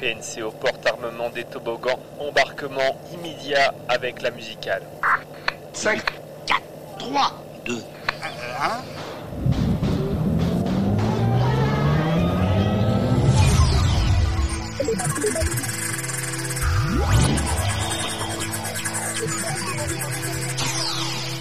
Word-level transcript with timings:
PNC 0.00 0.42
au 0.42 0.50
porte-armement 0.50 1.30
des 1.30 1.44
toboggans, 1.44 1.98
embarquement 2.18 3.00
immédiat 3.12 3.74
avec 3.88 4.22
la 4.22 4.30
musicale. 4.30 4.82
5, 5.72 6.02
4, 6.46 6.60
3, 6.98 7.44
2, 7.64 7.82
1. 8.60 9.02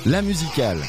La 0.05 0.21
musicale. 0.21 0.79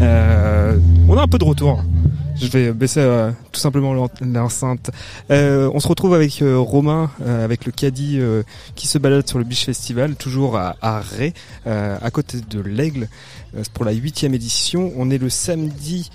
Euh, 0.00 0.76
on 1.08 1.16
a 1.16 1.22
un 1.22 1.28
peu 1.28 1.38
de 1.38 1.44
retour. 1.44 1.82
Je 2.36 2.46
vais 2.48 2.72
baisser 2.72 2.98
euh, 3.00 3.30
tout 3.52 3.60
simplement 3.60 3.94
l'en- 3.94 4.10
l'enceinte. 4.20 4.90
Euh, 5.30 5.70
on 5.72 5.78
se 5.78 5.86
retrouve 5.86 6.14
avec 6.14 6.42
Romain, 6.42 7.10
avec 7.26 7.64
le 7.64 7.72
caddie 7.72 8.18
qui 8.74 8.86
se 8.88 8.98
balade 8.98 9.28
sur 9.28 9.38
le 9.38 9.44
Beach 9.44 9.64
Festival, 9.64 10.16
toujours 10.16 10.56
à, 10.56 10.74
à 10.82 11.00
Ré, 11.00 11.32
à 11.66 12.10
côté 12.10 12.38
de 12.50 12.60
l'Aigle. 12.60 13.08
Pour 13.72 13.84
la 13.84 13.92
huitième 13.92 14.34
édition. 14.34 14.90
On 14.96 15.10
est 15.10 15.18
le 15.18 15.28
samedi 15.28 16.10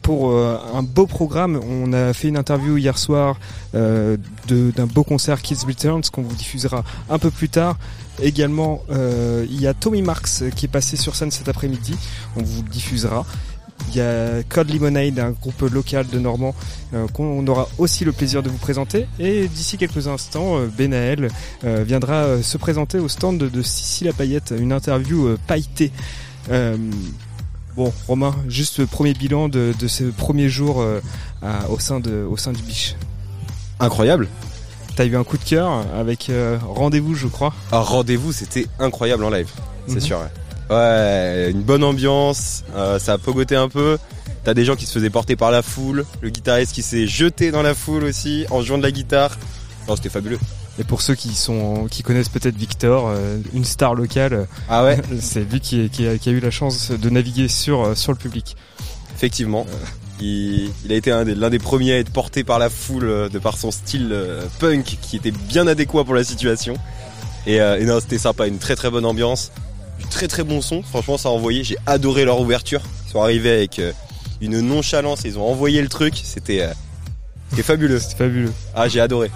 pour 0.00 0.32
un 0.34 0.82
beau 0.82 1.06
programme. 1.06 1.60
On 1.62 1.92
a 1.92 2.14
fait 2.14 2.28
une 2.28 2.38
interview 2.38 2.78
hier 2.78 2.96
soir 2.96 3.38
d'un 3.74 4.86
beau 4.86 5.04
concert 5.04 5.42
Kids 5.42 5.66
Returns 5.66 6.04
qu'on 6.10 6.22
vous 6.22 6.34
diffusera 6.36 6.82
un 7.10 7.18
peu 7.18 7.30
plus 7.30 7.50
tard. 7.50 7.76
Également, 8.22 8.82
euh, 8.90 9.44
il 9.50 9.60
y 9.60 9.66
a 9.66 9.74
Tommy 9.74 10.02
Marks 10.02 10.50
qui 10.54 10.66
est 10.66 10.68
passé 10.68 10.96
sur 10.96 11.16
scène 11.16 11.30
cet 11.30 11.48
après-midi. 11.48 11.94
On 12.36 12.42
vous 12.42 12.62
le 12.62 12.68
diffusera. 12.68 13.26
Il 13.90 13.96
y 13.96 14.00
a 14.00 14.42
Code 14.48 14.72
Lemonade, 14.72 15.18
un 15.18 15.30
groupe 15.32 15.62
local 15.62 16.06
de 16.06 16.18
Normand 16.18 16.54
euh, 16.94 17.06
qu'on 17.08 17.46
aura 17.46 17.68
aussi 17.78 18.04
le 18.04 18.12
plaisir 18.12 18.42
de 18.42 18.48
vous 18.48 18.56
présenter. 18.56 19.06
Et 19.18 19.48
d'ici 19.48 19.76
quelques 19.76 20.08
instants, 20.08 20.58
euh, 20.58 20.66
Benaël 20.66 21.28
euh, 21.64 21.84
viendra 21.86 22.14
euh, 22.14 22.42
se 22.42 22.56
présenter 22.56 22.98
au 22.98 23.08
stand 23.08 23.38
de, 23.38 23.62
La 24.02 24.12
Paillette, 24.12 24.54
une 24.58 24.72
interview 24.72 25.26
euh, 25.26 25.38
pailletée. 25.46 25.92
Euh, 26.50 26.76
bon, 27.76 27.92
Romain, 28.06 28.34
juste 28.48 28.78
le 28.78 28.86
premier 28.86 29.12
bilan 29.12 29.48
de, 29.48 29.74
de 29.78 29.88
ce 29.88 30.04
premier 30.04 30.48
jour 30.48 30.80
euh, 30.80 31.00
au, 31.68 31.78
sein 31.78 32.00
au 32.28 32.36
sein 32.36 32.52
du 32.52 32.62
Biche. 32.62 32.94
Incroyable. 33.80 34.28
T'as 34.96 35.04
eu 35.06 35.16
un 35.16 35.24
coup 35.24 35.36
de 35.38 35.44
cœur 35.44 35.84
avec 35.98 36.30
euh, 36.30 36.56
Rendez-vous, 36.68 37.14
je 37.14 37.26
crois. 37.26 37.52
Un 37.72 37.80
rendez-vous, 37.80 38.32
c'était 38.32 38.66
incroyable 38.78 39.24
en 39.24 39.30
live, 39.30 39.48
c'est 39.88 39.94
Mhm. 39.94 40.00
sûr. 40.00 40.18
Ouais. 40.18 40.74
Ouais, 40.76 41.50
une 41.50 41.62
bonne 41.62 41.84
ambiance, 41.84 42.64
euh, 42.74 42.98
ça 42.98 43.14
a 43.14 43.18
pogoté 43.18 43.56
un 43.56 43.68
peu. 43.68 43.98
T'as 44.44 44.54
des 44.54 44.64
gens 44.64 44.76
qui 44.76 44.86
se 44.86 44.92
faisaient 44.92 45.10
porter 45.10 45.36
par 45.36 45.50
la 45.50 45.62
foule, 45.62 46.04
le 46.20 46.30
guitariste 46.30 46.72
qui 46.72 46.82
s'est 46.82 47.06
jeté 47.06 47.50
dans 47.50 47.62
la 47.62 47.74
foule 47.74 48.04
aussi 48.04 48.46
en 48.50 48.62
jouant 48.62 48.78
de 48.78 48.82
la 48.82 48.90
guitare. 48.92 49.36
Non, 49.88 49.96
c'était 49.96 50.08
fabuleux. 50.10 50.38
Et 50.78 50.84
pour 50.84 51.02
ceux 51.02 51.14
qui 51.14 51.34
sont 51.34 51.86
qui 51.90 52.02
connaissent 52.02 52.28
peut-être 52.28 52.56
Victor, 52.56 53.06
euh, 53.08 53.38
une 53.52 53.64
star 53.64 53.94
locale, 53.94 54.46
Ah 54.68 54.84
ouais, 54.84 55.00
c'est 55.20 55.44
lui 55.50 55.60
qui, 55.60 55.88
qui, 55.90 56.06
a, 56.06 56.18
qui 56.18 56.28
a 56.28 56.32
eu 56.32 56.40
la 56.40 56.50
chance 56.50 56.90
de 56.92 57.10
naviguer 57.10 57.48
sur 57.48 57.96
sur 57.96 58.12
le 58.12 58.18
public. 58.18 58.56
effectivement. 59.14 59.66
Il, 60.20 60.70
il 60.84 60.92
a 60.92 60.96
été 60.96 61.24
des- 61.24 61.34
l'un 61.34 61.50
des 61.50 61.58
premiers 61.58 61.92
à 61.94 61.98
être 61.98 62.10
porté 62.10 62.44
par 62.44 62.58
la 62.58 62.70
foule 62.70 63.04
euh, 63.08 63.28
de 63.28 63.38
par 63.38 63.58
son 63.58 63.70
style 63.70 64.10
euh, 64.12 64.42
punk 64.60 64.98
qui 65.02 65.16
était 65.16 65.32
bien 65.32 65.66
adéquat 65.66 66.04
pour 66.04 66.14
la 66.14 66.24
situation. 66.24 66.74
Et, 67.46 67.60
euh, 67.60 67.78
et 67.80 67.84
non, 67.84 67.98
c'était 68.00 68.18
sympa, 68.18 68.46
une 68.46 68.58
très 68.58 68.76
très 68.76 68.90
bonne 68.90 69.04
ambiance, 69.04 69.50
du 69.98 70.06
très 70.06 70.28
très 70.28 70.44
bon 70.44 70.60
son. 70.62 70.82
Franchement, 70.82 71.18
ça 71.18 71.28
a 71.28 71.32
envoyé. 71.32 71.64
J'ai 71.64 71.76
adoré 71.86 72.24
leur 72.24 72.40
ouverture. 72.40 72.80
Ils 73.06 73.10
sont 73.12 73.20
arrivés 73.22 73.50
avec 73.50 73.78
euh, 73.80 73.92
une 74.40 74.60
nonchalance. 74.60 75.22
Ils 75.24 75.38
ont 75.38 75.46
envoyé 75.50 75.82
le 75.82 75.88
truc. 75.88 76.14
C'était 76.22 76.62
euh, 76.62 76.72
c'était 77.50 77.62
fabuleux. 77.64 77.98
C'est 77.98 78.16
fabuleux. 78.16 78.52
Ah, 78.74 78.88
j'ai 78.88 79.00
adoré. 79.00 79.30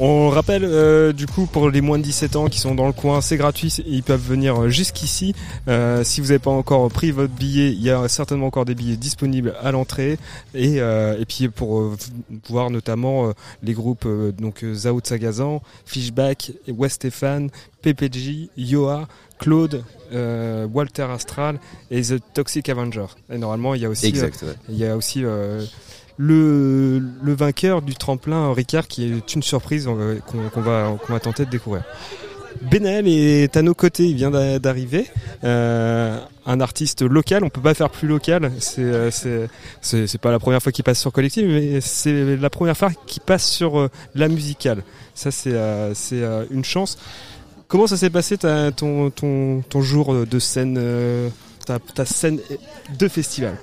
On 0.00 0.28
rappelle 0.28 0.64
euh, 0.64 1.12
du 1.12 1.26
coup 1.26 1.46
pour 1.46 1.70
les 1.70 1.80
moins 1.80 1.98
de 1.98 2.02
17 2.02 2.34
ans 2.34 2.46
qui 2.48 2.58
sont 2.58 2.74
dans 2.74 2.86
le 2.88 2.92
coin, 2.92 3.20
c'est 3.20 3.36
gratuit, 3.36 3.72
ils 3.86 4.02
peuvent 4.02 4.20
venir 4.20 4.62
euh, 4.64 4.68
jusqu'ici. 4.68 5.34
Euh, 5.68 6.02
si 6.02 6.20
vous 6.20 6.28
n'avez 6.28 6.40
pas 6.40 6.50
encore 6.50 6.88
pris 6.90 7.12
votre 7.12 7.32
billet, 7.32 7.70
il 7.70 7.80
y 7.80 7.90
a 7.90 8.08
certainement 8.08 8.46
encore 8.46 8.64
des 8.64 8.74
billets 8.74 8.96
disponibles 8.96 9.54
à 9.62 9.70
l'entrée. 9.70 10.18
Et, 10.52 10.80
euh, 10.80 11.16
et 11.20 11.24
puis 11.24 11.48
pour 11.48 11.78
euh, 11.80 11.96
voir 12.48 12.70
notamment 12.70 13.28
euh, 13.28 13.32
les 13.62 13.72
groupes 13.72 14.06
euh, 14.06 14.32
donc 14.32 14.64
Zao 14.74 15.00
Sagazan, 15.02 15.62
Fishback, 15.86 16.50
West 16.66 16.96
Stéphane, 16.96 17.50
PPG, 17.82 18.50
Yoa, 18.56 19.06
Claude, 19.38 19.84
euh, 20.12 20.66
Walter 20.72 21.02
Astral 21.10 21.60
et 21.92 22.02
The 22.02 22.14
Toxic 22.34 22.68
Avenger. 22.68 23.06
Et 23.32 23.38
normalement 23.38 23.74
il 23.74 23.82
y 23.82 23.84
a 23.84 23.88
aussi 23.90 24.06
Exact. 24.06 24.42
ouais. 24.42 24.54
il 24.70 24.76
y 24.76 24.86
a 24.86 24.96
aussi 24.96 25.24
euh, 25.24 25.64
le, 26.16 27.02
le 27.22 27.34
vainqueur 27.34 27.82
du 27.82 27.94
tremplin, 27.94 28.52
Ricard, 28.52 28.86
qui 28.88 29.04
est 29.12 29.34
une 29.34 29.42
surprise 29.42 29.88
euh, 29.88 30.18
qu'on 30.52 30.60
va, 30.60 30.96
qu'on 31.04 31.12
va 31.12 31.20
tenter 31.20 31.44
de 31.44 31.50
découvrir. 31.50 31.82
Benel 32.62 33.08
est 33.08 33.56
à 33.56 33.62
nos 33.62 33.74
côtés, 33.74 34.04
il 34.06 34.14
vient 34.14 34.30
d'a- 34.30 34.60
d'arriver. 34.60 35.08
Euh, 35.42 36.16
un 36.46 36.60
artiste 36.60 37.02
local, 37.02 37.42
on 37.42 37.48
peut 37.48 37.60
pas 37.60 37.74
faire 37.74 37.90
plus 37.90 38.06
local. 38.06 38.52
C'est 38.60 38.80
euh, 38.82 39.48
c'est 39.80 40.20
pas 40.20 40.30
la 40.30 40.38
première 40.38 40.62
fois 40.62 40.70
qu'il 40.70 40.84
passe 40.84 41.00
sur 41.00 41.10
Collective, 41.10 41.46
mais 41.48 41.80
c'est 41.80 42.36
la 42.36 42.50
première 42.50 42.76
fois 42.76 42.90
qu'il 43.06 43.22
passe 43.22 43.44
sur 43.50 43.80
euh, 43.80 43.90
la 44.14 44.28
musicale. 44.28 44.84
Ça 45.14 45.32
c'est 45.32 45.50
euh, 45.52 46.44
une 46.50 46.64
chance. 46.64 46.96
Comment 47.66 47.88
ça 47.88 47.96
s'est 47.96 48.10
passé 48.10 48.38
ton, 48.38 49.10
ton, 49.10 49.62
ton 49.68 49.80
jour 49.82 50.26
de 50.26 50.38
scène, 50.38 50.78
ta, 51.64 52.04
scène 52.04 52.38
de 52.98 53.08
festival 53.08 53.54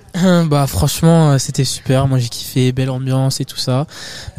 bah 0.46 0.68
franchement 0.68 1.32
euh, 1.32 1.38
c'était 1.38 1.64
super, 1.64 2.08
moi 2.08 2.20
j'ai 2.20 2.30
kiffé, 2.30 2.72
belle 2.72 2.90
ambiance 2.90 3.40
et 3.40 3.46
tout 3.46 3.58
ça. 3.58 3.88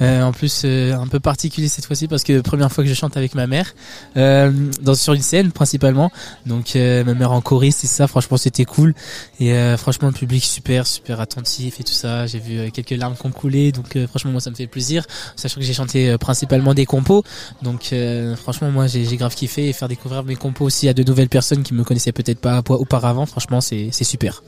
Euh, 0.01 0.23
en 0.23 0.33
plus 0.33 0.63
euh, 0.65 0.95
un 0.95 1.07
peu 1.07 1.21
particulier 1.21 1.69
cette 1.69 1.87
fois-ci 1.87 2.09
parce 2.09 2.25
que 2.25 2.41
première 2.41 2.71
fois 2.71 2.85
que 2.85 2.91
je 2.91 2.95
chante 2.95 3.17
avec 3.17 3.35
ma 3.35 3.47
mère 3.47 3.75
dans 4.15 4.95
sur 4.95 5.15
une 5.15 5.23
scène 5.23 5.53
principalement. 5.53 6.11
Donc 6.47 6.75
ma 6.75 7.15
mère 7.15 7.33
en 7.33 7.41
choriste 7.41 7.85
et 7.85 7.87
ça 7.87 8.07
franchement 8.07 8.37
c'était 8.37 8.65
cool 8.65 8.95
et 9.41 9.55
franchement 9.77 10.09
le 10.09 10.15
public 10.15 10.45
super 10.45 10.87
super 10.87 11.21
attentif 11.21 11.81
et 11.81 11.85
tout 11.85 11.93
ça. 11.93 12.27
J'ai 12.27 12.39
vu 12.39 12.71
quelques 12.71 12.91
larmes 12.91 13.15
qui 13.17 13.27
ont 13.27 13.31
coulé 13.31 13.73
donc 13.73 13.99
franchement 14.09 14.33
moi 14.33 14.41
ça 14.41 14.51
me 14.51 14.55
fait 14.55 14.67
plaisir 14.67 15.07
sachant 15.37 15.61
que 15.61 15.67
j'ai 15.67 15.75
chanté 15.75 16.17
principalement 16.19 16.75
des 16.75 16.87
compos. 16.87 17.25
Donc 17.63 17.95
franchement 18.37 18.71
moi 18.71 18.87
j'ai 18.87 19.05
j'ai 19.05 19.17
grave 19.17 19.35
kiffé 19.35 19.69
et 19.69 19.73
faire 19.73 19.89
découvrir 19.89 20.25
mes 20.25 20.37
compos 20.37 20.65
aussi 20.65 20.89
à 20.89 20.95
de 20.95 21.03
nouvelles 21.03 21.29
personnes 21.29 21.63
qui 21.63 21.75
me 21.75 21.85
connaissaient 21.85 22.13
peut-être 22.13 22.41
pas 22.41 22.63
auparavant. 22.69 23.27
Franchement 23.27 23.52
c'est 23.61 23.91
super. 24.05 24.43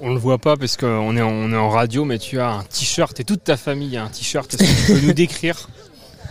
On 0.00 0.12
le 0.12 0.18
voit 0.18 0.38
pas 0.38 0.56
parce 0.56 0.76
qu'on 0.76 1.16
est, 1.16 1.20
est 1.20 1.56
en 1.56 1.68
radio, 1.70 2.04
mais 2.04 2.18
tu 2.18 2.40
as 2.40 2.50
un 2.50 2.62
t-shirt 2.64 3.18
et 3.20 3.24
toute 3.24 3.44
ta 3.44 3.56
famille 3.56 3.96
a 3.96 4.04
un 4.04 4.08
t-shirt. 4.08 4.52
Est-ce 4.52 4.62
que 4.62 4.86
tu 4.86 4.92
peux 5.00 5.06
nous 5.06 5.12
décrire 5.12 5.68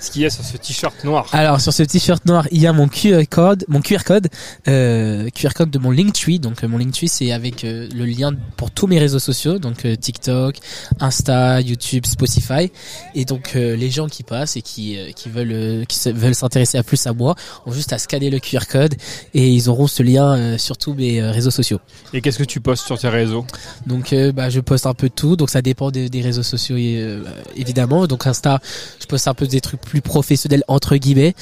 ce 0.01 0.11
qu'il 0.11 0.23
y 0.23 0.25
a 0.25 0.29
sur 0.29 0.43
ce 0.43 0.57
t-shirt 0.57 1.03
noir 1.03 1.27
Alors 1.31 1.61
sur 1.61 1.71
ce 1.71 1.83
t-shirt 1.83 2.25
noir, 2.25 2.47
il 2.51 2.59
y 2.61 2.67
a 2.67 2.73
mon 2.73 2.87
QR 2.87 3.23
code, 3.29 3.63
mon 3.67 3.81
QR 3.81 4.03
code, 4.05 4.27
euh, 4.67 5.29
QR 5.29 5.49
code 5.55 5.69
de 5.69 5.79
mon 5.79 5.91
Linktree. 5.91 6.39
Donc 6.39 6.63
euh, 6.63 6.67
mon 6.67 6.77
Linktree 6.79 7.07
c'est 7.07 7.31
avec 7.31 7.63
euh, 7.63 7.87
le 7.95 8.05
lien 8.05 8.31
pour 8.57 8.71
tous 8.71 8.87
mes 8.87 8.99
réseaux 8.99 9.19
sociaux, 9.19 9.59
donc 9.59 9.85
euh, 9.85 9.95
TikTok, 9.95 10.57
Insta, 10.99 11.61
YouTube, 11.61 12.05
Spotify. 12.05 12.71
Et 13.15 13.25
donc 13.25 13.51
euh, 13.55 13.75
les 13.75 13.89
gens 13.89 14.07
qui 14.07 14.23
passent 14.23 14.57
et 14.57 14.61
qui 14.61 14.97
euh, 14.97 15.11
qui 15.11 15.29
veulent 15.29 15.51
euh, 15.51 15.85
qui 15.85 15.97
se- 15.99 16.09
veulent 16.09 16.35
s'intéresser 16.35 16.77
à 16.77 16.83
plus 16.83 17.05
à 17.07 17.13
moi, 17.13 17.35
ont 17.65 17.71
juste 17.71 17.93
à 17.93 17.97
scanner 17.97 18.29
le 18.29 18.39
QR 18.39 18.65
code 18.69 18.95
et 19.33 19.49
ils 19.49 19.69
auront 19.69 19.87
ce 19.87 20.03
lien 20.03 20.35
euh, 20.35 20.57
sur 20.57 20.77
tous 20.77 20.93
mes 20.93 21.21
réseaux 21.21 21.51
sociaux. 21.51 21.79
Et 22.13 22.21
qu'est-ce 22.21 22.39
que 22.39 22.43
tu 22.43 22.59
postes 22.59 22.85
sur 22.85 22.97
tes 22.97 23.09
réseaux? 23.09 23.45
Donc 23.85 24.15
bah, 24.33 24.49
je 24.49 24.59
poste 24.59 24.85
un 24.85 24.93
peu 24.93 25.09
de 25.09 25.13
tout, 25.13 25.35
donc 25.35 25.49
ça 25.49 25.61
dépend 25.61 25.91
des, 25.91 26.09
des 26.09 26.21
réseaux 26.21 26.43
sociaux 26.43 26.75
euh, 26.79 27.23
évidemment. 27.55 28.07
Donc 28.07 28.25
Insta, 28.27 28.59
je 28.99 29.05
poste 29.05 29.27
un 29.27 29.33
peu 29.33 29.47
des 29.47 29.61
trucs 29.61 29.81
plus 29.81 29.90
professionnel 29.99 30.63
entre 30.69 30.95
guillemets, 30.95 31.33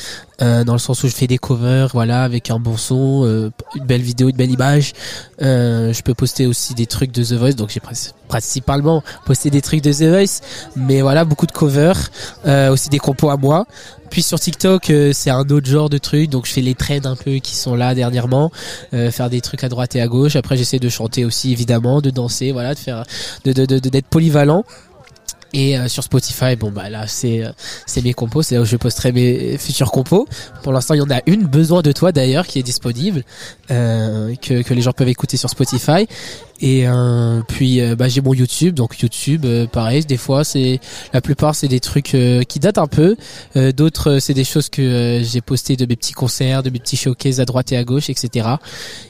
euh, 0.41 0.63
dans 0.63 0.73
le 0.73 0.79
sens 0.79 1.03
où 1.03 1.07
je 1.07 1.13
fais 1.13 1.27
des 1.27 1.37
covers, 1.37 1.89
voilà, 1.93 2.23
avec 2.23 2.49
un 2.49 2.57
bon 2.57 2.77
son, 2.77 3.25
euh, 3.25 3.51
une 3.75 3.85
belle 3.85 4.01
vidéo, 4.01 4.29
une 4.29 4.35
belle 4.37 4.49
image. 4.49 4.93
Euh, 5.43 5.93
je 5.93 6.01
peux 6.01 6.15
poster 6.15 6.47
aussi 6.47 6.73
des 6.73 6.87
trucs 6.87 7.11
de 7.11 7.23
The 7.23 7.33
Voice, 7.33 7.53
donc 7.53 7.69
j'ai 7.69 7.79
pr- 7.81 8.13
principalement 8.27 9.03
posté 9.25 9.51
des 9.51 9.61
trucs 9.61 9.81
de 9.83 9.93
The 9.93 10.03
Voice, 10.09 10.41
mais 10.75 11.01
voilà, 11.01 11.25
beaucoup 11.25 11.45
de 11.45 11.51
covers, 11.51 12.09
aussi 12.71 12.89
des 12.89 12.97
compos 12.99 13.29
à 13.29 13.37
moi. 13.37 13.65
Puis 14.09 14.23
sur 14.23 14.39
TikTok, 14.39 14.91
c'est 15.13 15.29
un 15.29 15.47
autre 15.49 15.67
genre 15.69 15.87
de 15.89 15.99
truc, 15.99 16.31
donc 16.31 16.47
je 16.47 16.53
fais 16.53 16.61
les 16.61 16.73
trends 16.73 17.05
un 17.05 17.15
peu 17.15 17.35
qui 17.35 17.55
sont 17.55 17.75
là 17.75 17.93
dernièrement, 17.93 18.51
faire 18.91 19.29
des 19.29 19.39
trucs 19.41 19.63
à 19.63 19.69
droite 19.69 19.95
et 19.95 20.01
à 20.01 20.07
gauche. 20.07 20.35
Après, 20.35 20.57
j'essaie 20.57 20.79
de 20.79 20.89
chanter 20.89 21.25
aussi 21.25 21.51
évidemment, 21.51 22.01
de 22.01 22.09
danser, 22.09 22.51
voilà, 22.51 22.73
de 22.73 22.79
faire, 22.79 23.03
de 23.45 23.53
de 23.53 23.65
de- 23.65 23.77
d'être 23.89 24.07
polyvalent. 24.07 24.63
Et 25.53 25.77
euh, 25.77 25.87
sur 25.87 26.03
Spotify, 26.03 26.55
bon 26.55 26.71
bah 26.71 26.89
là 26.89 27.07
c'est 27.07 27.43
euh, 27.43 27.51
c'est 27.85 28.03
mes 28.03 28.13
compos, 28.13 28.43
c'est 28.43 28.55
là 28.55 28.61
où 28.61 28.65
je 28.65 28.77
posterai 28.77 29.11
mes 29.11 29.57
futurs 29.57 29.91
compos. 29.91 30.27
Pour 30.63 30.73
l'instant, 30.73 30.93
il 30.93 30.99
y 30.99 31.01
en 31.01 31.09
a 31.09 31.21
une, 31.25 31.45
besoin 31.45 31.81
de 31.81 31.91
toi 31.91 32.11
d'ailleurs, 32.11 32.45
qui 32.45 32.59
est 32.59 32.63
disponible, 32.63 33.23
euh, 33.71 34.35
que 34.35 34.61
que 34.61 34.73
les 34.73 34.81
gens 34.81 34.91
peuvent 34.91 35.09
écouter 35.09 35.37
sur 35.37 35.49
Spotify. 35.49 36.07
Et 36.61 36.87
euh, 36.87 37.41
puis 37.47 37.81
euh, 37.81 37.95
bah, 37.95 38.09
j'ai 38.09 38.21
mon 38.21 38.33
YouTube, 38.33 38.75
donc 38.75 38.99
YouTube, 38.99 39.45
pareil. 39.71 40.05
Des 40.05 40.17
fois, 40.17 40.43
c'est 40.43 40.79
la 41.13 41.21
plupart 41.21 41.55
c'est 41.55 41.67
des 41.67 41.79
trucs 41.79 42.15
qui 42.47 42.59
datent 42.59 42.77
un 42.77 42.87
peu. 42.87 43.15
D'autres, 43.55 44.19
c'est 44.19 44.33
des 44.33 44.43
choses 44.43 44.69
que 44.69 45.21
j'ai 45.23 45.41
postées 45.41 45.77
de 45.77 45.85
mes 45.85 45.95
petits 45.95 46.13
concerts, 46.13 46.61
de 46.61 46.69
mes 46.69 46.79
petits 46.79 46.97
showcases 46.97 47.39
à 47.39 47.45
droite 47.45 47.71
et 47.71 47.77
à 47.77 47.83
gauche, 47.83 48.09
etc. 48.09 48.47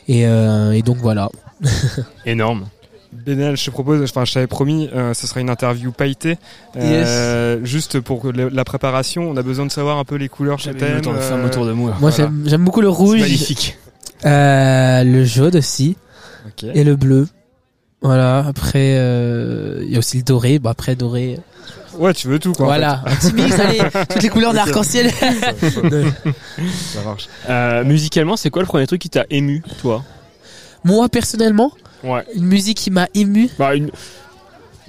Et, 0.07 0.21
et 0.21 0.81
donc 0.83 0.97
voilà. 0.97 1.29
Énorme. 2.25 2.65
Bénel, 3.11 3.57
je 3.57 3.65
te 3.65 3.71
propose, 3.71 4.03
enfin 4.03 4.23
je 4.23 4.33
t'avais 4.33 4.45
promis, 4.47 4.87
euh, 4.93 5.13
ce 5.15 5.25
sera 5.25 5.39
une 5.41 5.49
interview 5.49 5.91
pailletée. 5.91 6.37
Euh, 6.77 7.59
Juste 7.63 7.99
pour 7.99 8.31
la 8.33 8.63
préparation, 8.63 9.29
on 9.29 9.35
a 9.37 9.41
besoin 9.41 9.65
de 9.65 9.71
savoir 9.71 9.97
un 9.97 10.03
peu 10.05 10.15
les 10.15 10.29
couleurs 10.29 10.59
eu 10.59 10.75
t'aimes. 10.75 10.95
le 10.95 11.01
temps 11.01 11.13
de 11.13 11.17
faire 11.19 11.37
euh, 11.37 11.45
un 11.45 11.49
tour 11.49 11.65
de 11.65 11.71
moi. 11.71 11.95
Moi 11.99 12.11
Voilà. 12.11 12.31
j'aime 12.45 12.63
beaucoup 12.63 12.81
le 12.81 12.89
C'est 12.89 12.95
rouge, 12.95 13.19
magnifique. 13.19 13.77
euh, 14.25 15.03
le 15.03 15.23
jaune 15.25 15.57
aussi. 15.57 15.97
et 16.63 16.83
le 16.83 16.95
bleu. 16.95 17.27
Voilà. 18.01 18.45
Après, 18.47 18.95
euh, 18.97 19.81
il 19.83 19.91
y 19.91 19.95
a 19.95 19.99
aussi 19.99 20.17
le 20.17 20.23
doré. 20.23 20.59
Bon 20.59 20.69
après 20.69 20.95
doré. 20.95 21.39
Ouais, 21.97 22.13
tu 22.13 22.27
veux 22.27 22.37
tout 22.39 22.53
quoi. 22.53 22.65
en 22.65 22.69
voilà. 22.69 23.01
Un 23.05 23.15
petit 23.15 23.33
mix, 23.33 23.59
allez, 23.59 23.79
toutes 24.09 24.21
les 24.21 24.29
couleurs 24.29 24.53
d'arc-en-ciel. 24.53 25.09
fait. 25.09 25.57
Ça 26.93 27.01
marche. 27.03 27.27
Euh, 27.49 27.83
musicalement, 27.83 28.37
c'est 28.37 28.49
quoi 28.51 28.61
le 28.61 28.67
premier 28.67 28.85
truc 28.87 29.01
qui 29.01 29.09
t'a 29.09 29.25
ému, 29.31 29.63
toi? 29.81 30.03
Moi 30.85 31.09
personnellement, 31.09 31.71
Ouais. 32.03 32.23
une 32.35 32.45
musique 32.45 32.77
qui 32.77 32.91
m'a 32.91 33.07
ému. 33.13 33.49
Bah, 33.59 33.75
une... 33.75 33.91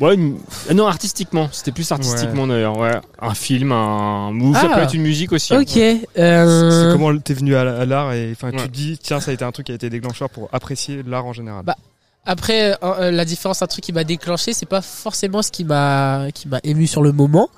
Ouais, 0.00 0.14
une- 0.14 0.38
euh, 0.70 0.74
non, 0.74 0.86
artistiquement. 0.86 1.48
C'était 1.52 1.72
plus 1.72 1.90
artistiquement 1.92 2.46
d'ailleurs. 2.46 2.78
Ouais. 2.78 2.98
Un 3.20 3.34
film, 3.34 3.70
un. 3.72 4.32
Ou 4.40 4.54
ça 4.54 4.68
Ah. 4.70 4.76
peut 4.76 4.82
être 4.82 4.94
une 4.94 5.02
musique 5.02 5.30
aussi. 5.32 5.54
Ok. 5.54 5.68
C'est 5.68 6.00
Euh... 6.18 6.92
comment 6.92 7.14
t'es 7.18 7.34
venu 7.34 7.54
à, 7.54 7.60
à 7.80 7.84
l'art 7.84 8.12
et 8.14 8.30
enfin 8.32 8.50
tu 8.50 8.56
Ouais. 8.56 8.62
te 8.66 8.70
dis 8.70 8.96
tiens 9.02 9.20
ça 9.20 9.30
a 9.30 9.34
été 9.34 9.44
un 9.44 9.52
truc 9.52 9.66
qui 9.66 9.72
a 9.72 9.74
été 9.74 9.90
déclencheur 9.90 10.30
pour 10.30 10.48
apprécier 10.52 11.02
l'art 11.06 11.26
en 11.26 11.34
général. 11.34 11.64
Bah, 11.66 11.76
Après, 12.24 12.72
euh, 12.72 12.76
euh, 12.82 13.10
la 13.10 13.24
différence, 13.26 13.60
un 13.62 13.66
truc 13.66 13.84
qui 13.84 13.92
m'a 13.92 14.04
déclenché, 14.04 14.52
c'est 14.54 14.64
pas 14.66 14.80
forcément 14.82 15.42
ce 15.42 15.50
qui 15.50 15.64
m'a 15.64 16.28
qui 16.32 16.48
m'a 16.48 16.60
ému 16.64 16.86
sur 16.86 17.02
le 17.02 17.12
moment. 17.12 17.48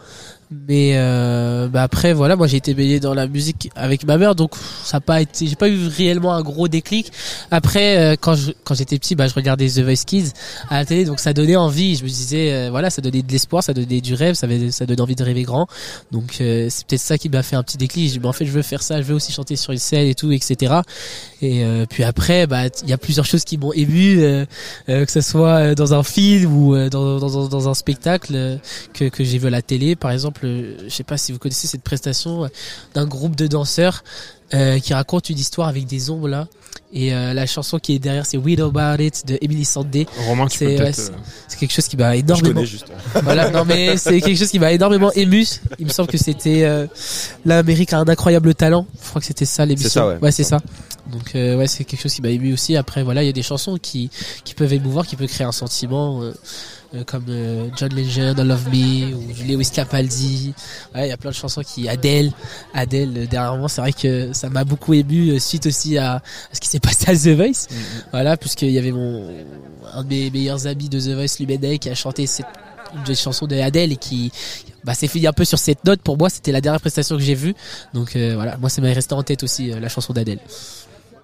Mais 0.68 0.92
euh, 0.96 1.68
bah 1.68 1.82
après 1.82 2.12
voilà 2.12 2.36
moi 2.36 2.46
j'ai 2.46 2.58
été 2.58 2.74
baigné 2.74 3.00
dans 3.00 3.14
la 3.14 3.26
musique 3.26 3.70
avec 3.74 4.04
ma 4.04 4.18
mère 4.18 4.34
donc 4.34 4.52
ça 4.84 4.98
a 4.98 5.00
pas 5.00 5.20
été 5.22 5.46
j'ai 5.46 5.56
pas 5.56 5.68
eu 5.68 5.86
réellement 5.86 6.34
un 6.34 6.42
gros 6.42 6.68
déclic. 6.68 7.10
Après 7.50 7.98
euh, 7.98 8.16
quand 8.20 8.34
je 8.34 8.52
quand 8.64 8.74
j'étais 8.74 8.98
petit 8.98 9.14
bah 9.14 9.28
je 9.28 9.34
regardais 9.34 9.66
The 9.68 9.80
Voice 9.80 10.04
Kids 10.06 10.32
à 10.68 10.78
la 10.78 10.84
télé 10.84 11.04
donc 11.04 11.20
ça 11.20 11.32
donnait 11.32 11.56
envie. 11.56 11.96
Je 11.96 12.04
me 12.04 12.08
disais 12.08 12.52
euh, 12.52 12.68
voilà 12.70 12.90
ça 12.90 13.00
donnait 13.00 13.22
de 13.22 13.32
l'espoir 13.32 13.62
ça 13.62 13.72
donnait 13.72 14.00
du 14.00 14.14
rêve 14.14 14.34
ça 14.34 14.46
donnait 14.46 15.00
envie 15.00 15.16
de 15.16 15.24
rêver 15.24 15.42
grand. 15.42 15.66
Donc 16.10 16.36
euh, 16.40 16.68
c'est 16.70 16.86
peut-être 16.86 17.00
ça 17.00 17.18
qui 17.18 17.28
m'a 17.28 17.42
fait 17.42 17.56
un 17.56 17.62
petit 17.62 17.78
déclic. 17.78 18.08
J'ai 18.08 18.12
dit 18.14 18.20
mais 18.20 18.28
en 18.28 18.32
fait 18.32 18.44
je 18.44 18.52
veux 18.52 18.62
faire 18.62 18.82
ça 18.82 19.00
je 19.00 19.06
veux 19.06 19.14
aussi 19.14 19.32
chanter 19.32 19.56
sur 19.56 19.72
une 19.72 19.78
scène 19.78 20.06
et 20.06 20.14
tout 20.14 20.30
etc 20.32 20.74
et 21.40 21.64
euh, 21.64 21.86
puis 21.88 22.04
après 22.04 22.46
bah 22.46 22.64
il 22.82 22.88
y 22.88 22.92
a 22.92 22.98
plusieurs 22.98 23.26
choses 23.26 23.44
qui 23.44 23.56
m'ont 23.58 23.72
ému 23.72 24.18
euh, 24.20 24.44
que 24.86 25.10
ce 25.10 25.20
soit 25.20 25.74
dans 25.74 25.94
un 25.94 26.02
film 26.02 26.52
ou 26.54 26.76
dans, 26.90 27.18
dans, 27.18 27.30
dans, 27.30 27.48
dans 27.48 27.68
un 27.68 27.74
spectacle 27.74 28.58
que, 28.92 29.08
que 29.08 29.24
j'ai 29.24 29.38
vu 29.38 29.46
à 29.46 29.50
la 29.50 29.62
télé 29.62 29.96
par 29.96 30.10
exemple 30.10 30.41
euh, 30.44 30.76
je 30.84 30.88
sais 30.88 31.04
pas 31.04 31.16
si 31.16 31.32
vous 31.32 31.38
connaissez 31.38 31.66
cette 31.66 31.82
prestation 31.82 32.44
euh, 32.44 32.48
d'un 32.94 33.06
groupe 33.06 33.36
de 33.36 33.46
danseurs 33.46 34.02
euh, 34.54 34.78
qui 34.78 34.92
raconte 34.94 35.30
une 35.30 35.38
histoire 35.38 35.68
avec 35.68 35.86
des 35.86 36.10
ombres 36.10 36.28
là. 36.28 36.46
Et 36.94 37.14
euh, 37.14 37.32
la 37.32 37.46
chanson 37.46 37.78
qui 37.78 37.94
est 37.94 37.98
derrière 37.98 38.26
c'est 38.26 38.36
We 38.36 38.56
Know 38.56 38.68
About 38.76 39.02
It 39.02 39.26
de 39.26 39.38
Emily 39.40 39.64
Sandé. 39.64 40.06
Romain, 40.26 40.46
C'est- 40.50 40.66
ouais, 40.78 40.80
euh, 40.90 41.56
quelque 41.58 41.72
chose 41.72 41.86
qui 41.88 41.96
m'a 41.96 42.12
Je 42.14 42.18
énormément 42.20 42.54
connais 42.54 42.66
juste. 42.66 42.86
voilà 43.22 43.50
non 43.50 43.64
mais 43.64 43.96
c'est 43.96 44.20
quelque 44.20 44.36
chose 44.38 44.50
qui 44.50 44.58
m'a 44.58 44.72
énormément 44.72 45.10
ému. 45.12 45.46
Il 45.78 45.86
me 45.86 45.90
semble 45.92 46.08
que 46.10 46.18
c'était 46.18 46.64
euh, 46.64 46.86
l'Amérique 47.46 47.92
a 47.92 47.98
un 47.98 48.08
incroyable 48.08 48.54
talent. 48.54 48.86
Je 49.02 49.08
crois 49.08 49.20
que 49.20 49.26
c'était 49.26 49.44
ça 49.46 49.64
l'émission. 49.64 49.88
C'est 49.88 49.98
ça, 49.98 50.18
ouais. 50.20 50.32
c'est 50.32 50.44
ça 50.44 50.58
donc 51.10 51.34
euh, 51.34 51.56
ouais 51.56 51.66
c'est 51.66 51.84
quelque 51.84 52.00
chose 52.00 52.14
qui 52.14 52.22
m'a 52.22 52.28
ému 52.28 52.52
aussi. 52.52 52.76
Après 52.76 53.02
voilà 53.02 53.22
il 53.22 53.26
y 53.26 53.30
a 53.30 53.32
des 53.32 53.42
chansons 53.42 53.76
qui 53.76 54.10
qui 54.44 54.54
peuvent 54.54 54.72
émouvoir 54.72 55.06
qui 55.06 55.16
peuvent 55.16 55.28
créer 55.28 55.46
un 55.46 55.52
sentiment 55.52 56.22
euh, 56.22 56.32
euh, 56.94 57.04
comme 57.04 57.24
euh, 57.28 57.68
John 57.76 57.92
Legend 57.94 58.38
I 58.38 58.42
Love 58.44 58.68
Me 58.68 59.14
ou 59.14 59.22
Lewis 59.48 59.70
Capaldi. 59.72 60.54
Ouais 60.94 61.06
il 61.06 61.08
y 61.08 61.12
a 61.12 61.16
plein 61.16 61.30
de 61.30 61.34
chansons 61.34 61.62
qui 61.62 61.88
Adele 61.88 62.30
Adele 62.72 63.12
euh, 63.16 63.26
dernièrement 63.26 63.68
c'est 63.68 63.80
vrai 63.80 63.92
que 63.92 64.32
ça 64.32 64.48
m'a 64.48 64.64
beaucoup 64.64 64.94
ému 64.94 65.30
euh, 65.30 65.38
suite 65.38 65.66
aussi 65.66 65.98
à, 65.98 66.16
à 66.16 66.22
ce 66.52 66.60
qui 66.60 66.68
s'est 66.68 66.80
passé 66.80 67.10
à 67.10 67.14
The 67.16 67.36
Voice. 67.36 67.66
Voilà 68.12 68.36
puisqu'il 68.36 68.70
y 68.70 68.78
avait 68.78 68.92
mon 68.92 69.28
un 69.92 70.04
de 70.04 70.08
mes 70.08 70.30
meilleurs 70.30 70.66
amis 70.66 70.88
de 70.88 71.00
The 71.00 71.14
Voice 71.16 71.38
Lumenay 71.40 71.78
qui 71.78 71.90
a 71.90 71.94
chanté 71.94 72.26
cette 72.26 72.46
une 72.94 73.04
des 73.04 73.14
chansons 73.14 73.46
de 73.46 73.56
Adele 73.56 73.92
et 73.92 73.96
qui 73.96 74.30
bah 74.84 74.92
c'est 74.94 75.08
fini 75.08 75.26
un 75.26 75.32
peu 75.32 75.46
sur 75.46 75.58
cette 75.58 75.82
note. 75.86 76.02
Pour 76.02 76.18
moi 76.18 76.28
c'était 76.28 76.52
la 76.52 76.60
dernière 76.60 76.80
prestation 76.80 77.16
que 77.16 77.22
j'ai 77.22 77.34
vue. 77.34 77.54
Donc 77.94 78.16
euh, 78.16 78.34
voilà 78.34 78.58
moi 78.58 78.68
ça 78.68 78.82
m'est 78.82 78.92
resté 78.92 79.14
en 79.14 79.22
tête 79.22 79.42
aussi 79.42 79.72
euh, 79.72 79.80
la 79.80 79.88
chanson 79.88 80.12
d'Adèle 80.12 80.40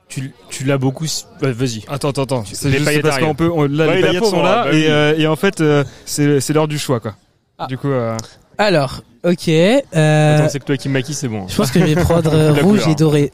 Tu, 0.09 0.33
tu 0.49 0.65
l'as 0.65 0.79
beaucoup. 0.79 1.05
ouais, 1.43 1.53
Vas-y. 1.53 1.85
Attends 1.89 2.11
attends 2.11 2.23
attends. 2.23 2.45
C'est 2.51 2.71
juste 2.71 2.85
paillettes 2.85 3.03
parce 3.03 3.19
qu'on 3.19 3.35
peut 3.35 3.51
on- 3.53 3.65
là 3.69 3.87
Ouais, 3.87 3.97
les 3.97 4.01
la 4.01 4.07
paillettes 4.09 4.25
sont 4.25 4.43
là 4.43 4.65
bah 4.65 4.71
et, 4.73 4.77
oui. 4.77 4.85
euh, 4.89 5.15
et 5.19 5.27
en 5.27 5.37
fait 5.37 5.61
euh, 5.61 5.85
c'est 6.07 6.41
c'est 6.41 6.53
l'heure 6.55 6.69
du 6.69 6.79
choix 6.79 6.99
quoi. 7.01 7.15
Ah. 7.59 7.67
Du 7.67 7.77
coup 7.77 7.91
euh, 7.91 8.17
alors 8.57 9.03
ok 9.25 9.49
euh, 9.49 10.39
Attends, 10.39 10.49
c'est 10.49 10.61
que 10.61 10.65
toi 10.65 10.77
qui 10.79 10.89
maquille, 10.89 11.15
c'est 11.15 11.29
bon. 11.29 11.47
je 11.49 11.55
pense 11.57 11.71
que 11.71 11.81
je 11.81 11.85
vais 11.85 11.95
prendre 12.03 12.33
euh, 12.33 12.53
rouge 12.55 12.81
couleur. 12.81 12.89
et 12.89 12.95
doré 12.95 13.33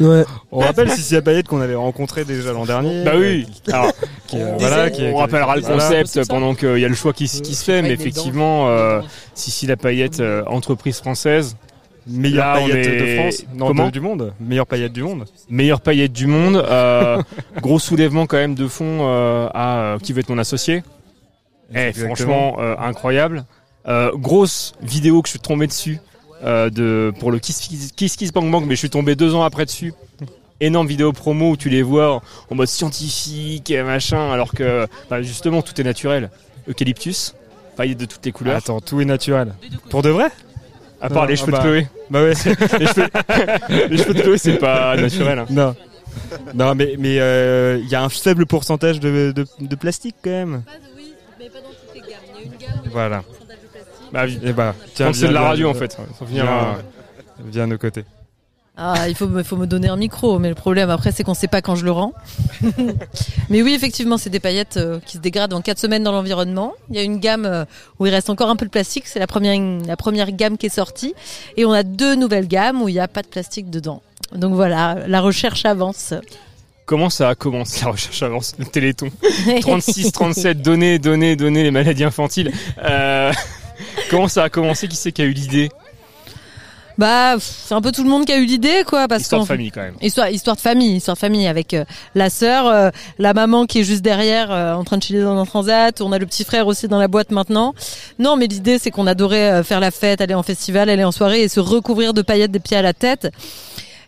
ouais. 0.00 0.24
on 0.50 0.60
rappelle 0.60 0.90
Cici 0.90 1.20
Payette 1.20 1.46
qu'on 1.48 1.60
avait 1.60 1.74
rencontré 1.74 2.24
déjà 2.24 2.52
l'an 2.52 2.64
dernier. 2.64 3.04
Bah 3.04 3.12
oui. 3.16 3.46
Alors, 3.70 3.92
Qui, 4.28 4.36
euh, 4.40 4.52
on, 4.54 4.56
voilà, 4.56 4.90
qui- 4.90 5.02
on 5.04 5.16
rappellera 5.16 5.56
le 5.56 5.62
concept 5.62 6.26
pendant 6.28 6.54
qu'il 6.54 6.78
y 6.78 6.84
a 6.84 6.88
le 6.88 6.94
choix 6.94 7.12
qui, 7.12 7.28
se 7.28 7.42
fait, 7.64 7.82
mais 7.82 7.90
effectivement, 7.90 8.68
euh, 8.70 9.02
Sissi 9.34 9.66
la 9.66 9.76
paillette, 9.76 10.20
euh, 10.20 10.42
entreprise 10.46 10.98
française, 10.98 11.56
Meilleure 12.06 12.54
paillette 12.54 12.86
est- 12.86 13.00
de 13.00 13.20
France, 13.20 13.44
non 13.54 13.66
Comment 13.68 13.86
de- 13.86 13.90
du 13.90 14.00
monde, 14.00 14.32
meilleure 14.40 14.66
paillette 14.66 14.92
du 14.92 15.02
monde. 15.02 15.24
meilleure 15.48 15.80
paillette 15.80 16.12
du 16.12 16.26
monde, 16.26 16.56
euh, 16.56 17.22
gros 17.62 17.78
soulèvement 17.78 18.26
quand 18.26 18.38
même 18.38 18.54
de 18.54 18.66
fond 18.66 18.98
euh, 19.02 19.48
à 19.54 19.78
euh, 19.78 19.98
qui 19.98 20.12
veut 20.12 20.20
être 20.20 20.28
mon 20.28 20.38
associé. 20.38 20.82
Eh, 21.74 21.92
franchement, 21.92 22.58
incroyable. 22.78 23.44
Grosse 24.14 24.74
vidéo 24.82 25.22
que 25.22 25.28
je 25.28 25.32
suis 25.32 25.40
tombé 25.40 25.66
dessus 25.66 26.00
de, 26.44 27.12
pour 27.18 27.30
le 27.32 27.38
Kiss, 27.38 27.60
Kiss 27.60 27.92
Kiss 27.92 28.16
Kiss 28.16 28.32
Bang 28.32 28.50
Bang, 28.50 28.64
mais 28.66 28.74
je 28.74 28.80
suis 28.80 28.90
tombé 28.90 29.14
deux 29.16 29.34
ans 29.34 29.42
après 29.42 29.64
dessus. 29.64 29.94
Énorme 30.60 30.86
vidéo 30.86 31.12
promo 31.12 31.50
où 31.52 31.56
tu 31.56 31.70
les 31.70 31.82
vois 31.82 32.20
en, 32.50 32.54
mode 32.54 32.68
scientifique 32.68 33.70
et 33.70 33.82
machin, 33.82 34.30
alors 34.30 34.52
que 34.52 34.86
bah, 35.10 35.22
justement 35.22 35.62
tout 35.62 35.80
est 35.80 35.84
naturel. 35.84 36.30
Eucalyptus, 36.68 37.34
paillettes 37.76 37.98
de 37.98 38.04
toutes 38.04 38.24
les 38.24 38.32
couleurs, 38.32 38.56
Attends, 38.56 38.80
tout 38.80 39.00
est 39.00 39.04
naturel. 39.04 39.54
Pour 39.90 40.02
de 40.02 40.10
vrai? 40.10 40.28
À 41.02 41.10
part 41.10 41.26
les 41.26 41.34
ah 41.34 41.36
cheveux 41.36 41.52
bah. 41.52 41.58
de 41.58 41.62
Chloé. 41.62 41.86
Bah 42.10 42.22
ouais. 42.22 42.32
Les 42.78 42.86
cheveux, 42.86 43.08
les 43.90 43.98
cheveux 43.98 44.14
de 44.14 44.20
Chloé, 44.22 44.38
c'est 44.38 44.56
pas 44.58 44.96
naturel. 44.96 45.38
hein. 45.40 45.46
non. 45.50 45.74
Non 46.54 46.74
mais 46.74 46.94
mais 46.98 47.18
euh, 47.20 47.78
il 47.82 47.88
y 47.88 47.94
a 47.94 48.02
un 48.02 48.08
faible 48.08 48.46
pourcentage 48.46 49.00
de, 49.00 49.32
de, 49.34 49.46
de 49.60 49.74
plastique 49.76 50.16
quand 50.22 50.30
même. 50.30 50.62
Pas 50.64 50.72
de- 50.72 50.78
oui, 50.96 51.14
mais 51.38 51.48
pas 51.48 51.58
dans 51.60 51.68
toutes 51.68 51.94
les 51.94 52.00
gammes. 52.00 52.20
Il 52.34 52.40
y 52.40 52.42
a 52.42 52.44
une 52.44 52.58
gamme 52.58 52.70
où 52.76 52.80
il 52.82 52.86
y 52.86 52.88
a 52.88 52.92
Voilà. 52.92 53.16
un 53.16 53.22
pourcentage 53.22 53.56
de 53.62 53.68
plastique. 53.68 54.42
Bah. 54.42 54.48
Et 54.48 54.52
bah 54.52 54.74
tiens, 54.94 55.12
c'est 55.12 55.28
de 55.28 55.32
la 55.32 55.40
radio 55.42 55.70
en 55.70 55.74
fait. 55.74 55.96
Viens, 56.28 56.76
viens 57.46 57.64
à 57.64 57.66
nos 57.66 57.78
côtés. 57.78 58.04
Ah, 58.76 59.06
il 59.08 59.14
faut, 59.14 59.28
me- 59.28 59.42
faut 59.42 59.56
me 59.56 59.66
donner 59.66 59.88
un 59.88 59.96
micro, 59.96 60.38
mais 60.38 60.48
le 60.48 60.54
problème 60.54 60.88
après, 60.88 61.12
c'est 61.12 61.24
qu'on 61.24 61.34
sait 61.34 61.46
pas 61.46 61.60
quand 61.60 61.74
je 61.76 61.84
le 61.84 61.90
rends. 61.92 62.14
mais 63.50 63.60
oui, 63.62 63.74
effectivement, 63.74 64.16
c'est 64.16 64.30
des 64.30 64.40
paillettes 64.40 64.78
euh, 64.78 64.98
qui 65.04 65.18
se 65.18 65.22
dégradent 65.22 65.52
en 65.52 65.60
4 65.60 65.78
semaines 65.78 66.02
dans 66.02 66.12
l'environnement. 66.12 66.72
Il 66.88 66.96
y 66.96 66.98
a 66.98 67.02
une 67.02 67.18
gamme 67.18 67.44
euh, 67.44 67.64
où 67.98 68.06
il 68.06 68.10
reste 68.14 68.30
encore 68.30 68.48
un 68.48 68.56
peu 68.56 68.64
de 68.64 68.70
plastique, 68.70 69.06
c'est 69.06 69.18
la 69.18 69.26
première, 69.26 69.60
la 69.86 69.96
première 69.96 70.32
gamme 70.32 70.56
qui 70.56 70.66
est 70.66 70.74
sortie. 70.74 71.14
Et 71.58 71.66
on 71.66 71.72
a 71.72 71.82
deux 71.82 72.14
nouvelles 72.14 72.48
gammes 72.48 72.80
où 72.80 72.88
il 72.88 72.94
n'y 72.94 73.00
a 73.00 73.08
pas 73.08 73.20
de 73.22 73.26
plastique 73.28 73.68
dedans. 73.68 74.00
Donc 74.34 74.54
voilà, 74.54 74.96
la 75.06 75.20
recherche 75.20 75.66
avance. 75.66 76.14
Comment 76.86 77.10
ça 77.10 77.28
a 77.28 77.34
commencé 77.34 77.84
la 77.84 77.90
recherche 77.92 78.22
avance 78.22 78.54
le 78.58 78.64
Téléthon 78.64 79.08
36, 79.60 80.12
37, 80.12 80.62
donner, 80.62 80.98
donner, 80.98 81.36
donner 81.36 81.62
les 81.62 81.70
maladies 81.70 82.04
infantiles. 82.04 82.50
Euh, 82.82 83.32
comment 84.10 84.28
ça 84.28 84.44
a 84.44 84.48
commencé? 84.48 84.88
Qui 84.88 84.96
c'est 84.96 85.12
qui 85.12 85.20
a 85.20 85.26
eu 85.26 85.32
l'idée? 85.32 85.68
Bah, 86.98 87.36
c'est 87.38 87.74
un 87.74 87.80
peu 87.80 87.92
tout 87.92 88.04
le 88.04 88.10
monde 88.10 88.24
qui 88.26 88.32
a 88.32 88.38
eu 88.38 88.44
l'idée, 88.44 88.84
quoi, 88.86 89.08
parce 89.08 89.22
Histoire 89.22 89.42
de 89.42 89.46
famille 89.46 89.70
quand 89.70 89.80
même. 89.80 89.94
Histoire, 90.00 90.28
histoire 90.30 90.56
de 90.56 90.60
famille, 90.60 90.96
histoire 90.96 91.16
de 91.16 91.20
famille 91.20 91.46
avec 91.46 91.74
euh, 91.74 91.84
la 92.14 92.30
sœur, 92.30 92.66
euh, 92.66 92.90
la 93.18 93.32
maman 93.34 93.66
qui 93.66 93.80
est 93.80 93.84
juste 93.84 94.02
derrière 94.02 94.50
euh, 94.50 94.74
en 94.74 94.84
train 94.84 94.98
de 94.98 95.02
chiller 95.02 95.22
dans 95.22 95.38
un 95.38 95.46
transat. 95.46 96.00
On 96.00 96.12
a 96.12 96.18
le 96.18 96.26
petit 96.26 96.44
frère 96.44 96.66
aussi 96.66 96.88
dans 96.88 96.98
la 96.98 97.08
boîte 97.08 97.30
maintenant. 97.30 97.74
Non, 98.18 98.36
mais 98.36 98.46
l'idée 98.46 98.78
c'est 98.78 98.90
qu'on 98.90 99.06
adorait 99.06 99.50
euh, 99.50 99.62
faire 99.62 99.80
la 99.80 99.90
fête, 99.90 100.20
aller 100.20 100.34
en 100.34 100.42
festival, 100.42 100.88
aller 100.88 101.04
en 101.04 101.12
soirée 101.12 101.42
et 101.42 101.48
se 101.48 101.60
recouvrir 101.60 102.14
de 102.14 102.22
paillettes 102.22 102.52
des 102.52 102.60
pieds 102.60 102.76
à 102.76 102.82
la 102.82 102.92
tête. 102.92 103.28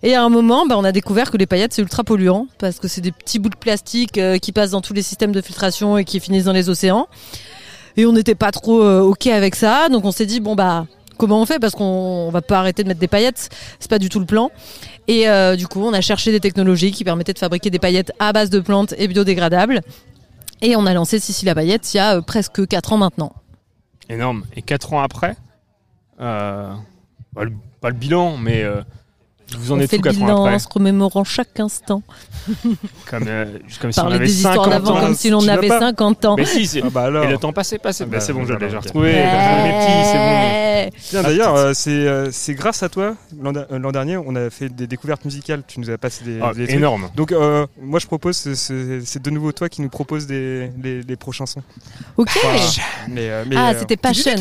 Et 0.03 0.15
à 0.15 0.23
un 0.23 0.29
moment, 0.29 0.67
bah, 0.67 0.77
on 0.77 0.85
a 0.85 0.93
découvert 0.93 1.31
que 1.31 1.39
les 1.39 1.47
paillettes 1.47 1.73
c'est 1.73 1.81
ultra 1.81 2.05
polluant 2.05 2.47
parce 2.59 2.79
que 2.79 2.89
c'est 2.89 3.01
des 3.01 3.13
petits 3.13 3.39
bouts 3.39 3.49
de 3.49 3.57
plastique 3.57 4.19
euh, 4.19 4.37
qui 4.37 4.53
passent 4.53 4.73
dans 4.73 4.83
tous 4.83 4.93
les 4.93 5.01
systèmes 5.03 5.33
de 5.33 5.41
filtration 5.41 5.97
et 5.97 6.05
qui 6.05 6.21
finissent 6.21 6.45
dans 6.45 6.53
les 6.53 6.69
océans. 6.69 7.09
Et 7.97 8.05
on 8.05 8.13
n'était 8.13 8.35
pas 8.35 8.51
trop 8.51 8.83
euh, 8.83 9.01
ok 9.01 9.29
avec 9.29 9.55
ça, 9.55 9.89
donc 9.89 10.05
on 10.05 10.11
s'est 10.11 10.27
dit 10.27 10.41
bon 10.41 10.55
bah 10.55 10.87
comment 11.17 11.41
on 11.41 11.47
fait 11.47 11.59
parce 11.59 11.75
qu'on 11.75 11.85
on 11.85 12.31
va 12.31 12.43
pas 12.43 12.59
arrêter 12.59 12.83
de 12.83 12.89
mettre 12.89 13.01
des 13.01 13.09
paillettes, 13.09 13.51
c'est 13.79 13.91
pas 13.91 13.99
du 13.99 14.09
tout 14.09 14.21
le 14.21 14.27
plan. 14.27 14.51
Et 15.09 15.29
euh, 15.29 15.57
du 15.57 15.67
coup, 15.67 15.81
on 15.81 15.93
a 15.93 16.01
cherché 16.01 16.31
des 16.31 16.41
technologies 16.41 16.93
qui 16.93 17.05
permettaient 17.05 17.33
de 17.33 17.39
fabriquer 17.39 17.71
des 17.71 17.79
paillettes 17.79 18.13
à 18.19 18.33
base 18.33 18.51
de 18.51 18.61
plantes 18.61 18.95
et 18.99 19.09
biodégradables. 19.09 19.81
Et 20.63 20.77
on 20.77 20.87
a 20.87 20.95
lancé 20.95 21.19
Sissi 21.19 21.45
la 21.45 21.55
paillette 21.55 21.93
il 21.93 21.99
y 21.99 22.01
a 22.01 22.17
euh, 22.17 22.21
presque 22.23 22.67
4 22.67 22.95
ans 22.95 22.99
maintenant. 22.99 23.33
Énorme. 24.09 24.45
Et 24.57 24.63
4 24.63 24.95
ans 24.95 25.01
après, 25.01 25.37
euh, 26.21 26.73
pas, 27.35 27.45
le, 27.45 27.93
bilan, 27.93 28.37
mais 28.37 28.65
vous 29.59 29.73
en 29.73 29.77
on 29.77 29.81
êtes 29.81 29.91
fait 29.91 29.97
où 29.99 30.03
le 30.03 30.11
4 30.11 30.17
ans 30.17 30.25
bilan 30.25 30.45
après 30.45 30.55
en 30.55 30.59
se 30.59 30.69
remémorant 30.73 31.25
chaque 31.25 31.61
instant. 31.61 32.03
Comme, 33.11 33.25
euh, 33.29 33.45
comme 33.81 33.93
si 33.93 33.99
on 34.01 34.03
Parler 34.03 34.17
avait 34.17 34.27
des 34.27 34.33
histoires 34.37 34.55
50 34.57 34.71
d'avant 34.71 34.97
ans. 34.97 35.01
comme 35.01 35.15
si 35.15 35.31
l'on 35.31 35.47
avait 35.49 35.69
pas 35.69 35.79
50 35.81 36.25
ans. 36.25 36.35
Mais 36.37 36.45
si, 36.45 36.67
c'est... 36.67 36.83
Ah 36.85 36.89
bah 36.91 37.05
alors. 37.05 37.25
Et 37.25 37.29
le 37.29 37.39
temps 37.39 37.53
passé, 37.53 37.79
passé. 37.79 38.05
Ah 38.05 38.07
Bah, 38.11 38.17
bah, 38.19 38.21
c'est 38.21 38.33
bon, 38.33 38.45
je 38.45 38.53
l'ai 38.53 38.59
déjà 38.59 38.81
retrouvé. 38.81 39.13
Mes 39.13 39.23
petits, 39.23 40.09
c'est 40.11 40.19
bon. 40.19 40.91
Tiens, 41.11 41.23
d'ailleurs, 41.23 41.55
euh, 41.55 41.73
c'est 41.75 41.91
euh, 41.91 42.31
c'est 42.31 42.55
grâce 42.55 42.83
à 42.83 42.89
toi. 42.89 43.15
L'an 43.41 43.53
euh, 43.57 43.79
l'an 43.79 43.93
dernier, 43.93 44.17
on 44.19 44.35
a 44.37 44.51
fait 44.51 44.69
des 44.69 44.87
découvertes 44.87 45.25
musicales. 45.25 45.63
Tu 45.67 45.81
nous 45.81 45.89
as 45.91 45.97
passé 45.99 46.25
des, 46.25 46.39
Ah, 46.43 46.53
des 46.53 46.65
trucs. 46.65 46.77
énorme. 46.77 47.09
Donc, 47.17 47.33
euh, 47.33 47.67
moi, 47.81 47.99
je 48.01 48.07
propose, 48.07 48.37
c'est- 48.37 48.55
c'est 48.55 49.01
c'est 49.05 49.23
de 49.23 49.31
nouveau 49.31 49.53
toi 49.53 49.69
qui 49.69 49.81
nous 49.83 49.89
propose 49.89 50.27
des, 50.27 50.71
les, 50.83 51.03
les 51.03 51.17
prochains 51.17 51.47
sons. 51.47 51.63
Ok. 52.17 52.29
Voilà. 52.43 52.61
Mais, 53.09 53.31
euh, 53.31 53.45
mais, 53.49 53.57
Ah, 53.59 53.73
c'était 53.79 53.97
Passion. 53.97 54.33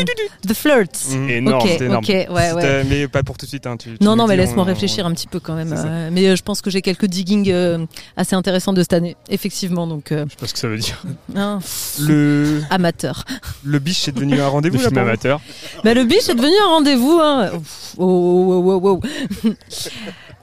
The 0.48 0.53
Flirt. 0.53 0.89
mhm. 1.12 1.29
Énorme. 1.29 1.62
Ok, 1.62 1.69
C'était 1.72 1.86
énorme. 1.86 2.03
ok, 2.03 2.10
ouais, 2.10 2.51
ouais. 2.53 2.83
Mais 2.89 3.07
pas 3.07 3.24
pour 3.24 3.38
tout 3.38 3.45
de 3.45 3.50
suite. 3.50 3.65
Hein, 3.67 3.77
Non, 4.01 4.15
non, 4.15 4.27
mais 4.27 4.36
laisse-moi 4.36 4.63
on- 4.63 4.67
un 5.05 5.12
petit 5.13 5.27
peu 5.27 5.39
quand 5.39 5.55
même. 5.55 5.74
Euh, 5.77 6.10
mais 6.12 6.27
euh, 6.27 6.36
je 6.36 6.43
pense 6.43 6.62
que 6.62 6.69
j'ai 6.69 6.81
quelques 6.81 7.05
diggings 7.05 7.50
euh, 7.51 7.86
assez 8.17 8.36
intéressants 8.36 8.74
de 8.74 8.81
cette 8.81 8.93
année, 8.93 9.15
effectivement. 9.29 9.88
Donc, 9.88 10.12
euh, 10.12 10.25
Je 10.27 10.31
sais 10.31 10.38
pas 10.39 10.48
ce 10.48 10.53
que 10.53 10.60
ça 10.60 10.67
veut 10.67 10.77
dire. 10.77 11.03
hein, 11.36 11.60
Le, 12.01 12.62
amateur. 12.69 13.25
le 13.63 13.79
biche, 13.79 14.00
c'est 14.01 14.12
devenu 14.13 14.39
un 14.39 14.48
rendez-vous 14.48 14.79
pour 14.79 14.91
vous 14.91 15.00
amateurs. 15.00 15.41
Bah, 15.83 15.93
le 15.93 16.03
biche 16.03 16.29
est 16.29 16.36
devenu 16.36 16.53
un 16.63 16.67
rendez-vous. 16.69 17.19
Hein. 17.22 17.51
Oh, 17.98 18.03
oh, 18.05 18.63
oh, 18.65 18.81
oh, 18.83 19.01
oh. 19.45 19.50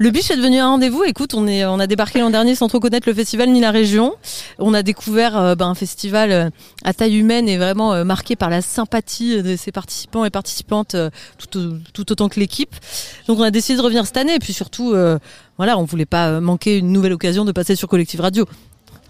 Le 0.02 0.10
biche 0.10 0.30
est 0.30 0.36
devenu 0.38 0.56
un 0.56 0.68
rendez-vous. 0.68 1.04
Écoute, 1.04 1.34
on 1.34 1.46
est, 1.46 1.66
on 1.66 1.78
a 1.78 1.86
débarqué 1.86 2.20
l'an 2.20 2.30
dernier 2.30 2.54
sans 2.54 2.68
trop 2.68 2.80
connaître 2.80 3.06
le 3.06 3.12
festival 3.14 3.50
ni 3.50 3.60
la 3.60 3.70
région. 3.70 4.14
On 4.58 4.72
a 4.72 4.82
découvert 4.82 5.36
euh, 5.36 5.54
bah, 5.54 5.66
un 5.66 5.74
festival 5.74 6.32
euh, 6.32 6.48
à 6.84 6.94
taille 6.94 7.18
humaine 7.18 7.50
et 7.50 7.58
vraiment 7.58 7.92
euh, 7.92 8.02
marqué 8.02 8.34
par 8.34 8.48
la 8.48 8.62
sympathie 8.62 9.42
de 9.42 9.56
ses 9.56 9.72
participants 9.72 10.24
et 10.24 10.30
participantes, 10.30 10.96
tout, 11.36 11.74
tout 11.92 12.12
autant 12.12 12.30
que 12.30 12.40
l'équipe. 12.40 12.74
Donc, 13.26 13.40
on 13.40 13.42
a 13.42 13.50
décidé 13.50 13.76
de 13.76 13.82
revenir 13.82 14.06
cette 14.06 14.16
année. 14.16 14.36
Et 14.36 14.38
puis 14.38 14.54
surtout, 14.54 14.94
voilà, 15.58 15.76
on 15.76 15.84
voulait 15.84 16.06
pas 16.06 16.40
manquer 16.40 16.78
une 16.78 16.92
nouvelle 16.92 17.12
occasion 17.12 17.44
de 17.44 17.52
passer 17.52 17.76
sur 17.76 17.86
Collective 17.86 18.22
Radio. 18.22 18.46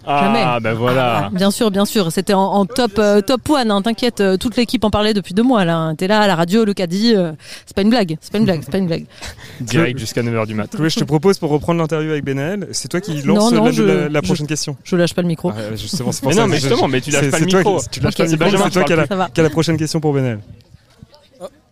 Ah, 0.05 0.59
bah 0.59 0.73
voilà. 0.73 1.29
Bien 1.31 1.51
sûr, 1.51 1.69
bien 1.71 1.85
sûr. 1.85 2.11
C'était 2.11 2.33
en, 2.33 2.41
en 2.41 2.65
top 2.65 2.93
euh, 2.97 3.21
top 3.21 3.47
one. 3.49 3.69
Hein, 3.71 3.81
T'inquiète, 3.81 4.19
euh, 4.21 4.37
toute 4.37 4.55
l'équipe 4.57 4.83
en 4.83 4.89
parlait 4.89 5.13
depuis 5.13 5.33
deux 5.33 5.43
mois. 5.43 5.63
Là, 5.65 5.75
hein. 5.77 5.95
t'es 5.95 6.07
là 6.07 6.21
à 6.21 6.27
la 6.27 6.35
radio, 6.35 6.65
le 6.65 6.73
caddie. 6.73 7.13
euh, 7.15 7.31
c'est 7.65 7.75
pas 7.75 7.83
une 7.83 7.89
blague. 7.89 8.17
C'est 8.21 8.31
pas 8.31 8.39
une 8.39 8.45
blague. 8.45 8.61
C'est 8.63 8.71
pas 8.71 8.77
une 8.79 8.87
blague. 8.87 9.05
Direct 9.61 9.99
jusqu'à 9.99 10.23
9h 10.23 10.47
du 10.47 10.55
mat. 10.55 10.67
Chloé, 10.75 10.89
je 10.89 10.99
te 10.99 11.03
propose 11.03 11.37
pour 11.37 11.49
reprendre 11.51 11.79
l'interview 11.79 12.11
avec 12.11 12.23
Benel, 12.23 12.67
c'est 12.71 12.87
toi 12.87 12.99
qui 13.01 13.21
lance 13.21 13.51
Non, 13.51 13.57
non, 13.59 13.65
la, 13.65 13.71
je- 13.71 13.83
la- 13.83 14.09
la 14.09 14.19
je- 14.21 14.25
prochaine 14.27 14.47
question. 14.47 14.75
Je 14.83 14.95
lâche 14.95 15.13
pas 15.13 15.21
le 15.21 15.27
micro. 15.27 15.51
Ah, 15.55 15.75
justement, 15.75 16.11
c'est 16.11 16.21
pour 16.21 16.29
Mais 16.29 16.35
ça 16.35 16.41
non, 16.41 16.47
que 16.47 16.51
mais 16.51 16.59
justement, 16.59 16.87
mais 16.87 17.01
tu 17.01 17.11
lâches 17.11 17.29
pas 17.31 17.39
le 17.39 17.45
toi 17.45 17.59
micro. 17.59 17.79
qui- 17.79 17.89
Tu 17.89 17.99
lâches 17.99 18.13
Ok, 18.13 18.17
pas 18.17 18.23
le 18.23 18.29
c'est 18.29 18.37
micro, 18.37 18.57
c'est 18.63 18.69
toi 18.71 18.83
qui 18.83 18.93
as, 19.39 19.43
la, 19.43 19.49
prochaine 19.49 19.77
question 19.77 19.99
pour 19.99 20.13
Benel. 20.13 20.39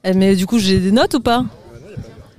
Eh, 0.03 0.13
Mais 0.13 0.35
du 0.35 0.45
coup, 0.45 0.59
j'ai 0.59 0.79
des 0.79 0.91
notes 0.91 1.13
ou 1.15 1.19
pas? 1.19 1.43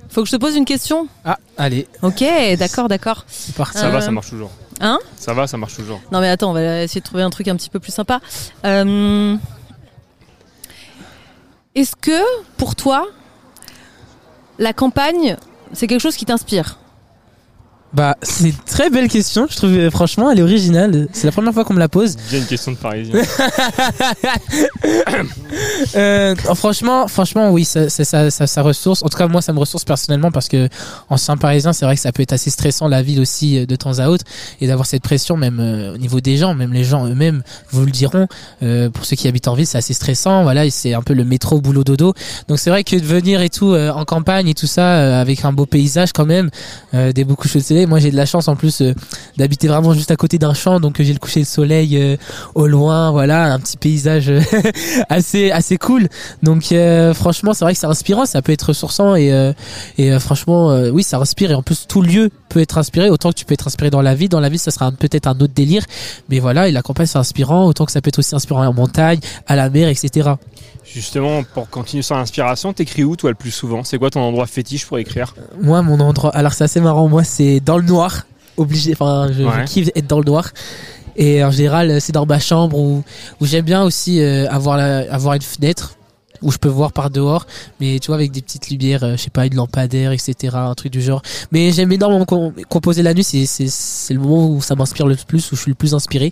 Faut 0.09 0.21
que 0.23 0.27
je 0.27 0.33
te 0.35 0.41
pose 0.41 0.55
une 0.55 0.65
question? 0.65 1.07
Ah, 1.23 1.37
allez, 1.57 1.87
Ok, 2.01 2.23
d'accord, 2.59 2.89
d'accord. 2.89 3.23
c'est 3.27 3.55
parti. 3.55 3.77
Ça 3.77 3.89
va, 3.89 3.97
Euh, 3.99 4.01
ça 4.01 4.11
marche 4.11 4.29
toujours. 4.29 4.51
Hein 4.81 4.99
Ça 5.15 5.33
va, 5.33 5.47
ça 5.47 5.57
marche 5.57 5.75
toujours. 5.75 6.01
Non 6.11 6.19
mais 6.19 6.27
attends, 6.29 6.49
on 6.51 6.53
va 6.53 6.83
essayer 6.83 6.99
de 7.01 7.05
trouver 7.05 7.23
un 7.23 7.29
truc 7.29 7.47
un 7.47 7.55
petit 7.55 7.69
peu 7.69 7.79
plus 7.79 7.93
sympa. 7.93 8.19
Euh, 8.65 9.35
Est-ce 11.75 11.95
que, 11.95 12.21
pour 12.57 12.75
toi, 12.75 13.07
la 14.59 14.73
campagne, 14.73 15.37
c'est 15.73 15.87
quelque 15.87 16.01
chose 16.01 16.15
qui 16.17 16.25
t'inspire? 16.25 16.77
Bah, 17.93 18.15
c'est 18.21 18.49
une 18.49 18.55
très 18.65 18.89
belle 18.89 19.09
question. 19.09 19.47
Je 19.49 19.57
trouve, 19.57 19.71
euh, 19.71 19.91
franchement, 19.91 20.31
elle 20.31 20.39
est 20.39 20.43
originale. 20.43 21.07
C'est 21.11 21.25
la 21.25 21.31
première 21.31 21.53
fois 21.53 21.65
qu'on 21.65 21.73
me 21.73 21.79
la 21.79 21.89
pose. 21.89 22.15
Bien 22.29 22.39
une 22.39 22.45
question 22.45 22.71
de 22.71 22.77
parisien. 22.77 23.15
Euh, 25.95 26.35
franchement, 26.35 27.07
franchement, 27.07 27.51
oui, 27.51 27.65
ça, 27.65 27.89
ça, 27.89 28.29
ça, 28.29 28.47
ça, 28.47 28.61
ressource. 28.61 29.03
En 29.03 29.09
tout 29.09 29.17
cas, 29.17 29.27
moi, 29.27 29.41
ça 29.41 29.51
me 29.51 29.59
ressource 29.59 29.83
personnellement 29.83 30.31
parce 30.31 30.47
que 30.47 30.69
en 31.09 31.17
Saint-Parisien, 31.17 31.73
c'est 31.73 31.85
vrai 31.85 31.95
que 31.95 32.01
ça 32.01 32.11
peut 32.11 32.21
être 32.21 32.33
assez 32.33 32.49
stressant 32.49 32.87
la 32.87 33.01
ville 33.01 33.19
aussi 33.19 33.57
euh, 33.57 33.65
de 33.65 33.75
temps 33.75 33.99
à 33.99 34.07
autre 34.07 34.23
et 34.61 34.67
d'avoir 34.67 34.85
cette 34.85 35.03
pression 35.03 35.37
même 35.37 35.59
euh, 35.59 35.93
au 35.93 35.97
niveau 35.97 36.21
des 36.21 36.37
gens, 36.37 36.53
même 36.53 36.73
les 36.73 36.83
gens 36.83 37.07
eux-mêmes 37.07 37.43
vous 37.71 37.85
le 37.85 37.91
diront. 37.91 38.27
Euh, 38.63 38.89
pour 38.89 39.05
ceux 39.05 39.15
qui 39.15 39.27
habitent 39.27 39.47
en 39.47 39.53
ville, 39.53 39.67
c'est 39.67 39.77
assez 39.77 39.93
stressant. 39.93 40.43
Voilà, 40.43 40.69
c'est 40.69 40.93
un 40.93 41.01
peu 41.01 41.13
le 41.13 41.25
métro 41.25 41.59
boulot 41.59 41.83
dodo. 41.83 42.13
Donc 42.47 42.59
c'est 42.59 42.69
vrai 42.69 42.83
que 42.83 42.95
de 42.95 43.05
venir 43.05 43.41
et 43.41 43.49
tout 43.49 43.73
euh, 43.73 43.91
en 43.91 44.05
campagne 44.05 44.47
et 44.47 44.53
tout 44.53 44.67
ça 44.67 44.95
euh, 44.95 45.21
avec 45.21 45.45
un 45.45 45.53
beau 45.53 45.65
paysage 45.65 46.11
quand 46.13 46.25
même, 46.25 46.49
euh, 46.93 47.11
des 47.11 47.23
beaux 47.23 47.35
couchers 47.35 47.59
de 47.59 47.63
soleil. 47.63 47.80
Moi, 47.85 47.99
j'ai 47.99 48.11
de 48.11 48.15
la 48.15 48.25
chance 48.25 48.47
en 48.47 48.55
plus 48.55 48.81
euh, 48.81 48.93
d'habiter 49.37 49.67
vraiment 49.67 49.93
juste 49.93 50.11
à 50.11 50.15
côté 50.15 50.37
d'un 50.37 50.53
champ, 50.53 50.79
donc 50.79 50.99
euh, 50.99 51.03
j'ai 51.03 51.13
le 51.13 51.19
coucher 51.19 51.41
de 51.41 51.45
soleil 51.45 51.97
euh, 51.97 52.17
au 52.55 52.67
loin. 52.67 53.11
Voilà, 53.11 53.53
un 53.53 53.59
petit 53.59 53.77
paysage 53.77 54.31
assez 55.09 55.51
assez 55.51 55.77
cool. 55.77 56.07
Donc 56.43 56.73
franchement, 57.13 57.53
c'est 57.53 57.65
vrai 57.65 57.73
que 57.73 57.79
c'est 57.79 57.87
inspirant, 57.87 58.25
ça 58.25 58.41
peut 58.41 58.51
être 58.51 58.69
ressourçant 58.69 59.15
et 59.15 59.31
et 59.97 60.19
franchement, 60.19 60.69
oui, 60.91 61.03
ça 61.03 61.17
inspire 61.17 61.51
et 61.51 61.55
en 61.55 61.63
plus 61.63 61.85
tout 61.87 62.01
lieu 62.01 62.29
peut 62.51 62.59
être 62.59 62.77
inspiré 62.77 63.09
autant 63.09 63.29
que 63.29 63.35
tu 63.35 63.45
peux 63.45 63.53
être 63.53 63.67
inspiré 63.67 63.89
dans 63.89 64.01
la 64.01 64.13
vie. 64.15 64.29
Dans 64.29 64.39
la 64.39 64.49
vie, 64.49 64.57
ça 64.57 64.71
sera 64.71 64.91
peut-être 64.91 65.27
un 65.27 65.31
autre 65.31 65.53
délire, 65.53 65.83
mais 66.29 66.39
voilà, 66.39 66.67
et 66.67 66.71
la 66.71 66.81
campagne 66.81 67.05
c'est 67.05 67.17
inspirant 67.17 67.65
autant 67.65 67.85
que 67.85 67.91
ça 67.91 68.01
peut 68.01 68.09
être 68.09 68.19
aussi 68.19 68.35
inspirant 68.35 68.65
en 68.65 68.73
montagne, 68.73 69.19
à 69.47 69.55
la 69.55 69.69
mer, 69.69 69.87
etc. 69.87 70.31
Justement, 70.83 71.43
pour 71.43 71.69
continuer 71.69 72.03
sur 72.03 72.15
l'inspiration, 72.15 72.73
t'écris 72.73 73.03
où 73.03 73.15
toi 73.15 73.29
le 73.29 73.35
plus 73.35 73.51
souvent? 73.51 73.83
C'est 73.83 73.97
quoi 73.97 74.09
ton 74.09 74.21
endroit 74.21 74.45
fétiche 74.47 74.85
pour 74.85 74.99
écrire? 74.99 75.33
Moi, 75.61 75.81
mon 75.81 75.99
endroit, 75.99 76.31
alors 76.35 76.53
c'est 76.53 76.65
assez 76.65 76.81
marrant. 76.81 77.07
Moi, 77.07 77.23
c'est 77.23 77.59
dans 77.59 77.77
le 77.77 77.83
noir, 77.83 78.25
obligé. 78.57 78.91
Enfin, 78.93 79.29
je, 79.31 79.65
kiffe 79.65 79.89
être 79.95 80.07
dans 80.07 80.19
le 80.19 80.25
noir. 80.25 80.49
Et 81.15 81.43
en 81.43 81.51
général, 81.51 82.01
c'est 82.01 82.13
dans 82.13 82.25
ma 82.25 82.39
chambre 82.39 82.77
où, 82.77 83.03
où 83.39 83.45
j'aime 83.45 83.65
bien 83.65 83.83
aussi 83.83 84.21
euh, 84.21 84.49
avoir 84.49 84.77
la, 84.77 85.13
avoir 85.13 85.35
une 85.35 85.41
fenêtre 85.41 85.95
où 86.41 86.51
je 86.51 86.57
peux 86.57 86.69
voir 86.69 86.91
par 86.91 87.09
dehors, 87.09 87.45
mais 87.79 87.99
tu 87.99 88.07
vois 88.07 88.15
avec 88.15 88.31
des 88.31 88.41
petites 88.41 88.69
lumières, 88.69 89.03
euh, 89.03 89.11
je 89.17 89.21
sais 89.23 89.29
pas, 89.29 89.45
une 89.45 89.55
lampadaire, 89.55 90.11
etc., 90.11 90.55
un 90.55 90.73
truc 90.75 90.91
du 90.91 91.01
genre. 91.01 91.21
Mais 91.51 91.71
j'aime 91.71 91.91
énormément 91.91 92.25
com- 92.25 92.53
composer 92.69 93.03
la 93.03 93.13
nuit. 93.13 93.23
C'est 93.23 94.13
le 94.13 94.19
moment 94.19 94.49
où 94.49 94.61
ça 94.61 94.75
m'inspire 94.75 95.07
le 95.07 95.15
plus, 95.15 95.51
où 95.51 95.55
je 95.55 95.61
suis 95.61 95.71
le 95.71 95.75
plus 95.75 95.93
inspiré. 95.93 96.31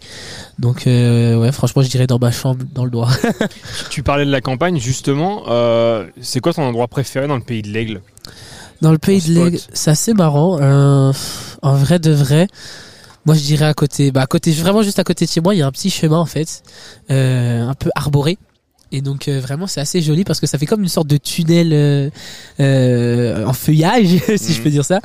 Donc 0.58 0.88
euh, 0.88 1.36
ouais, 1.38 1.52
franchement, 1.52 1.82
je 1.82 1.90
dirais 1.90 2.08
dans 2.08 2.20
ma 2.20 2.32
chambre, 2.32 2.64
dans 2.74 2.86
le 2.86 2.92
noir. 2.92 3.16
Tu 3.90 4.04
parlais 4.04 4.26
de 4.26 4.32
la 4.32 4.42
campagne, 4.42 4.80
justement. 4.80 5.44
euh, 5.50 6.08
c'est 6.22 6.40
quoi 6.40 6.54
ton 6.54 6.64
endroit 6.64 6.88
préféré 6.88 7.28
dans 7.28 7.36
le 7.36 7.42
pays 7.44 7.62
de 7.62 7.70
l'Aigle? 7.70 8.02
Dans 8.82 8.92
le 8.92 8.98
pays 8.98 9.20
de 9.22 9.34
l'Aigle, 9.34 9.60
c'est 9.74 9.92
assez 9.92 10.14
marrant. 10.14 10.60
En 11.62 11.74
vrai 11.76 12.00
de 12.00 12.12
vrai, 12.12 12.48
moi 13.26 13.36
je 13.36 13.42
dirais 13.42 13.66
à 13.66 13.74
côté, 13.74 14.12
bah 14.12 14.22
à 14.22 14.26
côté, 14.28 14.52
vraiment 14.52 14.82
juste 14.82 15.00
à 15.00 15.04
côté 15.04 15.26
de 15.26 15.30
chez 15.30 15.42
moi, 15.42 15.54
il 15.54 15.58
y 15.58 15.62
a 15.62 15.68
un 15.68 15.72
petit 15.72 15.90
chemin 15.90 16.18
en 16.18 16.26
fait, 16.26 16.64
euh, 17.12 17.68
un 17.68 17.74
peu 17.74 17.90
arboré. 17.96 18.38
Et 18.92 19.02
donc 19.02 19.28
euh, 19.28 19.40
vraiment 19.40 19.68
c'est 19.68 19.80
assez 19.82 20.02
joli 20.02 20.24
parce 20.24 20.40
que 20.40 20.48
ça 20.48 20.58
fait 20.58 20.66
comme 20.66 20.82
une 20.82 20.88
sorte 20.90 21.08
de 21.08 21.18
tunnel 21.18 21.70
euh, 21.74 22.10
euh, 22.60 23.46
en 23.46 23.54
feuillage, 23.54 24.08
si 24.38 24.54
je 24.54 24.58
Mhm. 24.58 24.64
peux 24.64 24.70
dire 24.70 24.86
ça. 24.86 25.00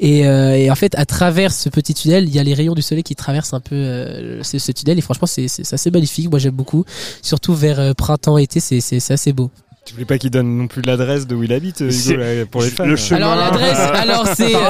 Et, 0.00 0.26
euh, 0.26 0.56
et 0.56 0.70
en 0.70 0.74
fait 0.74 0.94
à 0.96 1.04
travers 1.06 1.52
ce 1.52 1.68
petit 1.68 1.94
tunnel, 1.94 2.24
il 2.28 2.34
y 2.34 2.38
a 2.38 2.42
les 2.42 2.54
rayons 2.54 2.74
du 2.74 2.82
soleil 2.82 3.04
qui 3.04 3.14
traversent 3.14 3.54
un 3.54 3.60
peu 3.60 3.76
euh, 3.76 4.42
ce, 4.42 4.58
ce 4.58 4.72
tunnel. 4.72 4.98
Et 4.98 5.02
franchement 5.02 5.26
c'est 5.28 5.46
assez 5.72 5.90
magnifique. 5.90 6.28
Moi 6.30 6.38
j'aime 6.40 6.54
beaucoup, 6.54 6.84
surtout 7.22 7.54
vers 7.54 7.78
euh, 7.78 7.92
printemps-été, 7.94 8.60
c'est 8.60 8.80
c'est 8.80 8.98
c'est 9.00 9.14
assez 9.14 9.32
beau. 9.32 9.50
Tu 9.84 9.94
voulais 9.94 10.04
pas 10.04 10.18
qu'il 10.18 10.30
donne 10.30 10.58
non 10.58 10.66
plus 10.66 10.82
l'adresse 10.82 11.26
de 11.26 11.34
où 11.34 11.42
il 11.44 11.52
habite, 11.52 11.80
Hugo, 11.80 12.16
là, 12.18 12.44
pour 12.44 12.60
les 12.62 12.68
fans. 12.68 12.84
le 12.84 12.94
chemin- 12.96 13.16
Alors 13.22 13.36
l'adresse, 13.36 13.78
euh, 13.78 13.92
alors 13.94 14.26
c'est. 14.36 14.52
Non, 14.52 14.60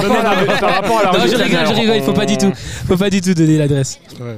je 1.26 1.36
rigole, 1.42 1.66
je 1.66 1.72
rigole, 1.74 1.96
il 1.96 2.02
faut 2.02 2.12
pas 2.12 2.26
du 2.26 2.36
tout. 2.36 2.52
Faut 2.86 2.96
pas 2.96 3.10
du 3.10 3.20
tout 3.20 3.34
donner 3.34 3.58
l'adresse. 3.58 3.98
Ouais. 4.20 4.36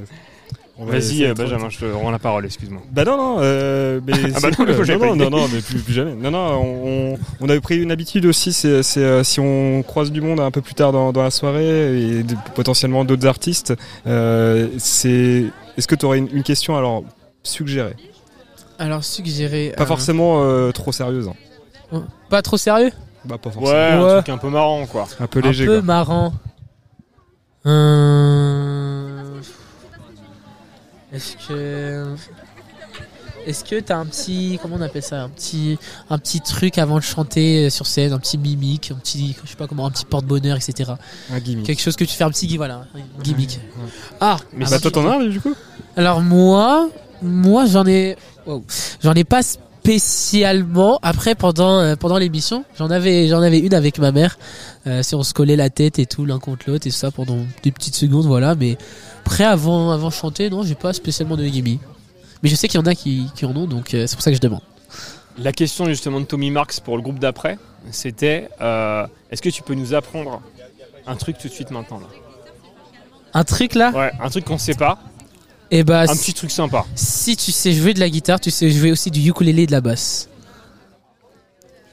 Vas-y, 0.87 1.25
euh, 1.25 1.35
Benjamin, 1.35 1.69
je 1.69 1.79
te 1.79 1.85
rends 1.85 2.11
la 2.11 2.19
parole, 2.19 2.45
excuse-moi. 2.47 2.81
Bah 2.91 3.05
non, 3.05 3.17
non, 3.17 3.37
euh, 3.41 4.01
mais 4.07 4.13
Ah 4.15 4.19
c'est 4.39 4.43
bah 4.43 4.49
non, 4.51 4.55
cool. 4.57 4.67
non, 4.87 4.99
pas 4.99 5.15
non, 5.15 5.31
non, 5.31 5.49
mais 5.53 5.61
plus, 5.61 5.79
plus 5.81 5.93
jamais. 5.93 6.15
Non, 6.15 6.31
non, 6.31 6.39
on, 6.63 7.19
on, 7.41 7.49
avait 7.49 7.61
pris 7.61 7.79
une 7.83 7.91
habitude 7.93 8.25
aussi, 8.27 8.53
c'est, 8.53 8.83
euh, 8.97 9.23
si 9.23 9.41
on 9.41 9.83
croise 9.83 10.11
du 10.11 10.21
monde 10.21 10.41
un 10.41 10.51
peu 10.51 10.61
plus 10.63 10.75
tard 10.75 10.93
dans, 10.93 11.13
dans 11.13 11.23
la 11.23 11.31
soirée 11.31 12.01
et 12.01 12.23
de- 12.23 12.35
potentiellement 12.55 13.05
d'autres 13.05 13.27
artistes, 13.27 13.75
euh, 14.07 14.69
c'est, 14.79 15.45
est-ce 15.77 15.87
que 15.87 15.95
tu 15.95 16.07
aurais 16.07 16.19
une, 16.19 16.29
une 16.33 16.43
question 16.43 16.77
alors 16.77 17.05
suggérée, 17.43 17.97
Alors 18.79 19.05
suggérer. 19.05 19.75
pas 19.77 19.87
forcément 19.87 20.43
euh, 20.43 20.73
trop 20.73 20.93
sérieuse. 20.93 21.29
hein. 21.93 22.05
Pas 22.31 22.41
trop 22.43 22.57
sérieux? 22.57 22.93
Bah 23.25 23.37
pas 23.37 23.51
forcément. 23.51 23.71
Ouais, 23.77 24.03
Ouais. 24.05 24.11
un 24.13 24.15
truc 24.23 24.29
un 24.31 24.39
peu 24.39 24.49
marrant 24.49 24.87
quoi. 24.87 25.07
Un 25.21 25.27
peu 25.27 25.41
un 25.41 25.49
léger. 25.49 25.67
peu 25.67 25.75
quoi. 25.75 25.83
marrant. 25.83 26.33
Euh, 27.67 29.10
Est-ce 31.13 31.37
que 31.49 32.15
est-ce 33.47 33.65
que 33.65 33.81
t'as 33.81 33.97
un 33.97 34.05
petit 34.05 34.59
comment 34.61 34.77
on 34.77 34.83
appelle 34.83 35.03
ça 35.03 35.23
un 35.23 35.29
petit 35.31 35.79
un 36.11 36.19
petit 36.19 36.41
truc 36.43 36.77
avant 36.77 36.97
de 36.97 37.03
chanter 37.03 37.71
sur 37.71 37.87
scène 37.87 38.13
un 38.13 38.19
petit 38.19 38.37
mimique 38.37 38.91
un 38.95 38.97
petit 38.99 39.35
je 39.43 39.49
sais 39.49 39.57
pas 39.57 39.67
comment 39.67 39.87
un 39.87 39.91
petit 39.91 40.05
porte-bonheur 40.05 40.59
etc 40.59 40.93
Un 41.33 41.39
gimmick. 41.41 41.65
quelque 41.67 41.81
chose 41.81 41.97
que 41.97 42.05
tu 42.05 42.15
fais 42.15 42.25
un 42.25 42.31
petit 42.31 42.55
voilà 42.59 42.85
un 42.95 43.23
gimmick 43.23 43.59
ah 44.21 44.37
Mais 44.53 44.67
Bah 44.67 44.79
toi 44.79 44.91
t'en 44.91 45.09
as 45.11 45.25
du 45.25 45.41
coup? 45.41 45.55
Alors 45.97 46.21
moi, 46.21 46.89
moi 47.23 47.67
j'en 47.67 47.87
ai, 47.87 48.17
wow. 48.47 48.63
j'en 49.03 49.15
ai 49.15 49.25
pas 49.25 49.41
spécialement. 49.81 50.99
Après 51.03 51.35
pendant 51.35 51.79
euh, 51.79 51.97
pendant 51.97 52.19
l'émission, 52.19 52.65
j'en 52.79 52.91
avais 52.91 53.29
j'en 53.29 53.41
avais 53.43 53.59
une 53.59 53.75
avec 53.75 53.99
ma 53.99 54.13
mère. 54.13 54.39
Euh, 54.87 55.03
si 55.03 55.15
on 55.15 55.23
se 55.23 55.35
collait 55.35 55.57
la 55.57 55.71
tête 55.71 55.99
et 55.99 56.07
tout 56.07 56.25
l'un 56.25 56.39
contre 56.39 56.65
l'autre 56.69 56.87
et 56.87 56.91
ça 56.91 57.11
pendant 57.11 57.39
des 57.63 57.73
petites 57.73 57.95
secondes, 57.97 58.27
voilà. 58.27 58.55
Mais 58.55 58.77
après 59.25 59.45
avant 59.45 59.91
avant 59.91 60.11
chanter, 60.11 60.51
non, 60.51 60.63
j'ai 60.63 60.75
pas 60.75 60.93
spécialement 60.93 61.37
de 61.37 61.45
gimmicks. 61.45 61.81
Mais 62.43 62.49
je 62.49 62.55
sais 62.55 62.69
qu'il 62.69 62.81
y 62.81 62.83
en 62.83 62.87
a 62.87 62.95
qui, 62.95 63.27
qui 63.35 63.45
en 63.45 63.55
ont, 63.57 63.67
donc 63.67 63.93
euh, 63.93 64.07
c'est 64.07 64.17
pour 64.17 64.23
ça 64.23 64.31
que 64.31 64.37
je 64.37 64.41
demande. 64.41 64.63
La 65.39 65.53
question 65.53 65.87
justement 65.87 66.21
de 66.21 66.25
Tommy 66.27 66.51
Marks 66.51 66.81
pour 66.81 66.97
le 66.97 67.03
groupe 67.03 67.19
d'après, 67.19 67.59
c'était 67.91 68.49
euh, 68.61 69.07
est-ce 69.31 69.43
que 69.43 69.49
tu 69.49 69.63
peux 69.63 69.75
nous 69.75 69.95
apprendre 69.95 70.43
un 71.07 71.17
truc 71.17 71.39
tout 71.39 71.49
de 71.49 71.53
suite 71.53 71.71
maintenant 71.71 72.01
là? 72.01 72.07
Un 73.33 73.45
truc 73.45 73.75
là, 73.75 73.93
Ouais, 73.93 74.11
un 74.21 74.29
truc 74.29 74.45
qu'on 74.45 74.59
sait 74.59 74.75
pas, 74.75 74.99
et 75.71 75.85
bah 75.85 76.03
un 76.03 76.15
si, 76.15 76.19
petit 76.21 76.35
truc 76.35 76.51
sympa. 76.51 76.85
si 76.95 77.37
tu 77.37 77.53
sais 77.53 77.73
jouer 77.73 77.95
de 77.95 78.01
la 78.01 78.09
guitare, 78.11 78.41
tu 78.41 78.51
sais 78.51 78.71
jouer 78.71 78.91
aussi 78.93 79.11
du 79.11 79.29
ukulélé 79.29 79.63
et 79.63 79.67
de 79.67 79.73
la 79.73 79.81
basse. 79.81 80.29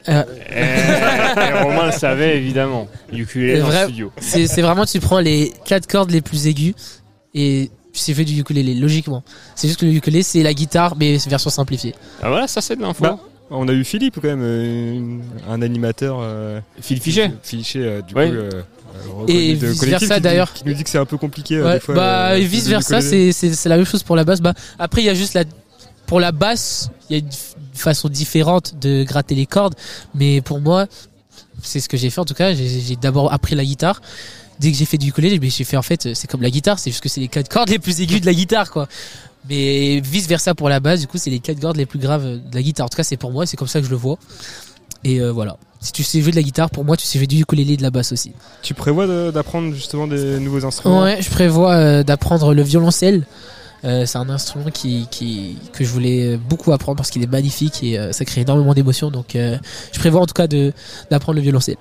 Euh, 0.08 0.24
Et, 0.50 0.60
et 0.60 1.62
Romain 1.62 1.86
le 1.86 1.92
savait 1.92 2.36
évidemment. 2.38 2.88
Ukulélé 3.12 3.58
dans 3.60 3.66
vrai. 3.66 3.82
le 3.82 3.88
studio. 3.88 4.12
C'est 4.20 4.62
vraiment, 4.62 4.86
tu 4.86 5.00
prends 5.00 5.20
les 5.20 5.52
quatre 5.64 5.86
cordes 5.86 6.10
les 6.10 6.22
plus 6.22 6.46
aiguës 6.46 6.74
et 7.34 7.70
tu 7.92 8.00
sais 8.00 8.14
jouer 8.14 8.24
du 8.24 8.40
ukulélé, 8.40 8.74
logiquement. 8.74 9.22
C'est 9.54 9.68
juste 9.68 9.80
que 9.80 9.86
le 9.86 9.92
ukulélé, 9.92 10.22
c'est 10.22 10.42
la 10.42 10.54
guitare, 10.54 10.96
mais 10.98 11.18
c'est 11.18 11.28
version 11.28 11.50
simplifiée. 11.50 11.94
Ah 12.22 12.28
voilà, 12.30 12.48
ça 12.48 12.60
c'est 12.62 12.76
de 12.76 12.80
l'info. 12.82 13.02
Bah, 13.04 13.18
On 13.50 13.68
a 13.68 13.72
eu 13.72 13.84
Philippe 13.84 14.14
quand 14.20 14.28
même, 14.28 14.40
euh, 14.42 15.18
un 15.48 15.60
animateur. 15.62 16.18
euh, 16.22 16.60
Phil 16.80 17.00
Fichet. 17.00 17.30
Fiché, 17.42 17.80
euh, 17.80 18.00
du 18.02 18.14
Ouais. 18.14 18.30
coup. 18.30 18.36
Et 19.28 19.54
de 19.56 19.72
collectif, 19.74 20.08
qui- 20.08 20.20
d'ailleurs. 20.20 20.52
Qui 20.52 20.64
nous 20.66 20.74
dit 20.74 20.84
que 20.84 20.90
c'est 20.90 20.98
un 20.98 21.04
peu 21.04 21.18
compliqué. 21.18 21.56
euh, 21.56 21.64
Ouais, 21.64 21.74
des 21.74 21.80
fois, 21.80 21.94
bah, 21.94 22.28
euh, 22.30 22.36
et 22.36 22.44
vice 22.44 22.66
versa, 22.66 23.00
c'est 23.00 23.66
la 23.66 23.76
même 23.76 23.84
chose 23.86 24.02
pour 24.02 24.16
la 24.16 24.24
basse. 24.24 24.40
Bah, 24.40 24.54
après, 24.78 25.02
il 25.02 25.04
y 25.06 25.10
a 25.10 25.14
juste 25.14 25.34
la. 25.34 25.44
Pour 26.06 26.20
la 26.20 26.32
basse, 26.32 26.90
il 27.10 27.16
y 27.16 27.20
a 27.20 27.22
une 27.22 27.30
façon 27.74 28.08
différente 28.08 28.74
de 28.80 29.04
gratter 29.04 29.34
les 29.34 29.44
cordes, 29.46 29.74
mais 30.14 30.40
pour 30.40 30.60
moi, 30.60 30.86
c'est 31.62 31.80
ce 31.80 31.88
que 31.88 31.96
j'ai 31.98 32.08
fait 32.10 32.20
en 32.20 32.24
tout 32.24 32.34
cas. 32.34 32.54
J'ai 32.54 32.96
d'abord 32.96 33.32
appris 33.32 33.54
la 33.54 33.64
guitare. 33.64 34.00
Dès 34.58 34.72
que 34.72 34.76
j'ai 34.78 34.86
fait 34.86 34.96
du 34.98 35.08
ukulélé, 35.08 35.38
j'ai 35.50 35.64
fait 35.64 35.76
en 35.76 35.82
fait, 35.82 36.14
c'est 36.14 36.26
comme 36.28 36.42
la 36.42 36.50
guitare, 36.50 36.78
c'est 36.78 36.90
juste 36.90 37.02
que 37.02 37.08
c'est 37.08 37.20
les 37.20 37.28
quatre 37.28 37.48
cordes 37.48 37.68
les 37.68 37.78
plus 37.78 38.00
aiguës 38.00 38.20
de 38.22 38.26
la 38.26 38.32
guitare, 38.34 38.70
quoi. 38.70 38.88
Mais 39.48 40.00
vice 40.00 40.26
versa 40.26 40.54
pour 40.54 40.68
la 40.68 40.80
basse, 40.80 41.00
du 41.00 41.06
coup, 41.06 41.16
c'est 41.18 41.30
les 41.30 41.38
quatre 41.40 41.60
cordes 41.60 41.76
les 41.76 41.86
plus 41.86 41.98
graves 42.00 42.24
de 42.24 42.54
la 42.54 42.62
guitare. 42.62 42.86
En 42.86 42.88
tout 42.88 42.96
cas, 42.96 43.04
c'est 43.04 43.16
pour 43.16 43.30
moi, 43.30 43.46
c'est 43.46 43.56
comme 43.56 43.68
ça 43.68 43.78
que 43.80 43.86
je 43.86 43.90
le 43.90 43.96
vois. 43.96 44.18
Et 45.04 45.20
euh, 45.20 45.30
voilà. 45.30 45.58
Si 45.80 45.92
tu 45.92 46.02
sais 46.02 46.20
jouer 46.20 46.32
de 46.32 46.36
la 46.36 46.42
guitare, 46.42 46.70
pour 46.70 46.84
moi, 46.84 46.96
tu 46.96 47.04
sais 47.04 47.18
jouer 47.18 47.26
du 47.28 47.40
ukulélé 47.40 47.74
et 47.74 47.76
de 47.76 47.82
la 47.82 47.90
basse 47.90 48.12
aussi. 48.12 48.32
Tu 48.62 48.74
prévois 48.74 49.06
d'apprendre 49.30 49.72
justement 49.72 50.06
des 50.06 50.40
nouveaux 50.40 50.64
instruments? 50.64 51.02
Ouais, 51.02 51.18
je 51.20 51.30
prévois 51.30 51.72
euh, 51.72 52.02
d'apprendre 52.02 52.52
le 52.52 52.62
violoncelle. 52.62 53.24
Euh, 53.84 54.06
c'est 54.06 54.18
un 54.18 54.28
instrument 54.28 54.70
qui, 54.72 55.06
qui, 55.10 55.56
que 55.72 55.84
je 55.84 55.90
voulais 55.90 56.36
beaucoup 56.36 56.72
apprendre 56.72 56.96
parce 56.96 57.10
qu'il 57.10 57.22
est 57.22 57.30
magnifique 57.30 57.82
et 57.84 57.98
euh, 57.98 58.12
ça 58.12 58.24
crée 58.24 58.40
énormément 58.40 58.74
d'émotions. 58.74 59.10
Donc, 59.10 59.36
euh, 59.36 59.56
je 59.92 59.98
prévois 60.00 60.20
en 60.20 60.26
tout 60.26 60.34
cas 60.34 60.48
de 60.48 60.72
d'apprendre 61.10 61.36
le 61.36 61.42
violoncelle. 61.42 61.76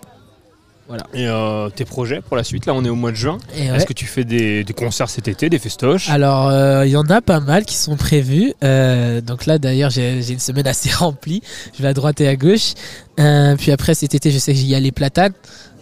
Et 1.13 1.27
euh, 1.27 1.69
tes 1.69 1.83
projets 1.85 2.21
pour 2.21 2.37
la 2.37 2.43
suite, 2.43 2.65
là 2.65 2.73
on 2.73 2.83
est 2.85 2.89
au 2.89 2.95
mois 2.95 3.11
de 3.11 3.15
juin. 3.17 3.37
Ouais. 3.55 3.65
Est-ce 3.75 3.85
que 3.85 3.93
tu 3.93 4.05
fais 4.05 4.23
des, 4.23 4.63
des 4.63 4.73
concerts 4.73 5.09
cet 5.09 5.27
été, 5.27 5.49
des 5.49 5.59
festoches? 5.59 6.09
Alors, 6.09 6.47
euh, 6.47 6.85
il 6.85 6.91
y 6.91 6.95
en 6.95 7.09
a 7.09 7.21
pas 7.21 7.39
mal 7.41 7.65
qui 7.65 7.75
sont 7.75 7.97
prévus. 7.97 8.53
Euh, 8.63 9.19
donc 9.19 9.45
là, 9.45 9.57
d'ailleurs, 9.57 9.89
j'ai 9.89 10.17
une 10.31 10.39
semaine 10.39 10.65
assez 10.67 10.89
remplie. 10.91 11.41
Je 11.77 11.81
vais 11.83 11.89
à 11.89 11.93
droite 11.93 12.21
et 12.21 12.27
à 12.27 12.35
gauche. 12.37 12.73
Euh, 13.19 13.55
puis 13.57 13.71
après, 13.71 13.95
cet 13.95 14.15
été, 14.15 14.31
je 14.31 14.37
sais 14.37 14.53
qu'il 14.53 14.67
y 14.67 14.75
a 14.75 14.79
les 14.79 14.91
platanes. 14.91 15.33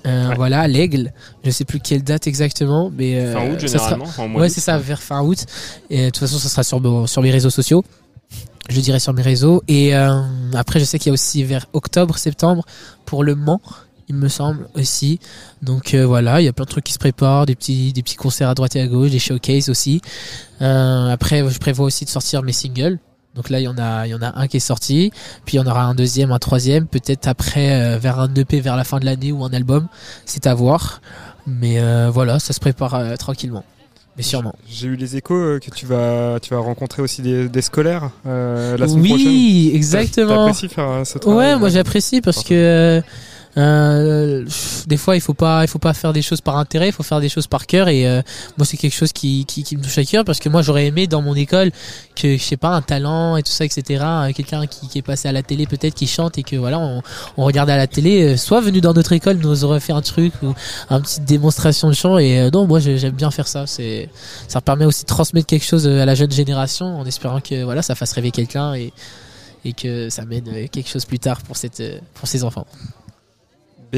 Euh, 0.07 0.29
Ouais. 0.29 0.35
Voilà, 0.35 0.67
l'aigle. 0.67 1.13
Je 1.43 1.49
sais 1.49 1.65
plus 1.65 1.79
quelle 1.79 2.03
date 2.03 2.27
exactement, 2.27 2.91
mais 2.95 3.15
euh, 3.15 3.33
Fin 3.33 3.49
août 3.49 3.59
ça 3.61 3.67
sera- 3.67 3.89
généralement 3.89 4.23
au 4.23 4.27
mois 4.27 4.41
Ouais, 4.41 4.49
c'est 4.49 4.61
ça, 4.61 4.77
vers 4.77 5.01
fin 5.01 5.21
août. 5.23 5.45
Et 5.89 5.99
de 6.01 6.05
toute 6.11 6.17
façon, 6.19 6.37
ça 6.37 6.47
sera 6.49 6.63
sur, 6.63 6.79
sur 7.09 7.21
mes 7.23 7.31
réseaux 7.31 7.49
sociaux. 7.49 7.83
Je 8.69 8.75
le 8.75 8.81
dirai 8.83 8.99
sur 8.99 9.13
mes 9.13 9.21
réseaux. 9.23 9.63
Et 9.67 9.95
euh, 9.95 10.21
après, 10.53 10.79
je 10.79 10.85
sais 10.85 10.99
qu'il 10.99 11.07
y 11.07 11.11
a 11.11 11.13
aussi 11.13 11.43
vers 11.43 11.65
octobre, 11.73 12.17
septembre 12.19 12.63
pour 13.05 13.23
le 13.23 13.33
Mans, 13.33 13.61
il 14.07 14.15
me 14.15 14.27
semble 14.27 14.67
aussi. 14.75 15.19
Donc 15.61 15.93
euh, 15.93 16.05
voilà, 16.05 16.41
il 16.41 16.45
y 16.45 16.47
a 16.47 16.53
plein 16.53 16.65
de 16.65 16.69
trucs 16.69 16.83
qui 16.83 16.93
se 16.93 16.99
préparent, 16.99 17.45
des 17.45 17.55
petits, 17.55 17.93
des 17.93 18.03
petits 18.03 18.15
concerts 18.15 18.49
à 18.49 18.53
droite 18.53 18.75
et 18.75 18.81
à 18.81 18.87
gauche, 18.87 19.11
des 19.11 19.19
showcases 19.19 19.69
aussi. 19.69 20.01
Euh, 20.61 21.09
après, 21.09 21.47
je 21.49 21.59
prévois 21.59 21.85
aussi 21.85 22.05
de 22.05 22.09
sortir 22.09 22.43
mes 22.43 22.53
singles. 22.53 22.99
Donc 23.35 23.49
là, 23.49 23.59
il 23.59 23.63
y 23.63 23.67
en 23.67 23.77
a, 23.77 24.07
il 24.07 24.11
y 24.11 24.15
en 24.15 24.21
a 24.21 24.39
un 24.39 24.47
qui 24.47 24.57
est 24.57 24.61
sorti, 24.61 25.11
puis 25.43 25.57
il 25.57 25.59
y 25.59 25.63
en 25.63 25.67
aura 25.67 25.83
un 25.83 25.93
deuxième, 25.93 26.31
un 26.31 26.39
troisième, 26.39 26.87
peut-être 26.87 27.27
après 27.27 27.73
euh, 27.73 27.97
vers 27.97 28.19
un 28.19 28.33
EP 28.33 28.61
vers 28.61 28.77
la 28.77 28.85
fin 28.85 28.97
de 28.99 29.05
l'année 29.05 29.33
ou 29.33 29.43
un 29.43 29.51
album, 29.51 29.87
c'est 30.25 30.47
à 30.47 30.53
voir. 30.53 31.01
Mais 31.45 31.79
euh, 31.79 32.09
voilà, 32.11 32.39
ça 32.39 32.53
se 32.53 32.59
prépare 32.59 32.95
euh, 32.95 33.15
tranquillement, 33.17 33.63
mais 34.17 34.23
sûrement. 34.23 34.55
J'ai 34.69 34.87
eu 34.87 34.95
les 34.95 35.17
échos 35.17 35.59
que 35.59 35.69
tu 35.75 35.85
vas, 35.85 36.39
tu 36.41 36.53
vas 36.53 36.59
rencontrer 36.59 37.01
aussi 37.01 37.21
des, 37.21 37.49
des 37.49 37.61
scolaires 37.61 38.09
euh, 38.25 38.77
la 38.77 38.87
semaine 38.87 39.05
prochaine. 39.05 39.27
oui, 39.27 39.71
exactement. 39.73 40.47
T'apprécies 40.47 40.69
faire 40.69 41.05
ce 41.05 41.17
travail 41.19 41.53
Ouais, 41.53 41.59
moi 41.59 41.69
j'apprécie 41.69 42.21
parce 42.21 42.43
que 42.43 43.03
euh, 43.57 44.45
des 44.87 44.97
fois 44.97 45.15
il 45.15 45.21
faut 45.21 45.33
pas 45.33 45.63
il 45.63 45.67
faut 45.67 45.79
pas 45.79 45.93
faire 45.93 46.13
des 46.13 46.21
choses 46.21 46.41
par 46.41 46.57
intérêt, 46.57 46.87
il 46.87 46.93
faut 46.93 47.03
faire 47.03 47.21
des 47.21 47.29
choses 47.29 47.47
par 47.47 47.65
cœur. 47.65 47.87
Et 47.87 48.07
euh, 48.07 48.21
moi 48.57 48.65
c'est 48.65 48.77
quelque 48.77 48.95
chose 48.95 49.13
qui, 49.13 49.45
qui, 49.45 49.63
qui 49.63 49.77
me 49.77 49.83
touche 49.83 49.97
à 49.97 50.03
cœur 50.03 50.25
parce 50.25 50.39
que 50.39 50.49
moi 50.49 50.61
j'aurais 50.61 50.87
aimé 50.87 51.07
dans 51.07 51.21
mon 51.21 51.35
école 51.35 51.71
que 52.15 52.37
je 52.37 52.43
sais 52.43 52.57
pas 52.57 52.69
un 52.69 52.81
talent 52.81 53.37
et 53.37 53.43
tout 53.43 53.51
ça 53.51 53.65
etc 53.65 54.03
euh, 54.03 54.31
quelqu'un 54.33 54.65
qui, 54.67 54.87
qui 54.87 54.99
est 54.99 55.01
passé 55.01 55.27
à 55.27 55.31
la 55.31 55.43
télé 55.43 55.67
peut-être 55.67 55.93
qui 55.93 56.07
chante 56.07 56.37
et 56.37 56.43
que 56.43 56.55
voilà 56.55 56.79
on, 56.79 57.01
on 57.37 57.45
regarde 57.45 57.69
à 57.69 57.77
la 57.77 57.87
télé 57.87 58.33
euh, 58.33 58.37
soit 58.37 58.61
venu 58.61 58.81
dans 58.81 58.93
notre 58.93 59.11
école 59.13 59.37
nous 59.37 59.63
aurait 59.63 59.79
fait 59.79 59.93
un 59.93 60.01
truc 60.01 60.33
ou 60.43 60.53
un 60.89 61.01
petite 61.01 61.25
démonstration 61.25 61.89
de 61.89 61.93
chant. 61.93 62.17
Et 62.17 62.39
euh, 62.39 62.49
non 62.51 62.67
moi 62.67 62.79
j'aime 62.79 63.15
bien 63.15 63.31
faire 63.31 63.47
ça. 63.47 63.67
C'est 63.67 64.09
ça 64.47 64.61
permet 64.61 64.85
aussi 64.85 65.03
de 65.03 65.07
transmettre 65.07 65.47
quelque 65.47 65.65
chose 65.65 65.87
euh, 65.87 66.01
à 66.01 66.05
la 66.05 66.15
jeune 66.15 66.31
génération 66.31 66.99
en 66.99 67.05
espérant 67.05 67.41
que 67.41 67.63
voilà 67.63 67.81
ça 67.81 67.95
fasse 67.95 68.13
rêver 68.13 68.31
quelqu'un 68.31 68.73
et 68.73 68.93
et 69.63 69.73
que 69.73 70.09
ça 70.09 70.25
mène 70.25 70.69
quelque 70.69 70.89
chose 70.89 71.05
plus 71.05 71.19
tard 71.19 71.41
pour 71.41 71.57
cette 71.57 71.81
pour 72.13 72.27
ces 72.27 72.43
enfants. 72.43 72.67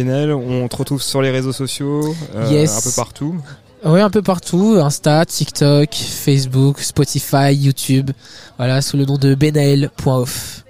Benel, 0.03 0.31
on 0.31 0.67
te 0.67 0.75
retrouve 0.75 1.01
sur 1.01 1.21
les 1.23 1.31
réseaux 1.31 1.51
sociaux, 1.53 2.13
euh, 2.35 2.47
Yes. 2.51 2.77
un 2.77 2.81
peu 2.89 2.95
partout. 2.95 3.35
Oui, 3.83 3.99
un 3.99 4.09
peu 4.11 4.21
partout, 4.21 4.77
Insta, 4.79 5.25
TikTok, 5.25 5.89
Facebook, 5.95 6.79
Spotify, 6.81 7.51
YouTube. 7.53 8.11
Voilà, 8.57 8.81
sous 8.83 8.95
le 8.97 9.05
nom 9.05 9.17
de 9.17 9.33
benael.off. 9.33 10.63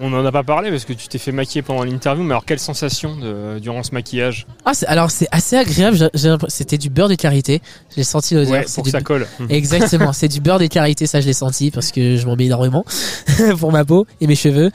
On 0.00 0.10
n'en 0.10 0.24
a 0.26 0.32
pas 0.32 0.42
parlé 0.42 0.70
parce 0.70 0.84
que 0.84 0.92
tu 0.92 1.08
t'es 1.08 1.18
fait 1.18 1.30
maquiller 1.30 1.62
pendant 1.62 1.84
l'interview, 1.84 2.24
mais 2.24 2.32
alors 2.32 2.44
quelle 2.44 2.58
sensation 2.58 3.16
de, 3.16 3.58
durant 3.60 3.82
ce 3.82 3.92
maquillage? 3.92 4.46
Ah, 4.64 4.74
c'est- 4.74 4.86
alors 4.86 5.10
c'est 5.10 5.28
assez 5.30 5.56
agréable, 5.56 6.10
c'était 6.48 6.78
du 6.78 6.90
beurre 6.90 7.08
de 7.08 7.14
karité. 7.14 7.62
J'ai 7.96 8.02
senti 8.02 8.34
l'odeur. 8.34 8.52
Ouais, 8.52 8.64
c'est 8.66 8.74
pour 8.76 8.84
du- 8.84 8.90
que 8.90 8.98
ça 8.98 9.02
colle. 9.02 9.26
Exactement, 9.50 10.12
c'est 10.12 10.28
du 10.28 10.40
beurre 10.40 10.58
de 10.58 10.66
karité, 10.66 11.06
ça 11.06 11.20
je 11.20 11.26
l'ai 11.26 11.32
senti 11.32 11.70
parce 11.70 11.92
que 11.92 12.16
je 12.16 12.26
m'en 12.26 12.34
mets 12.34 12.46
énormément 12.46 12.84
pour 13.60 13.70
ma 13.72 13.84
peau 13.84 14.06
et 14.20 14.26
mes 14.26 14.34
cheveux. 14.36 14.70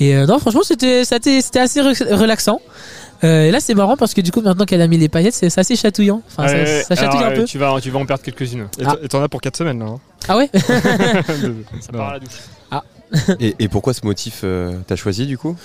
Et 0.00 0.14
euh, 0.14 0.26
non, 0.26 0.38
franchement, 0.38 0.62
c'était 0.62 0.98
assez 1.00 1.80
re- 1.80 2.14
relaxant. 2.14 2.60
Euh, 3.24 3.46
et 3.46 3.50
là, 3.50 3.58
c'est 3.60 3.74
marrant 3.74 3.96
parce 3.96 4.14
que 4.14 4.20
du 4.20 4.30
coup, 4.30 4.40
maintenant 4.40 4.64
qu'elle 4.64 4.80
a 4.82 4.86
mis 4.86 4.96
les 4.98 5.08
paillettes, 5.08 5.34
c'est 5.34 5.56
assez 5.58 5.74
chatouillant. 5.76 6.22
Enfin, 6.28 6.46
ça- 6.48 6.54
Ouais, 6.54 6.82
ça, 6.86 6.94
chatouille 6.94 7.18
alors, 7.20 7.32
un 7.32 7.34
peu. 7.36 7.44
Tu 7.44 7.58
vas, 7.58 7.80
tu 7.80 7.90
vas 7.90 7.98
en 7.98 8.06
perdre 8.06 8.22
quelques-unes. 8.22 8.68
Et 8.78 8.84
Ah. 8.86 8.92
t'en- 8.96 9.02
et 9.02 9.08
t'en 9.08 9.22
as 9.22 9.28
pour 9.28 9.40
4 9.40 9.56
semaines 9.56 9.80
là. 9.80 9.86
hein. 9.86 9.98
Ah 10.28 10.36
ouais 10.36 10.48
Ça 11.80 11.92
part 11.92 12.08
à 12.10 12.12
la 12.14 12.18
douche. 12.20 13.36
Et, 13.40 13.56
et 13.58 13.68
pourquoi 13.68 13.94
ce 13.94 14.04
motif 14.04 14.42
euh, 14.44 14.74
t'as 14.86 14.96
choisi 14.96 15.26
du 15.26 15.38
coup? 15.38 15.56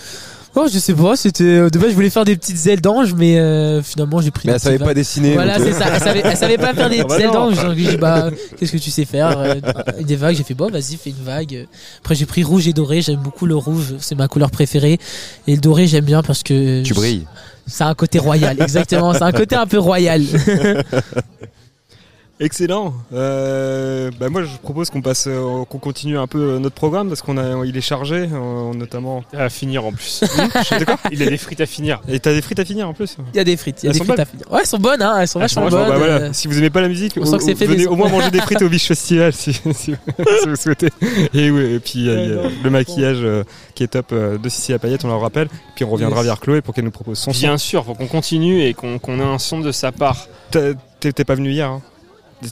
Oh, 0.56 0.68
je 0.72 0.78
sais 0.78 0.94
pas, 0.94 1.16
c'était. 1.16 1.44
euh, 1.44 1.70
de 1.70 1.80
base, 1.80 1.89
je 1.89 1.96
voulais 1.96 2.12
faire 2.12 2.26
des 2.26 2.36
petites 2.36 2.68
ailes 2.68 2.80
d'ange, 2.82 3.13
mais 3.16 3.39
euh, 3.39 3.82
finalement, 3.82 4.22
j'ai 4.22 4.30
pris. 4.30 4.48
Mais 4.48 4.54
elle 4.54 4.60
savait 4.60 4.78
pas 4.78 4.94
dessiner. 4.94 5.34
Voilà, 5.34 5.58
donc, 5.58 5.68
euh, 5.68 5.72
c'est 5.72 5.80
ça. 5.80 5.89
Elle 5.94 6.00
savait, 6.02 6.22
elle 6.24 6.38
savait 6.38 6.58
pas 6.58 6.74
faire 6.76 6.89
des 6.92 7.00
Ah 7.00 7.04
bah 7.06 7.08
petites 7.16 7.22
ailes 7.22 7.34
non. 7.34 7.50
d'ange. 7.50 7.63
Donc, 7.63 7.76
j'ai 7.76 7.88
dit, 7.92 7.98
bah, 7.98 8.30
qu'est-ce 8.60 8.72
que 8.72 8.78
tu 8.78 8.92
sais 8.92 9.06
faire 9.06 9.38
Euh, 9.39 9.56
Des 10.02 10.16
vagues, 10.16 10.36
j'ai 10.36 10.44
fait, 10.44 10.54
bon, 10.54 10.70
vas-y, 10.70 10.96
fais 10.98 11.10
une 11.10 11.24
vague. 11.26 11.68
Après, 12.02 12.13
j'ai 12.13 12.28
pris 12.28 12.44
rouge 12.44 12.68
et 12.68 12.74
doré. 12.74 13.02
J'aime 13.02 13.20
beaucoup 13.20 13.48
le 13.48 13.56
rouge, 13.56 13.96
c'est 14.00 14.16
ma 14.16 14.28
couleur 14.28 14.52
préférée. 14.52 15.00
Et 15.48 15.56
le 15.56 15.62
doré, 15.62 15.88
j'aime 15.88 16.06
bien 16.06 16.22
parce 16.22 16.44
que. 16.44 16.84
Tu 16.84 16.94
brilles. 16.94 17.26
A 17.80 17.88
un 17.89 17.96
côté 17.96 18.20
royal, 18.20 18.62
exactement. 18.62 19.13
C'est 19.13 19.24
un 19.24 19.32
côté 19.32 19.56
un 19.56 19.66
peu 19.66 19.80
royal. 19.80 20.22
Excellent. 22.39 22.93
Euh, 23.13 24.10
bah 24.19 24.28
moi, 24.30 24.41
je 24.43 24.50
propose 24.58 24.89
qu'on 24.89 25.02
passe, 25.04 25.26
euh, 25.28 25.63
qu'on 25.65 25.78
continue 25.78 26.17
un 26.17 26.26
peu 26.26 26.39
euh, 26.56 26.60
notre 26.60 26.74
programme 26.76 27.08
parce 27.08 27.22
qu'on 27.22 27.38
a, 27.38 27.63
il 27.65 27.78
est 27.78 27.82
chargé, 27.82 28.28
euh, 28.34 28.74
notamment. 28.74 29.24
À 29.38 29.50
finir 29.50 29.86
en 29.86 29.91
plus. 29.93 30.24
Quoi 30.86 30.98
Il 31.12 31.22
a 31.22 31.28
des 31.28 31.38
frites 31.38 31.62
à 31.62 31.67
finir. 31.67 32.02
Et 32.08 32.19
t'as 32.19 32.34
des 32.34 32.41
frites 32.41 32.60
à 32.60 32.65
finir 32.65 32.89
en 32.89 32.93
plus. 32.93 33.17
Il 33.34 33.38
y 33.38 33.39
a 33.39 33.43
des 33.43 33.56
frites, 33.56 33.84
il 33.84 33.86
y 33.86 33.89
a 33.89 33.91
Elles 33.91 34.00
des 34.00 34.06
frites 34.06 34.19
à 34.19 34.26
finir. 34.26 34.52
Ouais, 34.52 34.60
elles 34.62 34.67
sont 34.67 34.80
bonnes, 34.80 35.02
hein, 35.02 35.15
elles 35.22 35.28
sont 35.28 35.39
Elles 35.39 35.43
vachement 35.43 35.62
Bon, 35.69 35.69
bonnes. 35.69 35.88
bah, 35.89 35.98
voilà. 35.98 36.13
euh, 36.15 36.30
Si 36.34 36.48
vous 36.48 36.58
aimez 36.58 36.72
pas 36.72 36.82
la 36.82 36.88
musique, 36.89 37.13
on 37.22 37.26
sent 37.26 37.36
au- 37.36 37.38
que 37.38 37.43
c'est 37.43 37.56
fait 37.56 37.67
venez 37.67 37.86
au 37.86 37.96
moins 37.96 38.10
manger 38.10 38.32
des 38.32 38.41
frites 38.41 38.63
au 38.63 38.67
Biche 38.69 38.88
Festival 38.88 39.32
si, 39.32 39.54
si- 39.54 39.72
si 39.74 39.96
vous 40.48 40.56
souhaitez. 40.56 40.89
Et, 41.36 41.52
oui, 41.52 41.76
et 41.76 41.80
puis 41.80 41.93
il 42.00 42.06
y 42.06 42.10
a- 42.10 42.13
il 42.24 42.30
y 42.30 42.34
a 42.39 42.50
le 42.63 42.69
maquillage 42.72 43.19
euh, 43.22 43.43
qui 43.76 43.84
est 43.84 43.88
top 43.89 44.08
euh, 44.12 44.39
de 44.39 44.50
Sissi 44.50 44.74
à 44.74 44.80
paillettes, 44.80 45.06
on 45.06 45.10
le 45.10 45.13
rappelle. 45.15 45.50
Puis 45.76 45.86
on 45.86 45.89
reviendra 45.91 46.22
Yes. 46.22 46.26
vers 46.26 46.39
Chloé 46.39 46.62
pour 46.62 46.74
qu'elle 46.74 46.84
nous 46.86 46.91
propose 46.91 47.19
son 47.19 47.32
son. 47.32 47.39
Bien 47.39 47.58
sûr, 47.60 47.86
faut 47.86 47.93
qu'on 47.93 48.08
continue 48.08 48.63
et 48.63 48.74
qu'on 48.74 48.98
qu'on 48.98 49.19
ait 49.19 49.24
un 49.24 49.38
son 49.39 49.60
de 49.60 49.72
sa 49.72 49.91
part. 49.91 50.28
T'es 50.52 51.24
pas 51.26 51.36
venu 51.36 51.52
hier. 51.52 51.69
Hein 51.69 51.82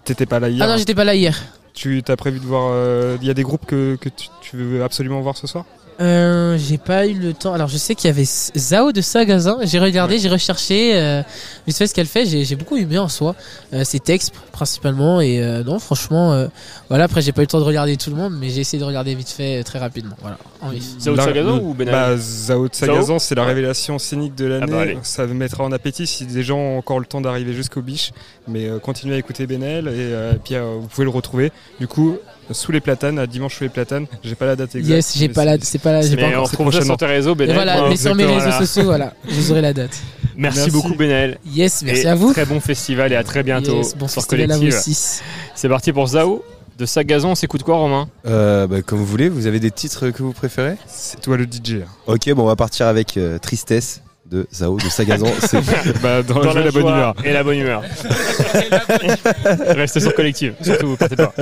T'étais 0.04 0.26
pas 0.26 0.40
là 0.40 0.50
hier. 0.50 0.66
Ah 0.66 0.72
non, 0.72 0.78
j'étais 0.78 0.96
pas 0.96 1.04
là 1.04 1.16
hier. 1.16 1.38
Tu 1.74 2.04
t'as 2.04 2.16
prévu 2.16 2.40
de 2.40 2.46
voir. 2.46 2.72
euh, 2.74 3.18
Il 3.22 3.28
y 3.28 3.30
a 3.30 3.34
des 3.34 3.44
groupes 3.44 3.66
que, 3.66 3.96
que 4.00 4.10
tu, 4.10 4.28
tu 4.42 4.58
veux 4.58 4.84
absolument 4.84 5.22
voir 5.22 5.38
ce 5.38 5.48
soir? 5.48 5.66
Euh, 6.02 6.58
j'ai 6.58 6.78
pas 6.78 7.06
eu 7.06 7.14
le 7.14 7.34
temps. 7.34 7.54
Alors, 7.54 7.68
je 7.68 7.78
sais 7.78 7.96
qu'il 7.96 8.08
y 8.08 8.12
avait 8.12 8.26
Zao 8.26 8.92
de 8.92 9.02
Sagazin. 9.02 9.60
J'ai 9.64 9.80
regardé, 9.80 10.18
j'ai 10.20 10.30
recherché. 10.30 11.00
Euh, 11.00 11.22
vite 11.68 11.78
fait 11.78 11.88
ce 11.88 11.94
qu'elle 11.94 12.08
fait. 12.08 12.26
J'ai 12.26 12.44
j'ai 12.44 12.56
beaucoup 12.56 12.76
aimé 12.78 12.98
en 12.98 13.08
soi. 13.08 13.36
Euh, 13.74 13.84
ses 13.84 14.00
textes 14.00 14.34
principalement. 14.52 15.22
Et 15.22 15.42
euh, 15.42 15.64
non, 15.64 15.80
franchement, 15.80 16.34
euh, 16.34 16.48
voilà. 16.90 17.04
Après, 17.04 17.22
j'ai 17.22 17.32
pas 17.32 17.42
eu 17.42 17.44
le 17.44 17.48
temps 17.48 17.60
de 17.60 17.66
regarder 17.66 17.98
tout 17.98 18.10
le 18.10 18.16
monde, 18.16 18.34
mais 18.40 18.50
j'ai 18.50 18.62
essayé 18.62 18.80
de 18.80 18.86
regarder 18.86 19.14
vite 19.14 19.30
fait 19.30 19.60
euh, 19.60 19.64
très 19.64 19.80
rapidement. 19.80 20.16
Voilà. 20.22 20.38
En. 20.62 20.72
Zao 21.00 21.16
de 21.16 21.22
Sagazan 21.22 21.60
ou 21.60 21.74
Ben 21.74 21.90
Bah, 21.90 22.18
Zao 22.18 22.68
de 22.68 22.76
Sagazan, 22.76 23.20
c'est 23.20 23.36
la 23.36 23.46
révélation 23.46 24.00
scénique 24.00 24.36
de 24.36 24.46
l'année. 24.46 24.74
Ah 24.74 24.86
bah, 24.86 25.00
ça 25.04 25.28
mettra 25.28 25.64
en 25.64 25.72
appétit 25.72 26.08
si 26.08 26.26
des 26.26 26.44
gens 26.44 26.58
ont 26.58 26.78
encore 26.78 27.00
le 27.00 27.06
temps 27.06 27.22
d'arriver 27.22 27.54
jusqu'au 27.54 27.82
biche. 27.82 28.12
Mais 28.48 28.68
euh, 28.68 28.80
continuez 28.80 29.16
à 29.16 29.18
écouter 29.18 29.46
Benel 29.46 29.88
et 29.88 29.92
euh, 29.96 30.34
puis 30.44 30.56
euh, 30.56 30.78
vous 30.80 30.88
pouvez 30.88 31.06
le 31.06 31.12
retrouver. 31.12 31.52
Du 31.80 31.88
coup, 31.88 32.18
sous 32.54 32.72
les 32.72 32.80
platanes, 32.82 33.20
à 33.20 33.28
dimanche 33.28 33.56
sous 33.58 33.64
les 33.64 33.70
platanes. 33.70 34.06
J'ai 34.24 34.36
pas 34.36 34.46
la 34.46 34.56
date 34.56 34.76
exacte. 34.76 34.90
Yes, 34.94 35.18
j'ai 35.18 35.30
pas 35.30 35.46
la. 35.46 35.58
C'est 35.62 35.80
pas 35.80 35.92
là. 35.94 36.02
J'ai 36.02 36.16
pas 36.16 36.22
Mais 36.24 36.36
on 36.36 36.40
encore. 36.40 36.50
retrouve 36.50 36.74
ça 36.74 36.82
sur 36.84 36.98
tes 36.98 37.06
réseaux, 37.06 37.36
Et 37.40 37.46
voilà. 37.54 37.90
Mais 37.90 37.96
sur 37.98 38.16
mes 38.16 38.26
réseaux 38.26 38.40
voilà. 38.40 38.60
sociaux, 38.60 38.84
voilà. 38.84 39.14
Vous 39.28 39.52
aurez 39.52 39.62
la 39.62 39.74
date. 39.74 39.92
Merci, 40.38 40.60
Merci. 40.60 40.72
beaucoup, 40.72 40.96
Benel. 40.96 41.38
Yes, 41.46 41.82
merci 41.84 42.02
Et 42.04 42.08
à 42.08 42.16
vous. 42.16 42.32
Très 42.32 42.46
bon 42.46 42.60
festival 42.60 43.12
et 43.12 43.16
à 43.16 43.24
très 43.24 43.44
bientôt 43.44 43.76
Yes, 43.78 43.96
bon 43.96 44.08
sur 44.08 44.22
festival 44.22 44.52
à 44.52 44.56
vous 44.56 44.60
Collective. 44.62 44.80
aussi. 44.94 45.22
C'est 45.56 45.70
parti 45.70 45.92
pour 45.92 46.08
Zao 46.08 46.44
de 46.80 46.86
Sagazan. 46.86 47.32
On 47.32 47.36
s'écoute 47.36 47.64
quoi, 47.64 47.76
Romain? 47.76 48.08
Euh, 48.26 48.66
bah, 48.66 48.82
comme 48.82 48.98
vous 49.00 49.06
voulez, 49.06 49.28
vous 49.30 49.46
avez 49.46 49.60
des 49.60 49.72
titres 49.72 50.10
que 50.10 50.24
vous 50.24 50.32
préférez? 50.34 50.78
C'est 50.88 51.20
toi 51.22 51.36
le 51.38 51.44
DJ. 51.44 51.82
hein. 51.84 51.88
Ok, 52.08 52.32
bon, 52.34 52.44
on 52.44 52.48
va 52.48 52.56
partir 52.56 52.88
avec 52.88 53.18
euh, 53.18 53.38
Tristesse 53.40 54.02
de 54.32 54.48
Zao 54.54 54.78
de 54.78 54.84
Sagazan. 54.90 55.28
C'est- 55.42 56.02
bah, 56.02 56.24
dans, 56.24 56.36
Dans 56.36 56.42
le 56.44 56.50
jeu, 56.52 56.60
la, 56.60 56.66
la 56.66 56.72
bonne 56.72 56.82
joie 56.82 56.92
humeur. 56.94 57.16
et 57.26 57.34
la 57.34 57.44
bonne 57.44 57.58
humeur. 57.60 57.84
Restez 59.76 60.00
sur 60.00 60.14
Collective, 60.16 60.56
surtout, 60.62 60.96
partez 60.98 61.16
pas. 61.18 61.34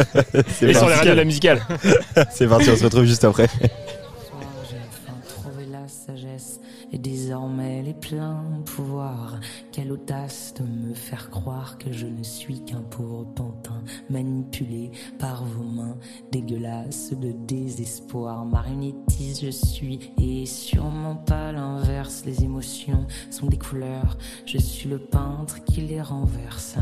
Et 0.61 0.73
sur 0.73 0.87
les 0.87 0.95
radios 0.95 1.11
de 1.11 1.17
la 1.17 1.23
musicale. 1.25 1.61
C'est 2.31 2.47
parti, 2.47 2.69
on 2.69 2.75
se 2.75 2.83
retrouve 2.83 3.05
juste 3.05 3.23
après. 3.23 3.47
j'ai 3.59 4.77
enfin 4.77 5.17
trouvé 5.27 5.65
la 5.71 5.87
sagesse 5.87 6.59
et 6.91 6.97
désormais 6.97 7.83
les 7.83 7.93
pleins 7.93 8.43
pouvoirs. 8.75 9.38
Quelle 9.71 9.91
audace 9.91 10.53
de 10.59 10.63
me 10.63 10.93
faire 10.93 11.29
croire 11.29 11.77
que 11.77 11.91
je 11.91 12.07
ne 12.07 12.23
suis 12.23 12.63
qu'un 12.65 12.81
pauvre 12.81 13.25
pantin 13.35 13.83
manipulé 14.09 14.91
par 15.19 15.45
vos 15.45 15.63
mains 15.63 15.97
dégueulasses 16.31 17.13
de 17.13 17.31
désespoir. 17.31 18.45
Marionnettiste 18.45 19.45
je 19.45 19.51
suis 19.51 20.11
et 20.19 20.45
sûrement 20.45 21.15
pas 21.15 21.51
l'inverse. 21.51 22.23
Les 22.25 22.43
émotions 22.43 23.05
sont 23.29 23.47
des 23.47 23.57
couleurs, 23.57 24.17
je 24.45 24.57
suis 24.57 24.89
le 24.89 24.99
peintre 24.99 25.63
qui 25.63 25.81
les 25.81 26.01
renverse. 26.01 26.75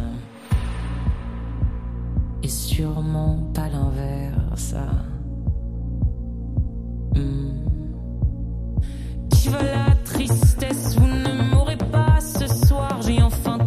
Et 2.43 2.47
sûrement 2.47 3.52
pas 3.54 3.67
l'inverse. 3.67 4.76
Hmm. 7.15 7.65
Qui 9.30 9.50
va 9.50 9.63
la 9.63 9.95
tristesse? 10.06 10.95
Vous 10.97 11.08
ne 11.08 11.52
m'aurez 11.52 11.78
pas 11.78 12.21
soir. 12.88 13.02
J'ai 13.02 13.21
enfin 13.21 13.58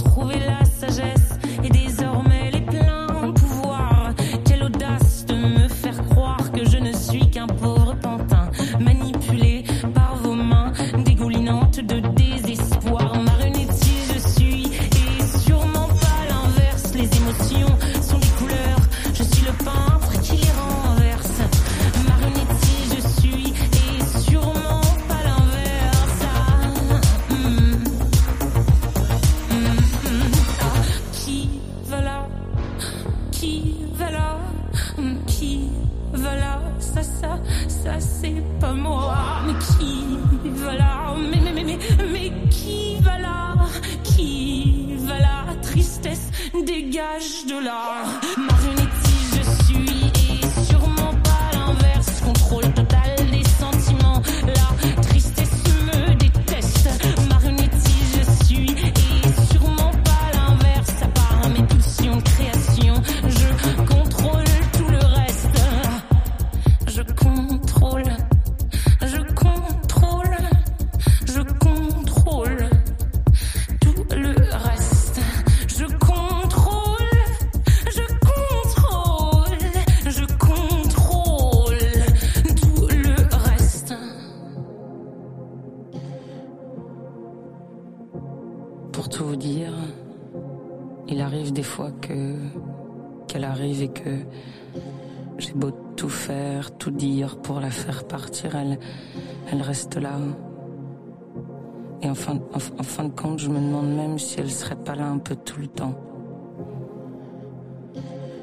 Et 102.03 102.09
en 102.09 102.15
fin, 102.15 102.39
en 102.55 102.83
fin 102.83 103.05
de 103.05 103.11
compte, 103.11 103.39
je 103.39 103.49
me 103.49 103.59
demande 103.59 103.95
même 103.95 104.19
si 104.19 104.41
elle 104.41 104.51
serait 104.51 104.77
pas 104.77 104.95
là 104.95 105.07
un 105.07 105.19
peu 105.19 105.37
tout 105.37 105.61
le 105.61 105.67
temps. 105.67 105.95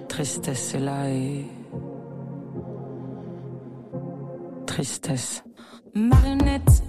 Tristesse 0.08 0.76
est 0.76 0.80
là 0.80 1.10
et. 1.10 1.46
Tristesse. 4.66 5.44
Marionnette, 5.96 6.84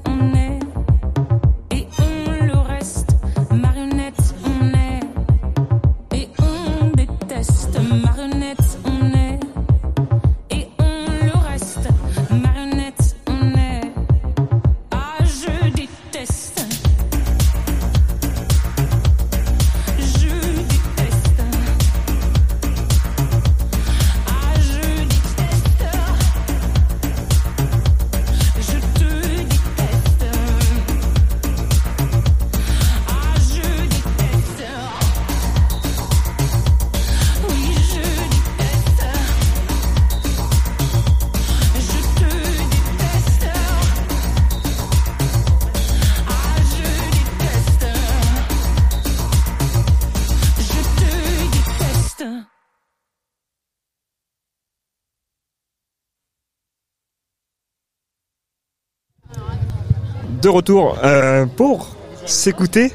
de 60.49 60.55
retour 60.55 60.97
euh, 61.05 61.45
pour 61.45 61.95
s'écouter 62.25 62.93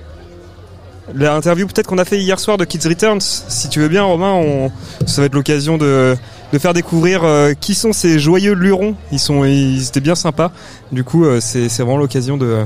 l'interview 1.14 1.68
peut-être 1.68 1.86
qu'on 1.86 2.00
a 2.00 2.06
fait 2.06 2.18
hier 2.20 2.40
soir 2.40 2.58
de 2.58 2.66
Kids 2.66 2.88
Returns. 2.88 3.22
Si 3.22 3.70
tu 3.70 3.80
veux 3.80 3.90
bien, 3.90 4.04
Romain, 4.04 4.32
on, 4.32 4.72
ça 5.06 5.22
va 5.22 5.28
être 5.28 5.36
l'occasion 5.36 5.78
de, 5.78 6.16
de 6.52 6.58
faire 6.58 6.74
découvrir 6.74 7.24
euh, 7.24 7.54
qui 7.54 7.76
sont 7.76 7.94
ces 7.94 8.18
joyeux 8.18 8.54
lurons. 8.54 8.96
Ils 9.12 9.20
sont, 9.20 9.44
ils 9.44 9.86
étaient 9.88 10.00
bien 10.00 10.16
sympas. 10.16 10.52
Du 10.92 11.04
coup, 11.04 11.26
euh, 11.26 11.40
c'est 11.42 11.70
c'est 11.70 11.84
vraiment 11.84 11.98
l'occasion 11.98 12.38
de 12.38 12.66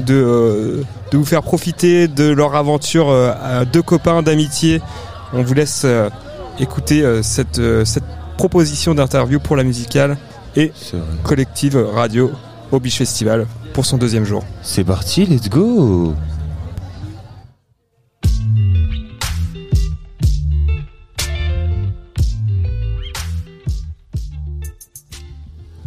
de, 0.00 0.14
euh, 0.14 0.82
de 1.12 1.16
vous 1.16 1.24
faire 1.24 1.42
profiter 1.42 2.08
de 2.08 2.30
leur 2.30 2.56
aventure 2.56 3.10
à 3.10 3.64
deux 3.64 3.82
copains 3.82 4.22
d'amitié. 4.22 4.82
On 5.32 5.42
vous 5.42 5.54
laisse 5.54 5.86
écouter 6.60 7.02
cette 7.22 7.60
cette 7.84 8.04
proposition 8.36 8.94
d'interview 8.94 9.40
pour 9.40 9.56
la 9.56 9.64
musicale 9.64 10.18
et 10.56 10.72
collective 11.22 11.82
radio 11.94 12.30
au 12.70 12.80
Biche 12.80 12.98
Festival 12.98 13.46
pour 13.76 13.84
son 13.84 13.98
deuxième 13.98 14.24
jour. 14.24 14.42
C'est 14.62 14.84
parti, 14.84 15.26
let's 15.26 15.50
go 15.50 16.14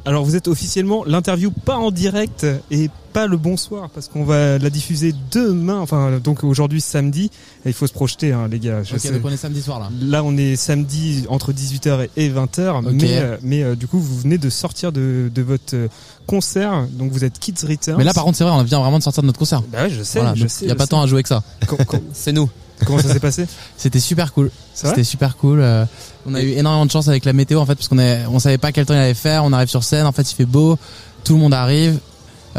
Alors 0.06 0.24
vous 0.24 0.36
êtes 0.36 0.48
officiellement 0.48 1.04
l'interview 1.04 1.50
pas 1.50 1.78
en 1.78 1.90
direct 1.90 2.46
et 2.70 2.92
pas 3.14 3.28
le 3.28 3.38
bonsoir 3.38 3.90
parce 3.90 4.08
qu'on 4.08 4.24
va 4.24 4.58
la 4.58 4.70
diffuser 4.70 5.14
demain, 5.32 5.80
enfin 5.80 6.20
donc 6.24 6.44
aujourd'hui 6.44 6.82
samedi. 6.82 7.30
Et 7.66 7.70
il 7.70 7.74
faut 7.74 7.88
se 7.88 7.94
projeter 7.94 8.32
hein, 8.32 8.48
les 8.50 8.60
gars. 8.60 8.84
Je 8.84 8.94
Ok, 8.96 9.00
sais- 9.02 9.12
donc 9.12 9.22
on 9.26 9.30
est 9.30 9.38
samedi 9.38 9.62
soir 9.62 9.80
là. 9.80 9.90
Là 10.02 10.24
on 10.24 10.38
est 10.38 10.56
samedi 10.56 11.26
entre 11.30 11.52
18h 11.52 12.08
et 12.16 12.30
20h, 12.30 12.78
Ok. 12.86 12.92
mais, 12.94 13.18
euh, 13.18 13.38
mais 13.44 13.64
euh, 13.64 13.76
du 13.76 13.88
coup 13.88 14.00
vous 14.00 14.18
venez 14.20 14.38
de 14.38 14.50
sortir 14.50 14.92
de, 14.92 15.30
de 15.34 15.42
votre 15.42 15.76
euh, 15.76 15.88
concert, 16.28 16.86
donc 16.92 17.12
vous 17.12 17.24
êtes 17.24 17.40
Kids 17.40 17.66
Returns. 17.68 17.98
Mais 17.98 18.04
là 18.04 18.14
par 18.14 18.24
contre 18.24 18.38
c'est 18.38 18.44
vrai, 18.44 18.54
on 18.54 18.64
vient 18.64 18.80
vraiment 18.80 19.00
de 19.00 19.04
sortir 19.04 19.24
de 19.24 19.28
notre 19.28 19.40
concert. 19.40 19.62
bah 19.64 19.84
ouais, 19.84 19.90
je 19.90 20.04
sais, 20.04 20.20
Voilà, 20.20 20.36
je 20.36 20.42
donc 20.42 20.50
sais. 20.52 20.66
y 20.66 20.72
a 20.72 20.76
pas 20.76 20.84
sais. 20.84 20.90
tant 20.90 21.02
à 21.02 21.08
jouer 21.08 21.24
que 21.24 21.30
ça. 21.30 21.44
C'est 22.14 22.32
nous. 22.32 22.50
Comment 22.86 23.00
ça 23.00 23.12
s'est 23.12 23.20
passé? 23.20 23.46
C'était 23.76 24.00
super 24.00 24.32
cool. 24.32 24.52
C'était 24.74 25.04
super 25.04 25.36
cool. 25.36 25.60
euh, 25.60 25.84
on 26.26 26.34
a 26.34 26.42
eu 26.42 26.52
énormément 26.52 26.86
de 26.86 26.92
chance 26.92 27.10
avec 27.10 27.26
la 27.26 27.34
météo 27.34 27.60
en 27.60 27.66
fait 27.66 27.76
parce 27.76 27.90
qu'on 27.90 28.00
on 28.00 28.40
savait 28.40 28.58
pas 28.58 28.72
quel 28.72 28.86
temps 28.86 28.94
il 28.94 29.00
allait 29.00 29.14
faire. 29.14 29.44
On 29.44 29.52
arrive 29.52 29.68
sur 29.68 29.84
scène, 29.84 30.06
en 30.06 30.14
fait 30.14 30.32
il 30.32 30.36
fait 30.36 30.46
beau, 30.46 30.78
tout 31.26 31.34
le 31.34 31.40
monde 31.40 31.54
arrive. 31.54 32.00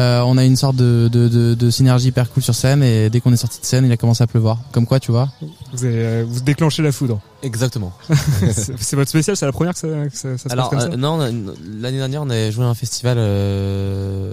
Euh, 0.00 0.22
on 0.22 0.38
a 0.38 0.44
une 0.44 0.56
sorte 0.56 0.76
de, 0.76 1.08
de, 1.12 1.28
de, 1.28 1.54
de 1.54 1.70
synergie 1.70 2.08
hyper 2.08 2.30
cool 2.30 2.42
sur 2.42 2.54
scène 2.54 2.82
et 2.82 3.10
dès 3.10 3.20
qu'on 3.20 3.32
est 3.34 3.36
sorti 3.36 3.60
de 3.60 3.66
scène, 3.66 3.84
il 3.84 3.92
a 3.92 3.98
commencé 3.98 4.22
à 4.22 4.26
pleuvoir. 4.26 4.58
Comme 4.72 4.86
quoi, 4.86 4.98
tu 4.98 5.10
vois. 5.10 5.30
vous, 5.72 5.84
avez, 5.84 5.94
euh, 5.94 6.24
vous 6.26 6.40
déclenchez 6.40 6.82
la 6.82 6.90
foudre. 6.90 7.20
Exactement. 7.42 7.92
c'est 8.52 8.94
votre 8.96 9.10
spécial, 9.10 9.36
c'est 9.36 9.44
la 9.44 9.52
première 9.52 9.74
que 9.74 9.78
ça, 9.80 9.88
que 10.08 10.16
ça, 10.16 10.38
ça 10.38 10.48
se 10.48 10.52
Alors 10.52 10.70
passe 10.70 10.84
comme 10.84 10.88
euh, 10.88 10.92
ça 10.92 10.96
non, 10.96 11.18
l'année 11.18 11.98
dernière 11.98 12.22
on 12.22 12.30
avait 12.30 12.50
joué 12.50 12.64
à 12.64 12.68
un 12.68 12.74
festival 12.74 13.18
euh, 13.18 14.32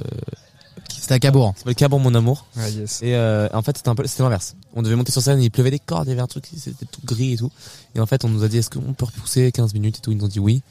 C'était 0.90 1.16
à 1.16 1.20
Cabourg. 1.20 1.54
s'appelle 1.58 1.76
Cabourg 1.76 2.00
mon 2.00 2.16
amour. 2.16 2.46
Ah, 2.58 2.70
yes. 2.70 3.02
Et 3.04 3.16
euh, 3.16 3.50
en 3.54 3.62
fait 3.62 3.76
c'était 3.76 3.90
un 3.90 3.96
peu 3.96 4.08
c'était 4.08 4.24
l'inverse. 4.24 4.56
On 4.74 4.82
devait 4.84 4.96
monter 4.96 5.12
sur 5.12 5.22
scène, 5.22 5.42
il 5.42 5.52
pleuvait 5.52 5.72
des 5.72 5.80
cordes, 5.80 6.08
il 6.08 6.12
y 6.12 6.14
avait 6.14 6.22
un 6.22 6.28
truc, 6.28 6.48
c'était 6.56 6.86
tout 6.86 7.02
gris 7.04 7.34
et 7.34 7.38
tout. 7.38 7.52
Et 7.94 8.00
en 8.00 8.06
fait 8.06 8.24
on 8.24 8.30
nous 8.30 8.44
a 8.44 8.48
dit 8.48 8.60
est-ce 8.60 8.70
qu'on 8.70 8.94
peut 8.94 9.06
repousser 9.06 9.52
15 9.52 9.74
minutes 9.74 9.98
et 9.98 10.02
tout? 10.02 10.12
Ils 10.12 10.18
nous 10.18 10.26
ont 10.26 10.30
dit 10.30 10.40
oui. 10.40 10.62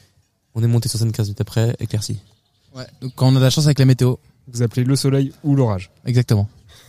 On 0.55 0.63
est 0.63 0.67
monté 0.67 0.89
sur 0.89 0.97
scène 0.97 1.11
15 1.11 1.27
minutes 1.27 1.41
après, 1.41 1.75
éclairci. 1.79 2.17
Ouais. 2.75 2.87
Donc 3.01 3.11
quand 3.15 3.27
on 3.27 3.35
a 3.35 3.39
de 3.39 3.43
la 3.43 3.51
chance 3.51 3.65
avec 3.65 3.77
la 3.77 3.85
météo. 3.85 4.15
Vous 4.51 4.61
appelez 4.61 4.83
le 4.83 4.95
soleil 4.95 5.33
ou 5.43 5.55
l'orage. 5.55 5.91
Exactement. 6.05 6.47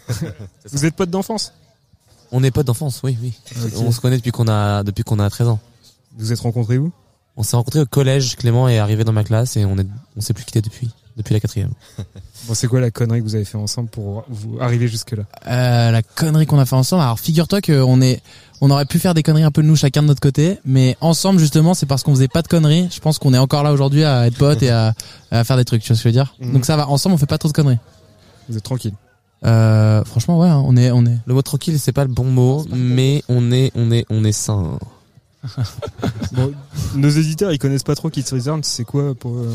Vous 0.73 0.85
êtes 0.87 0.94
potes 0.94 1.11
d'enfance 1.11 1.53
On 2.33 2.42
est 2.42 2.51
potes 2.51 2.66
d'enfance, 2.66 3.01
oui, 3.03 3.16
oui. 3.23 3.35
On 3.77 3.90
se 3.92 4.01
connaît 4.01 4.16
depuis 4.16 4.31
qu'on 4.31 4.49
a 4.49 4.83
depuis 4.83 5.05
qu'on 5.05 5.18
a 5.18 5.29
13 5.29 5.49
ans. 5.49 5.61
Vous 6.16 6.27
vous 6.27 6.33
êtes 6.33 6.40
rencontrés 6.40 6.79
où 6.79 6.92
On 7.37 7.42
s'est 7.42 7.57
rencontrés 7.57 7.81
au 7.81 7.87
collège, 7.87 8.37
Clément 8.37 8.68
est 8.68 8.79
arrivé 8.79 9.05
dans 9.05 9.12
ma 9.12 9.25
classe 9.25 9.57
et 9.57 9.64
on 9.64 9.77
est 9.79 9.87
on 10.16 10.21
s'est 10.21 10.35
plus 10.35 10.44
quitté 10.44 10.62
depuis 10.62 10.90
depuis 11.16 11.35
la 11.35 11.40
quatrième. 11.40 11.73
Bon, 12.47 12.55
c'est 12.55 12.68
quoi 12.68 12.81
la 12.81 12.90
connerie 12.92 13.18
que 13.18 13.25
vous 13.25 13.35
avez 13.35 13.44
fait 13.44 13.59
ensemble 13.59 13.90
pour 13.90 14.25
vous 14.29 14.59
arriver 14.61 14.87
jusque 14.88 15.11
là 15.11 15.25
Euh, 15.49 15.90
la 15.90 16.03
connerie 16.03 16.47
qu'on 16.47 16.59
a 16.61 16.64
fait 16.64 16.77
ensemble. 16.77 17.03
Alors 17.03 17.18
figure-toi 17.21 17.61
qu'on 17.61 18.01
est, 18.01 18.23
on 18.61 18.71
aurait 18.71 18.85
pu 18.87 18.99
faire 18.99 19.14
des 19.14 19.23
conneries 19.23 19.42
un 19.44 19.51
peu 19.51 19.62
nous 19.62 19.77
chacun 19.77 20.03
de 20.03 20.09
notre 20.09 20.21
côté, 20.21 20.59
mais 20.64 20.97
ensemble 21.01 21.38
justement 21.38 21.75
c'est 21.75 21.87
parce 21.87 22.03
qu'on 22.03 22.14
faisait 22.14 22.29
pas 22.29 22.42
de 22.42 22.49
conneries. 22.49 22.88
Je 22.90 23.01
pense 23.01 23.18
qu'on 23.18 23.33
est 23.35 23.38
encore 23.38 23.62
là 23.62 23.73
aujourd'hui 23.73 24.05
à 24.05 24.27
être 24.27 24.37
potes 24.37 24.62
et 24.62 24.71
à, 24.71 24.94
à 25.31 25.44
faire 25.44 25.57
des 25.57 25.64
trucs. 25.64 25.83
Tu 25.83 25.88
vois 25.88 25.97
ce 25.97 26.03
que 26.03 26.09
je 26.11 26.14
veux 26.14 26.23
dire 26.25 26.35
Mhm. 26.40 26.53
Donc 26.55 26.64
ça 26.64 26.77
va. 26.77 26.88
Ensemble 26.88 27.14
on 27.14 27.18
fait 27.18 27.27
pas 27.27 27.38
trop 27.38 27.49
de 27.49 27.55
conneries. 27.55 27.79
Vous 28.49 28.57
êtes 28.57 28.64
tranquille. 28.64 28.94
Euh, 29.44 30.03
franchement 30.05 30.38
ouais, 30.40 30.49
hein, 30.49 30.62
on 30.66 30.77
est, 30.77 30.90
on 30.90 31.07
est. 31.07 31.18
Le 31.27 31.35
mot 31.35 31.42
tranquille 31.42 31.79
c'est 31.79 31.92
pas 31.92 32.05
le 32.05 32.11
bon 32.12 32.25
mot, 32.25 32.64
mais 32.73 33.23
on 33.29 33.53
est 33.53 33.71
on 33.77 33.90
est 33.92 34.05
on 34.11 34.25
est 34.25 34.33
sain. 34.33 34.79
Bon, 36.33 36.53
nos 36.94 37.09
éditeurs, 37.09 37.53
ils 37.53 37.59
connaissent 37.59 37.85
pas 37.85 37.94
trop 37.94 38.11
Kids 38.11 38.25
Returns. 38.33 38.64
C'est 38.64 38.85
quoi 38.85 39.14
pour 39.14 39.37
euh, 39.38 39.49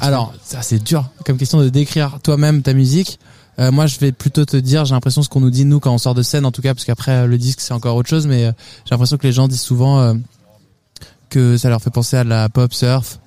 Alors 0.00 0.32
ça 0.42 0.62
c'est 0.62 0.82
dur 0.82 1.04
comme 1.26 1.36
question 1.36 1.60
de 1.60 1.68
décrire 1.68 2.18
toi-même 2.22 2.62
ta 2.62 2.72
musique. 2.72 3.18
Euh, 3.58 3.70
moi 3.70 3.86
je 3.86 3.98
vais 3.98 4.12
plutôt 4.12 4.44
te 4.44 4.56
dire, 4.56 4.84
j'ai 4.84 4.94
l'impression 4.94 5.22
ce 5.22 5.28
qu'on 5.28 5.40
nous 5.40 5.50
dit 5.50 5.64
nous 5.64 5.78
quand 5.80 5.92
on 5.94 5.98
sort 5.98 6.14
de 6.14 6.22
scène 6.22 6.44
en 6.44 6.50
tout 6.52 6.62
cas, 6.62 6.74
parce 6.74 6.84
qu'après 6.84 7.12
euh, 7.12 7.26
le 7.26 7.38
disque 7.38 7.60
c'est 7.60 7.72
encore 7.74 7.94
autre 7.96 8.08
chose, 8.08 8.26
mais 8.26 8.46
euh, 8.46 8.52
j'ai 8.84 8.90
l'impression 8.90 9.16
que 9.16 9.26
les 9.26 9.32
gens 9.32 9.46
disent 9.48 9.60
souvent 9.62 10.00
euh, 10.00 10.14
que 11.30 11.56
ça 11.56 11.68
leur 11.68 11.80
fait 11.82 11.90
penser 11.90 12.16
à 12.16 12.24
de 12.24 12.28
la 12.28 12.48
pop 12.48 12.72
surf. 12.72 13.18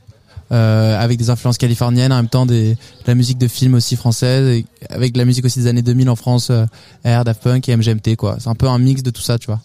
euh, 0.52 0.98
avec 0.98 1.18
des 1.18 1.30
influences 1.30 1.58
californiennes, 1.58 2.13
en 2.13 2.18
même 2.18 2.30
temps 2.30 2.46
des, 2.46 2.76
de 2.76 2.78
la 3.08 3.16
musique 3.16 3.38
de 3.38 3.48
film 3.50 3.74
aussi 3.74 3.96
française, 3.98 4.48
et 4.58 4.66
avec 4.90 5.12
de 5.13 5.18
la 5.18 5.26
musique 5.26 5.44
aussi 5.46 5.60
des 5.60 5.68
années 5.68 5.82
2000 5.82 6.10
en 6.10 6.16
France, 6.16 6.50
euh, 6.52 6.66
Air, 7.04 7.26
Daft 7.26 7.44
Punk 7.44 7.68
et 7.68 7.76
MGMT 7.76 8.16
quoi. 8.16 8.38
C'est 8.40 8.48
un 8.50 8.56
peu 8.56 8.68
un 8.68 8.80
mix 8.80 9.04
de 9.04 9.10
tout 9.12 9.22
ça, 9.22 9.38
tu 9.38 9.48
vois. 9.48 9.60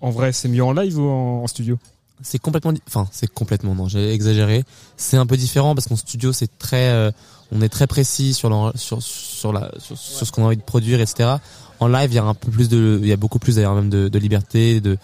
En 0.00 0.10
vrai, 0.10 0.32
c'est 0.32 0.48
mieux 0.48 0.62
en 0.62 0.72
live 0.72 0.98
ou 0.98 1.08
en, 1.08 1.42
en 1.42 1.46
studio? 1.48 1.78
C'est 2.22 2.38
complètement, 2.38 2.72
enfin 2.86 3.08
c'est 3.10 3.26
complètement 3.32 3.74
non, 3.74 3.88
j'ai 3.88 4.12
exagéré. 4.12 4.64
C'est 4.96 5.16
un 5.16 5.26
peu 5.26 5.36
différent 5.36 5.74
parce 5.74 5.88
qu'en 5.88 5.96
studio 5.96 6.32
c'est 6.32 6.58
très, 6.58 6.90
euh, 6.90 7.10
on 7.54 7.62
est 7.62 7.68
très 7.68 7.86
précis 7.86 8.34
sur 8.34 8.72
sur 8.74 9.00
sur 9.02 9.52
la 9.52 9.70
sur, 9.78 9.96
ce 9.96 10.30
qu'on 10.32 10.42
a 10.42 10.46
envie 10.46 10.56
de 10.56 10.62
produire, 10.62 11.00
etc. 11.00 11.36
En 11.80 11.86
live 11.86 12.12
il 12.12 12.16
y 12.16 12.18
a 12.18 12.24
un 12.24 12.34
peu 12.34 12.50
plus 12.50 12.68
de, 12.68 12.98
il 13.00 13.08
y 13.08 13.12
a 13.12 13.16
beaucoup 13.16 13.38
plus 13.38 13.56
d'ailleurs 13.56 13.74
même 13.74 13.90
de, 13.90 14.18
liberté, 14.18 14.80
de 14.80 14.98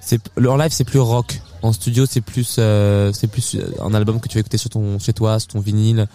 c'est 0.00 0.20
en 0.38 0.56
live 0.56 0.72
c'est 0.72 0.84
plus 0.84 0.98
rock. 0.98 1.40
En 1.62 1.72
studio 1.72 2.06
c'est 2.06 2.22
plus 2.22 2.56
euh, 2.58 3.12
c'est 3.12 3.28
plus 3.28 3.56
un 3.80 3.94
album 3.94 4.20
que 4.20 4.28
tu 4.28 4.34
vas 4.34 4.40
écouter 4.40 4.58
sur 4.58 4.70
ton 4.70 4.98
chez 4.98 5.12
toi, 5.12 5.38
sur 5.38 5.48
ton 5.48 5.60
vinyle, 5.60 6.06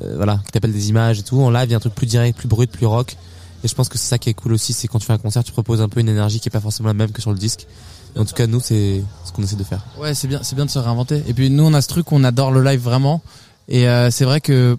euh, 0.00 0.16
voilà, 0.16 0.40
qui 0.44 0.52
t'appelle 0.52 0.72
des 0.72 0.88
images 0.90 1.20
et 1.20 1.22
tout. 1.22 1.40
En 1.40 1.50
live 1.50 1.66
il 1.66 1.70
y 1.70 1.74
a 1.74 1.76
un 1.76 1.80
truc 1.80 1.94
plus 1.94 2.06
direct, 2.06 2.36
plus 2.36 2.48
brut, 2.48 2.70
plus 2.70 2.86
rock. 2.86 3.16
Et 3.64 3.68
je 3.68 3.74
pense 3.74 3.88
que 3.88 3.96
c'est 3.96 4.08
ça 4.08 4.18
qui 4.18 4.28
est 4.28 4.34
cool 4.34 4.52
aussi, 4.52 4.72
c'est 4.72 4.86
quand 4.86 4.98
tu 4.98 5.06
fais 5.06 5.14
un 5.14 5.18
concert, 5.18 5.42
tu 5.42 5.52
proposes 5.52 5.80
un 5.80 5.88
peu 5.88 6.00
une 6.00 6.08
énergie 6.08 6.40
qui 6.40 6.48
est 6.48 6.50
pas 6.50 6.60
forcément 6.60 6.88
la 6.88 6.94
même 6.94 7.10
que 7.10 7.22
sur 7.22 7.32
le 7.32 7.38
disque. 7.38 7.66
Et 8.14 8.18
en 8.18 8.24
tout 8.24 8.34
cas 8.34 8.46
nous 8.46 8.60
c'est 8.60 9.02
ce 9.24 9.32
qu'on 9.32 9.42
essaie 9.42 9.56
de 9.56 9.64
faire. 9.64 9.84
Ouais, 9.98 10.14
c'est 10.14 10.28
bien, 10.28 10.40
c'est 10.42 10.56
bien 10.56 10.66
de 10.66 10.70
se 10.70 10.78
réinventer. 10.78 11.22
Et 11.26 11.34
puis 11.34 11.50
nous, 11.50 11.64
on 11.64 11.74
a 11.74 11.80
ce 11.80 11.88
truc, 11.88 12.12
on 12.12 12.24
adore 12.24 12.50
le 12.50 12.62
live 12.62 12.80
vraiment. 12.80 13.22
Et 13.68 13.88
euh, 13.88 14.10
c'est 14.10 14.24
vrai 14.24 14.40
que 14.40 14.76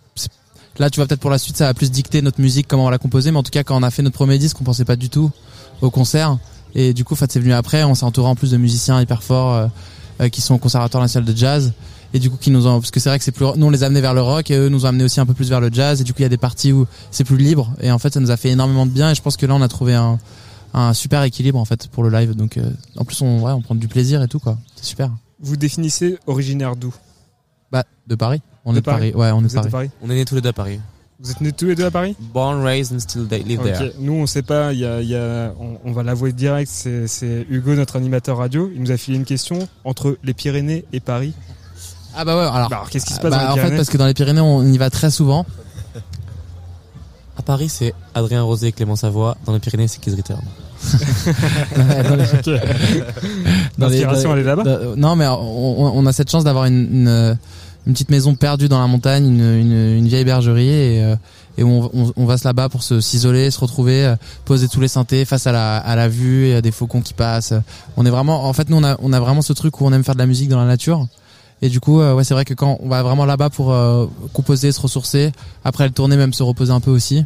là, 0.79 0.89
tu 0.89 0.99
vois 0.99 1.07
peut-être 1.07 1.19
pour 1.19 1.29
la 1.29 1.37
suite, 1.37 1.57
ça 1.57 1.65
va 1.65 1.73
plus 1.73 1.91
dicter 1.91 2.21
notre 2.21 2.41
musique, 2.41 2.67
comment 2.67 2.83
on 2.83 2.85
va 2.85 2.91
la 2.91 2.97
composer. 2.97 3.31
Mais 3.31 3.37
en 3.37 3.43
tout 3.43 3.51
cas, 3.51 3.63
quand 3.63 3.77
on 3.77 3.83
a 3.83 3.91
fait 3.91 4.01
notre 4.01 4.15
premier 4.15 4.37
disque, 4.37 4.59
on 4.61 4.63
pensait 4.63 4.85
pas 4.85 4.95
du 4.95 5.09
tout 5.09 5.31
au 5.81 5.89
concert. 5.89 6.37
Et 6.75 6.93
du 6.93 7.03
coup, 7.03 7.13
en 7.13 7.17
fait, 7.17 7.31
c'est 7.31 7.39
venu 7.39 7.53
après. 7.53 7.83
On 7.83 7.95
s'est 7.95 8.05
entouré 8.05 8.27
en 8.29 8.35
plus 8.35 8.51
de 8.51 8.57
musiciens 8.57 9.01
hyper 9.01 9.23
forts 9.23 9.53
euh, 9.53 9.67
euh, 10.21 10.29
qui 10.29 10.41
sont 10.41 10.55
au 10.55 10.57
conservatoire 10.59 11.01
national 11.01 11.31
de 11.31 11.37
jazz. 11.37 11.73
Et 12.13 12.19
du 12.19 12.29
coup, 12.29 12.37
qui 12.37 12.51
nous 12.51 12.67
ont, 12.67 12.79
parce 12.79 12.91
que 12.91 12.99
c'est 12.99 13.09
vrai 13.09 13.17
que 13.17 13.25
c'est 13.25 13.33
plus, 13.33 13.45
nous 13.57 13.65
on 13.65 13.69
les 13.69 13.83
a 13.83 13.87
amenés 13.87 13.99
vers 13.99 14.13
le 14.13 14.21
rock 14.21 14.49
et 14.49 14.55
eux 14.55 14.69
nous 14.69 14.85
ont 14.85 14.87
amenés 14.89 15.03
aussi 15.03 15.19
un 15.19 15.25
peu 15.25 15.33
plus 15.33 15.49
vers 15.49 15.59
le 15.59 15.69
jazz. 15.71 15.99
Et 15.99 16.03
du 16.05 16.13
coup, 16.13 16.19
il 16.19 16.23
y 16.23 16.25
a 16.25 16.29
des 16.29 16.37
parties 16.37 16.71
où 16.71 16.87
c'est 17.11 17.25
plus 17.25 17.37
libre. 17.37 17.73
Et 17.81 17.91
en 17.91 17.99
fait, 17.99 18.13
ça 18.13 18.19
nous 18.21 18.31
a 18.31 18.37
fait 18.37 18.49
énormément 18.49 18.85
de 18.85 18.91
bien. 18.91 19.11
Et 19.11 19.15
je 19.15 19.21
pense 19.21 19.35
que 19.35 19.45
là, 19.45 19.55
on 19.55 19.61
a 19.61 19.67
trouvé 19.67 19.93
un, 19.93 20.17
un 20.73 20.93
super 20.93 21.23
équilibre 21.23 21.59
en 21.59 21.65
fait 21.65 21.87
pour 21.87 22.03
le 22.03 22.09
live. 22.09 22.33
Donc, 22.33 22.57
euh, 22.57 22.71
en 22.95 23.03
plus, 23.03 23.21
on, 23.21 23.41
ouais, 23.41 23.51
on 23.51 23.61
prend 23.61 23.75
du 23.75 23.87
plaisir 23.89 24.21
et 24.23 24.27
tout 24.27 24.39
quoi. 24.39 24.57
C'est 24.77 24.85
super. 24.85 25.11
Vous 25.41 25.57
définissez 25.57 26.17
originaire 26.27 26.75
d'où? 26.75 26.95
Bah, 27.71 27.83
de 28.07 28.15
Paris. 28.15 28.41
On 28.69 28.73
De 28.73 28.77
est 28.77 28.81
de 28.81 28.85
Paris. 28.85 29.11
Ouais, 29.15 29.31
on 29.31 29.43
est 29.43 29.53
Paris. 29.53 29.65
de 29.67 29.71
Paris 29.71 29.89
On 30.03 30.09
est 30.09 30.15
nés 30.15 30.25
tous 30.25 30.35
les 30.35 30.41
deux 30.41 30.49
à 30.49 30.53
Paris. 30.53 30.79
Vous 31.19 31.31
êtes 31.31 31.41
nés 31.41 31.51
tous 31.51 31.65
les 31.65 31.75
deux 31.75 31.85
à 31.85 31.89
Paris 31.89 32.15
Born, 32.31 32.61
raised 32.63 32.93
and 32.95 32.99
still 32.99 33.25
they 33.27 33.41
live 33.43 33.61
there. 33.63 33.91
Nous, 33.99 34.13
on 34.13 34.27
sait 34.27 34.43
pas. 34.43 34.71
Il 34.73 34.79
y 34.79 34.85
a, 34.85 35.01
il 35.01 35.07
y 35.09 35.15
a, 35.15 35.51
on, 35.59 35.77
on 35.83 35.91
va 35.91 36.03
l'avouer 36.03 36.31
direct. 36.33 36.69
C'est, 36.69 37.47
Hugo, 37.49 37.73
notre 37.75 37.95
animateur 37.95 38.37
radio. 38.37 38.69
Il 38.75 38.81
nous 38.81 38.91
a 38.91 38.97
filé 38.97 39.17
une 39.17 39.25
question 39.25 39.67
entre 39.83 40.17
les 40.23 40.33
Pyrénées 40.35 40.85
et 40.93 40.99
Paris. 40.99 41.33
Ah 42.15 42.23
bah 42.25 42.35
ouais, 42.35 42.41
alors. 42.41 42.69
Bah, 42.69 42.75
alors, 42.77 42.89
qu'est-ce 42.89 43.05
qui 43.05 43.13
se 43.13 43.19
passe 43.19 43.31
bah, 43.31 43.37
dans 43.47 43.55
les 43.55 43.61
en 43.61 43.65
fait, 43.65 43.75
parce 43.75 43.89
que 43.89 43.97
dans 43.97 44.05
les 44.05 44.13
Pyrénées, 44.13 44.41
on 44.41 44.63
y 44.63 44.77
va 44.77 44.89
très 44.91 45.09
souvent. 45.09 45.45
À 47.37 47.41
Paris, 47.41 47.69
c'est 47.69 47.93
Adrien 48.13 48.41
Rosé 48.43 48.67
et 48.67 48.71
Clément 48.71 48.95
Savoie. 48.95 49.37
Dans 49.45 49.53
les 49.53 49.59
Pyrénées, 49.59 49.87
c'est 49.87 49.99
Kids 50.01 50.15
Return. 50.15 50.41
L'inspiration, 53.77 54.33
elle 54.33 54.39
est 54.39 54.43
là-bas 54.43 54.63
Non, 54.95 55.15
mais 55.15 55.27
on, 55.27 55.81
on- 55.81 55.91
on 55.99 56.05
a 56.05 56.13
cette 56.13 56.29
chance 56.31 56.43
d'avoir 56.43 56.65
une, 56.65 56.75
une, 56.91 57.37
une 57.87 57.93
petite 57.93 58.11
maison 58.11 58.35
perdue 58.35 58.67
dans 58.69 58.79
la 58.79 58.85
montagne, 58.87 59.25
une, 59.25 59.39
une, 59.41 59.97
une 59.97 60.07
vieille 60.07 60.25
bergerie, 60.25 60.67
et, 60.69 61.03
euh, 61.03 61.15
et 61.57 61.63
on, 61.63 61.89
on, 61.93 62.13
on 62.15 62.25
va 62.25 62.37
se 62.37 62.43
là-bas 62.45 62.69
pour 62.69 62.83
se 62.83 63.01
s'isoler, 63.01 63.49
se 63.49 63.59
retrouver, 63.59 64.05
euh, 64.05 64.15
poser 64.45 64.67
tous 64.67 64.81
les 64.81 64.87
synthés 64.89 65.25
face 65.25 65.47
à 65.47 65.51
la, 65.51 65.77
à 65.77 65.95
la 65.95 66.07
vue 66.07 66.47
et 66.47 66.55
à 66.55 66.61
des 66.61 66.71
faucons 66.71 67.01
qui 67.01 67.13
passent. 67.13 67.53
On 67.95 68.05
est 68.05 68.09
vraiment, 68.11 68.45
en 68.45 68.53
fait, 68.53 68.69
nous 68.69 68.77
on 68.77 68.83
a, 68.83 68.97
on 69.01 69.13
a 69.13 69.19
vraiment 69.19 69.41
ce 69.41 69.53
truc 69.53 69.79
où 69.81 69.85
on 69.85 69.93
aime 69.93 70.03
faire 70.03 70.13
de 70.15 70.19
la 70.19 70.27
musique 70.27 70.49
dans 70.49 70.59
la 70.59 70.65
nature. 70.67 71.07
Et 71.63 71.69
du 71.69 71.79
coup, 71.79 72.01
euh, 72.01 72.13
ouais, 72.13 72.23
c'est 72.23 72.35
vrai 72.35 72.45
que 72.45 72.53
quand 72.53 72.77
on 72.83 72.89
va 72.89 73.01
vraiment 73.01 73.25
là-bas 73.25 73.49
pour 73.49 73.71
euh, 73.73 74.05
composer, 74.33 74.71
se 74.71 74.79
ressourcer, 74.81 75.31
après 75.63 75.85
le 75.85 75.91
tourner, 75.91 76.15
même 76.17 76.33
se 76.33 76.43
reposer 76.43 76.71
un 76.71 76.81
peu 76.81 76.91
aussi. 76.91 77.25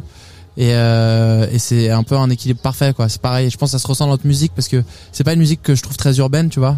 Et, 0.58 0.68
et 0.70 1.58
c'est 1.58 1.88
un 1.90 2.02
peu 2.02 2.14
un 2.14 2.28
équilibre 2.28 2.60
parfait, 2.60 2.92
quoi. 2.92 3.08
C'est 3.08 3.22
pareil. 3.22 3.48
Je 3.48 3.56
pense 3.56 3.70
que 3.72 3.78
ça 3.78 3.82
se 3.82 3.86
ressent 3.88 4.04
dans 4.04 4.10
notre 4.12 4.26
musique 4.26 4.52
parce 4.54 4.68
que 4.68 4.84
c'est 5.10 5.24
pas 5.24 5.32
une 5.32 5.38
musique 5.38 5.62
que 5.62 5.74
je 5.74 5.82
trouve 5.82 5.96
très 5.96 6.18
urbaine, 6.18 6.50
tu 6.50 6.60
vois. 6.60 6.76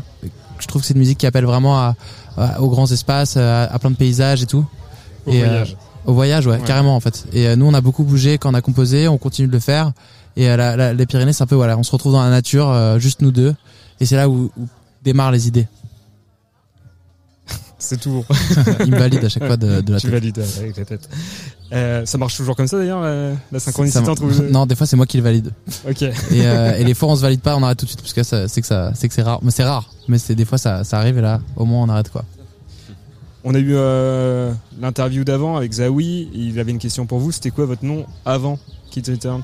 Je 0.60 0.66
trouve 0.68 0.82
que 0.82 0.86
c'est 0.86 0.94
une 0.94 1.00
musique 1.00 1.18
qui 1.18 1.26
appelle 1.26 1.44
vraiment 1.44 1.76
à- 1.76 1.96
aux 2.58 2.68
grands 2.68 2.90
espaces, 2.90 3.36
à, 3.36 3.64
à 3.64 3.78
plein 3.78 3.90
de 3.90 3.96
paysages 3.96 4.42
et 4.42 4.46
tout. 4.46 4.64
Au 5.26 5.32
et, 5.32 5.42
euh, 5.42 5.46
voyage. 5.46 5.76
Au 6.06 6.12
voyage, 6.12 6.46
ouais, 6.46 6.56
Ouais. 6.58 6.64
carrément 6.66 6.94
en 6.96 7.00
fait. 7.00 7.24
Et 7.32 7.46
euh, 7.48 7.56
nous, 7.56 7.66
on 7.66 7.72
a 7.74 7.80
beaucoup 7.80 8.04
bougé 8.04 8.36
quand 8.38 8.50
on 8.50 8.54
a 8.54 8.60
composé, 8.60 9.08
on 9.08 9.16
continue 9.18 9.48
de 9.48 9.52
le 9.52 9.58
faire. 9.60 9.92
Et 10.36 10.48
euh, 10.50 10.56
la- 10.56 10.76
la- 10.76 10.92
les 10.92 11.06
Pyrénées, 11.06 11.32
c'est 11.32 11.42
un 11.44 11.46
peu 11.46 11.54
voilà, 11.54 11.78
on 11.78 11.82
se 11.82 11.92
retrouve 11.92 12.12
dans 12.12 12.22
la 12.22 12.30
nature, 12.30 12.68
euh, 12.68 12.98
juste 12.98 13.22
nous 13.22 13.30
deux. 13.30 13.54
Et 14.00 14.06
c'est 14.06 14.16
là 14.16 14.28
où, 14.28 14.50
où 14.58 14.66
démarrent 15.02 15.30
les 15.32 15.48
idées. 15.48 15.66
C'est 17.78 18.00
tout 18.00 18.10
bon. 18.10 18.24
Il 18.86 18.92
me 18.92 18.98
valide 18.98 19.24
à 19.24 19.28
chaque 19.28 19.46
fois 19.46 19.56
de, 19.56 19.80
de 19.80 19.92
la 19.92 19.98
Tu 20.00 20.06
tête. 20.06 20.12
valides 20.14 20.38
euh, 20.38 20.58
avec 20.60 20.76
la 20.78 20.84
tête. 20.84 21.08
Euh, 21.72 22.04
ça 22.06 22.18
marche 22.18 22.36
toujours 22.36 22.54
comme 22.56 22.68
ça 22.68 22.76
d'ailleurs, 22.78 23.00
la, 23.00 23.32
la 23.50 23.58
synchronicité 23.58 24.04
Ça- 24.04 24.10
entre 24.10 24.24
vous 24.24 24.42
Non, 24.44 24.66
des 24.66 24.76
fois 24.76 24.86
c'est 24.86 24.96
moi 24.96 25.06
qui 25.06 25.16
le 25.16 25.22
valide. 25.22 25.50
Ok. 25.88 26.02
Et, 26.02 26.12
euh, 26.32 26.76
et 26.78 26.84
les 26.84 26.94
fois 26.94 27.08
on 27.08 27.16
se 27.16 27.22
valide 27.22 27.40
pas, 27.40 27.56
on 27.56 27.62
arrête 27.62 27.78
tout 27.78 27.86
de 27.86 27.90
suite 27.90 28.00
parce 28.02 28.12
que 28.12 28.22
ça, 28.22 28.46
c'est 28.48 28.60
que 28.60 28.66
ça, 28.66 28.92
c'est 28.94 29.08
que 29.08 29.14
c'est 29.14 29.22
rare. 29.22 29.40
Mais 29.42 29.50
c'est 29.50 29.64
rare. 29.64 29.90
Mais 30.06 30.18
c'est 30.18 30.34
des 30.34 30.44
fois 30.44 30.58
ça, 30.58 30.84
ça 30.84 30.98
arrive 30.98 31.18
et 31.18 31.22
là, 31.22 31.40
au 31.56 31.64
moins 31.64 31.82
on 31.82 31.88
arrête 31.88 32.10
quoi. 32.10 32.24
On 33.44 33.54
a 33.54 33.58
eu 33.58 33.72
euh, 33.74 34.52
l'interview 34.80 35.24
d'avant 35.24 35.56
avec 35.56 35.72
Zawi. 35.72 36.28
Il 36.34 36.58
avait 36.60 36.70
une 36.70 36.78
question 36.78 37.06
pour 37.06 37.18
vous. 37.18 37.32
C'était 37.32 37.50
quoi 37.50 37.66
votre 37.66 37.84
nom 37.84 38.06
avant 38.24 38.58
Kids 38.90 39.10
Returns? 39.10 39.42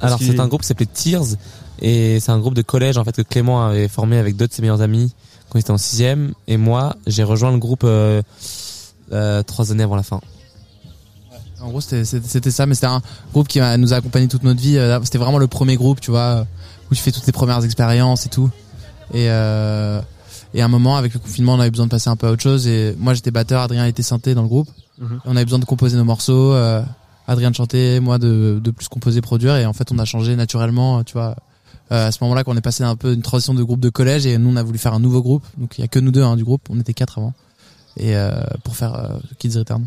Alors 0.00 0.18
qu'il- 0.18 0.28
c'est 0.28 0.40
un 0.40 0.46
groupe 0.46 0.60
qui 0.62 0.68
s'appelait 0.68 0.86
Tears 0.86 1.24
et 1.80 2.18
c'est 2.20 2.30
un 2.30 2.38
groupe 2.38 2.54
de 2.54 2.62
collège 2.62 2.96
en 2.98 3.04
fait 3.04 3.16
que 3.16 3.22
Clément 3.22 3.66
avait 3.66 3.88
formé 3.88 4.18
avec 4.18 4.36
deux 4.36 4.46
de 4.46 4.52
ses 4.52 4.62
meilleurs 4.62 4.80
amis 4.82 5.12
quand 5.48 5.58
il 5.58 5.62
était 5.62 5.70
en 5.70 5.78
sixième 5.78 6.32
et 6.46 6.56
moi 6.56 6.94
j'ai 7.06 7.24
rejoint 7.24 7.50
le 7.50 7.58
groupe 7.58 7.82
euh, 7.84 8.22
euh, 9.12 9.42
trois 9.42 9.72
années 9.72 9.82
avant 9.84 9.96
la 9.96 10.02
fin. 10.02 10.20
En 11.60 11.68
gros, 11.70 11.80
c'était 11.80 12.04
ça, 12.50 12.66
mais 12.66 12.74
c'était 12.74 12.86
un 12.86 13.02
groupe 13.32 13.48
qui 13.48 13.60
nous 13.78 13.92
a 13.92 13.96
accompagné 13.96 14.28
toute 14.28 14.42
notre 14.44 14.60
vie. 14.60 14.78
Euh, 14.78 14.98
C'était 15.02 15.18
vraiment 15.18 15.38
le 15.38 15.48
premier 15.48 15.76
groupe, 15.76 16.00
tu 16.00 16.10
vois, 16.10 16.46
où 16.90 16.94
tu 16.94 17.00
fais 17.02 17.10
toutes 17.12 17.24
tes 17.24 17.32
premières 17.32 17.64
expériences 17.64 18.26
et 18.26 18.28
tout. 18.28 18.50
Et, 19.12 19.28
euh, 19.30 20.00
et 20.54 20.62
à 20.62 20.64
un 20.64 20.68
moment, 20.68 20.96
avec 20.96 21.14
le 21.14 21.18
confinement, 21.18 21.54
on 21.54 21.60
avait 21.60 21.70
besoin 21.70 21.86
de 21.86 21.90
passer 21.90 22.08
un 22.10 22.16
peu 22.16 22.28
à 22.28 22.30
autre 22.30 22.42
chose. 22.42 22.66
Et 22.68 22.94
moi, 22.98 23.14
j'étais 23.14 23.30
batteur, 23.30 23.62
Adrien 23.62 23.86
était 23.86 24.02
synthé 24.02 24.34
dans 24.34 24.42
le 24.42 24.48
groupe. 24.48 24.68
Mhm. 24.98 25.20
On 25.24 25.36
avait 25.36 25.44
besoin 25.44 25.58
de 25.58 25.64
composer 25.64 25.96
nos 25.96 26.04
morceaux. 26.04 26.52
euh, 26.52 26.82
Adrien 27.26 27.50
de 27.50 27.56
chanter, 27.56 28.00
moi 28.00 28.18
de, 28.18 28.58
de 28.62 28.70
plus 28.70 28.88
composer, 28.88 29.20
produire. 29.20 29.56
Et 29.56 29.66
en 29.66 29.72
fait, 29.74 29.92
on 29.92 29.98
a 29.98 30.04
changé 30.06 30.34
naturellement, 30.36 31.04
tu 31.04 31.12
vois. 31.12 31.36
Euh, 31.92 32.08
à 32.08 32.12
ce 32.12 32.18
moment-là, 32.22 32.44
qu'on 32.44 32.56
est 32.56 32.60
passé 32.62 32.84
un 32.84 32.96
peu 32.96 33.12
une 33.12 33.22
transition 33.22 33.52
de 33.54 33.62
groupe 33.62 33.80
de 33.80 33.88
collège 33.90 34.24
et 34.26 34.38
nous, 34.38 34.48
on 34.50 34.56
a 34.56 34.62
voulu 34.62 34.78
faire 34.78 34.94
un 34.94 35.00
nouveau 35.00 35.22
groupe. 35.22 35.44
Donc, 35.58 35.76
il 35.76 35.80
y 35.82 35.84
a 35.84 35.88
que 35.88 35.98
nous 35.98 36.10
deux 36.10 36.22
hein, 36.22 36.36
du 36.36 36.44
groupe. 36.44 36.62
On 36.70 36.78
était 36.80 36.94
quatre 36.94 37.18
avant. 37.18 37.34
Et 37.98 38.16
euh, 38.16 38.40
pour 38.64 38.76
faire 38.76 38.94
euh, 38.94 39.08
Kids 39.38 39.58
Return. 39.58 39.86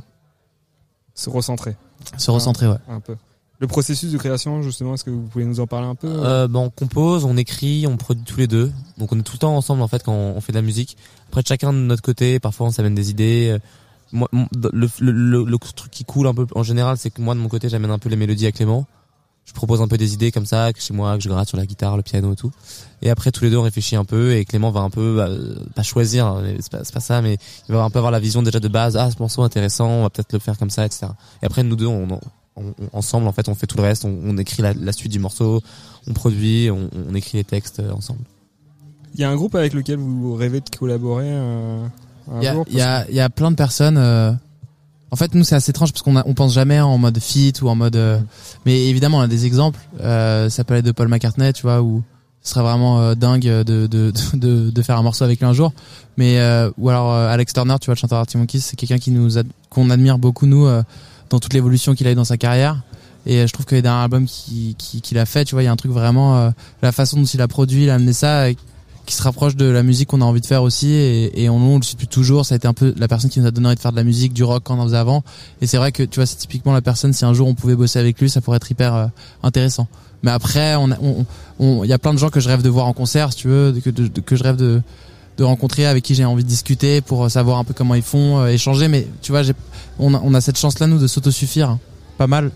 Se 1.22 1.30
recentrer. 1.30 1.76
Se 2.18 2.32
recentrer, 2.32 2.68
ouais. 2.68 2.78
Un 2.90 3.00
peu. 3.00 3.16
Le 3.60 3.68
processus 3.68 4.12
de 4.12 4.18
création, 4.18 4.64
justement, 4.64 4.96
est-ce 4.96 5.04
que 5.04 5.12
vous 5.12 5.22
pouvez 5.22 5.46
nous 5.46 5.60
en 5.60 5.68
parler 5.68 5.86
un 5.88 5.94
peu 5.94 6.08
Euh, 6.08 6.48
bah, 6.48 6.58
on 6.60 6.72
compose, 6.72 7.26
on 7.26 7.38
écrit, 7.38 7.86
on 7.88 7.96
produit 7.96 8.24
tous 8.24 8.38
les 8.38 8.48
deux. 8.48 8.72
Donc 8.98 9.12
on 9.14 9.20
est 9.20 9.24
tout 9.24 9.34
le 9.34 9.38
temps 9.40 9.56
ensemble 9.56 9.84
en 9.84 9.88
fait 9.88 10.02
quand 10.04 10.14
on 10.14 10.42
fait 10.42 10.52
de 10.52 10.58
la 10.58 10.64
musique. 10.64 10.98
Après 11.30 11.44
chacun 11.48 11.72
de 11.72 11.78
notre 11.78 12.02
côté, 12.02 12.40
parfois 12.40 12.68
on 12.68 12.72
s'amène 12.72 12.96
des 12.96 13.12
idées. 13.12 13.50
Euh, 13.54 13.60
Moi, 14.14 14.28
mon- 14.32 14.48
le, 14.74 14.90
le, 15.00 15.12
le, 15.12 15.44
le 15.46 15.58
truc 15.60 15.92
qui 15.92 16.04
coule 16.06 16.26
un 16.28 16.34
peu 16.34 16.48
en 16.56 16.64
général, 16.64 16.98
c'est 16.98 17.12
que 17.12 17.22
moi 17.22 17.36
de 17.36 17.40
mon 17.40 17.50
côté 17.50 17.70
j'amène 17.70 17.92
un 17.92 18.00
peu 18.00 18.10
les 18.10 18.16
mélodies 18.18 18.48
à 18.48 18.52
Clément. 18.52 18.88
Je 19.52 19.54
propose 19.54 19.82
un 19.82 19.90
peu 19.90 19.98
des 19.98 20.14
idées 20.14 20.32
comme 20.32 20.46
ça, 20.46 20.72
que 20.72 20.80
chez 20.82 20.94
moi, 20.94 21.18
que 21.18 21.24
je 21.24 21.28
gratte 21.28 21.50
sur 21.50 21.58
la 21.58 21.66
guitare, 21.66 21.98
le 21.98 22.04
piano 22.04 22.32
et 22.32 22.36
tout. 22.38 22.52
Et 23.02 23.10
après 23.10 23.32
tous 23.32 23.44
les 23.44 23.50
deux 23.50 23.58
on 23.58 23.64
réfléchit 23.64 23.98
un 23.98 24.06
peu 24.06 24.34
et 24.34 24.46
Clément 24.46 24.72
va 24.72 24.80
un 24.80 24.90
peu 24.90 25.18
bah, 25.18 25.28
euh, 25.28 25.56
pas 25.76 25.84
choisir, 25.84 26.26
hein, 26.26 26.44
c'est 26.60 26.72
pas, 26.94 27.00
ça, 27.02 27.22
mais 27.22 27.38
il 27.68 27.76
va 27.76 27.84
un 27.84 27.90
peu 27.90 27.98
avoir 28.00 28.12
la 28.12 28.20
vision 28.20 28.42
déjà 28.44 28.60
de 28.62 28.68
base. 28.70 28.96
Ah 28.96 29.12
ce 29.12 29.18
morceau 29.20 29.44
intéressant, 29.44 29.88
on 29.90 30.02
va 30.04 30.10
peut-être 30.10 30.32
le 30.32 30.40
faire 30.40 30.58
comme 30.58 30.70
ça, 30.70 30.86
etc. 30.86 31.08
Et 31.44 31.46
après 31.46 31.64
nous 31.64 31.76
deux 31.76 31.86
on, 31.88 32.08
on- 32.12 32.20
on- 32.56 32.74
ensemble 32.94 33.28
en 33.28 33.32
fait 33.34 33.50
on 33.50 33.56
fait 33.56 33.68
tout 33.68 33.76
le 33.78 33.84
reste, 33.84 34.06
on, 34.06 34.18
on 34.24 34.38
écrit 34.38 34.62
la, 34.64 34.74
la 34.74 34.94
suite 34.94 35.12
du 35.12 35.20
morceau, 35.20 35.62
on 36.08 36.14
produit, 36.14 36.70
on, 36.72 36.90
on 37.10 37.14
écrit 37.16 37.38
les 37.40 37.44
textes 37.44 37.80
euh, 37.82 37.92
ensemble. 37.92 38.22
Il 39.16 39.20
y 39.20 39.24
a 39.26 39.30
un 39.30 39.36
groupe 39.36 39.56
avec 39.56 39.74
lequel 39.74 39.98
vous 39.98 40.34
rêvez 40.36 40.62
de 40.62 40.70
collaborer 40.70 41.28
euh, 41.30 41.86
un 42.32 42.40
Il 42.40 42.44
y 42.46 42.48
a, 42.48 42.54
jour 42.54 42.66
il 42.70 42.78
y, 42.78 42.82
a, 42.82 43.06
il 43.10 43.16
y 43.16 43.20
a 43.20 43.30
plein 43.30 43.52
de 43.52 43.56
personnes. 43.58 43.98
euh, 43.98 44.32
En 45.12 45.18
fait, 45.18 45.36
nous, 45.36 45.44
c'est 45.44 45.56
assez 45.56 45.72
étrange 45.72 45.92
parce 45.92 46.02
qu'on 46.04 46.16
a- 46.16 46.24
on 46.26 46.34
pense 46.34 46.54
jamais 46.54 46.80
en 46.80 46.98
mode 46.98 47.20
feat 47.20 47.62
ou 47.62 47.68
en 47.70 47.76
mode. 47.76 47.96
euh, 47.98 48.18
Mais 48.66 48.88
évidemment, 48.88 49.18
on 49.18 49.22
a 49.22 49.28
des 49.28 49.46
exemples. 49.46 49.80
Euh, 50.00 50.50
ça 50.50 50.64
peut 50.64 50.76
être 50.76 50.86
de 50.86 50.92
Paul 50.92 51.10
McCartney, 51.10 51.52
tu 51.54 51.64
vois, 51.64 51.82
où 51.82 52.02
ce 52.42 52.52
serait 52.54 52.62
vraiment 52.64 53.02
euh, 53.02 53.14
dingue 53.16 53.42
de, 53.44 53.64
de, 53.88 54.12
de, 54.34 54.70
de 54.70 54.82
faire 54.82 54.98
un 54.98 55.04
morceau 55.04 55.26
avec 55.26 55.40
lui 55.40 55.46
un 55.46 55.54
jour. 55.54 55.74
Mais 56.18 56.40
euh, 56.40 56.72
ou 56.78 56.90
alors 56.90 57.12
euh, 57.14 57.28
Alex 57.30 57.52
Turner, 57.54 57.76
tu 57.82 57.88
vois, 57.88 57.96
le 57.96 58.00
chanteur 58.00 58.20
Arctic 58.20 58.38
Monkeys, 58.40 58.62
c'est 58.62 58.76
quelqu'un 58.78 58.98
qui 59.00 59.12
nous 59.12 59.38
ad- 59.38 59.48
qu'on 59.70 59.90
admire 59.90 60.18
beaucoup 60.18 60.46
nous 60.46 60.66
euh, 60.66 60.82
dans 61.30 61.40
toute 61.40 61.54
l'évolution 61.54 61.94
qu'il 61.94 62.08
a 62.08 62.12
eu 62.12 62.16
dans 62.16 62.24
sa 62.26 62.38
carrière. 62.38 62.82
Et 63.28 63.46
je 63.46 63.54
trouve 63.54 63.66
que 63.68 63.76
les 63.76 63.82
derniers 63.84 64.04
albums 64.06 64.26
qu'il 64.26 64.76
qui, 64.76 65.02
qu'il 65.02 65.18
a 65.20 65.26
fait, 65.28 65.46
tu 65.46 65.54
vois, 65.56 65.62
il 65.62 65.66
y 65.66 65.70
a 65.70 65.72
un 65.72 65.76
truc 65.76 65.92
vraiment 65.92 66.38
euh, 66.38 66.50
la 66.82 66.92
façon 66.92 67.20
dont 67.20 67.26
il 67.26 67.42
a 67.42 67.48
produit, 67.48 67.84
il 67.84 67.90
a 67.90 67.96
amené 67.96 68.14
ça. 68.14 68.46
Qui 69.12 69.18
se 69.18 69.24
rapproche 69.24 69.56
de 69.56 69.66
la 69.66 69.84
musique 69.84 70.10
qu'on 70.10 70.22
a 70.22 70.26
envie 70.26 70.42
de 70.42 70.46
faire 70.46 70.64
aussi 70.64 70.90
et, 70.92 71.44
et 71.44 71.50
on, 71.50 71.58
on 71.58 71.78
le 71.78 71.84
suit 71.84 71.96
depuis 71.96 72.08
toujours. 72.08 72.46
Ça 72.46 72.56
a 72.56 72.58
été 72.58 72.68
un 72.68 72.74
peu 72.74 72.94
la 72.98 73.08
personne 73.08 73.30
qui 73.30 73.40
nous 73.40 73.46
a 73.46 73.52
donné 73.52 73.68
envie 73.68 73.76
de 73.76 73.82
faire 73.82 73.92
de 73.92 73.98
la 73.98 74.04
musique 74.04 74.34
du 74.34 74.44
rock 74.44 74.64
quand 74.66 74.76
on 74.78 74.80
en 74.80 74.86
faisait 74.86 74.98
avant. 74.98 75.24
Et 75.62 75.68
c'est 75.68 75.78
vrai 75.78 75.92
que 75.92 76.04
tu 76.04 76.16
vois 76.20 76.26
c'est 76.26 76.38
typiquement 76.38 76.74
la 76.74 76.82
personne 76.82 77.12
si 77.14 77.26
un 77.26 77.34
jour 77.34 77.48
on 77.48 77.54
pouvait 77.54 77.76
bosser 77.76 78.00
avec 78.00 78.20
lui 78.20 78.30
ça 78.30 78.42
pourrait 78.42 78.58
être 78.58 78.72
hyper 78.72 78.96
euh, 78.96 79.06
intéressant. 79.44 79.88
Mais 80.24 80.32
après 80.32 80.76
on 80.76 80.92
a- 80.92 80.98
on 81.02 81.26
on- 81.60 81.84
il 81.84 81.90
y 81.90 81.94
a 81.94 82.00
plein 82.00 82.14
de 82.14 82.20
gens 82.20 82.30
que 82.30 82.40
je 82.40 82.48
rêve 82.50 82.62
de 82.62 82.70
voir 82.70 82.88
en 82.88 82.94
concert 82.94 83.32
si 83.32 83.40
tu 83.40 83.48
veux 83.50 83.74
que, 83.84 83.90
de- 83.90 84.20
que 84.22 84.36
je 84.36 84.44
rêve 84.44 84.56
de 84.56 84.82
de 85.38 85.44
rencontrer 85.44 85.86
avec 85.86 86.04
qui 86.04 86.14
j'ai 86.16 86.26
envie 86.26 86.44
de 86.44 86.50
discuter 86.50 87.02
pour 87.02 87.26
euh, 87.26 87.30
savoir 87.30 87.58
un 87.58 87.64
peu 87.64 87.74
comment 87.74 87.96
ils 87.96 88.02
font 88.04 88.40
euh, 88.40 88.48
échanger. 88.48 88.88
Mais 88.88 89.08
tu 89.22 89.32
vois 89.32 89.44
j'ai 89.44 89.54
on 90.00 90.14
a, 90.14 90.22
on 90.24 90.34
a 90.34 90.42
cette 90.42 90.58
chance 90.58 90.80
là 90.80 90.88
nous 90.88 90.98
de 91.00 91.08
s'autosuffire 91.08 91.70
hein, 91.70 91.80
pas 92.18 92.28
mal. 92.28 92.52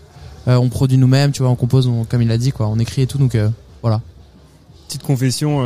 On 0.48 0.68
produit 0.68 0.96
nous-mêmes 0.96 1.32
tu 1.32 1.42
vois 1.42 1.50
on 1.50 1.56
compose 1.56 1.90
comme 2.08 2.22
il 2.22 2.30
a 2.30 2.38
dit 2.38 2.52
quoi. 2.52 2.68
On 2.68 2.78
écrit 2.78 3.02
et 3.02 3.06
tout 3.06 3.18
donc 3.18 3.36
voilà. 3.82 4.00
Petite 4.86 5.02
confession, 5.02 5.64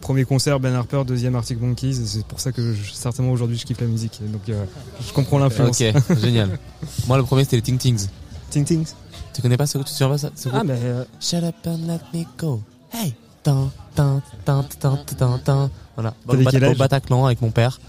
premier 0.00 0.24
concert 0.24 0.60
Ben 0.60 0.74
Harper, 0.74 1.02
deuxième 1.06 1.34
Arctic 1.36 1.60
Monkeys, 1.60 1.94
c'est 2.06 2.24
pour 2.26 2.40
ça 2.40 2.52
que 2.52 2.74
je- 2.74 2.92
certainement 2.92 3.32
aujourd'hui 3.32 3.56
je 3.58 3.64
kiffe 3.66 3.80
la 3.80 3.86
musique. 3.86 4.20
Donc 4.32 4.48
euh, 4.48 4.64
je 5.06 5.12
comprends 5.12 5.38
l'influence. 5.38 5.80
Ok, 5.80 6.18
génial. 6.20 6.58
Moi 7.06 7.16
le 7.18 7.22
premier 7.24 7.44
c'était 7.44 7.56
les 7.56 7.62
Ting 7.62 7.78
Tings. 7.78 8.06
Ting 8.50 8.64
Tings. 8.64 8.92
Tu 9.34 9.42
connais 9.42 9.56
pas 9.56 9.66
ce, 9.66 9.78
tu 9.78 10.04
pas 10.04 10.18
ça 10.18 10.30
ce 10.34 10.48
Ah 10.52 10.64
mais 10.64 10.74
euh, 10.82 11.04
Shut 11.20 11.42
up 11.44 11.54
and 11.66 11.78
let 11.86 12.00
me 12.18 12.24
go. 12.38 12.62
Hey. 12.92 13.14
Tan, 13.42 13.70
tan, 13.94 14.20
tan, 14.44 14.64
tan, 14.80 14.98
tan, 15.16 15.38
tan. 15.38 15.70
Voilà. 15.96 16.14
Au 16.28 16.74
Bataclan 16.74 17.24
avec 17.24 17.40
mon 17.40 17.50
père. 17.50 17.80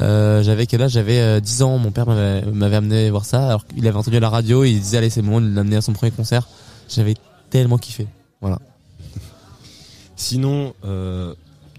Euh, 0.00 0.42
j'avais 0.42 0.66
quel 0.66 0.82
âge? 0.82 0.90
J'avais 0.92 1.18
euh, 1.20 1.40
10 1.40 1.62
ans. 1.62 1.78
Mon 1.78 1.90
père 1.90 2.06
m'avait 2.06 2.42
m'avait 2.52 2.76
amené 2.76 3.08
voir 3.10 3.24
ça. 3.24 3.46
Alors 3.46 3.66
qu'il 3.66 3.86
avait 3.86 3.96
entendu 3.96 4.16
à 4.16 4.20
la 4.20 4.28
radio. 4.28 4.62
Et 4.64 4.70
il 4.70 4.80
disait 4.80 4.98
allez 4.98 5.08
c'est 5.10 5.20
le 5.22 5.26
moment 5.28 5.40
de 5.40 5.54
l'amener 5.54 5.76
à 5.76 5.80
son 5.80 5.92
premier 5.94 6.10
concert. 6.12 6.48
J'avais 6.88 7.14
tellement 7.48 7.78
kiffé. 7.78 8.06
Voilà. 8.42 8.58
Sinon, 10.16 10.74
euh, 10.84 11.34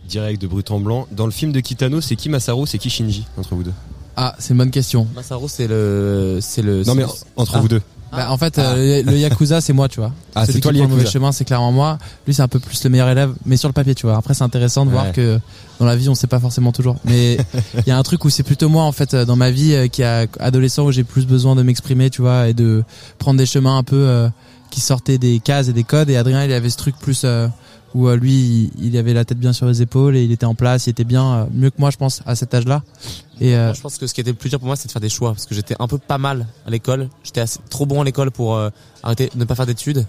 direct 0.07 0.41
de 0.41 0.47
brut 0.47 0.69
en 0.71 0.79
blanc, 0.79 1.07
dans 1.11 1.25
le 1.25 1.31
film 1.31 1.51
de 1.51 1.59
Kitano, 1.59 2.01
c'est 2.01 2.15
qui 2.15 2.29
Masaru, 2.29 2.67
c'est 2.67 2.77
qui 2.77 2.89
Shinji 2.89 3.25
entre 3.37 3.55
vous 3.55 3.63
deux? 3.63 3.73
Ah 4.17 4.33
c'est 4.39 4.51
une 4.53 4.57
bonne 4.59 4.71
question 4.71 5.07
Masaru 5.13 5.47
c'est 5.49 5.67
le 5.67 6.39
c'est 6.41 6.61
le. 6.61 6.83
Non 6.85 6.95
mais 6.95 7.03
entre 7.35 7.55
Ah. 7.55 7.59
vous 7.59 7.67
deux. 7.67 7.81
Bah, 8.11 8.31
en 8.31 8.37
fait, 8.37 8.57
euh, 8.59 9.03
le 9.03 9.17
Yakuza, 9.17 9.59
c'est 9.59 9.73
moi, 9.73 9.89
tu 9.89 9.99
vois. 9.99 10.13
Ah, 10.35 10.45
Celui 10.45 10.53
c'est 10.53 10.59
toi 10.61 10.71
qui 10.71 10.77
le 10.77 10.83
prend 10.83 10.89
mauvais 10.91 11.01
Yakuza. 11.01 11.11
chemin, 11.19 11.31
c'est 11.33 11.43
clairement 11.43 11.73
moi. 11.73 11.97
Lui, 12.25 12.33
c'est 12.33 12.43
un 12.43 12.47
peu 12.47 12.59
plus 12.59 12.81
le 12.85 12.89
meilleur 12.89 13.09
élève, 13.09 13.33
mais 13.45 13.57
sur 13.57 13.67
le 13.67 13.73
papier, 13.73 13.93
tu 13.93 14.05
vois. 14.05 14.15
Après, 14.15 14.33
c'est 14.33 14.43
intéressant 14.43 14.85
de 14.85 14.91
voir 14.91 15.11
que 15.11 15.37
dans 15.79 15.85
la 15.85 15.97
vie, 15.97 16.07
on 16.07 16.15
sait 16.15 16.27
pas 16.27 16.39
forcément 16.39 16.71
toujours. 16.71 16.95
Mais 17.03 17.37
il 17.79 17.87
y 17.87 17.91
a 17.91 17.97
un 17.97 18.03
truc 18.03 18.23
où 18.23 18.29
c'est 18.29 18.43
plutôt 18.43 18.69
moi, 18.69 18.83
en 18.83 18.93
fait, 18.93 19.13
euh, 19.15 19.25
dans 19.25 19.35
ma 19.35 19.51
vie, 19.51 19.73
euh, 19.73 19.87
qui 19.89 20.01
a 20.01 20.27
adolescent, 20.39 20.85
où 20.85 20.91
j'ai 20.93 21.03
plus 21.03 21.25
besoin 21.25 21.55
de 21.57 21.63
m'exprimer, 21.63 22.09
tu 22.09 22.21
vois, 22.21 22.47
et 22.47 22.53
de 22.53 22.85
prendre 23.17 23.37
des 23.37 23.45
chemins 23.45 23.75
un 23.77 23.83
peu 23.83 23.97
euh, 24.07 24.29
qui 24.71 24.79
sortaient 24.79 25.17
des 25.17 25.41
cases 25.41 25.67
et 25.67 25.73
des 25.73 25.83
codes. 25.83 26.09
Et 26.09 26.15
Adrien, 26.15 26.45
il 26.45 26.53
avait 26.53 26.69
ce 26.69 26.77
truc 26.77 26.95
plus 26.97 27.23
euh, 27.25 27.49
où 27.95 28.09
euh, 28.09 28.17
lui, 28.17 28.71
il, 28.77 28.97
avait 28.97 29.13
la 29.13 29.23
tête 29.23 29.39
bien 29.39 29.53
sur 29.53 29.65
les 29.65 29.81
épaules 29.81 30.17
et 30.17 30.23
il 30.23 30.31
était 30.33 30.45
en 30.45 30.53
place, 30.53 30.85
il 30.85 30.89
était 30.89 31.05
bien 31.05 31.33
euh, 31.33 31.45
mieux 31.53 31.69
que 31.69 31.77
moi, 31.79 31.91
je 31.91 31.97
pense, 31.97 32.21
à 32.25 32.35
cet 32.35 32.53
âge-là. 32.53 32.83
Et 33.39 33.55
euh, 33.55 33.67
Moi, 33.67 33.73
je 33.73 33.81
pense 33.81 33.97
que 33.97 34.05
ce 34.05 34.13
qui 34.13 34.19
était 34.19 34.31
le 34.31 34.35
plus 34.35 34.49
dur 34.49 34.59
pour 34.59 34.67
moi, 34.67 34.75
c'est 34.75 34.87
de 34.87 34.91
faire 34.91 35.01
des 35.01 35.07
choix 35.07 35.31
parce 35.31 35.45
que 35.45 35.55
j'étais 35.55 35.75
un 35.79 35.87
peu 35.87 35.97
pas 35.97 36.17
mal 36.17 36.45
à 36.67 36.69
l'école. 36.69 37.07
J'étais 37.23 37.39
assez 37.39 37.59
trop 37.69 37.85
bon 37.85 38.01
à 38.01 38.03
l'école 38.03 38.31
pour 38.31 38.55
euh, 38.55 38.69
arrêter 39.01 39.31
de 39.33 39.39
ne 39.39 39.45
pas 39.45 39.55
faire 39.55 39.65
d'études 39.65 40.05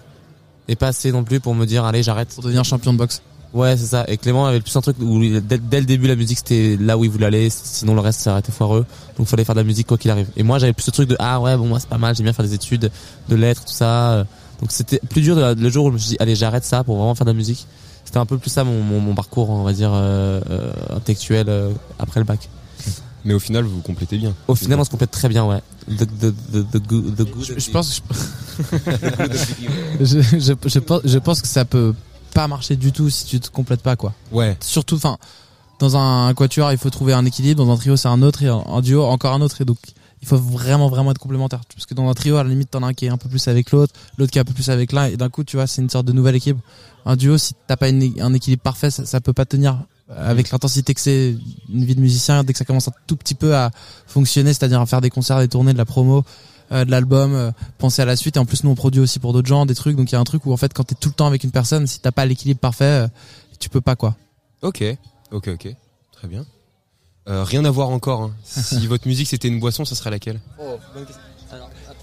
et 0.67 0.75
pas 0.75 0.89
assez 0.89 1.13
non 1.13 1.23
plus 1.23 1.39
pour 1.39 1.55
me 1.55 1.65
dire 1.65 1.85
allez 1.85 2.03
j'arrête. 2.03 2.29
pour 2.35 2.43
devenir 2.43 2.65
champion 2.65 2.93
de 2.93 2.99
boxe. 2.99 3.23
Ouais, 3.55 3.77
c'est 3.77 3.87
ça. 3.87 4.05
Et 4.09 4.17
Clément 4.17 4.47
avait 4.47 4.61
plus 4.61 4.75
un 4.75 4.81
truc 4.81 4.97
où 5.01 5.21
dès, 5.21 5.59
dès 5.59 5.79
le 5.79 5.87
début 5.87 6.09
la 6.09 6.17
musique 6.17 6.39
c'était 6.39 6.77
là 6.81 6.99
où 6.99 7.05
il 7.05 7.11
voulait 7.11 7.27
aller, 7.27 7.49
sinon 7.51 7.95
le 7.95 8.01
reste 8.01 8.19
ça 8.21 8.33
aurait 8.33 8.41
été 8.41 8.51
foireux. 8.51 8.85
Donc 9.17 9.27
il 9.27 9.31
fallait 9.31 9.45
faire 9.45 9.55
de 9.55 9.61
la 9.61 9.65
musique 9.65 9.87
quoi 9.87 9.97
qu'il 9.97 10.11
arrive. 10.11 10.27
Et 10.37 10.43
moi 10.43 10.59
j'avais 10.59 10.73
plus 10.73 10.83
ce 10.83 10.91
truc 10.91 11.09
de 11.09 11.17
ah 11.21 11.41
ouais 11.41 11.57
bon 11.57 11.69
moi 11.69 11.79
c'est 11.79 11.89
pas 11.89 11.99
mal, 11.99 12.17
j'aime 12.17 12.25
bien 12.25 12.33
faire 12.33 12.45
des 12.45 12.55
études 12.55 12.91
de 13.29 13.37
lettres 13.37 13.65
tout 13.65 13.73
ça. 13.73 14.27
Donc 14.61 14.73
c'était 14.73 15.01
plus 15.11 15.21
dur 15.23 15.37
de- 15.37 15.61
le 15.61 15.69
jour 15.71 15.85
où 15.87 15.89
je 15.89 15.95
me 15.95 15.99
suis 15.99 16.11
dit 16.11 16.17
allez 16.19 16.35
j'arrête 16.35 16.65
ça 16.65 16.83
pour 16.85 16.97
vraiment 16.97 17.15
faire 17.15 17.25
de 17.27 17.31
la 17.31 17.37
musique. 17.37 17.67
C'était 18.05 18.19
un 18.19 18.27
peu 18.27 18.39
plus 18.39 18.51
ça 18.51 18.63
mon, 18.65 18.83
mon, 18.83 19.01
mon 19.01 19.15
parcours 19.15 19.51
on 19.51 19.63
va 19.65 19.73
dire 19.73 19.91
euh, 19.93 20.41
euh, 20.51 20.73
intellectuel 20.97 21.47
euh, 21.49 21.71
après 21.99 22.21
le 22.21 22.25
bac. 22.25 22.49
Mais 23.25 23.35
au 23.35 23.41
final, 23.41 23.65
vous 23.65 23.75
vous 23.77 23.81
complétez 23.83 24.19
bien. 24.19 24.33
Au 24.47 24.55
final, 24.55 24.79
on 24.79 24.85
se 24.85 24.91
complète 24.91 25.11
très 25.11 25.29
bien, 25.29 25.45
ouais. 25.45 25.61
The, 25.89 26.05
the, 26.05 26.33
the, 26.53 26.71
the 26.71 26.87
good, 26.87 27.17
the 27.17 27.23
good 27.29 27.45
je, 27.45 27.59
je 27.59 27.71
pense 27.73 28.01
je, 30.01 30.21
je, 30.21 30.53
je 30.69 30.79
pense 30.79 31.01
je 31.05 31.19
pense 31.19 31.41
que 31.43 31.49
ça 31.49 31.65
peut 31.65 31.95
pas 32.35 32.49
marcher 32.49 32.77
du 32.77 32.93
tout 32.93 33.11
si 33.11 33.25
tu 33.25 33.41
te 33.41 33.51
complètes 33.51 33.83
pas 33.83 33.97
quoi 33.97 34.13
Ouais. 34.33 34.57
surtout 34.61 34.97
enfin 34.97 35.17
dans 35.79 35.97
un 35.97 36.33
quatuor 36.35 36.73
il 36.73 36.79
faut 36.79 36.91
trouver 36.91 37.13
un 37.13 37.25
équilibre 37.25 37.65
dans 37.65 37.73
un 37.73 37.77
trio 37.77 37.97
c'est 37.97 38.09
un 38.09 38.23
autre 38.23 38.43
et 38.43 38.51
en 38.51 38.81
duo 38.81 39.05
encore 39.05 39.33
un 39.35 39.41
autre 39.41 39.61
et 39.61 39.65
donc 39.65 39.79
il 40.23 40.29
faut 40.29 40.37
vraiment 40.37 40.89
vraiment 40.89 41.11
être 41.11 41.19
complémentaire 41.19 41.61
parce 41.73 41.87
que 41.87 41.95
dans 41.95 42.09
un 42.09 42.15
trio 42.15 42.37
à 42.37 42.43
la 42.43 42.51
limite 42.51 42.71
t'en 42.71 42.83
as 42.83 42.89
un 42.89 42.95
qui 42.95 43.07
est 43.07 43.11
un 43.11 43.19
peu 43.19 43.29
plus 43.29 43.49
avec 43.49 43.71
l'autre 43.71 43.93
l'autre 44.19 44.33
qui 44.33 44.39
est 44.39 44.41
un 44.41 44.45
peu 44.45 44.55
plus 44.55 44.71
avec 44.71 44.93
l'un 44.93 45.07
et 45.07 45.17
d'un 45.17 45.29
coup 45.29 45.45
tu 45.45 45.57
vois 45.57 45.67
c'est 45.67 45.83
une 45.83 45.91
sorte 45.91 46.07
de 46.07 46.13
nouvelle 46.13 46.37
équipe 46.37 46.59
un 47.05 47.17
duo 47.17 47.39
si 47.39 47.55
t'as 47.67 47.77
pas 47.77 47.87
un 47.89 48.35
équilibre 48.35 48.63
parfait 48.63 48.91
ça, 48.91 49.05
ça 49.05 49.21
peut 49.21 49.33
pas 49.33 49.45
tenir 49.45 49.85
avec 50.09 50.51
l'intensité 50.51 50.95
que 50.95 51.01
c'est 51.01 51.35
une 51.73 51.85
vie 51.85 51.95
de 51.95 52.01
musicien, 52.01 52.45
dès 52.45 52.53
que 52.53 52.59
ça 52.59 52.65
commence 52.65 52.89
un 52.89 52.93
tout 53.07 53.17
petit 53.17 53.35
peu 53.35 53.57
à 53.57 53.71
fonctionner, 54.07 54.53
c'est-à-dire 54.53 54.81
à 54.81 54.87
faire 54.87 55.01
des 55.01 55.11
concerts, 55.11 55.41
des 55.41 55.49
tournées, 55.49 55.73
de 55.73 55.79
la 55.79 55.85
promo, 55.85 56.25
euh, 56.73 56.85
de 56.85 56.91
l'album, 56.91 57.35
euh, 57.35 57.51
penser 57.79 58.03
à 58.03 58.05
la 58.05 58.17
suite. 58.17 58.37
Et 58.37 58.39
en 58.39 58.45
plus, 58.45 58.65
nous 58.65 58.71
on 58.71 58.75
produit 58.75 59.01
aussi 59.01 59.19
pour 59.19 59.33
d'autres 59.33 59.49
gens 59.49 59.67
des 59.67 59.75
trucs. 59.75 59.97
Donc 59.97 60.11
il 60.11 60.15
y 60.15 60.17
a 60.17 60.21
un 60.21 60.25
truc 60.25 60.47
où 60.47 60.53
en 60.53 60.57
fait, 60.57 60.73
quand 60.73 60.85
t'es 60.85 60.95
tout 60.95 61.09
le 61.09 61.15
temps 61.15 61.27
avec 61.27 61.45
une 61.45 61.51
personne, 61.51 61.87
si 61.87 62.01
t'as 62.01 62.13
pas 62.13 62.25
l'équilibre 62.25 62.61
parfait, 62.61 62.85
euh, 62.85 63.09
tu 63.59 63.69
peux 63.69 63.81
pas 63.81 63.97
quoi. 63.97 64.17
Ok, 64.63 64.85
ok, 65.33 65.49
ok. 65.49 65.77
Très 66.13 66.29
bien. 66.29 66.47
Euh, 67.29 67.43
rien 67.45 67.65
à 67.65 67.71
voir 67.71 67.91
encore. 67.91 68.23
hein. 68.23 68.31
Si 68.45 68.87
votre 68.89 69.07
musique 69.09 69.29
c'était 69.29 69.49
une 69.49 69.59
boisson, 69.61 69.85
ça 69.85 69.95
serait 69.95 70.11
laquelle 70.11 70.41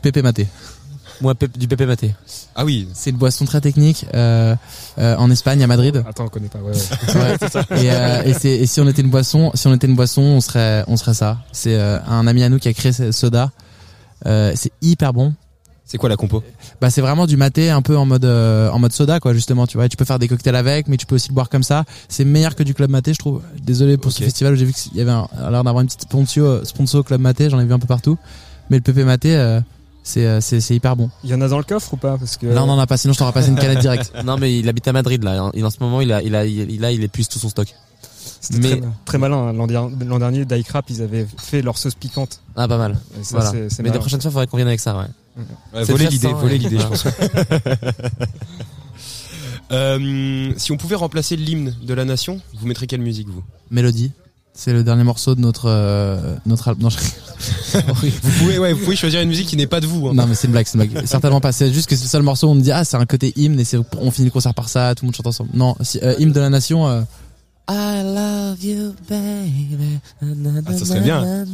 Pépé 0.02 0.22
Maté. 0.22 0.48
Moi, 1.22 1.34
pép- 1.36 1.58
du 1.58 1.68
pépé 1.68 1.86
maté. 1.86 2.14
Ah 2.56 2.66
oui. 2.66 2.88
C'est 2.94 3.12
une 3.12 3.18
boisson 3.18 3.46
très 3.46 3.62
technique 3.62 4.06
euh, 4.14 4.56
euh, 4.98 5.16
en 5.16 5.30
Espagne, 5.30 5.64
à 5.64 5.68
Madrid. 5.68 6.04
Attends, 6.08 6.26
on 6.26 6.28
connaît 6.30 6.50
pas. 6.50 6.60
Ouais, 6.60 6.72
ouais. 6.74 7.38
Ouais. 7.72 7.84
Et, 7.84 7.92
euh, 7.92 8.24
et, 8.24 8.34
c'est- 8.34 8.50
et 8.58 8.66
si 8.66 8.82
on 8.82 8.88
était 8.88 9.04
une 9.04 9.12
boisson, 9.12 9.52
si 9.54 9.68
on 9.68 9.74
était 9.74 9.88
une 9.88 9.96
boisson, 9.96 10.22
on 10.24 10.42
serait, 10.42 10.84
on 10.88 10.98
serait 10.98 11.14
ça. 11.14 11.38
C'est 11.54 11.76
euh, 11.76 12.00
un 12.08 12.26
ami 12.28 12.44
à 12.44 12.50
nous 12.50 12.58
qui 12.60 12.68
a 12.68 12.74
créé 12.74 12.92
ce 12.92 13.12
soda. 13.12 13.52
Euh, 14.26 14.54
c'est 14.56 14.72
hyper 14.82 15.14
bon. 15.14 15.34
C'est 15.86 15.98
quoi 15.98 16.10
la 16.10 16.16
compo 16.16 16.42
Bah 16.82 16.90
c'est 16.90 17.02
vraiment 17.02 17.28
du 17.28 17.38
maté 17.38 17.70
un 17.70 17.82
peu 17.82 17.98
en 17.98 18.06
mode 18.06 18.26
euh, 18.26 18.70
en 18.72 18.80
mode 18.80 18.94
soda 18.94 19.20
quoi 19.20 19.34
justement 19.34 19.68
tu 19.68 19.78
vois 19.78 19.90
tu 19.90 19.98
peux 19.98 20.06
faire 20.06 20.18
des 20.18 20.28
cocktails 20.28 20.56
avec 20.56 20.88
mais 20.88 20.98
tu 20.98 21.06
peux 21.06 21.16
aussi 21.16 21.30
le 21.30 21.36
boire 21.36 21.50
comme 21.50 21.62
ça 21.64 21.84
c'est 22.10 22.26
meilleur 22.26 22.56
que 22.56 22.64
du 22.64 22.74
club 22.74 22.90
maté 22.90 23.14
je 23.14 23.20
trouve 23.20 23.42
désolé 23.62 23.98
pour 23.98 24.12
ce 24.12 24.24
festival 24.24 24.54
où 24.54 24.56
j'ai 24.56 24.66
vu 24.66 24.74
qu'il 24.74 24.96
y 24.96 25.02
avait 25.02 25.12
l'air 25.12 25.28
d'avoir 25.64 25.82
une 25.82 25.88
petite 25.88 26.04
sponsor 26.04 26.66
sponsor 26.66 27.04
club 27.04 27.22
maté 27.22 27.50
j'en 27.50 27.60
ai 27.60 27.66
vu 27.66 27.74
un 27.74 27.80
peu 27.80 27.86
partout 27.88 28.18
mais 28.70 28.78
le 28.78 28.82
pépé 28.82 29.04
maté 29.04 29.36
euh, 29.36 29.60
c'est 30.04 30.26
euh, 30.26 30.42
c'est 30.42 30.62
c'est 30.62 30.74
hyper 30.76 30.96
bon 30.96 31.10
Il 31.24 31.30
y 31.30 31.34
en 31.34 31.42
a 31.42 31.48
dans 31.48 31.58
le 31.58 31.64
coffre 31.64 31.94
ou 31.94 31.98
pas? 31.98 32.18
Parce 32.18 32.38
que 32.38 32.48
là 32.48 32.64
on 32.64 32.70
en 32.70 32.80
a 32.80 32.88
pas 32.88 32.98
sinon 32.98 33.14
je 33.14 33.20
t'aurais 33.20 33.32
passé 33.34 33.50
une 33.50 33.56
canette 33.56 33.80
directe 33.80 34.12
Non, 34.26 34.38
mais 34.38 34.58
il 34.58 34.68
habite 34.68 34.88
à 34.88 34.94
Madrid 34.94 35.24
là. 35.24 35.50
Il, 35.54 35.66
en 35.66 35.70
ce 35.70 35.78
moment, 35.80 36.02
il 36.02 36.12
a, 36.12 36.22
il 36.22 36.36
a, 36.36 36.46
il 36.46 36.84
a, 36.84 36.92
il 36.92 37.04
épuise 37.04 37.28
tout 37.30 37.40
son 37.40 37.48
stock. 37.50 37.68
Mais 38.60 38.72
très, 38.72 38.82
très 39.06 39.18
malin. 39.18 39.38
hein. 39.50 39.54
L'an 39.54 39.66
der- 39.68 39.90
l'an 40.06 40.20
dernier, 40.20 40.44
Die 40.44 40.64
Crap, 40.66 40.90
ils 40.90 41.02
avaient 41.02 41.26
fait 41.38 41.62
leur 41.62 41.78
sauce 41.78 41.96
piquante. 41.96 42.42
ah, 42.58 42.68
pas 42.68 42.78
mal. 42.78 42.98
Ça, 43.22 43.30
Voilà. 43.38 43.52
c'est- 43.52 43.70
c'est 43.70 43.82
Mais 43.84 43.90
la 43.90 43.94
malin. 43.94 44.00
prochaine 44.02 44.20
fois, 44.22 44.30
il 44.30 44.34
faudrait 44.34 44.48
qu'on 44.48 44.58
vienne 44.58 44.68
avec 44.68 44.82
ça, 44.82 44.98
ouais. 44.98 45.06
Voler 45.74 46.08
l'idée, 46.08 46.34
voler 46.34 46.58
l'idée, 46.58 46.78
je 46.78 46.84
Voilà. 46.88 46.90
pense. 46.90 47.06
Euh, 49.72 50.52
si 50.58 50.72
on 50.72 50.78
pouvait 50.78 50.96
remplacer 50.96 51.36
l'hymne 51.36 51.74
de 51.82 51.94
la 51.94 52.06
nation, 52.06 52.40
vous 52.60 52.68
mettrez 52.68 52.86
quelle 52.86 53.02
musique 53.02 53.28
vous? 53.30 53.44
Mélodie 53.72 54.12
c'est 54.56 54.72
le 54.72 54.84
dernier 54.84 55.04
morceau 55.04 55.34
de 55.34 55.40
notre 55.42 55.68
euh, 55.68 56.36
notre 56.46 56.68
album 56.68 56.92
je- 56.92 56.98
Vous 57.80 58.30
pouvez, 58.38 58.60
ouais, 58.60 58.74
vous 58.74 58.84
pouvez 58.84 58.96
choisir 58.96 59.20
une 59.22 59.30
musique 59.30 59.48
qui 59.48 59.58
n'est 59.58 59.66
pas 59.66 59.80
de 59.80 59.88
vous. 59.88 60.10
hein. 60.10 60.14
non 60.14 60.28
mais 60.28 60.36
c'est 60.36 60.46
une 60.46 60.52
blague 60.54 60.68
c'est 60.68 60.78
une 60.78 60.86
blague 60.88 61.06
certainement 61.08 61.42
pas 61.42 61.52
c'est 61.52 61.74
juste 61.74 61.90
que 61.90 61.96
c'est 61.96 62.04
le 62.04 62.10
seul 62.10 62.22
morceau 62.22 62.48
où 62.48 62.52
on 62.52 62.56
me 62.56 62.62
dit 62.62 62.72
ah 62.72 62.84
c'est 62.86 62.98
un 62.98 63.06
côté 63.08 63.34
hymne 63.36 63.60
et 63.60 63.64
on 63.98 64.12
finit 64.12 64.28
le 64.28 64.32
concert 64.32 64.54
par 64.54 64.70
ça 64.70 64.94
tout 64.94 65.06
le 65.06 65.08
monde 65.08 65.16
chante 65.16 65.26
ensemble 65.26 65.50
non 65.56 65.76
si, 65.82 65.98
euh, 66.04 66.14
hymne 66.20 66.34
de 66.34 66.40
la 66.40 66.52
nation 66.52 66.88
euh, 66.88 67.02
I 67.70 68.04
love 68.04 68.62
you, 68.64 68.94
baby. 69.10 70.00
Ah, 70.22 70.72
ça 70.78 70.86
serait 70.86 71.00
bien. 71.00 71.46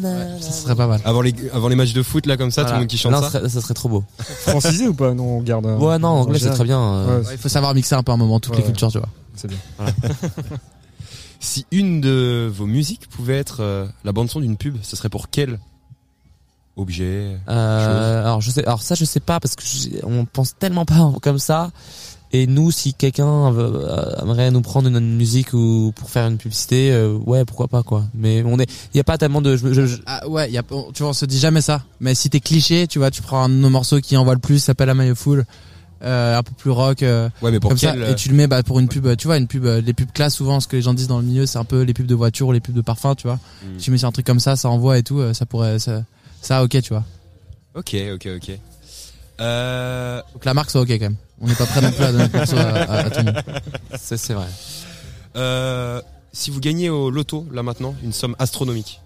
ça 0.41 0.51
serait 0.51 0.76
pas 0.76 0.88
mal 0.88 0.99
Avant 1.05 1.22
les, 1.22 1.34
avant 1.53 1.68
les 1.68 1.76
matchs 1.76 1.93
de 1.93 2.01
foot 2.01 2.26
là 2.26 2.36
comme 2.36 2.49
ça, 2.49 2.66
tout 2.66 2.74
le 2.74 2.80
monde 2.80 2.88
qui 2.88 2.97
chante 2.97 3.12
Non, 3.12 3.22
ça. 3.22 3.30
serait- 3.30 3.49
ça 3.49 3.62
serait 3.62 3.76
trop 3.76 3.89
beau. 3.89 4.03
Francisé 4.47 4.88
ou 4.88 4.93
pas 4.95 5.14
Non, 5.14 5.38
on 5.38 5.41
garde. 5.41 5.66
Ouais, 5.68 5.99
non, 5.99 6.07
en 6.10 6.20
anglais, 6.22 6.39
c'est 6.39 6.49
très 6.49 6.64
bien. 6.64 6.82
euh. 6.82 7.22
Ouais, 7.22 7.28
il 7.34 7.38
faut 7.38 7.49
savoir 7.49 7.76
mixer 7.76 7.93
un 7.95 8.01
peu 8.03 8.12
un 8.12 8.18
moment 8.18 8.39
toutes 8.39 8.53
Ouais, 8.53 8.60
les 8.60 8.66
cultures 8.66 8.91
tu 8.91 8.97
vois 8.97 9.10
c'est 9.36 9.47
bien. 9.47 9.57
Si 11.39 11.66
une 11.72 12.01
de 12.01 12.51
vos 12.53 12.66
musiques 12.66 13.07
pouvait 13.07 13.38
être 13.38 13.62
euh, 13.62 13.88
la 14.03 14.12
bande 14.12 14.30
son 14.30 14.41
d'une 14.41 14.57
pub, 14.57 14.76
ce 14.82 14.97
serait 14.97 15.07
pour 15.07 15.30
quel 15.30 15.57
objet 16.76 17.38
Euh, 17.47 18.20
alors 18.26 18.41
je 18.41 18.51
sais, 18.51 18.66
alors 18.66 18.82
ça 18.82 18.95
je 18.95 19.05
sais 19.05 19.22
pas 19.22 19.39
parce 19.39 19.55
que 19.55 19.64
on 20.05 20.26
pense 20.26 20.55
tellement 20.57 20.84
pas 20.86 21.14
comme 21.22 21.39
ça. 21.39 21.72
Et 22.32 22.45
nous, 22.45 22.69
si 22.69 22.93
quelqu'un 22.93 23.49
veut- 23.51 23.71
euh, 23.89 24.21
aimerait 24.21 24.51
nous 24.51 24.61
prendre 24.61 24.88
une, 24.88 24.99
musique 25.15 25.53
ou 25.53 25.91
pour 25.95 26.11
faire 26.11 26.27
une 26.27 26.38
publicité, 26.38 26.91
euh, 26.91 27.13
ouais, 27.25 27.43
pourquoi 27.43 27.67
pas 27.67 27.82
quoi. 27.82 28.03
Mais 28.13 28.43
on 28.45 28.59
est, 28.59 28.69
il 28.93 28.97
y 28.97 28.99
a 28.99 29.03
pas 29.03 29.17
tellement 29.17 29.41
de, 29.41 29.55
je, 29.57 29.73
je- 29.73 29.86
je- 29.88 29.97
Ah 30.05 30.27
ouais, 30.27 30.51
y 30.51 30.57
a, 30.59 30.63
on- 30.69 30.91
tu 30.91 31.01
vois, 31.01 31.09
on 31.09 31.13
se 31.13 31.25
dit 31.25 31.39
jamais 31.39 31.61
ça. 31.61 31.82
Mais 31.99 32.13
si 32.13 32.30
t'es 32.30 32.39
cliché, 32.39 32.86
tu 32.88 32.99
vois, 32.99 33.09
tu 33.09 33.23
prends 33.23 33.43
un 33.45 33.49
de 33.49 33.55
nos 33.55 33.69
morceaux 33.71 33.99
qui 33.99 34.15
envoie 34.15 34.36
le 34.36 34.39
plus, 34.39 34.59
s'appelle 34.59 34.89
Am 34.89 35.01
I 35.01 35.09
a 35.09 35.15
Fool, 35.15 35.43
euh, 36.03 36.38
un 36.38 36.43
peu 36.43 36.51
plus 36.55 36.69
rock, 36.69 37.01
euh, 37.01 37.30
Ouais, 37.41 37.49
mais 37.49 37.59
pour 37.59 37.71
comme 37.71 37.80
ça, 37.80 37.93
quel 37.93 38.11
et 38.11 38.15
tu 38.15 38.30
le 38.30 38.36
mets 38.36 38.45
bah, 38.47 38.61
pour 38.61 38.80
une 38.80 38.88
pub, 38.89 39.15
tu 39.17 39.25
vois, 39.25 39.38
une 39.38 39.47
pub, 39.47 39.65
euh, 39.65 39.82
les 39.82 39.93
pubs 39.93 40.11
classe 40.11 40.36
souvent, 40.36 40.59
ce 40.59 40.67
que 40.67 40.75
les 40.75 40.82
gens 40.84 40.93
disent 40.93 41.07
dans 41.07 41.19
le 41.19 41.25
milieu, 41.25 41.47
c'est 41.47 41.57
un 41.57 41.65
peu 41.65 41.82
les 41.82 41.93
pubs 41.95 42.05
de 42.05 42.15
voiture 42.15 42.47
ou 42.47 42.51
les 42.51 42.59
pubs 42.59 42.75
de 42.75 42.82
parfum, 42.82 43.15
tu 43.15 43.25
vois. 43.25 43.39
Hmm. 43.63 43.77
Tu 43.80 43.89
mets 43.89 43.97
sur 43.97 44.07
un 44.07 44.11
truc 44.11 44.25
comme 44.27 44.39
ça, 44.39 44.55
ça 44.55 44.69
envoie 44.69 44.99
et 44.99 45.03
tout, 45.03 45.19
euh, 45.19 45.34
ça 45.34 45.47
pourrait, 45.47 45.80
ça, 45.80 46.03
ça 46.43 46.63
ok, 46.63 46.80
tu 46.84 46.89
vois. 46.93 47.03
Ok, 47.73 47.95
ok, 48.13 48.27
ok. 48.38 48.51
Euh, 49.42 50.22
Faut 50.34 50.40
que 50.40 50.46
la 50.46 50.54
marque 50.54 50.70
soit 50.72 50.82
ok 50.82 50.90
quand 50.90 51.00
même. 51.00 51.16
On 51.42 51.48
n'est 51.48 51.56
pas 51.56 51.66
prêt 51.66 51.82
non 51.82 51.92
plus 51.92 52.04
à 52.04 52.12
donner 52.12 52.28
morceau 52.34 52.58
à, 52.58 52.62
à- 52.62 52.98
à 53.06 53.10
tout 53.10 53.20
le 53.20 53.26
monde. 53.26 53.44
c'est 54.00 54.18
c'est 54.18 54.34
vrai. 54.34 54.48
euh, 55.36 56.02
si 56.34 56.52
vous 56.52 56.60
gagnez 56.60 56.90
au 56.90 57.10
loto 57.10 57.46
là 57.52 57.64
maintenant 57.64 57.96
une 58.04 58.14
somme 58.14 58.36
astronomique, 58.40 59.02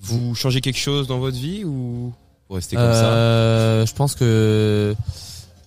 vous 0.00 0.34
changez 0.34 0.60
quelque 0.60 0.78
chose 0.78 1.06
dans 1.06 1.18
votre 1.18 1.36
vie 1.36 1.64
ou 1.64 2.12
vous 2.48 2.54
restez 2.54 2.76
comme 2.76 2.84
ça 2.92 3.04
Euh, 3.12 3.86
je 3.86 3.92
pense 3.94 4.14
que 4.14 4.94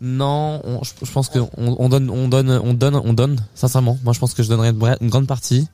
non, 0.02 0.62
on- 0.64 0.84
je, 0.84 0.92
je 1.06 1.12
pense 1.12 1.30
que 1.30 1.38
on, 1.40 1.50
on 1.58 1.88
donne, 1.90 2.10
on 2.10 2.28
donne, 2.28 2.50
on 2.50 2.74
donne, 2.74 2.96
on 2.96 3.14
donne. 3.14 3.38
Sincèrement, 3.54 4.00
moi 4.04 4.14
je 4.14 4.20
pense 4.20 4.34
que 4.34 4.42
je 4.42 4.50
donnerais 4.50 4.74
une 5.02 5.10
grande 5.10 5.28
partie. 5.28 5.68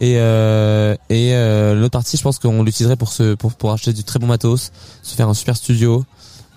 Et 0.00 0.14
euh, 0.18 0.94
et 1.08 1.34
euh, 1.34 1.74
l'autre 1.74 1.92
partie, 1.92 2.16
je 2.16 2.22
pense 2.22 2.38
qu'on 2.38 2.62
l'utiliserait 2.62 2.96
pour 2.96 3.10
se 3.12 3.34
pour 3.34 3.54
pour 3.54 3.72
acheter 3.72 3.92
du 3.92 4.04
très 4.04 4.18
bon 4.20 4.26
matos, 4.28 4.70
se 5.02 5.14
faire 5.16 5.28
un 5.28 5.34
super 5.34 5.56
studio, 5.56 6.04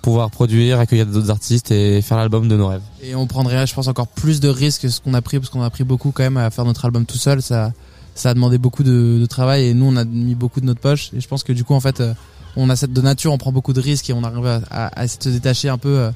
pouvoir 0.02 0.32
produire, 0.32 0.80
accueillir 0.80 1.06
d'autres 1.06 1.30
artistes 1.30 1.72
et 1.72 2.02
faire 2.02 2.18
l'album 2.18 2.48
de 2.48 2.58
nos 2.58 2.68
rêves. 2.68 2.82
Et 3.04 3.16
on 3.16 3.28
prendrait, 3.28 3.66
je 3.68 3.74
pense, 3.74 3.88
encore 3.88 4.08
plus 4.08 4.40
de 4.40 4.50
risques 4.50 4.82
que 4.84 4.90
ce 4.90 5.00
qu'on 5.00 5.14
a 5.14 5.22
pris, 5.22 5.40
parce 5.40 5.50
qu'on 5.50 5.62
a 5.62 5.70
pris 5.70 5.84
beaucoup 5.84 6.12
quand 6.12 6.24
même 6.24 6.38
à 6.38 6.50
faire 6.50 6.66
notre 6.66 6.86
album 6.86 7.06
tout 7.06 7.18
seul. 7.18 7.42
Ça, 7.42 7.72
ça 8.16 8.32
a 8.32 8.34
demandé 8.34 8.58
beaucoup 8.58 8.84
de, 8.84 9.20
de 9.20 9.26
travail 9.26 9.66
et 9.66 9.74
nous, 9.74 9.86
on 9.86 9.96
a 9.96 10.04
mis 10.06 10.36
beaucoup 10.36 10.62
de 10.62 10.66
notre 10.66 10.82
poche. 10.82 11.12
Et 11.14 11.22
je 11.22 11.28
pense 11.28 11.44
que 11.44 11.54
du 11.54 11.64
coup, 11.64 11.74
en 11.74 11.80
fait, 11.80 12.02
euh, 12.02 12.14
on 12.56 12.70
a 12.70 12.76
cette 12.76 12.94
de 12.94 13.02
nature, 13.02 13.32
on 13.32 13.38
prend 13.38 13.52
beaucoup 13.52 13.74
de 13.74 13.82
risques 13.82 14.10
et 14.10 14.14
on 14.14 14.24
arrive 14.24 14.46
à, 14.46 14.62
à, 14.70 15.02
à 15.02 15.08
se 15.08 15.30
détacher 15.30 15.70
un 15.70 15.78
peu 15.78 16.00
euh, 16.00 16.12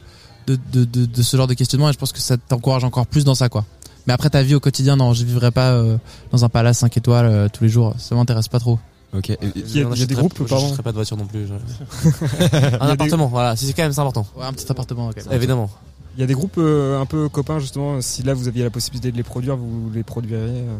de, 0.47 0.57
de, 0.73 1.05
de, 1.05 1.21
ce 1.21 1.37
genre 1.37 1.47
de 1.47 1.53
questionnement. 1.53 1.89
Et 1.89 1.93
je 1.93 1.97
pense 1.97 2.11
que 2.11 2.19
ça 2.19 2.37
t'encourage 2.37 2.83
encore 2.83 3.07
plus 3.07 3.23
dans 3.23 3.35
ça, 3.35 3.49
quoi. 3.49 3.65
Mais 4.07 4.13
après, 4.13 4.29
ta 4.29 4.43
vie 4.43 4.53
au 4.53 4.59
quotidien, 4.59 4.95
non, 4.97 5.13
je 5.13 5.23
vivrai 5.25 5.51
pas 5.51 5.71
euh, 5.71 5.97
dans 6.31 6.45
un 6.45 6.49
palace 6.49 6.79
5 6.79 6.95
étoiles 6.97 7.49
tous 7.51 7.63
les 7.63 7.69
jours. 7.69 7.95
Ça 7.97 8.13
m'intéresse 8.15 8.47
pas 8.47 8.59
trop. 8.59 8.77
Ok. 9.17 9.37
Il 9.55 9.77
y 9.77 9.81
a- 9.81 9.87
On 9.87 9.93
il 9.93 9.99
y 9.99 10.03
a 10.03 10.05
des 10.05 10.15
groupes, 10.15 10.33
je 10.39 10.43
pardon. 10.43 10.63
n'achèterais 10.63 10.83
pas 10.83 10.91
de 10.91 10.95
voiture 10.95 11.17
non 11.17 11.25
plus. 11.25 11.47
je- 11.47 11.53
un 12.79 12.85
des- 12.87 12.91
appartement, 12.93 13.27
voilà. 13.27 13.55
Si 13.55 13.65
c'est 13.65 13.73
quand 13.73 13.83
même 13.83 13.93
c'est 13.93 13.99
important. 14.01 14.25
Ouais, 14.37 14.45
un 14.45 14.53
petit 14.53 14.69
appartement, 14.71 15.09
ok. 15.09 15.17
Évidemment. 15.31 15.69
Il 16.17 16.21
y 16.21 16.23
a 16.23 16.27
des 16.27 16.33
groupes 16.33 16.57
euh, 16.57 16.99
un 17.01 17.05
peu 17.05 17.27
copains 17.27 17.59
justement. 17.59 17.99
Si 18.01 18.23
là 18.23 18.33
vous 18.33 18.47
aviez 18.47 18.63
la 18.63 18.69
possibilité 18.69 19.11
de 19.11 19.17
les 19.17 19.23
produire, 19.23 19.57
vous 19.57 19.91
les 19.93 20.03
produiriez. 20.03 20.61
euh. 20.61 20.77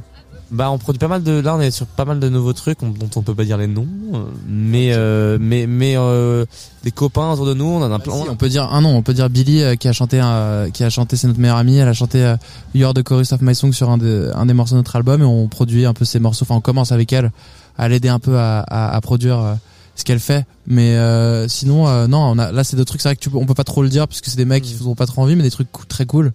Bah 0.52 0.70
on 0.70 0.78
produit 0.78 1.00
pas 1.00 1.08
mal 1.08 1.24
de 1.24 1.32
là 1.40 1.56
on 1.56 1.60
est 1.60 1.72
sur 1.72 1.88
pas 1.88 2.06
mal 2.06 2.20
de 2.20 2.30
nouveaux 2.30 2.54
trucs 2.54 2.84
on- 2.84 2.90
dont 2.90 3.10
on 3.16 3.24
peut 3.24 3.34
pas 3.34 3.46
dire 3.46 3.58
les 3.58 3.66
noms 3.66 3.88
euh, 4.14 4.20
mais 4.48 4.92
euh, 4.94 5.40
mais 5.42 5.66
mais 5.66 5.96
euh, 5.98 6.46
des 6.84 6.92
copains 6.92 7.32
autour 7.32 7.48
de 7.48 7.56
nous 7.56 7.66
on 7.66 7.82
en 7.82 7.92
a 7.92 7.98
plein 7.98 8.14
Si, 8.14 8.30
on 8.30 8.36
peut 8.36 8.48
dire 8.48 8.72
un 8.72 8.82
nom, 8.82 8.96
on 8.96 9.02
peut 9.02 9.16
dire 9.16 9.28
Billy 9.32 9.64
euh, 9.64 9.76
qui 9.76 9.88
a 9.88 9.92
chanté 9.92 10.20
un- 10.20 10.70
qui 10.70 10.84
a 10.84 10.90
chanté 10.92 11.18
c'est 11.18 11.26
notre 11.26 11.40
meilleure 11.40 11.58
amie, 11.58 11.78
elle 11.78 11.88
a 11.88 11.94
chanté 11.94 12.24
euh, 12.24 12.36
You 12.76 12.86
Are 12.86 12.94
the 12.94 13.02
Chorus 13.02 13.32
of 13.34 13.42
My 13.42 13.56
Song 13.56 13.74
sur 13.74 13.90
un, 13.90 13.98
des 13.98 14.30
un 14.36 14.46
des 14.46 14.54
morceaux 14.54 14.76
de 14.76 14.80
notre 14.82 14.96
album 14.96 15.24
et 15.24 15.26
on 15.26 15.48
produit 15.48 15.84
un 15.88 15.94
peu 15.96 16.06
ses 16.06 16.20
morceaux, 16.20 16.44
enfin 16.48 16.56
on 16.56 16.62
commence 16.62 16.92
avec 16.92 17.12
elle 17.12 17.32
à 17.78 17.88
l'aider 17.90 18.10
un 18.10 18.20
peu 18.20 18.38
à, 18.38 18.60
à, 18.62 18.96
à 18.96 19.02
produire 19.02 19.40
euh, 19.40 19.54
ce 19.96 20.04
qu'elle 20.04 20.20
fait 20.20 20.46
mais 20.68 20.96
euh, 20.98 21.48
sinon 21.48 21.88
euh, 21.88 22.08
non, 22.08 22.20
on 22.20 22.38
a 22.40 22.52
là 22.52 22.64
c'est 22.64 22.76
des 22.78 22.86
trucs 22.86 23.02
c'est 23.02 23.10
vrai 23.10 23.16
que 23.16 23.22
tu 23.22 23.30
peux, 23.30 23.38
on 23.38 23.46
peut 23.46 23.54
pas 23.54 23.64
trop 23.64 23.84
le 23.84 23.90
dire 23.90 24.08
parce 24.08 24.22
que 24.22 24.30
c'est 24.30 24.38
des 24.38 24.46
mecs 24.46 24.64
qui 24.64 24.74
Mm. 24.76 24.78
font 24.80 24.96
pas 24.96 25.06
trop 25.06 25.22
envie 25.22 25.36
mais 25.36 25.44
des 25.44 25.52
trucs 25.52 25.68
très 25.88 26.06
cool. 26.06 26.34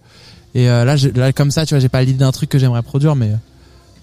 Et 0.54 0.68
euh, 0.68 0.84
là, 0.84 0.96
j'ai- 0.96 1.12
là 1.12 1.32
comme 1.32 1.50
ça, 1.52 1.64
tu 1.64 1.74
vois, 1.74 1.78
j'ai 1.80 1.88
pas 1.88 2.02
l'idée 2.02 2.18
d'un 2.18 2.32
truc 2.32 2.48
que 2.50 2.58
j'aimerais 2.58 2.82
produire 2.82 3.14
mais 3.16 3.32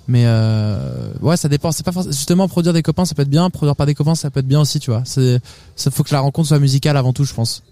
mais 0.07 0.23
euh, 0.25 1.11
ouais, 1.21 1.35
ça 1.35 1.49
dépend. 1.49 1.73
C'est 1.73 1.83
pas 1.83 1.91
forcément 1.91 2.13
justement 2.13 2.47
produire 2.47 2.71
des 2.71 2.81
copains, 2.81 3.03
ça 3.03 3.13
peut 3.15 3.23
être 3.23 3.29
bien. 3.29 3.49
Produire 3.49 3.75
pas 3.75 3.85
des 3.85 3.93
copains, 3.95 4.15
ça 4.15 4.29
peut 4.29 4.39
être 4.39 4.47
bien 4.47 4.61
aussi, 4.61 4.79
tu 4.79 4.89
vois. 4.89 5.01
C'est, 5.03 5.41
ça 5.75 5.91
faut 5.91 6.03
que 6.03 6.13
la 6.13 6.21
rencontre 6.21 6.47
soit 6.47 6.59
musicale 6.59 6.95
avant 6.95 7.11
tout, 7.11 7.25
je 7.25 7.33
pense. 7.33 7.63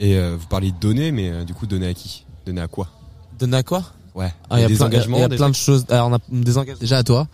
Et 0.00 0.16
euh, 0.16 0.36
vous 0.40 0.46
parlez 0.46 0.70
de 0.72 0.78
donner, 0.78 1.12
mais 1.12 1.28
euh, 1.30 1.44
du 1.44 1.52
coup 1.52 1.66
donner 1.66 1.88
à 1.88 1.92
qui? 1.94 2.24
Donner 2.46 2.62
à 2.62 2.68
quoi? 2.68 2.88
Donner 3.38 3.58
à 3.58 3.62
quoi? 3.62 3.84
Ouais. 4.14 4.32
Ah, 4.48 4.58
il 4.58 4.62
y 4.62 4.64
a 4.64 4.68
des 4.68 4.76
plein, 4.76 4.86
engagements. 4.86 5.16
il 5.18 5.20
y 5.20 5.24
a 5.24 5.28
des 5.28 5.36
plein 5.36 5.50
de 5.50 5.54
choses 5.54 5.84
alors 5.90 6.08
on 6.08 6.14
a 6.14 6.18
des 6.30 6.56
engagements 6.56 6.80
Déjà 6.80 6.96
à 6.98 7.02
toi. 7.04 7.28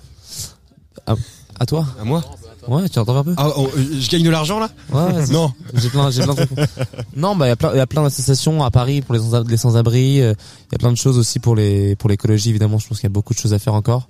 À 1.59 1.67
toi 1.67 1.87
À 2.01 2.05
moi 2.05 2.23
ouais 2.69 2.89
tu 2.89 2.99
entends 2.99 3.17
un 3.17 3.25
peu 3.25 3.35
Ah, 3.37 3.49
oh, 3.57 3.69
euh, 3.77 4.01
je 4.01 4.11
gagne 4.11 4.23
de 4.23 4.31
l'argent 4.31 4.59
là 4.59 4.71
ouais. 4.93 5.27
Non. 5.31 5.53
j'ai 5.75 5.89
plein 5.89 6.11
j'ai 6.11 6.23
plein 6.23 6.35
de 6.35 6.47
non 7.17 7.35
bah 7.35 7.47
il 7.47 7.49
y 7.49 7.53
a 7.53 7.57
plein 7.57 7.73
il 7.73 7.77
y 7.79 7.81
a 7.81 7.87
plein 7.87 8.03
d'associations 8.03 8.63
à 8.63 8.71
Paris 8.71 9.01
pour 9.01 9.15
les 9.15 9.21
sans 9.21 9.43
les 9.49 9.57
sans-abri 9.57 10.21
euh, 10.21 10.35
il 10.69 10.73
y 10.73 10.75
a 10.75 10.79
plein 10.79 10.91
de 10.93 10.97
choses 10.97 11.17
aussi 11.19 11.39
pour 11.39 11.55
les 11.57 11.97
pour 11.97 12.11
l'écologie 12.11 12.51
évidemment 12.51 12.79
je 12.79 12.87
pense 12.87 12.99
qu'il 12.99 13.07
y 13.07 13.13
a 13.13 13.13
beaucoup 13.13 13.33
de 13.35 13.39
choses 13.39 13.55
à 13.55 13.59
faire 13.59 13.75
encore 13.75 14.09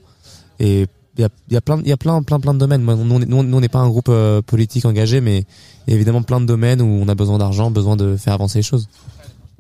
et 0.59 0.87
il 1.16 1.20
y 1.20 1.24
a 1.24 1.28
il 1.49 1.55
y 1.55 1.57
a 1.57 1.61
plein 1.61 1.81
il 1.81 1.89
y 1.89 1.93
a 1.93 1.97
plein 1.97 2.22
plein 2.22 2.41
plein 2.41 2.55
de 2.55 2.59
domaines 2.59 2.83
nous 2.85 2.93
on 3.14 3.20
est- 3.22 3.26
nous, 3.26 3.37
on 3.57 3.61
n'est 3.61 3.68
pas 3.68 3.78
un 3.78 3.89
groupe 3.89 4.09
euh, 4.09 4.43
politique 4.43 4.85
engagé 4.85 5.20
mais 5.20 5.45
il 5.87 5.91
y 5.91 5.93
a 5.93 5.97
évidemment 5.97 6.22
plein 6.22 6.41
de 6.41 6.47
domaines 6.47 6.83
où 6.83 6.87
on 6.87 7.09
a 7.09 7.14
besoin 7.14 7.39
d'argent 7.39 7.70
besoin 7.70 7.97
de 7.97 8.16
faire 8.16 8.33
avancer 8.35 8.59
les 8.59 8.62
choses 8.64 8.89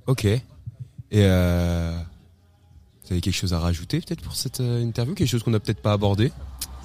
Ok. 0.06 0.24
Et 0.24 0.40
euh... 1.14 1.96
Vous 3.04 3.12
avez 3.12 3.20
quelque 3.20 3.34
chose 3.34 3.52
à 3.54 3.58
rajouter 3.60 4.00
peut-être 4.00 4.22
pour 4.22 4.34
cette 4.34 4.60
interview? 4.60 5.14
Quelque 5.14 5.28
chose 5.28 5.42
qu'on 5.44 5.50
n'a 5.52 5.60
peut-être 5.60 5.80
pas 5.82 5.92
abordé? 5.92 6.32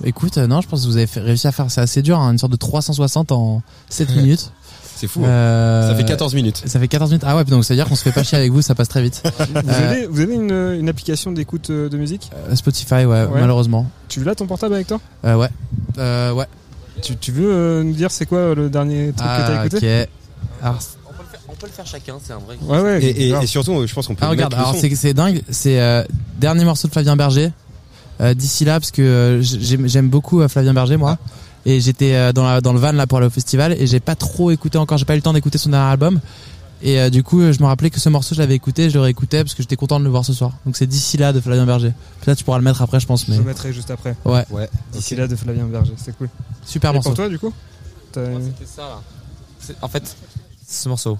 Écoute, 0.04 0.38
euh, 0.38 0.48
non, 0.48 0.62
je 0.62 0.68
pense 0.68 0.82
que 0.84 0.88
vous 0.88 0.98
avez 0.98 1.08
fait- 1.08 1.20
réussi 1.22 1.48
à 1.48 1.52
faire, 1.52 1.72
c'est 1.72 1.82
assez 1.82 2.02
dur, 2.02 2.20
hein, 2.20 2.32
une 2.32 2.38
sorte 2.38 2.52
de 2.52 2.58
360 2.58 3.32
en 3.32 3.62
7 3.90 4.10
minutes. 4.16 4.52
C'est 4.98 5.08
fou. 5.08 5.22
hein. 5.26 5.28
Euh, 5.28 5.90
Ça 5.90 5.96
fait 5.96 6.06
14 6.06 6.34
minutes. 6.36 6.64
Ça 6.66 6.80
fait 6.80 6.88
14 6.88 7.10
minutes. 7.12 7.24
Ah 7.26 7.36
ouais, 7.36 7.44
donc 7.44 7.66
ça 7.66 7.74
veut 7.74 7.78
dire 7.78 7.88
qu'on 7.88 7.96
se 7.96 8.04
fait 8.04 8.12
pas 8.14 8.24
chier 8.24 8.38
avec 8.38 8.52
vous, 8.52 8.62
ça 8.62 8.76
passe 8.76 8.88
très 8.88 9.02
vite. 9.02 9.22
Vous 9.40 9.58
Euh, 9.70 9.90
avez, 9.92 10.06
vous 10.08 10.22
avez 10.22 10.36
une, 10.36 10.52
une 10.80 10.88
application 10.90 11.32
d'écoute 11.32 11.70
de 11.72 11.98
musique? 11.98 12.30
Euh, 12.50 12.56
Spotify, 12.56 12.94
ouais, 12.96 13.06
Ouais. 13.06 13.28
malheureusement. 13.42 13.90
Tu 14.08 14.24
l'as 14.24 14.36
ton 14.36 14.48
portable 14.48 14.76
avec 14.76 14.88
toi? 14.88 15.00
Euh, 15.26 15.36
ouais. 15.36 15.50
Euh, 15.98 16.32
ouais. 16.34 16.46
tu, 17.02 17.18
tu 17.18 17.32
veux 17.34 17.52
euh, 17.52 17.84
nous 17.84 17.94
dire 17.94 18.10
c'est 18.12 18.26
quoi 18.26 18.56
le 18.56 18.70
dernier 18.70 19.08
truc 19.08 19.18
que 19.18 19.24
t'as 19.24 19.60
Ah, 19.62 19.66
écouté? 19.66 20.04
ok. 20.04 20.10
Alors, 20.62 20.80
On 21.50 21.54
peut 21.56 21.68
le 21.68 21.72
faire 21.74 21.86
chacun, 21.88 22.16
c'est 22.24 22.34
un 22.34 22.40
vrai. 22.40 22.58
Ouais, 22.62 22.80
ouais. 22.82 23.04
Et, 23.04 23.30
et- 23.30 23.48
surtout, 23.48 23.86
je 23.88 23.94
pense 23.94 24.08
qu'on 24.08 24.16
peut 24.16 24.26
Ah 24.26 24.30
regarde, 24.30 24.54
alors 24.54 24.76
c'est 24.80 24.94
c'est 24.96 25.14
dingue, 25.14 25.42
c'est 25.50 25.80
euh, 25.80 26.04
dernier 26.40 26.64
morceau 26.66 26.88
de 26.88 26.94
Flavien 26.94 27.16
Berger. 27.18 27.52
Euh, 28.22 28.34
D'ici 28.34 28.64
là, 28.66 28.80
parce 28.80 28.92
que 28.92 29.02
euh, 29.02 29.42
j'aime 29.42 30.10
beaucoup 30.10 30.42
euh, 30.42 30.48
Flavien 30.48 30.74
Berger 30.74 30.98
moi, 30.98 31.18
et 31.66 31.80
j'étais 31.82 32.16
euh, 32.16 32.32
dans 32.32 32.46
la, 32.46 32.62
dans 32.62 32.72
le 32.74 32.80
van 32.80 32.92
là 32.94 33.08
pour 33.08 33.18
aller 33.18 33.28
au 33.28 33.32
festival 33.32 33.74
et 33.74 33.88
j'ai 33.88 34.00
pas 34.00 34.16
trop 34.16 34.52
écouté 34.52 34.78
encore, 34.78 34.98
j'ai 34.98 35.06
pas 35.06 35.14
eu 35.14 35.18
le 35.18 35.22
temps 35.22 35.34
d'écouter 35.34 35.58
son 35.58 35.70
dernier 35.70 35.92
album. 35.92 36.20
Et 36.82 37.00
euh, 37.00 37.10
du 37.10 37.24
coup, 37.24 37.40
je 37.52 37.60
me 37.62 37.66
rappelais 37.66 37.90
que 37.90 38.00
ce 38.00 38.10
morceau, 38.10 38.36
je 38.36 38.42
l'avais 38.42 38.54
écouté, 38.56 38.90
je 38.90 38.96
le 38.96 39.02
réécoutais 39.02 39.44
parce 39.44 39.56
que 39.56 39.64
j'étais 39.64 39.76
content 39.78 40.00
de 40.00 40.04
le 40.06 40.10
voir 40.12 40.24
ce 40.26 40.34
soir. 40.34 40.52
Donc 40.66 40.76
c'est 40.78 40.86
d'ici 40.86 41.18
là 41.18 41.34
de 41.34 41.40
Flavien 41.40 41.66
Berger. 41.66 41.92
Peut-être 42.22 42.38
tu 42.38 42.44
pourras 42.44 42.58
le 42.58 42.64
mettre 42.64 42.82
après, 42.82 43.00
je 43.00 43.08
pense, 43.08 43.28
mais 43.28 43.36
Je 43.36 43.42
le 43.42 43.48
mettrai 43.48 43.74
juste 43.74 43.90
après. 43.92 44.16
ouais, 44.26 44.46
Ouais. 44.52 44.70
D'ici 44.94 45.16
là 45.16 45.28
de 45.28 45.36
Flavien 45.36 45.66
Berger, 45.66 45.94
c'est 45.98 46.16
cool. 46.18 46.30
super 46.66 46.92
Et 46.92 46.94
morceau. 46.94 47.10
pour 47.10 47.16
toi 47.18 47.30
du 47.30 47.40
coup 47.40 47.54
T'as- 48.12 48.22
C'était 48.42 48.66
ça 48.66 48.82
là. 48.84 49.02
C'est- 49.60 49.76
En 49.82 49.88
fait, 49.88 50.16
ce 50.70 50.90
morceau. 50.90 51.18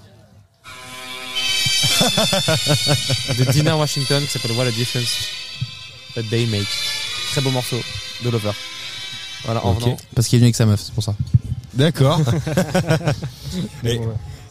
de 3.38 3.44
Dinner 3.52 3.72
Washington 3.72 4.22
qui 4.24 4.30
s'appelle 4.30 4.52
What 4.52 4.66
a 4.66 4.70
Difference 4.70 5.08
That 6.16 6.22
Make. 6.50 6.66
Très 7.32 7.40
beau 7.42 7.50
morceau 7.50 7.76
de 8.24 8.30
Lover. 8.30 8.50
Voilà, 9.44 9.64
en. 9.64 9.74
Parce 10.14 10.26
qu'il 10.28 10.36
est 10.36 10.40
venu 10.40 10.46
avec 10.46 10.56
sa 10.56 10.66
meuf, 10.66 10.80
c'est 10.82 10.92
pour 10.94 11.02
ça. 11.04 11.14
D'accord. 11.74 12.20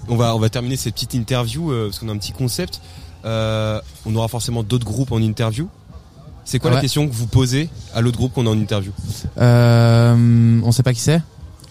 On 0.08 0.16
va 0.18 0.36
on 0.36 0.40
va 0.40 0.50
terminer 0.50 0.78
cette 0.78 0.94
petite 0.94 1.16
interview 1.16 1.72
euh, 1.72 1.88
parce 1.88 1.98
qu'on 2.00 2.10
a 2.10 2.12
un 2.12 2.18
petit 2.18 2.32
concept. 2.32 2.80
Euh, 3.26 3.82
on 4.06 4.16
aura 4.16 4.28
forcément 4.28 4.62
d'autres 4.62 4.86
groupes 4.86 5.12
en 5.12 5.18
interview. 5.20 5.68
C'est 6.44 6.60
quoi 6.60 6.70
Ouais. 6.70 6.76
la 6.76 6.82
question 6.82 7.08
que 7.08 7.14
vous 7.14 7.26
posez 7.26 7.70
à 7.96 8.02
l'autre 8.02 8.18
groupe 8.18 8.34
qu'on 8.34 8.46
a 8.46 8.52
en 8.52 8.58
interview 8.60 8.92
Euh, 9.40 10.62
on 10.64 10.72
sait 10.72 10.84
pas 10.84 10.94
qui 10.94 11.00
c'est. 11.00 11.22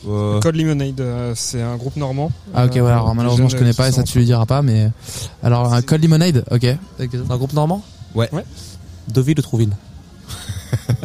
Euh, 0.08 0.40
Code 0.40 0.56
Lemonade, 0.56 1.00
euh, 1.00 1.32
c'est 1.36 1.62
un 1.62 1.76
groupe 1.76 1.94
normand. 1.94 2.32
Ah 2.52 2.66
ok, 2.66 2.76
Euh, 2.76 2.86
alors 2.86 3.14
malheureusement 3.14 3.48
je 3.48 3.56
connais 3.56 3.72
pas 3.72 3.88
et 3.88 3.92
ça 3.92 4.02
tu 4.02 4.18
lui 4.18 4.24
diras 4.24 4.46
pas, 4.46 4.62
mais 4.62 4.90
alors 5.44 5.72
un 5.72 5.80
Cold 5.80 6.02
Lemonade, 6.02 6.44
ok. 6.50 6.66
C'est 6.98 7.14
un 7.30 7.36
groupe 7.36 7.52
normand? 7.52 7.84
Ouais. 8.16 8.28
Ouais. 8.32 8.44
Deauville 9.08 9.38
ou 9.38 9.42
Trouville 9.42 9.70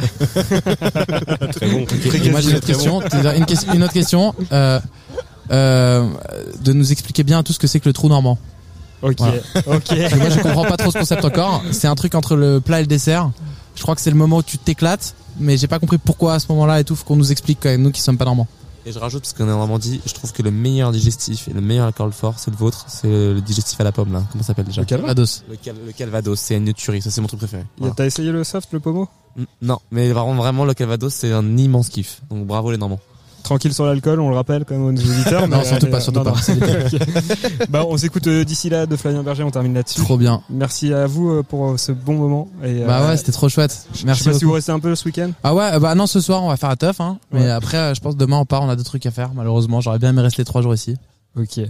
très 1.52 1.68
bon. 1.68 1.86
Et 2.24 2.30
moi 2.30 2.40
j'ai 2.40 2.50
une 2.50 2.56
autre 2.56 2.66
question, 2.66 3.00
c'est-à-dire 3.02 3.32
une, 3.32 3.44
question- 3.46 3.72
une 3.74 3.82
autre 3.82 3.92
question, 3.92 4.34
euh, 4.52 4.80
euh, 5.50 6.06
de 6.62 6.72
nous 6.72 6.92
expliquer 6.92 7.22
bien 7.22 7.42
tout 7.42 7.52
ce 7.52 7.58
que 7.58 7.66
c'est 7.66 7.80
que 7.80 7.88
le 7.88 7.92
trou 7.92 8.08
normand. 8.08 8.38
Ok, 9.02 9.16
Voilà. 9.18 9.34
ok. 9.66 9.90
Moi 10.16 10.30
je 10.30 10.40
comprends 10.40 10.64
pas 10.64 10.76
trop 10.76 10.90
ce 10.90 10.98
concept 10.98 11.24
encore. 11.24 11.62
C'est 11.72 11.88
un 11.88 11.94
truc 11.94 12.14
entre 12.14 12.36
le 12.36 12.60
plat 12.60 12.78
et 12.78 12.82
le 12.82 12.86
dessert. 12.86 13.30
Je 13.76 13.82
crois 13.82 13.94
que 13.94 14.00
c'est 14.00 14.10
le 14.10 14.16
moment 14.16 14.38
où 14.38 14.42
tu 14.42 14.58
t'éclates, 14.58 15.14
mais 15.38 15.56
j'ai 15.56 15.68
pas 15.68 15.78
compris 15.78 15.98
pourquoi 15.98 16.34
à 16.34 16.38
ce 16.38 16.46
moment-là 16.50 16.80
et 16.80 16.84
tout. 16.84 16.94
Faut 16.96 17.04
qu'on 17.04 17.16
nous 17.16 17.30
explique 17.32 17.58
quand 17.62 17.68
même 17.70 17.82
nous 17.82 17.90
qui 17.92 18.00
sommes 18.00 18.18
pas 18.18 18.24
normands. 18.26 18.48
Et 18.86 18.92
je 18.92 18.98
rajoute, 18.98 19.22
parce 19.22 19.34
qu'on 19.34 19.46
est 19.48 19.52
en 19.52 19.58
Normandie, 19.58 20.00
je 20.06 20.12
trouve 20.14 20.32
que 20.32 20.42
le 20.42 20.50
meilleur 20.50 20.90
digestif 20.90 21.48
et 21.48 21.52
le 21.52 21.60
meilleur 21.60 21.86
alcool 21.86 22.12
fort, 22.12 22.38
c'est 22.38 22.50
le 22.50 22.56
vôtre, 22.56 22.86
c'est 22.88 23.08
le 23.08 23.40
digestif 23.40 23.78
à 23.80 23.84
la 23.84 23.92
pomme 23.92 24.12
là. 24.12 24.22
Comment 24.32 24.42
ça 24.42 24.48
s'appelle 24.48 24.64
déjà 24.64 24.80
Le 24.80 24.86
Calva 24.86 25.08
Vados. 25.08 25.44
le, 25.50 25.56
cal- 25.56 25.76
le 25.86 25.92
Calvados, 25.92 26.40
c'est 26.40 26.56
une 26.56 26.72
tuerie, 26.72 27.02
ça 27.02 27.10
c'est 27.10 27.20
mon 27.20 27.26
truc 27.26 27.40
préféré. 27.40 27.64
T'as 27.94 28.06
essayé 28.06 28.32
le 28.32 28.42
soft, 28.44 28.72
le 28.72 28.80
pommeau 28.80 29.08
Mm, 29.36 29.44
Non, 29.62 29.78
mais 29.92 30.10
vraiment, 30.10 30.34
vraiment 30.34 30.64
le 30.64 30.74
Calvados, 30.74 31.14
c'est 31.14 31.30
un 31.32 31.56
immense 31.56 31.88
kiff. 31.88 32.20
Donc 32.30 32.46
bravo 32.48 32.72
les 32.72 32.78
Normands. 32.78 32.98
Tranquille 33.42 33.72
sur 33.74 33.84
l'alcool, 33.86 34.20
on 34.20 34.28
le 34.28 34.36
rappelle 34.36 34.64
quand 34.64 34.74
même 34.76 34.84
aux 34.84 34.88
auditeurs. 34.90 35.40
Non, 35.48 35.58
mais- 35.58 35.64
surtout 35.64 35.86
pas, 35.88 36.00
surtout 36.00 36.20
non, 36.20 36.32
pas. 36.32 36.40
non. 36.48 37.66
Bah, 37.68 37.84
on 37.88 37.96
s'écoute 37.96 38.26
euh, 38.26 38.44
d'ici 38.44 38.68
là 38.70 38.86
de 38.86 38.94
Flavien 38.96 39.22
Berger, 39.22 39.42
on 39.42 39.50
termine 39.50 39.74
là-dessus. 39.74 40.00
Trop 40.00 40.16
bien. 40.16 40.42
Merci 40.50 40.92
à 40.92 41.06
vous 41.06 41.30
euh, 41.30 41.42
pour 41.42 41.70
euh, 41.70 41.76
ce 41.76 41.92
bon 41.92 42.14
moment. 42.14 42.48
Et, 42.62 42.84
Bah 42.84 43.00
euh, 43.02 43.08
ouais, 43.08 43.16
c'était 43.16 43.32
trop 43.32 43.48
chouette. 43.48 43.86
je 43.94 44.06
Merci 44.06 44.24
sais 44.24 44.30
pas 44.30 44.38
si 44.38 44.44
vous 44.44 44.52
restez 44.52 44.72
un 44.72 44.78
peu 44.80 44.94
ce 44.94 45.04
week-end. 45.06 45.30
Ah 45.42 45.54
ouais, 45.54 45.78
bah 45.80 45.94
non, 45.94 46.06
ce 46.06 46.20
soir 46.20 46.42
on 46.42 46.48
va 46.48 46.56
faire 46.56 46.68
la 46.68 46.76
teuf, 46.76 47.00
hein. 47.00 47.18
Mais 47.32 47.40
Ouais. 47.40 47.50
après, 47.50 47.76
euh, 47.78 47.94
je 47.94 48.00
pense 48.00 48.16
demain 48.16 48.36
on 48.38 48.44
part, 48.44 48.62
on 48.62 48.68
a 48.68 48.76
d'autres 48.76 48.88
trucs 48.90 49.06
à 49.06 49.10
faire. 49.10 49.32
Malheureusement, 49.34 49.80
j'aurais 49.80 49.98
bien 49.98 50.10
aimé 50.10 50.22
rester 50.22 50.44
trois 50.44 50.62
jours 50.62 50.74
ici. 50.74 50.96
Ok. 51.36 51.60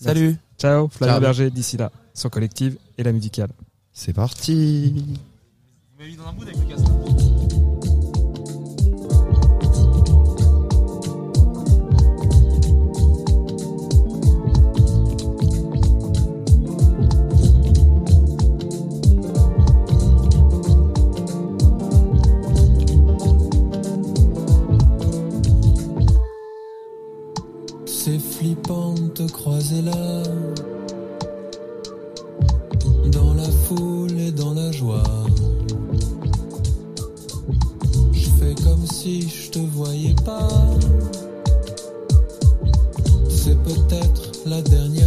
Salut. 0.00 0.36
Ciao, 0.58 0.88
Flavien 0.88 1.14
Ciao. 1.14 1.20
Berger 1.20 1.50
d'ici 1.50 1.76
là, 1.76 1.90
sur 2.14 2.30
Collective 2.30 2.76
et 2.96 3.02
la 3.02 3.12
musicale. 3.12 3.48
C'est 3.92 4.12
parti. 4.12 5.04
C'est 5.98 6.97
flippant 28.38 28.94
te 29.16 29.24
croiser 29.24 29.82
là. 29.82 30.22
Dans 33.10 33.34
la 33.34 33.50
foule 33.64 34.16
et 34.16 34.30
dans 34.30 34.54
la 34.54 34.70
joie. 34.70 35.02
Je 38.12 38.28
fais 38.38 38.54
comme 38.62 38.86
si 38.86 39.28
je 39.28 39.50
te 39.50 39.58
voyais 39.58 40.14
pas. 40.24 40.48
C'est 43.28 43.58
peut-être 43.64 44.22
la 44.46 44.62
dernière 44.62 44.97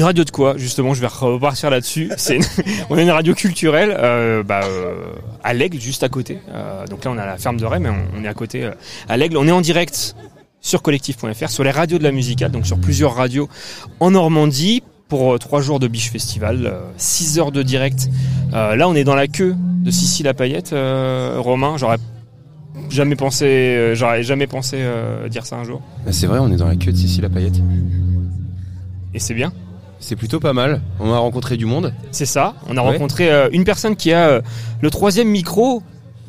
Une 0.00 0.04
radio 0.06 0.24
de 0.24 0.30
quoi 0.30 0.56
Justement, 0.56 0.94
je 0.94 1.02
vais 1.02 1.08
repartir 1.08 1.68
là-dessus. 1.68 2.10
C'est 2.16 2.36
une- 2.36 2.42
on 2.88 2.96
a 2.96 3.02
une 3.02 3.10
radio 3.10 3.34
culturelle 3.34 3.94
euh, 3.98 4.42
bah, 4.42 4.62
euh, 4.64 4.94
à 5.44 5.52
l'Aigle, 5.52 5.78
juste 5.78 6.02
à 6.02 6.08
côté. 6.08 6.38
Euh, 6.54 6.86
donc 6.86 7.04
là, 7.04 7.10
on 7.10 7.18
a 7.18 7.26
la 7.26 7.36
ferme 7.36 7.58
de 7.58 7.66
Rennes, 7.66 7.82
mais 7.82 7.90
on, 7.90 8.18
on 8.18 8.24
est 8.24 8.28
à 8.28 8.32
côté 8.32 8.66
à 9.10 9.16
l'Aigle. 9.18 9.36
On 9.36 9.46
est 9.46 9.50
en 9.52 9.60
direct 9.60 10.16
sur 10.62 10.80
collectif.fr, 10.80 11.50
sur 11.50 11.64
les 11.64 11.70
radios 11.70 11.98
de 11.98 12.02
la 12.02 12.12
musicale, 12.12 12.50
donc 12.50 12.66
sur 12.66 12.78
plusieurs 12.78 13.14
radios 13.14 13.50
en 14.00 14.12
Normandie 14.12 14.82
pour 15.10 15.38
trois 15.38 15.60
jours 15.60 15.80
de 15.80 15.86
Biche 15.86 16.10
Festival, 16.10 16.72
six 16.96 17.38
heures 17.38 17.52
de 17.52 17.62
direct. 17.62 18.08
Là, 18.52 18.88
on 18.88 18.94
est 18.94 19.04
dans 19.04 19.14
la 19.16 19.28
queue 19.28 19.54
de 19.84 19.90
Sissi 19.90 20.22
la 20.22 20.32
Paillette, 20.32 20.70
Romain. 20.72 21.76
J'aurais 21.76 21.98
jamais 22.88 23.16
pensé, 23.16 23.90
j'aurais 23.92 24.22
jamais 24.22 24.46
pensé 24.46 24.82
dire 25.28 25.44
ça 25.44 25.56
un 25.56 25.64
jour. 25.64 25.82
Bah, 26.06 26.12
c'est 26.12 26.26
vrai, 26.26 26.38
on 26.38 26.50
est 26.50 26.56
dans 26.56 26.68
la 26.68 26.76
queue 26.76 26.90
de 26.92 26.96
Cécile 26.96 27.20
la 27.20 27.28
paillette. 27.28 27.60
Et 29.12 29.18
c'est 29.18 29.34
bien. 29.34 29.52
C'est 30.00 30.16
plutôt 30.16 30.40
pas 30.40 30.52
mal. 30.52 30.80
On 30.98 31.12
a 31.12 31.18
rencontré 31.18 31.56
du 31.56 31.66
monde. 31.66 31.92
C'est 32.10 32.26
ça. 32.26 32.54
On 32.68 32.76
a 32.76 32.82
Ouais. 32.82 32.88
rencontré 32.92 33.30
euh, 33.30 33.48
une 33.52 33.64
personne 33.64 33.96
qui 33.96 34.12
a 34.12 34.28
euh, 34.28 34.40
le 34.80 34.90
troisième 34.90 35.28
micro 35.28 35.82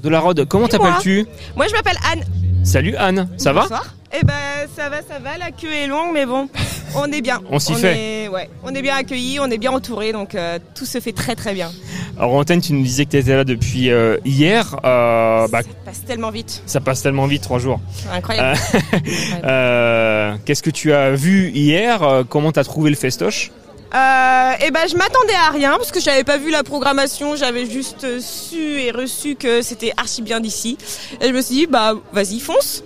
de 0.03 0.09
la 0.09 0.19
Rode. 0.19 0.45
Comment 0.47 0.67
t'appelles-tu? 0.67 1.25
Moi, 1.55 1.67
je 1.67 1.73
m'appelle 1.73 1.97
Anne. 2.11 2.23
Salut 2.63 2.95
Anne, 2.97 3.27
ça 3.37 3.53
va? 3.53 3.61
Bonsoir. 3.61 3.95
Eh 4.13 4.25
ben, 4.25 4.33
ça 4.75 4.89
va, 4.89 4.97
ça 4.97 5.19
va. 5.19 5.37
La 5.37 5.51
queue 5.51 5.71
est 5.73 5.87
longue, 5.87 6.11
mais 6.13 6.25
bon, 6.25 6.49
on 6.95 7.05
est 7.05 7.21
bien. 7.21 7.39
On 7.49 7.59
s'y 7.59 7.73
fait. 7.75 8.23
Est, 8.25 8.27
ouais, 8.27 8.49
on 8.63 8.75
est 8.75 8.81
bien 8.81 8.95
accueillis, 8.97 9.39
on 9.39 9.49
est 9.49 9.57
bien 9.57 9.71
entourés, 9.71 10.11
donc 10.11 10.35
euh, 10.35 10.59
tout 10.75 10.85
se 10.85 10.99
fait 10.99 11.13
très 11.13 11.33
très 11.35 11.53
bien. 11.53 11.71
Alors 12.19 12.33
Antenne, 12.33 12.59
tu 12.61 12.73
nous 12.73 12.83
disais 12.83 13.05
que 13.05 13.11
tu 13.11 13.17
étais 13.17 13.35
là 13.35 13.45
depuis 13.45 13.89
euh, 13.89 14.17
hier. 14.25 14.75
Euh, 14.83 15.47
bah, 15.47 15.61
Ça 15.63 15.69
passe 15.85 16.03
tellement 16.05 16.29
vite. 16.29 16.61
ça 16.65 16.81
passe 16.81 17.01
tellement 17.01 17.25
vite, 17.25 17.41
trois 17.41 17.57
jours. 17.59 17.79
Incroyable. 18.11 18.59
Euh, 18.73 18.79
euh, 19.45 20.35
Qu'est-ce 20.45 20.61
que 20.61 20.69
tu 20.69 20.91
as 20.93 21.11
vu 21.11 21.49
hier? 21.51 22.23
Comment 22.29 22.51
t'as 22.51 22.65
trouvé 22.65 22.89
le 22.89 22.95
festoche? 22.97 23.51
Euh, 23.93 24.51
eh 24.61 24.71
ben, 24.71 24.87
je 24.89 24.95
m'attendais 24.95 25.33
à 25.33 25.49
rien 25.51 25.71
parce 25.71 25.91
que 25.91 25.99
j'avais 25.99 26.23
pas 26.23 26.37
vu 26.37 26.49
la 26.49 26.63
programmation, 26.63 27.35
j'avais 27.35 27.65
juste 27.65 28.05
euh, 28.05 28.19
su 28.21 28.79
et 28.79 28.91
reçu 28.91 29.35
que 29.35 29.61
c'était 29.61 29.91
archi 29.97 30.21
bien 30.21 30.39
d'ici. 30.39 30.77
Et 31.19 31.27
je 31.27 31.33
me 31.33 31.41
suis 31.41 31.55
dit, 31.55 31.67
bah, 31.67 31.95
vas-y, 32.13 32.39
fonce. 32.39 32.83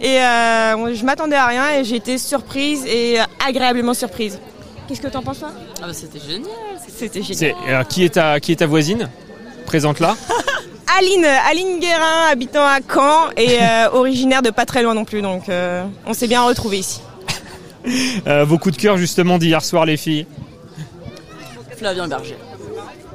Et 0.00 0.18
euh, 0.18 0.94
je 0.94 1.04
m'attendais 1.04 1.36
à 1.36 1.46
rien 1.46 1.70
et 1.70 1.84
j'ai 1.84 1.94
été 1.94 2.18
surprise 2.18 2.84
et 2.86 3.18
agréablement 3.46 3.94
surprise. 3.94 4.40
Qu'est-ce 4.88 5.00
que 5.00 5.06
t'en 5.06 5.22
penses 5.22 5.38
toi? 5.38 5.52
Ah 5.80 5.86
bah 5.86 5.92
c'était 5.92 6.18
génial. 6.18 6.50
C'était 6.88 7.22
génial. 7.22 7.36
C'est 7.36 7.54
euh, 7.72 7.84
qui 7.84 8.04
est 8.04 8.14
ta 8.14 8.40
qui 8.40 8.50
est 8.50 8.56
ta 8.56 8.66
voisine? 8.66 9.08
Présente-la. 9.64 10.16
Aline, 10.98 11.24
Aline 11.24 11.80
Guérin, 11.80 12.26
habitant 12.30 12.66
à 12.66 12.78
Caen 12.86 13.30
et 13.36 13.58
euh, 13.62 13.90
originaire 13.92 14.42
de 14.42 14.50
pas 14.50 14.66
très 14.66 14.82
loin 14.82 14.94
non 14.94 15.04
plus, 15.04 15.22
donc 15.22 15.48
euh, 15.48 15.84
on 16.04 16.12
s'est 16.12 16.26
bien 16.26 16.42
retrouvés 16.42 16.78
ici. 16.78 17.00
Euh, 18.26 18.44
vos 18.44 18.58
coups 18.58 18.76
de 18.76 18.80
cœur 18.80 18.96
justement 18.96 19.38
d'hier 19.38 19.64
soir, 19.64 19.84
les 19.86 19.96
filles. 19.96 20.26
Flavien 21.76 22.06
Berger. 22.06 22.36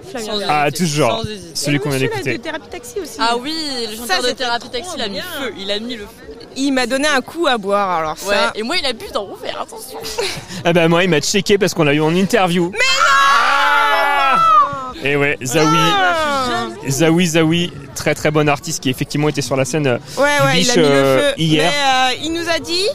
Flavien 0.09 0.37
Berger. 0.37 0.45
Ah, 0.49 0.71
toujours. 0.71 1.23
Celui 1.53 1.79
qu'on 1.79 1.89
de 1.91 2.37
thérapie 2.37 2.69
taxi 2.69 2.99
aussi. 3.01 3.17
Ah 3.19 3.35
oui, 3.37 3.53
le 3.89 3.95
Ça, 3.95 4.15
chanteur 4.15 4.31
de 4.31 4.37
thérapie 4.37 4.69
taxi, 4.69 4.89
il 4.97 5.01
a 5.01 5.07
mis 5.07 5.17
le 5.17 5.21
feu. 5.23 5.53
Il 5.57 5.71
a 5.71 5.79
mis 5.79 5.95
le 5.95 6.03
feu. 6.03 6.37
Il 6.57 6.71
m'a 6.71 6.85
donné 6.87 7.07
un 7.07 7.21
coup 7.21 7.47
à 7.47 7.57
boire, 7.57 7.89
alors 7.91 8.17
ça. 8.17 8.27
Ouais, 8.29 8.35
et 8.55 8.63
moi 8.63 8.75
il 8.77 8.85
a 8.85 8.91
bu 8.93 9.05
dans 9.13 9.25
mon 9.27 9.35
verre, 9.35 9.61
attention. 9.61 9.99
Ah 10.65 10.73
bah 10.73 10.87
moi 10.89 11.03
il 11.03 11.09
m'a 11.09 11.21
checké 11.21 11.57
parce 11.57 11.73
qu'on 11.73 11.83
l'a 11.83 11.93
eu 11.93 12.01
en 12.01 12.13
interview. 12.13 12.73
Et 15.03 15.15
ouais, 15.15 15.37
Zawi, 15.43 15.77
Ah. 15.77 16.67
Zawi, 16.89 17.27
Zawi, 17.27 17.71
très 17.95 18.15
très 18.15 18.31
bon 18.31 18.49
artiste 18.49 18.81
qui 18.81 18.89
effectivement 18.89 19.29
était 19.29 19.43
sur 19.43 19.55
la 19.55 19.63
scène 19.65 19.87
euh, 19.87 19.97
Ouais, 20.17 20.23
ouais, 20.45 20.61
il 20.61 20.71
a 20.71 20.75
mis 20.75 20.81
euh, 20.83 21.15
le 21.15 21.27
feu. 21.29 21.33
hier. 21.37 21.71
Mais 21.71 22.15
euh, 22.15 22.23
il 22.25 22.33
nous 22.33 22.49
a 22.49 22.59
dit 22.59 22.87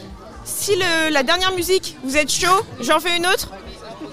si 0.45 0.75
le, 0.75 1.11
la 1.11 1.23
dernière 1.23 1.53
musique, 1.53 1.97
vous 2.03 2.17
êtes 2.17 2.31
chaud, 2.31 2.47
j'en 2.81 2.99
fais 2.99 3.15
une 3.17 3.25
autre. 3.25 3.49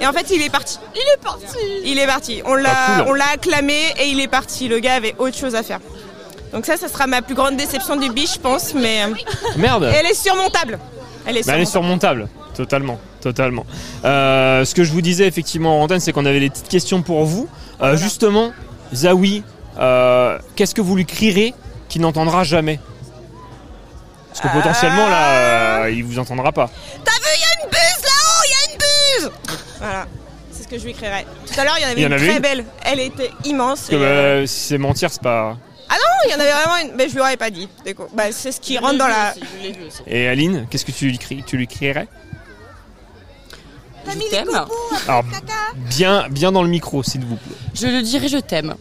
Et 0.01 0.07
en 0.07 0.12
fait, 0.12 0.31
il 0.35 0.41
est 0.43 0.51
parti. 0.51 0.78
Il 0.95 1.01
est 1.01 1.22
parti. 1.22 1.45
Il 1.85 1.99
est 1.99 2.07
parti. 2.07 2.43
On 2.47 2.55
l'a, 2.55 2.70
Ah, 2.72 3.01
cool. 3.01 3.09
on 3.11 3.12
l'a 3.14 3.28
acclamé 3.35 3.74
et 3.99 4.09
il 4.09 4.18
est 4.20 4.28
parti. 4.28 4.66
Le 4.68 4.78
gars 4.78 4.95
avait 4.95 5.14
autre 5.18 5.37
chose 5.37 5.55
à 5.55 5.62
faire. 5.62 5.81
Donc 6.53 6.64
ça, 6.66 6.76
ça 6.76 6.89
sera 6.89 7.07
ma 7.07 7.20
plus 7.22 7.35
grande 7.35 7.57
déception 7.57 7.97
du 7.97 8.11
biche, 8.11 8.35
je 8.35 8.39
pense. 8.41 8.72
Mais 8.74 9.03
euh, 9.03 9.14
Merde. 9.57 9.85
elle 9.95 10.07
est 10.07 10.14
surmontable. 10.14 10.78
Elle 11.26 11.37
est 11.37 11.47
Bah, 11.47 11.53
elle 11.55 11.61
est 11.62 11.64
surmontable. 11.66 12.20
surmontable, 12.22 12.28
totalement, 12.57 12.99
totalement. 13.20 13.66
Euh, 14.07 14.64
ce 14.64 14.74
que 14.74 14.85
je 14.85 14.91
vous 14.93 15.03
disais 15.03 15.26
effectivement 15.26 15.78
en 15.81 15.85
antenne, 15.85 16.01
c'est 16.01 16.12
qu'on 16.12 16.24
avait 16.24 16.41
des 16.41 16.49
petites 16.51 16.68
questions 16.68 17.03
pour 17.03 17.24
vous. 17.26 17.47
Euh, 17.83 17.97
Justement, 17.97 18.53
Zawi, 18.95 19.43
euh, 19.78 20.39
qu'est-ce 20.57 20.74
que 20.74 20.81
vous 20.81 20.97
lui 20.97 21.05
crierez 21.05 21.53
qu'il 21.91 22.01
n'entendra 22.01 22.43
jamais? 22.43 22.81
Parce 24.31 24.41
que 24.41 24.49
potentiellement 24.49 25.09
là, 25.09 25.83
euh, 25.83 25.91
il 25.91 26.05
vous 26.05 26.18
entendra 26.18 26.53
pas. 26.53 26.70
T'as 27.05 27.11
vu, 27.12 27.26
il 27.37 27.41
y 27.41 27.45
a 27.45 27.64
une 27.64 27.70
buse 27.70 28.03
là-haut, 28.05 28.45
il 28.47 28.51
y 28.51 28.55
a 28.55 28.72
une 28.72 28.78
buse 28.78 29.31
Voilà, 29.78 30.07
c'est 30.53 30.62
ce 30.62 30.68
que 30.68 30.78
je 30.78 30.85
lui 30.85 30.95
crierais. 30.95 31.26
Tout 31.47 31.61
à 31.61 31.64
l'heure, 31.64 31.74
il 31.78 31.83
y 31.83 31.87
en 31.87 31.89
avait 31.89 32.01
Il 32.01 32.03
y 32.03 32.07
en 32.07 32.09
une 32.09 32.12
avait 32.14 32.26
très 32.26 32.37
une 32.37 32.43
belle. 32.43 32.64
Elle 32.85 33.01
était 33.01 33.31
immense. 33.45 33.81
Parce 33.81 33.91
que 33.91 33.95
et, 33.97 33.99
euh, 34.05 34.41
bah, 34.43 34.47
si 34.47 34.61
c'est 34.68 34.78
mentir, 34.78 35.11
c'est 35.11 35.22
pas. 35.22 35.57
Ah 35.89 35.95
non, 35.95 36.28
il 36.28 36.31
y 36.31 36.35
en 36.35 36.41
avait 36.41 36.53
vraiment 36.53 36.76
une. 36.76 36.97
Mais 36.97 37.09
je 37.09 37.14
lui 37.14 37.20
aurais 37.20 37.37
pas 37.37 37.51
dit. 37.51 37.68
Bah, 38.14 38.31
c'est 38.31 38.53
ce 38.53 38.61
qui 38.61 38.78
rentre 38.78 38.99
dans 38.99 39.09
la. 39.09 39.35
Je 39.35 39.62
l'ai 39.62 39.72
vu 39.72 39.87
aussi. 39.87 40.03
Et 40.07 40.28
Aline, 40.28 40.66
qu'est-ce 40.70 40.85
que 40.85 40.93
tu 40.93 41.09
lui, 41.09 41.18
cries, 41.18 41.43
tu 41.45 41.57
lui 41.57 41.66
crierais? 41.66 42.07
Je 44.07 44.31
t'aime. 44.31 44.49
Alors, 45.09 45.24
bien, 45.89 46.28
bien 46.31 46.53
dans 46.53 46.62
le 46.62 46.68
micro, 46.68 47.03
s'il 47.03 47.24
vous 47.24 47.37
plaît. 47.37 47.57
Je 47.74 47.87
le 47.87 48.03
dirai 48.03 48.28
je 48.28 48.39
t'aime. 48.39 48.74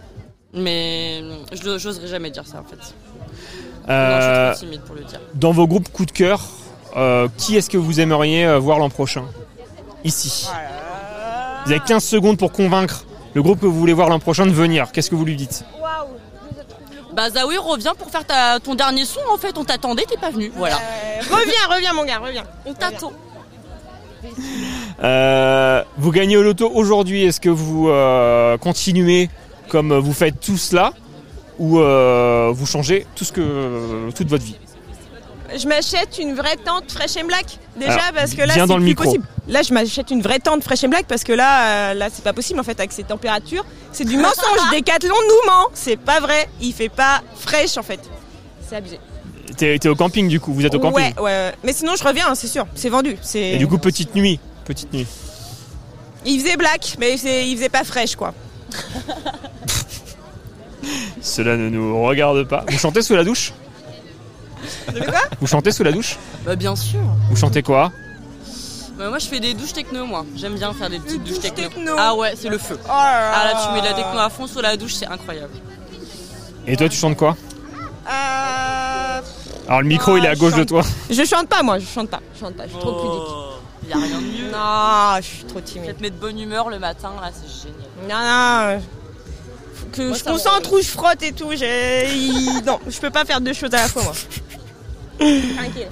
Mais 0.54 1.22
je 1.52 1.78
j'oserais 1.78 2.08
jamais 2.08 2.32
dire 2.32 2.46
ça 2.48 2.60
en 2.60 2.64
fait. 2.64 2.96
Non, 3.90 3.96
je 3.96 4.00
Euh, 4.02 4.54
suis 4.54 4.66
trop 4.68 4.72
timide 4.72 4.82
pour 4.86 4.96
le 4.96 5.04
dire. 5.04 5.20
dans 5.34 5.52
vos 5.52 5.68
groupes 5.68 5.92
coup 5.92 6.06
de 6.06 6.12
cœur, 6.12 6.42
euh, 6.96 7.28
qui 7.38 7.58
est-ce 7.58 7.70
que 7.70 7.78
vous 7.78 8.00
aimeriez 8.00 8.46
euh, 8.46 8.60
voir 8.60 8.78
l'an 8.80 8.90
prochain? 8.90 9.24
Ici. 10.04 10.48
Vous 11.66 11.72
avez 11.72 11.82
15 11.82 12.04
secondes 12.04 12.38
pour 12.38 12.52
convaincre 12.52 13.06
le 13.34 13.42
groupe 13.44 13.60
que 13.60 13.66
vous 13.66 13.78
voulez 13.80 13.94
voir 13.94 14.10
l'an 14.10 14.20
prochain 14.20 14.46
de 14.46 14.52
venir. 14.52 14.92
Qu'est-ce 14.92 15.10
que 15.10 15.16
vous 15.16 15.26
lui 15.26 15.36
dites? 15.36 15.64
Bah 17.14 17.30
Zawi 17.32 17.58
revient 17.58 17.92
pour 17.98 18.10
faire 18.10 18.24
ta, 18.26 18.60
ton 18.60 18.76
dernier 18.76 19.04
son 19.04 19.20
en 19.34 19.38
fait. 19.38 19.58
On 19.58 19.66
t'attendait, 19.66 20.06
t'es 20.08 20.16
pas 20.18 20.30
venu. 20.30 20.52
Voilà. 20.56 20.76
Reviens, 21.22 21.76
reviens, 21.76 21.94
mon 21.94 22.06
gars, 22.06 22.20
reviens. 22.20 22.44
On 22.66 22.74
t'attend. 22.74 23.12
Euh, 25.04 25.84
Vous 25.98 26.12
gagnez 26.12 26.38
au 26.38 26.44
loto 26.44 26.70
aujourd'hui. 26.74 27.24
Est-ce 27.26 27.42
que 27.42 27.50
vous 27.50 27.90
euh, 27.90 28.58
continuez 28.58 29.30
comme 29.70 29.98
vous 29.98 30.14
faites 30.14 30.40
tout 30.40 30.58
cela 30.58 30.94
ou 31.60 31.80
euh, 31.80 32.52
vous 32.54 32.66
changez 32.66 33.06
tout 33.16 33.24
ce 33.26 33.32
que, 33.32 34.10
toute 34.16 34.28
votre 34.28 34.44
vie 34.44 34.56
Je 35.58 35.68
m'achète 35.68 36.18
une 36.20 36.34
vraie 36.36 36.56
tente 36.56 36.92
Fresh 36.92 37.18
and 37.18 37.28
Black. 37.28 37.46
Déjà, 37.78 37.94
Alors, 37.94 38.04
parce 38.16 38.34
que 38.34 38.42
là, 38.42 38.54
c'est 38.56 38.66
dans 38.66 38.76
le 38.78 38.82
plus 38.82 38.90
micro. 38.92 39.04
possible. 39.06 39.26
Là, 39.48 39.62
je 39.62 39.74
m'achète 39.74 40.10
une 40.12 40.22
vraie 40.22 40.40
tente 40.40 40.64
Fresh 40.64 40.84
and 40.86 40.90
Black 40.90 41.06
parce 41.08 41.24
que 41.24 41.34
là, 41.34 41.92
euh, 41.92 41.94
là, 41.94 42.08
c'est 42.12 42.24
pas 42.24 42.34
possible 42.34 42.60
en 42.60 42.64
fait 42.64 42.80
avec 42.80 42.92
ces 42.92 43.04
températures. 43.04 43.66
C'est 43.92 44.06
du 44.06 44.18
mensonge. 44.18 44.60
Decathlon 44.72 45.16
nous 45.28 45.52
ment. 45.52 45.68
C'est 45.74 45.98
pas 45.98 46.20
vrai. 46.20 46.48
Il 46.62 46.74
fait 46.74 46.90
pas 46.90 47.22
fraîche 47.36 47.78
en 47.78 47.84
fait. 47.84 48.00
C'est 48.68 48.76
abusé. 48.76 49.00
T'es 49.58 49.80
t'es 49.80 49.90
au 49.90 49.96
camping 49.96 50.28
du 50.28 50.40
coup, 50.40 50.54
vous 50.54 50.66
êtes 50.66 50.76
au 50.76 50.80
camping. 50.80 50.96
Ouais, 50.98 51.14
ouais, 51.18 51.24
ouais. 51.24 51.54
Mais 51.64 51.74
sinon, 51.74 51.96
je 51.98 52.04
reviens, 52.04 52.28
hein, 52.30 52.36
c'est 52.36 52.48
sûr. 52.48 52.68
C'est 52.76 52.90
vendu. 52.90 53.18
C'est. 53.22 53.42
Et 53.52 53.58
du 53.58 53.68
coup, 53.68 53.78
petite 53.80 54.14
nuit. 54.16 54.40
Petite 54.66 54.94
nuit. 54.94 55.08
Il 56.26 56.40
faisait 56.40 56.58
black, 56.58 56.96
mais 57.00 57.18
c'est- 57.18 57.48
il 57.48 57.56
faisait 57.56 57.70
pas 57.70 57.84
fraîche 57.84 58.16
quoi. 58.16 58.34
Cela 61.22 61.58
ne 61.58 61.70
nous 61.70 62.04
regarde 62.04 62.44
pas. 62.48 62.64
Vous 62.70 62.78
chantez 62.78 63.02
sous 63.02 63.16
la 63.16 63.24
douche 63.24 63.54
Vous 65.40 65.48
chantez 65.48 65.72
sous 65.72 65.84
la 65.84 65.92
douche 65.92 66.18
Bah 66.46 66.56
bien 66.56 66.76
sûr. 66.76 67.00
Vous 67.30 67.36
chantez 67.36 67.64
quoi 67.64 67.92
Bah, 68.98 69.10
moi 69.10 69.20
je 69.20 69.28
fais 69.28 69.40
des 69.40 69.54
douches 69.54 69.74
techno 69.74 70.06
moi. 70.06 70.26
J'aime 70.36 70.56
bien 70.56 70.74
faire 70.74 70.90
des 70.90 71.00
petites 71.00 71.24
douches 71.24 71.40
techno. 71.40 71.64
techno. 71.70 71.96
Ah 71.98 72.16
ouais, 72.16 72.34
c'est 72.36 72.50
le 72.50 72.58
feu. 72.58 72.78
Oh 72.86 72.88
là 72.88 73.32
Ah 73.34 73.46
là 73.54 73.62
tu 73.66 73.74
mets 73.74 73.82
de 73.82 73.86
la 73.88 73.94
techno 73.94 74.20
à 74.20 74.30
fond 74.30 74.48
sous 74.48 74.62
la 74.62 74.76
douche, 74.78 74.94
c'est 74.96 75.08
incroyable. 75.08 75.54
Et 76.68 76.76
toi, 76.76 76.88
tu 76.90 76.98
chantes 76.98 77.18
quoi 77.18 77.36
Euh, 78.08 79.22
Alors, 79.68 79.82
le 79.82 79.88
micro, 79.88 80.18
il 80.18 80.26
est 80.26 80.28
à 80.30 80.34
je 80.36 80.40
gauche 80.40 80.54
de 80.56 80.64
toi. 80.64 80.84
Je 81.10 81.24
chante 81.26 81.48
pas 81.48 81.64
moi, 81.64 81.80
je 81.80 81.86
chante 81.86 82.10
pas. 82.10 82.20
Je 82.36 82.40
chante 82.42 82.56
pas, 82.56 82.64
je 82.66 82.70
suis 82.72 82.80
trop 82.80 82.94
pudique. 82.94 83.90
Y 83.90 83.94
a 83.94 83.98
rien 83.98 84.18
de 84.20 84.24
mieux. 84.24 84.52
Non, 84.52 85.16
je 85.18 85.22
suis 85.26 85.44
trop 85.46 85.60
Ça 85.60 85.66
timide. 85.66 85.98
te 85.98 86.02
met 86.02 86.10
de 86.12 86.16
bonne 86.16 86.40
humeur 86.40 86.70
le 86.70 86.78
matin, 86.80 87.12
là 87.22 87.32
c'est 87.34 87.50
génial. 87.50 87.80
Non, 88.08 88.76
non. 88.76 88.82
Que 89.92 90.10
Moi, 90.10 90.18
je 90.18 90.24
concentre 90.24 90.74
ou 90.74 90.82
je 90.82 90.88
frotte 90.88 91.24
et 91.24 91.32
tout. 91.32 91.52
Non, 92.66 92.80
je 92.88 93.00
peux 93.00 93.10
pas 93.10 93.26
faire 93.26 93.42
deux 93.42 93.54
choses 93.54 93.74
à 93.74 93.78
la 93.78 93.88
fois 93.88 94.04
moi. 94.04 94.14
Tranquille. 95.18 95.88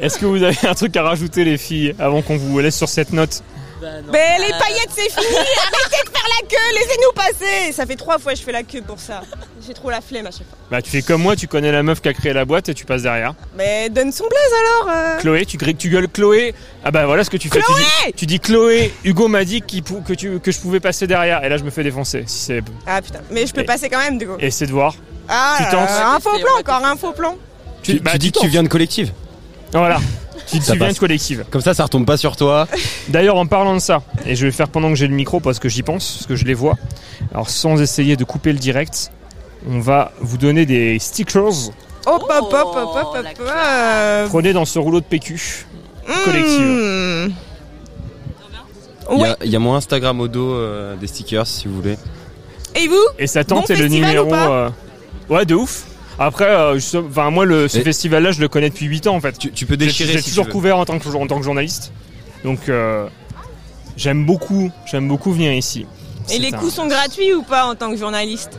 Est-ce 0.00 0.18
que 0.18 0.26
vous 0.26 0.42
avez 0.42 0.68
un 0.68 0.74
truc 0.74 0.96
à 0.96 1.02
rajouter, 1.02 1.44
les 1.44 1.58
filles, 1.58 1.94
avant 1.98 2.22
qu'on 2.22 2.36
vous 2.36 2.58
laisse 2.60 2.76
sur 2.76 2.88
cette 2.88 3.12
note? 3.12 3.42
Bah, 3.80 3.86
non. 4.04 4.12
Mais 4.12 4.38
les 4.38 4.52
Euh, 4.52 4.58
paillettes 4.58 4.90
c'est 4.94 5.08
fini, 5.10 5.36
arrêtez 5.36 6.04
de 6.04 6.10
faire 6.10 6.28
la 6.40 6.48
queue, 6.48 6.74
laissez-nous 6.74 7.12
passer. 7.14 7.72
Ça 7.72 7.86
fait 7.86 7.96
trois 7.96 8.18
fois 8.18 8.32
que 8.32 8.38
je 8.38 8.44
fais 8.44 8.52
la 8.52 8.62
queue 8.64 8.82
pour 8.82 8.98
ça. 8.98 9.22
J'ai 9.66 9.74
trop 9.74 9.90
la 9.90 10.00
flemme 10.00 10.26
à 10.26 10.30
chaque 10.30 10.48
fois. 10.48 10.58
Bah, 10.70 10.82
tu 10.82 10.90
fais 10.90 11.02
comme 11.02 11.22
moi, 11.22 11.36
tu 11.36 11.46
connais 11.48 11.70
la 11.70 11.82
meuf 11.82 12.00
qui 12.00 12.08
a 12.08 12.12
créé 12.14 12.32
la 12.32 12.44
boîte 12.44 12.68
et 12.68 12.74
tu 12.74 12.84
passes 12.84 13.02
derrière. 13.02 13.34
Mais 13.56 13.88
donne 13.90 14.10
son 14.12 14.24
blaze 14.26 14.52
alors. 14.60 14.96
euh. 14.96 15.18
Chloé, 15.20 15.46
tu, 15.46 15.56
tu 15.76 15.88
gueules 15.90 16.08
Chloé. 16.08 16.54
Ah 16.84 16.90
bah 16.90 17.06
voilà 17.06 17.22
ce 17.24 17.30
que 17.30 17.36
tu 17.36 17.48
fais. 17.48 17.58
Tu 17.60 17.64
Chloé 17.64 17.82
dis, 18.06 18.12
tu 18.14 18.26
dis 18.26 18.40
Chloé, 18.40 18.92
Hugo 19.04 19.28
m'a 19.28 19.44
dit 19.44 19.60
que, 19.62 20.14
tu, 20.14 20.40
que 20.40 20.50
je 20.52 20.58
pouvais 20.60 20.80
passer 20.80 21.06
derrière. 21.06 21.44
Et 21.44 21.48
là, 21.48 21.56
je 21.56 21.64
me 21.64 21.70
fais 21.70 21.82
défoncer. 21.84 22.24
Si 22.26 22.38
c'est... 22.46 22.62
Ah 22.86 23.00
putain, 23.02 23.20
mais 23.30 23.46
je 23.46 23.52
peux 23.52 23.60
Et- 23.62 23.64
passer 23.64 23.88
quand 23.88 23.98
même 24.00 24.18
du 24.18 24.26
coup. 24.26 24.36
Essaie 24.40 24.66
de 24.66 24.72
voir. 24.72 24.94
Ah, 25.28 25.56
tu 25.58 25.64
tentes. 25.70 25.88
un 25.90 26.18
faux 26.20 26.38
plan 26.38 26.58
encore, 26.58 26.84
un 26.84 26.96
faux 26.96 27.12
plan. 27.12 27.36
Tu, 27.82 28.00
bah, 28.00 28.12
tu 28.12 28.18
dis 28.18 28.32
que 28.32 28.40
tu 28.40 28.48
viens 28.48 28.62
de 28.62 28.68
collective. 28.68 29.12
Voilà. 29.72 29.98
Tu 30.46 30.58
te 30.58 30.64
Ça 30.64 30.72
souviens 30.72 30.86
passe. 30.86 30.94
de 30.94 31.00
collective. 31.00 31.44
Comme 31.50 31.60
ça, 31.60 31.74
ça 31.74 31.82
retombe 31.84 32.06
pas 32.06 32.16
sur 32.16 32.36
toi. 32.36 32.66
D'ailleurs, 33.08 33.36
en 33.36 33.46
parlant 33.46 33.74
de 33.74 33.80
ça, 33.80 34.02
et 34.26 34.34
je 34.34 34.42
vais 34.42 34.46
le 34.46 34.52
faire 34.52 34.68
pendant 34.68 34.88
que 34.88 34.94
j'ai 34.94 35.06
le 35.06 35.14
micro 35.14 35.40
parce 35.40 35.58
que 35.58 35.68
j'y 35.68 35.82
pense, 35.82 36.12
parce 36.14 36.26
que 36.26 36.36
je 36.36 36.44
les 36.44 36.54
vois. 36.54 36.74
Alors, 37.32 37.50
sans 37.50 37.80
essayer 37.80 38.16
de 38.16 38.24
couper 38.24 38.52
le 38.52 38.58
direct, 38.58 39.10
on 39.68 39.80
va 39.80 40.12
vous 40.20 40.38
donner 40.38 40.64
des 40.66 40.98
stickers 40.98 41.70
Hop, 42.06 42.22
hop, 42.30 42.54
hop, 42.54 42.76
hop, 42.76 43.16
hop, 43.16 44.28
prenez 44.28 44.52
dans 44.54 44.64
ce 44.64 44.78
rouleau 44.78 45.00
de 45.00 45.04
PQ 45.06 45.66
Mmh. 46.08 46.12
collective. 46.24 47.32
Il 49.10 49.20
y, 49.20 49.24
a, 49.24 49.36
il 49.44 49.50
y 49.50 49.56
a 49.56 49.58
mon 49.58 49.74
Instagram 49.74 50.20
au 50.20 50.28
dos 50.28 50.52
euh, 50.54 50.96
des 50.96 51.06
stickers 51.06 51.46
si 51.46 51.66
vous 51.68 51.74
voulez. 51.76 51.96
Et 52.76 52.88
vous? 52.88 52.96
Et 53.18 53.26
sa 53.26 53.44
tante 53.44 53.68
Bon 53.68 53.74
est 53.74 53.78
le 53.78 53.88
numéro. 53.88 54.32
euh, 54.32 54.70
Ouais, 55.28 55.44
de 55.44 55.54
ouf. 55.54 55.84
Après, 56.18 56.46
euh, 56.48 56.78
enfin 57.08 57.30
moi, 57.30 57.44
le, 57.44 57.68
ce 57.68 57.78
festival-là, 57.80 58.32
je 58.32 58.40
le 58.40 58.48
connais 58.48 58.70
depuis 58.70 58.86
8 58.86 59.06
ans 59.06 59.16
en 59.16 59.20
fait. 59.20 59.38
Tu, 59.38 59.52
tu 59.52 59.66
peux 59.66 59.76
déchirer 59.76 60.14
j'ai 60.14 60.20
si 60.20 60.30
toujours 60.30 60.44
tu 60.44 60.48
veux. 60.48 60.52
couvert 60.52 60.78
en 60.78 60.84
tant 60.84 60.98
que, 60.98 61.08
en 61.08 61.26
tant 61.26 61.38
que 61.38 61.44
journaliste. 61.44 61.92
Donc, 62.44 62.68
euh, 62.68 63.06
j'aime 63.96 64.24
beaucoup, 64.26 64.70
j'aime 64.86 65.06
beaucoup 65.08 65.32
venir 65.32 65.52
ici. 65.52 65.86
Et 66.30 66.38
les 66.38 66.52
un- 66.52 66.58
coûts 66.58 66.70
sont 66.70 66.86
gratuits 66.88 67.32
ou 67.34 67.42
pas 67.42 67.66
en 67.66 67.74
tant 67.74 67.90
que 67.90 67.96
journaliste 67.96 68.58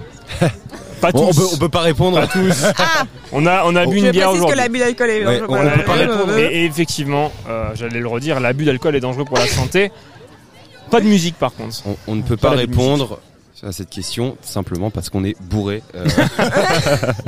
Pas 1.02 1.12
Bon, 1.12 1.24
on, 1.28 1.32
tous. 1.32 1.38
peut, 1.38 1.48
on 1.54 1.58
peut 1.58 1.70
pas 1.70 1.82
répondre. 1.82 2.20
Pas 2.20 2.28
tous. 2.34 2.66
Ah 2.78 3.04
On 3.32 3.46
a, 3.46 3.64
on 3.66 3.76
a 3.76 3.86
bu 3.86 3.98
une 3.98 4.12
bière 4.12 4.30
précise 4.30 4.42
que 4.42 4.46
aujourd'hui. 4.48 4.58
l'abus 4.58 4.80
d'alcool 4.80 5.10
est 5.10 5.26
Ouais, 5.26 5.40
dangereux 5.40 5.44
on- 5.44 5.48
pour 5.48 5.56
on 5.58 5.64
la 5.64 5.72
peut 5.72 5.84
pas 5.84 5.98
santé. 5.98 6.06
répondre. 6.12 6.38
Et, 6.38 6.44
et 6.62 6.66
effectivement, 6.66 7.32
euh, 7.50 7.70
j'allais 7.76 8.00
le 8.00 8.08
redire, 8.08 8.40
l'abus 8.40 8.66
d'alcool 8.66 8.96
est 8.96 9.00
dangereux 9.02 9.26
pour 9.26 9.38
la 9.38 9.48
santé. 9.48 9.92
Pas 10.90 11.00
de 11.02 11.06
musique 11.06 11.36
par 11.36 11.54
contre. 11.54 11.76
On, 11.86 11.96
on 12.08 12.16
ne 12.16 12.22
peut 12.24 12.36
Pas 12.38 12.50
répondre 12.52 13.20
à 13.64 13.72
cette 13.72 13.90
question 13.90 14.38
simplement 14.42 14.90
parce 14.92 15.10
qu'on 15.10 15.24
est 15.24 15.36
bourré. 15.42 15.82
euh, 15.96 16.06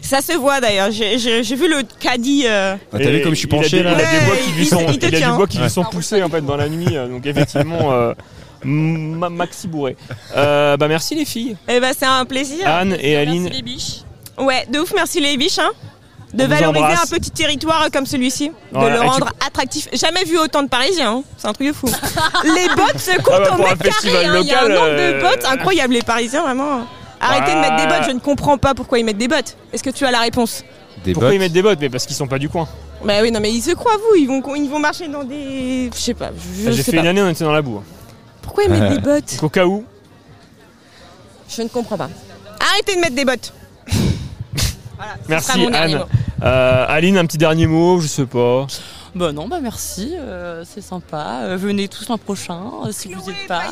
Ça 0.00 0.20
se 0.20 0.32
voit 0.36 0.60
d'ailleurs. 0.60 0.90
J'ai 0.90 1.42
vu 1.56 1.68
le 1.68 1.82
caddie. 2.00 2.44
euh, 2.46 2.76
Ah, 2.92 2.98
T'as 2.98 3.10
vu 3.10 3.22
comme 3.22 3.34
je 3.34 3.38
suis 3.38 3.48
il 3.48 3.54
a 3.54 3.56
penché 3.58 3.76
des- 3.78 3.82
là 3.82 3.92
Il 3.98 4.00
a 4.04 4.20
des 4.20 4.26
bois 4.26 4.36
qui 4.36 4.52
lui 4.52 4.66
sont, 4.66 4.80
il 4.88 4.94
il 4.96 5.04
a 5.04 5.10
tient. 5.18 5.30
des 5.30 5.36
bois 5.36 5.46
qui 5.46 5.58
lui 5.58 5.70
sont 5.70 5.84
poussés 5.84 6.22
en 6.22 6.28
fait 6.28 6.42
dans 6.42 6.56
la 6.56 6.68
nuit, 6.68 6.96
euh, 6.96 7.08
donc 7.08 7.26
effectivement 7.26 7.92
euh, 7.92 8.14
ma- 8.64 9.28
maxi 9.30 9.66
bourré. 9.68 9.96
Euh, 10.36 10.76
bah 10.76 10.88
merci 10.88 11.14
les 11.14 11.24
filles, 11.24 11.56
Eh 11.68 11.80
ben 11.80 11.92
c'est 11.98 12.06
un 12.06 12.24
plaisir. 12.24 12.66
Anne 12.68 12.96
et 13.00 13.16
Aline. 13.16 13.42
Merci 13.44 13.56
les 13.56 13.62
biches. 13.62 13.98
Ouais, 14.38 14.66
de 14.72 14.78
ouf, 14.80 14.92
merci 14.94 15.20
les 15.20 15.36
biches. 15.36 15.58
Hein, 15.58 15.70
de 16.34 16.44
valoriser 16.44 16.84
embrasse. 16.84 17.12
un 17.12 17.16
petit 17.16 17.30
territoire 17.30 17.88
comme 17.92 18.06
celui-ci, 18.06 18.52
Voilà, 18.72 18.88
de 18.88 18.94
le 18.94 19.00
tu- 19.00 19.06
rendre 19.10 19.28
attractif. 19.46 19.88
Jamais 19.92 20.24
vu 20.24 20.38
autant 20.38 20.62
de 20.62 20.68
Parisiens, 20.68 21.16
hein. 21.18 21.22
c'est 21.36 21.46
un 21.48 21.52
truc 21.52 21.68
de 21.68 21.72
fou. 21.72 21.86
les 22.44 22.68
bottes 22.74 22.98
se 22.98 23.16
comptent 23.20 23.34
Ah 23.36 23.40
bah, 23.40 23.50
au 23.52 23.56
pour 23.56 23.66
un 23.66 23.70
mètre 23.70 23.78
carré. 23.82 23.92
festival 23.92 24.26
hein. 24.26 24.38
Il 24.40 24.46
y 24.46 24.52
a 24.52 24.64
un 24.64 24.68
nombre 24.68 24.80
euh, 24.88 25.12
de 25.18 25.20
bottes 25.22 25.44
incroyable, 25.44 25.94
les 25.94 26.02
Parisiens 26.02 26.42
vraiment. 26.42 26.86
Arrêtez 27.20 27.54
de 27.54 27.60
mettre 27.60 27.76
des 27.76 27.86
Bah. 27.86 27.98
bottes, 27.98 28.08
je 28.08 28.14
ne 28.14 28.20
comprends 28.20 28.58
pas 28.58 28.74
pourquoi 28.74 28.98
ils 28.98 29.04
mettent 29.04 29.18
des 29.18 29.28
bottes. 29.28 29.56
Est-ce 29.72 29.82
que 29.82 29.90
tu 29.90 30.04
as 30.06 30.10
la 30.10 30.20
réponse 30.20 30.64
des 31.04 31.12
Pourquoi 31.12 31.28
bottes. 31.28 31.34
ils 31.36 31.38
mettent 31.38 31.52
des 31.52 31.62
bottes 31.62 31.78
Mais 31.80 31.88
parce 31.90 32.06
qu'ils 32.06 32.16
sont 32.16 32.26
pas 32.26 32.38
du 32.38 32.48
coin. 32.48 32.66
Bah 33.04 33.14
oui, 33.20 33.30
non 33.30 33.40
mais 33.40 33.50
ils 33.50 33.60
se 33.62 33.72
croient 33.72 33.96
vous, 33.96 34.16
ils 34.16 34.26
vont, 34.26 34.42
ils 34.54 34.70
vont 34.70 34.78
marcher 34.78 35.08
dans 35.08 35.24
des... 35.24 35.90
Je 35.94 36.00
sais 36.00 36.14
pas, 36.14 36.30
je, 36.64 36.70
J'ai 36.70 36.82
fait 36.82 36.92
pas. 36.92 36.98
une 37.02 37.06
année, 37.08 37.22
on 37.22 37.28
était 37.28 37.44
dans 37.44 37.52
la 37.52 37.60
boue. 37.62 37.82
Pourquoi 38.40 38.64
ils 38.64 38.70
mettent 38.70 38.92
des 38.94 38.98
bottes 39.00 39.34
Donc 39.34 39.42
au 39.44 39.48
cas 39.48 39.66
où, 39.66 39.84
Je 41.48 41.62
ne 41.62 41.68
comprends 41.68 41.96
pas. 41.98 42.08
Arrêtez 42.60 42.94
de 42.94 43.00
mettre 43.00 43.14
des 43.16 43.24
bottes. 43.24 43.52
Voilà, 44.96 45.14
merci 45.28 45.46
sera 45.52 45.58
mon 45.58 45.70
dernier 45.70 45.94
Anne. 45.96 46.04
Euh, 46.42 46.84
Aline, 46.88 47.18
un 47.18 47.26
petit 47.26 47.38
dernier 47.38 47.66
mot, 47.66 48.00
je 48.00 48.06
sais 48.06 48.26
pas. 48.26 48.66
Bah 49.14 49.32
non, 49.32 49.46
bah 49.48 49.60
merci, 49.60 50.14
euh, 50.18 50.64
c'est 50.64 50.80
sympa. 50.80 51.40
Euh, 51.42 51.56
venez 51.56 51.88
tous 51.88 52.08
l'an 52.08 52.18
prochain, 52.18 52.60
euh, 52.86 52.92
si 52.92 53.12
vous 53.12 53.20
n'êtes 53.30 53.46
pas. 53.46 53.62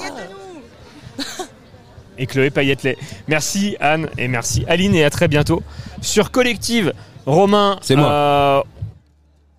et 2.18 2.26
Chloé 2.26 2.50
Payettelet. 2.50 2.96
Merci 3.28 3.76
Anne 3.80 4.08
et 4.18 4.28
merci 4.28 4.64
Aline 4.68 4.94
et 4.94 5.04
à 5.04 5.10
très 5.10 5.28
bientôt. 5.28 5.62
Sur 6.02 6.30
Collective, 6.30 6.92
Romain, 7.26 7.78
C'est 7.82 7.96
moi. 7.96 8.10
euh, 8.10 8.62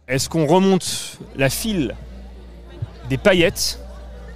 Est-ce 0.08 0.30
qu'on 0.30 0.46
remonte 0.46 1.18
la 1.36 1.50
file 1.50 1.96
des 3.10 3.18
paillettes 3.18 3.80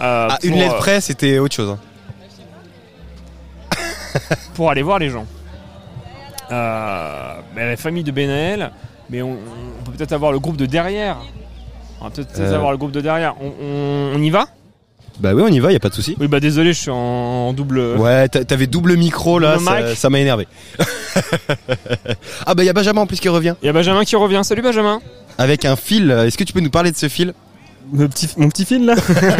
euh, 0.00 0.28
Ah, 0.30 0.38
une 0.42 0.54
lettre 0.56 0.74
euh, 0.76 0.78
près, 0.78 1.00
c'était 1.00 1.38
autre 1.38 1.54
chose. 1.54 1.70
hein. 1.70 1.78
pour 4.54 4.70
aller 4.70 4.82
voir 4.82 4.98
les 4.98 5.10
gens? 5.10 5.26
La 6.50 7.76
famille 7.76 8.04
de 8.04 8.10
Benaël, 8.12 8.70
mais 9.10 9.22
on, 9.22 9.32
on 9.32 9.84
peut 9.84 9.92
peut-être 9.96 10.12
avoir 10.12 10.32
le 10.32 10.38
groupe 10.38 10.56
de 10.56 10.66
derrière. 10.66 11.16
On 12.00 12.04
va 12.04 12.10
peut-être 12.10 12.38
Euh. 12.38 12.54
avoir 12.54 12.70
le 12.72 12.78
groupe 12.78 12.92
de 12.92 13.00
derrière. 13.00 13.34
On, 13.40 13.46
on- 13.60 14.12
on 14.16 14.22
y 14.22 14.30
va? 14.30 14.46
Bah 15.20 15.32
oui, 15.34 15.42
on 15.44 15.48
y 15.48 15.58
va, 15.58 15.72
y 15.72 15.76
a 15.76 15.80
pas 15.80 15.88
de 15.88 15.94
souci. 15.94 16.14
Oui, 16.20 16.28
bah 16.28 16.38
désolé, 16.38 16.72
je 16.72 16.78
suis 16.80 16.90
en, 16.90 16.94
en 16.96 17.52
double. 17.52 17.80
Ouais, 17.96 18.28
t'a- 18.28 18.44
t'avais 18.44 18.68
double 18.68 18.96
micro 18.96 19.40
là, 19.40 19.54
Double 19.56 19.96
ça- 19.96 20.10
m'a 20.10 20.20
énervé. 20.20 20.46
ah 22.46 22.54
bah 22.54 22.62
y 22.64 22.68
a 22.68 22.72
Benjamin 22.72 23.00
en 23.00 23.06
plus 23.06 23.18
qui 23.18 23.28
revient 23.28 23.54
Il 23.62 23.66
y 23.66 23.68
a 23.68 23.72
Benjamin 23.72 24.04
qui 24.04 24.14
revient. 24.16 24.40
Salut 24.44 24.62
Benjamin. 24.62 25.00
avec 25.36 25.64
un 25.64 25.74
fil. 25.76 26.10
Est-ce 26.10 26.38
que 26.38 26.44
tu 26.44 26.52
peux 26.52 26.60
nous 26.60 26.70
parler 26.70 26.92
de 26.92 26.96
ce 26.96 27.08
fil? 27.08 27.34
Mon 27.90 28.08
petit, 28.08 28.28
mon 28.36 28.48
petit 28.48 28.64
fil 28.64 28.84
là 28.84 28.94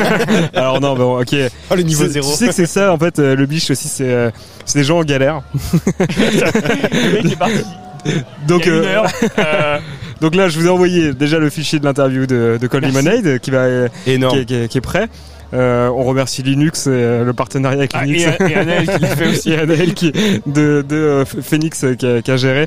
Alors 0.54 0.80
non, 0.80 0.94
bon, 0.94 1.20
ok. 1.20 1.34
Oh 1.70 1.74
le 1.74 1.82
niveau 1.82 2.06
zéro. 2.06 2.30
Tu 2.30 2.36
sais 2.36 2.48
que 2.48 2.54
c'est 2.54 2.66
ça, 2.66 2.92
en 2.92 2.98
fait, 2.98 3.18
euh, 3.18 3.36
le 3.36 3.46
biche 3.46 3.70
aussi, 3.70 3.88
c'est 3.88 4.10
euh, 4.10 4.30
c'est 4.64 4.78
des 4.78 4.84
gens 4.84 4.98
en 4.98 5.04
galère. 5.04 5.42
Le 5.98 7.12
mec 7.12 7.32
est 7.32 7.36
parti. 7.36 7.64
Donc, 8.46 8.64
Il 8.66 8.72
y 8.72 8.74
a 8.74 8.78
une 8.78 8.84
euh, 8.84 8.94
heure. 8.96 9.06
Euh, 9.38 9.78
donc 10.20 10.34
là, 10.34 10.48
je 10.48 10.58
vous 10.58 10.66
ai 10.66 10.70
envoyé 10.70 11.12
déjà 11.12 11.38
le 11.38 11.50
fichier 11.50 11.78
de 11.78 11.84
l'interview 11.84 12.26
de, 12.26 12.58
de 12.60 12.66
Call. 12.66 12.82
Lemonade 12.82 13.38
qui, 13.38 13.50
va, 13.50 13.88
qui, 14.04 14.46
qui 14.68 14.78
est 14.78 14.80
prêt. 14.80 15.08
Euh, 15.54 15.88
on 15.88 16.04
remercie 16.04 16.42
Linux 16.42 16.86
et 16.86 16.90
euh, 16.90 17.24
le 17.24 17.32
partenariat 17.32 17.78
avec 17.78 17.92
Ah, 17.94 18.04
Linux. 18.04 18.24
et- 18.40 18.50
et 18.52 18.54
Anaël 18.54 18.86
qui 18.86 18.98
l'a 19.00 19.16
fait 19.16 19.26
aussi. 19.28 19.50
Et 19.52 19.94
qui, 19.94 20.12
de, 20.46 20.84
de 20.86 20.96
euh, 20.96 21.24
Phoenix 21.24 21.84
qui 21.98 22.06
a, 22.06 22.20
qui 22.20 22.30
a 22.30 22.36
géré. 22.36 22.66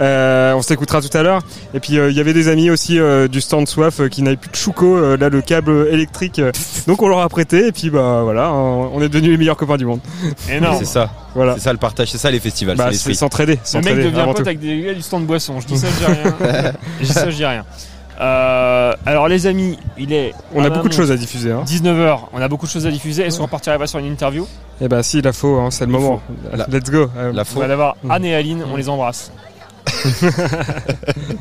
Euh, 0.00 0.54
on 0.54 0.62
s'écoutera 0.62 1.00
tout 1.02 1.14
à 1.16 1.22
l'heure. 1.22 1.42
Et 1.74 1.80
puis 1.80 1.98
euh, 1.98 2.10
il 2.10 2.16
y 2.16 2.20
avait 2.20 2.32
des 2.32 2.48
amis 2.48 2.70
aussi 2.70 2.98
euh, 2.98 3.28
du 3.28 3.40
stand 3.40 3.68
Soif 3.68 4.00
euh, 4.00 4.08
qui 4.08 4.22
n'avaient 4.22 4.36
plus 4.36 4.50
de 4.50 4.56
chouco, 4.56 4.96
euh, 4.96 5.16
là 5.16 5.28
le 5.28 5.42
câble 5.42 5.88
électrique. 5.90 6.40
donc 6.86 7.02
on 7.02 7.08
leur 7.08 7.18
a 7.20 7.28
prêté 7.28 7.66
et 7.66 7.72
puis 7.72 7.90
bah 7.90 8.20
voilà, 8.24 8.50
on, 8.52 8.92
on 8.94 9.02
est 9.02 9.08
devenus 9.08 9.30
les 9.32 9.36
meilleurs 9.36 9.56
copains 9.56 9.76
du 9.76 9.84
monde. 9.84 10.00
énorme. 10.50 10.76
C'est 10.78 10.84
ça. 10.86 11.10
Voilà. 11.34 11.54
C'est 11.54 11.60
ça 11.64 11.72
le 11.72 11.78
partage, 11.78 12.10
c'est 12.10 12.18
ça 12.18 12.30
les 12.30 12.40
festivals, 12.40 12.76
Bah, 12.76 12.90
c'est 12.92 13.14
s'entraider. 13.14 13.58
Le 13.74 13.80
mec 13.80 13.96
devient 13.96 14.24
pote 14.26 14.36
tout. 14.36 14.42
avec 14.42 14.58
des 14.60 14.80
gars 14.82 14.94
du 14.94 15.02
stand 15.02 15.24
boisson. 15.26 15.60
Je 15.60 15.66
dis 15.66 15.78
ça, 15.78 15.86
je 15.88 15.98
dis 15.98 16.12
rien. 16.12 16.72
je 17.00 17.06
dis 17.06 17.12
ça, 17.12 17.30
je 17.30 17.36
dis 17.36 17.44
rien. 17.44 17.64
Euh, 18.22 18.92
alors 19.04 19.26
les 19.28 19.46
amis, 19.46 19.78
il 19.98 20.12
est. 20.12 20.32
On 20.54 20.64
a 20.64 20.70
beaucoup 20.70 20.88
de 20.88 20.92
choses 20.94 21.10
à 21.10 21.16
diffuser. 21.16 21.50
Hein. 21.50 21.64
19h, 21.66 22.20
on 22.32 22.40
a 22.40 22.48
beaucoup 22.48 22.66
de 22.66 22.70
choses 22.70 22.86
à 22.86 22.90
diffuser. 22.90 23.24
Est-ce 23.24 23.38
qu'on 23.40 23.48
partirait 23.48 23.78
pas 23.78 23.86
sur 23.88 23.98
une 23.98 24.06
interview? 24.06 24.46
Et 24.80 24.86
bah 24.88 25.02
si, 25.02 25.20
la 25.22 25.32
faux, 25.32 25.58
hein, 25.58 25.70
c'est 25.70 25.86
le 25.86 25.90
Il 25.90 25.98
moment. 25.98 26.22
La- 26.52 26.66
Let's 26.68 26.90
go. 26.90 27.08
Euh, 27.16 27.32
La 27.32 27.42
On 27.56 27.60
va 27.60 27.68
d'avoir 27.68 27.96
Anne 28.08 28.24
et 28.24 28.34
Aline, 28.34 28.64
on 28.72 28.76
les 28.76 28.88
embrasse. 28.88 29.32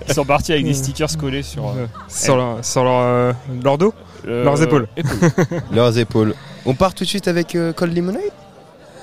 Ils 0.07 0.13
sont 0.13 0.25
partis 0.25 0.51
avec 0.53 0.65
des 0.65 0.73
stickers 0.73 1.15
collés 1.17 1.43
sur 1.43 1.67
euh, 1.69 1.85
sur 2.07 2.35
leur, 2.37 2.63
sur 2.65 2.83
leur, 2.83 2.99
euh, 3.01 3.33
leur 3.63 3.77
dos 3.77 3.93
le- 4.23 4.43
Leurs 4.43 4.61
épaules. 4.61 4.87
Leurs 5.71 5.97
épaules. 5.97 6.33
On 6.65 6.73
part 6.73 6.93
tout 6.93 7.03
de 7.03 7.09
suite 7.09 7.27
avec 7.27 7.55
euh, 7.55 7.73
Cold 7.73 7.95
Lemonade 7.95 8.21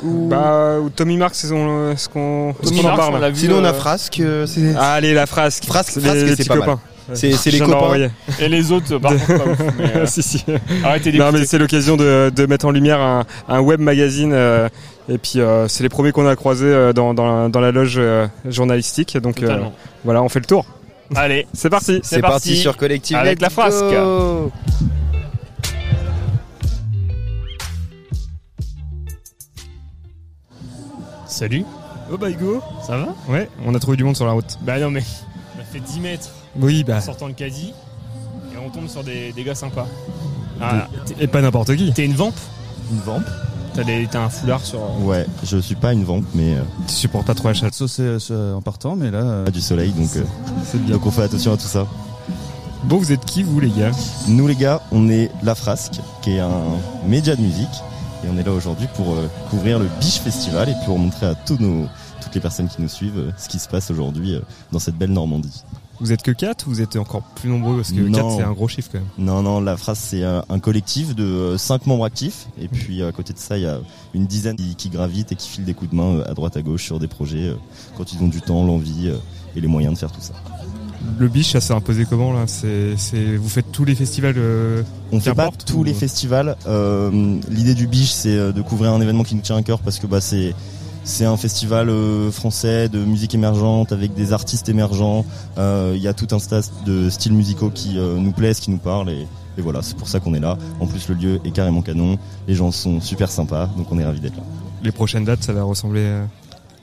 Ou- 0.02 0.28
Bah, 0.28 0.78
ou 0.80 0.90
Tommy 0.90 1.16
Marks, 1.16 1.34
c'est 1.34 1.48
ce 1.48 2.08
qu'on 2.08 2.50
en 2.50 2.52
on 2.52 2.96
parle. 2.96 3.20
l'a 3.20 3.30
vu. 3.30 3.36
Sinon 3.36 3.58
on 3.60 3.64
a 3.64 3.72
Frasque. 3.72 4.20
euh, 4.20 4.46
c'est- 4.46 4.74
Ah, 4.76 4.92
allez, 4.94 5.14
la 5.14 5.26
frasque. 5.26 5.64
Frasque, 5.64 5.90
C'est 5.94 6.00
frasque, 6.00 6.16
les, 6.16 6.24
les 6.24 6.36
petits 6.36 6.48
pas 6.48 6.56
mal. 6.56 6.76
C'est- 7.14 7.32
c'est 7.32 7.50
les 7.50 7.58
copains. 7.60 8.08
Et 8.40 8.48
les 8.48 8.70
autres, 8.72 8.98
par 8.98 9.12
contre, 9.12 9.26
pas 9.26 9.44
ouf, 9.50 9.58
mais, 9.78 9.84
euh, 9.96 10.06
si, 10.06 10.22
si. 10.22 10.44
Arrêtez 10.84 11.12
Non, 11.12 11.32
mais 11.32 11.44
c'est 11.46 11.58
l'occasion 11.58 11.96
de, 11.96 12.30
de 12.34 12.46
mettre 12.46 12.66
en 12.66 12.70
lumière 12.70 13.00
un, 13.00 13.24
un 13.48 13.60
web 13.60 13.80
magazine. 13.80 14.32
euh, 14.32 14.68
et 15.08 15.16
puis, 15.18 15.40
euh, 15.40 15.68
c'est 15.68 15.82
les 15.82 15.88
premiers 15.88 16.12
qu'on 16.12 16.26
a 16.26 16.36
croisés 16.36 16.66
euh, 16.66 16.92
dans, 16.92 17.14
dans, 17.14 17.48
dans 17.48 17.60
la 17.60 17.70
loge 17.72 17.94
euh, 17.96 18.26
journalistique. 18.44 19.16
Donc, 19.16 19.42
euh, 19.42 19.58
voilà, 20.04 20.22
on 20.22 20.28
fait 20.28 20.40
le 20.40 20.44
tour. 20.46 20.66
Allez, 21.14 21.46
C'est 21.54 21.70
parti. 21.70 22.00
C'est 22.02 22.20
parti 22.20 22.56
sur 22.56 22.76
Collective. 22.76 23.16
Avec 23.16 23.38
Let's 23.40 23.42
la 23.42 23.50
frasque. 23.50 23.84
go 23.90 24.52
salut, 31.26 31.64
Oh, 32.10 32.16
bah, 32.16 32.30
go. 32.32 32.60
ça 32.86 32.96
va? 32.96 33.14
Ouais, 33.28 33.48
on 33.66 33.74
a 33.74 33.78
trouvé 33.78 33.96
du 33.96 34.04
monde 34.04 34.16
sur 34.16 34.24
la 34.26 34.32
route. 34.32 34.58
Bah 34.62 34.78
non, 34.78 34.90
mais 34.90 35.02
on 35.56 35.60
a 35.60 35.64
fait 35.64 35.80
10 35.80 36.00
mètres 36.00 36.30
Oui, 36.56 36.84
bah. 36.84 36.98
en 36.98 37.00
sortant 37.00 37.26
le 37.26 37.32
caddie 37.34 37.72
et 38.54 38.58
on 38.64 38.70
tombe 38.70 38.88
sur 38.88 39.04
des, 39.04 39.32
des 39.32 39.44
gars 39.44 39.54
sympas. 39.54 39.86
Ah, 40.60 40.88
Et 41.20 41.26
pas 41.28 41.40
n'importe 41.40 41.74
qui. 41.76 41.92
T'es 41.92 42.04
une 42.04 42.14
vampe 42.14 42.34
Une 42.90 42.98
vampe 43.00 43.26
T'as 43.74 43.84
des- 43.84 44.08
t'as 44.10 44.22
un 44.24 44.28
foulard 44.28 44.64
sur. 44.64 44.80
Ouais, 45.02 45.24
je 45.44 45.56
suis 45.58 45.76
pas 45.76 45.92
une 45.92 46.02
vampe, 46.02 46.24
mais 46.34 46.54
euh, 46.54 46.62
Tu 46.88 46.94
supportes 46.94 47.26
pas 47.26 47.34
trop 47.34 47.48
la 47.48 47.54
chatte. 47.54 47.74
saucé 47.74 48.02
euh, 48.30 48.54
en 48.54 48.60
partant, 48.62 48.96
mais 48.96 49.10
là, 49.12 49.18
euh, 49.18 49.44
du 49.50 49.60
soleil, 49.60 49.92
donc, 49.92 50.08
euh, 50.16 50.24
C'est 50.64 50.82
bien. 50.82 50.96
donc 50.96 51.06
on 51.06 51.12
fait 51.12 51.22
attention 51.22 51.52
à 51.52 51.56
tout 51.56 51.68
ça. 51.68 51.86
Bon, 52.84 52.96
vous 52.96 53.12
êtes 53.12 53.24
qui, 53.24 53.44
vous, 53.44 53.60
les 53.60 53.70
gars? 53.70 53.92
Nous 54.26 54.46
les 54.48 54.56
gars, 54.56 54.80
on 54.90 55.08
est 55.08 55.30
La 55.44 55.54
Frasque, 55.54 56.00
qui 56.22 56.32
est 56.32 56.40
un 56.40 56.50
média 57.06 57.36
de 57.36 57.40
musique, 57.40 57.68
et 58.24 58.28
on 58.32 58.36
est 58.38 58.42
là 58.42 58.52
aujourd'hui 58.52 58.88
pour 58.96 59.14
euh, 59.14 59.28
couvrir 59.50 59.78
le 59.78 59.86
Biche 60.00 60.18
Festival 60.20 60.68
et 60.70 60.74
pour 60.84 60.98
montrer 60.98 61.26
à 61.26 61.34
tous 61.36 61.58
nos, 61.60 61.86
toutes 62.20 62.34
les 62.34 62.40
personnes 62.40 62.66
qui 62.68 62.82
nous 62.82 62.88
suivent 62.88 63.18
euh, 63.18 63.30
ce 63.36 63.48
qui 63.48 63.60
se 63.60 63.68
passe 63.68 63.92
aujourd'hui 63.92 64.34
euh, 64.34 64.40
dans 64.72 64.80
cette 64.80 64.96
belle 64.96 65.12
Normandie. 65.12 65.62
Vous 66.00 66.12
êtes 66.12 66.22
que 66.22 66.30
4 66.30 66.66
ou 66.66 66.70
vous 66.70 66.80
êtes 66.80 66.96
encore 66.96 67.22
plus 67.22 67.48
nombreux 67.50 67.76
Parce 67.76 67.90
que 67.92 68.00
Non. 68.00 68.18
4, 68.18 68.30
c'est 68.36 68.42
un 68.44 68.52
gros 68.52 68.68
chiffre 68.68 68.88
quand 68.92 68.98
même. 68.98 69.08
Non, 69.18 69.42
non, 69.42 69.60
La 69.60 69.76
Phrase, 69.76 69.98
c'est 69.98 70.22
un, 70.22 70.44
un 70.48 70.58
collectif 70.60 71.14
de 71.16 71.24
euh, 71.24 71.58
cinq 71.58 71.86
membres 71.86 72.04
actifs, 72.04 72.46
et 72.60 72.68
puis 72.68 73.02
à 73.02 73.10
côté 73.12 73.32
de 73.32 73.38
ça, 73.38 73.56
il 73.58 73.64
y 73.64 73.66
a 73.66 73.80
une 74.14 74.26
dizaine 74.26 74.56
qui, 74.56 74.88
gravitent 74.90 75.32
et 75.32 75.36
qui 75.36 75.48
filent 75.48 75.64
des 75.64 75.74
coups 75.74 75.90
de 75.90 75.96
main 75.96 76.16
euh, 76.18 76.30
à 76.30 76.34
droite 76.34 76.56
à 76.56 76.62
gauche 76.62 76.84
sur 76.84 76.98
des 77.00 77.08
projets 77.08 77.48
euh, 77.48 77.54
quand 77.96 78.12
ils 78.12 78.22
ont 78.22 78.28
du 78.28 78.40
temps, 78.40 78.64
l'envie 78.64 79.08
euh, 79.08 79.16
et 79.56 79.60
les 79.60 79.66
moyens 79.68 79.94
de 79.94 79.98
faire 79.98 80.12
tout 80.12 80.20
ça. 80.20 80.34
Le 81.18 81.28
biche, 81.28 81.52
ça 81.52 81.60
s'est 81.60 81.72
imposé 81.74 82.04
comment 82.08 82.32
là? 82.32 82.44
C'est, 82.46 82.96
c'est, 82.96 83.36
Vous 83.36 83.48
faites 83.48 83.70
tous 83.72 83.84
les 83.84 83.94
festivals 83.94 84.34
euh, 84.36 84.82
On 85.12 85.20
fait 85.20 85.32
pas 85.32 85.50
tous 85.66 85.78
ou- 85.78 85.84
les 85.84 85.94
festivals. 85.94 86.56
Euh, 86.66 87.38
L'idée 87.48 87.74
du 87.74 87.86
Biche, 87.86 88.10
c'est 88.10 88.36
euh, 88.36 88.52
de 88.52 88.60
couvrir 88.62 88.92
un 88.92 89.00
événement 89.00 89.22
qui 89.22 89.34
nous 89.36 89.40
tient 89.40 89.56
à 89.56 89.62
cœur 89.62 89.78
parce 89.80 89.98
que 90.00 90.06
bah, 90.06 90.20
c'est 90.20 90.54
c'est 91.08 91.24
un 91.24 91.36
festival 91.36 91.88
euh, 91.88 92.30
français 92.30 92.88
de 92.88 92.98
musique 92.98 93.34
émergente 93.34 93.92
avec 93.92 94.14
des 94.14 94.32
artistes 94.32 94.68
émergents. 94.68 95.24
Euh, 95.56 95.94
Il 95.96 96.02
y 96.02 96.06
a 96.06 96.12
tout 96.12 96.28
un 96.32 96.38
tas 96.38 96.60
de 96.84 97.08
styles 97.08 97.32
musicaux 97.32 97.70
qui 97.70 97.98
euh, 97.98 98.16
nous 98.18 98.32
plaisent, 98.32 98.60
qui 98.60 98.70
nous 98.70 98.78
parlent 98.78 99.10
et, 99.10 99.26
et 99.56 99.60
voilà, 99.62 99.80
c'est 99.82 99.96
pour 99.96 100.06
ça 100.06 100.20
qu'on 100.20 100.34
est 100.34 100.40
là. 100.40 100.58
En 100.80 100.86
plus, 100.86 101.08
le 101.08 101.14
lieu 101.14 101.40
est 101.44 101.50
carrément 101.50 101.82
canon. 101.82 102.18
Les 102.46 102.54
gens 102.54 102.70
sont 102.70 103.00
super 103.00 103.30
sympas, 103.30 103.68
donc 103.76 103.90
on 103.90 103.98
est 103.98 104.04
ravis 104.04 104.20
d'être 104.20 104.36
là. 104.36 104.42
Les 104.82 104.92
prochaines 104.92 105.24
dates, 105.24 105.42
ça 105.42 105.52
va 105.52 105.62
ressembler. 105.62 106.20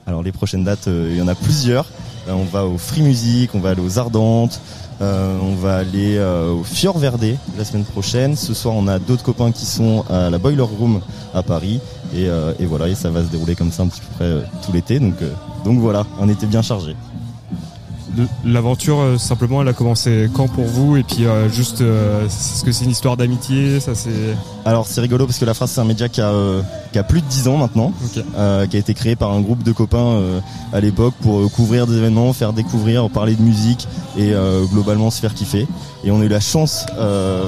Alors 0.07 0.21
les 0.21 0.31
prochaines 0.31 0.63
dates, 0.63 0.87
euh, 0.87 1.09
il 1.11 1.17
y 1.17 1.21
en 1.21 1.27
a 1.27 1.35
plusieurs. 1.35 1.85
Euh, 2.27 2.33
on 2.33 2.43
va 2.43 2.65
au 2.65 2.77
Free 2.77 3.01
Music, 3.01 3.51
on 3.53 3.59
va 3.59 3.69
aller 3.71 3.81
aux 3.81 3.99
Ardentes, 3.99 4.59
euh, 5.01 5.37
on 5.41 5.55
va 5.55 5.77
aller 5.77 6.17
euh, 6.17 6.51
au 6.51 6.63
Fior 6.63 6.97
Verde 6.97 7.37
la 7.57 7.65
semaine 7.65 7.83
prochaine. 7.83 8.35
Ce 8.35 8.53
soir, 8.53 8.75
on 8.75 8.87
a 8.87 8.99
d'autres 8.99 9.23
copains 9.23 9.51
qui 9.51 9.65
sont 9.65 10.03
à 10.09 10.29
la 10.29 10.37
Boiler 10.37 10.61
Room 10.61 11.01
à 11.33 11.43
Paris. 11.43 11.79
Et, 12.15 12.29
voilà, 12.65 12.87
et 12.87 12.95
ça 12.95 13.09
va 13.09 13.21
se 13.21 13.27
dérouler 13.27 13.55
comme 13.55 13.71
ça 13.71 13.83
un 13.83 13.87
petit 13.87 13.99
peu 13.99 14.15
près 14.15 14.47
tout 14.65 14.71
l'été. 14.71 14.99
Donc, 14.99 15.15
donc 15.65 15.79
voilà, 15.79 16.05
un 16.21 16.29
été 16.29 16.45
bien 16.45 16.61
chargé. 16.61 16.95
L'aventure, 18.45 18.99
euh, 18.99 19.17
simplement, 19.17 19.61
elle 19.61 19.67
a 19.67 19.73
commencé 19.73 20.29
quand 20.33 20.47
pour 20.47 20.65
vous 20.65 20.97
Et 20.97 21.03
puis, 21.03 21.25
euh, 21.25 21.49
juste, 21.49 21.81
euh, 21.81 22.25
est-ce 22.25 22.63
que 22.63 22.71
c'est 22.71 22.85
une 22.85 22.91
histoire 22.91 23.17
d'amitié 23.17 23.79
Ça, 23.79 23.95
c'est. 23.95 24.35
Alors 24.65 24.87
c'est 24.87 25.01
rigolo 25.01 25.27
parce 25.27 25.37
que 25.37 25.45
la 25.45 25.53
phrase 25.53 25.71
c'est 25.71 25.81
un 25.81 25.85
média 25.85 26.09
qui 26.09 26.21
a, 26.21 26.31
euh, 26.31 26.61
qui 26.91 26.97
a 26.97 27.03
plus 27.03 27.21
de 27.21 27.27
10 27.27 27.47
ans 27.49 27.57
maintenant, 27.57 27.93
qui 28.09 28.19
a 28.19 28.79
été 28.79 28.95
créé 28.95 29.15
par 29.15 29.31
un 29.31 29.41
groupe 29.41 29.61
de 29.61 29.71
copains 29.71 30.19
à 30.73 30.79
l'époque 30.79 31.13
pour 31.21 31.51
couvrir 31.51 31.85
des 31.85 31.97
événements, 31.97 32.33
faire 32.33 32.51
découvrir, 32.51 33.09
parler 33.11 33.35
de 33.35 33.41
musique 33.43 33.87
et 34.17 34.33
globalement 34.71 35.11
se 35.11 35.21
faire 35.21 35.35
kiffer. 35.35 35.67
Et 36.03 36.09
on 36.09 36.19
a 36.19 36.25
eu 36.25 36.29
la 36.29 36.39
chance 36.39 36.87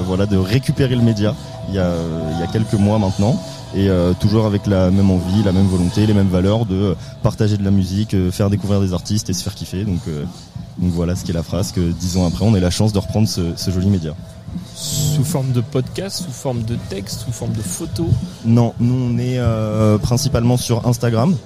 voilà, 0.06 0.26
de 0.26 0.36
récupérer 0.36 0.94
le 0.94 1.02
média 1.02 1.34
il 1.70 1.74
y 1.74 1.78
a, 1.78 1.90
il 2.34 2.40
y 2.40 2.42
a 2.42 2.46
quelques 2.46 2.74
mois 2.74 2.98
maintenant. 3.00 3.36
Et 3.74 3.90
euh, 3.90 4.14
toujours 4.18 4.46
avec 4.46 4.66
la 4.66 4.90
même 4.90 5.10
envie, 5.10 5.42
la 5.42 5.52
même 5.52 5.66
volonté, 5.66 6.06
les 6.06 6.14
mêmes 6.14 6.28
valeurs 6.28 6.64
de 6.64 6.74
euh, 6.74 6.94
partager 7.22 7.58
de 7.58 7.64
la 7.64 7.70
musique, 7.70 8.14
euh, 8.14 8.30
faire 8.30 8.48
découvrir 8.48 8.80
des 8.80 8.94
artistes 8.94 9.28
et 9.28 9.34
se 9.34 9.42
faire 9.42 9.54
kiffer. 9.54 9.84
Donc, 9.84 10.00
euh, 10.08 10.24
donc 10.78 10.92
voilà 10.92 11.14
ce 11.14 11.24
qui 11.24 11.32
est 11.32 11.34
la 11.34 11.42
phrase 11.42 11.72
que 11.72 11.80
dix 11.80 12.16
ans 12.16 12.26
après 12.26 12.44
on 12.46 12.54
a 12.54 12.60
la 12.60 12.70
chance 12.70 12.92
de 12.92 12.98
reprendre 12.98 13.28
ce, 13.28 13.54
ce 13.56 13.70
joli 13.70 13.88
média. 13.88 14.14
Sous 14.74 15.24
forme 15.24 15.52
de 15.52 15.60
podcast, 15.60 16.22
sous 16.24 16.30
forme 16.30 16.62
de 16.62 16.76
texte, 16.88 17.20
sous 17.26 17.32
forme 17.32 17.52
de 17.52 17.60
photo? 17.60 18.08
Non, 18.46 18.72
nous 18.80 18.94
on 18.94 19.18
est 19.18 19.38
euh, 19.38 19.98
principalement 19.98 20.56
sur 20.56 20.86
Instagram. 20.86 21.36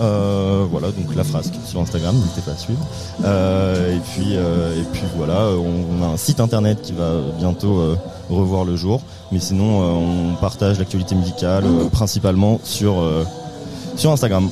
Euh, 0.00 0.64
voilà, 0.70 0.88
donc 0.88 1.14
la 1.14 1.24
frasque 1.24 1.54
sur 1.64 1.80
Instagram, 1.80 2.14
n'hésitez 2.16 2.40
pas 2.42 2.52
à 2.52 2.56
suivre. 2.56 2.86
Euh, 3.24 3.96
et 3.96 4.00
puis 4.00 4.36
euh, 4.36 4.80
et 4.80 4.84
puis 4.92 5.02
voilà, 5.16 5.46
on, 5.50 5.98
on 5.98 6.02
a 6.04 6.06
un 6.06 6.16
site 6.16 6.40
internet 6.40 6.82
qui 6.82 6.92
va 6.92 7.12
bientôt 7.38 7.96
revoir 8.30 8.64
le 8.64 8.76
jour. 8.76 9.00
Mais 9.32 9.40
sinon, 9.40 9.80
on 9.80 10.34
partage 10.36 10.78
l'actualité 10.78 11.14
musicale 11.14 11.64
principalement 11.92 12.60
sur 12.64 13.02
sur 13.96 14.12
Instagram. 14.12 14.48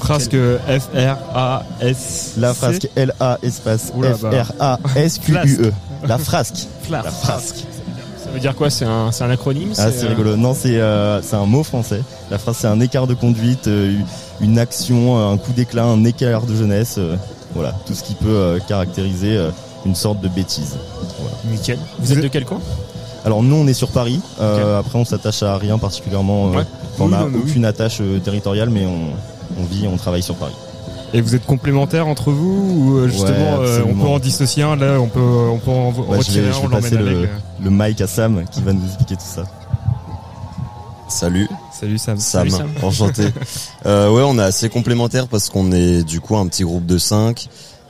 Frasque 0.00 0.36
F-R-A-S. 0.66 2.34
La 2.38 2.52
frasque 2.52 2.88
L-A 2.96 3.38
espace 3.42 3.92
Oula, 3.96 4.14
bah. 4.20 4.44
F-R-A-S-Q-U-E. 4.44 5.72
La 6.06 6.18
frasque. 6.18 6.66
La 6.90 7.02
frasque. 7.02 7.64
Ça 8.22 8.30
veut 8.30 8.40
dire 8.40 8.54
quoi? 8.56 8.68
C'est 8.70 8.84
un, 8.84 9.10
un 9.18 9.30
acronyme? 9.30 9.72
Ah, 9.78 9.90
c'est 9.92 10.06
euh, 10.06 10.08
rigolo. 10.08 10.36
Non, 10.36 10.54
c'est 10.54 10.78
euh, 10.80 11.20
un 11.32 11.46
mot 11.46 11.62
français. 11.62 12.02
La 12.30 12.38
phrase, 12.38 12.56
c'est 12.58 12.66
un 12.66 12.80
écart 12.80 13.06
de 13.06 13.14
conduite, 13.14 13.68
euh, 13.68 13.96
une 14.40 14.58
action, 14.58 15.18
euh, 15.18 15.32
un 15.32 15.36
coup 15.38 15.52
d'éclat, 15.52 15.84
un 15.84 16.04
écart 16.04 16.42
de 16.46 16.54
jeunesse. 16.54 16.96
euh, 16.98 17.16
voilà, 17.54 17.72
tout 17.86 17.94
ce 17.94 18.02
qui 18.02 18.14
peut 18.14 18.26
euh, 18.28 18.58
caractériser 18.66 19.36
euh, 19.36 19.50
une 19.86 19.94
sorte 19.94 20.20
de 20.20 20.28
bêtise. 20.28 20.76
Voilà. 21.20 21.36
Nickel. 21.50 21.78
Vous 22.00 22.12
êtes 22.12 22.20
de 22.22 22.28
quel 22.28 22.44
coin? 22.44 22.58
Alors 23.24 23.42
nous, 23.42 23.56
on 23.56 23.66
est 23.66 23.74
sur 23.74 23.88
Paris. 23.88 24.20
Euh, 24.40 24.78
Après, 24.80 24.98
on 24.98 25.04
s'attache 25.04 25.42
à 25.42 25.56
rien 25.56 25.78
particulièrement. 25.78 26.48
euh, 26.48 26.56
Ouais. 26.58 26.64
On 26.98 27.08
n'a 27.08 27.24
oui. 27.26 27.32
aucune 27.42 27.64
attache 27.64 27.98
euh, 28.00 28.18
territoriale, 28.18 28.70
mais 28.70 28.86
on, 28.86 29.60
on 29.60 29.64
vit, 29.64 29.86
on 29.86 29.96
travaille 29.96 30.22
sur 30.22 30.34
Paris. 30.34 30.52
Et 31.12 31.20
vous 31.20 31.34
êtes 31.36 31.46
complémentaires 31.46 32.08
entre 32.08 32.32
vous 32.32 33.02
ou 33.04 33.08
justement 33.08 33.58
Ouais, 33.60 33.66
euh, 33.68 33.82
on 33.88 33.94
peut 33.94 34.08
en 34.08 34.18
dissocier 34.18 34.64
un 34.64 34.74
là 34.74 34.98
on 35.00 35.06
peut 35.06 35.20
on 35.20 35.58
peut 35.58 35.70
en 35.70 35.92
je 35.92 36.00
retirer 36.18 36.40
vais, 36.40 36.48
un 36.48 36.52
je 36.52 36.58
on 36.58 36.68
vais 36.68 36.76
passer 36.80 36.94
l'emmène 36.96 37.12
le, 37.12 37.18
avec. 37.18 37.30
le 37.62 37.70
mic 37.70 38.00
à 38.00 38.06
Sam 38.08 38.42
qui 38.50 38.62
va 38.62 38.72
nous 38.72 38.84
expliquer 38.84 39.14
tout 39.14 39.22
ça. 39.24 39.44
Salut. 41.08 41.48
Salut 41.72 41.98
Sam. 41.98 42.18
Sam, 42.18 42.50
Salut, 42.50 42.50
Sam. 42.50 42.84
enchanté. 42.84 43.24
euh, 43.86 44.10
ouais, 44.10 44.22
on 44.22 44.38
est 44.38 44.42
assez 44.42 44.68
complémentaires 44.68 45.28
parce 45.28 45.50
qu'on 45.50 45.70
est 45.72 46.02
du 46.02 46.20
coup 46.20 46.36
un 46.36 46.46
petit 46.46 46.64
groupe 46.64 46.86
de 46.86 46.98
cinq. 46.98 47.48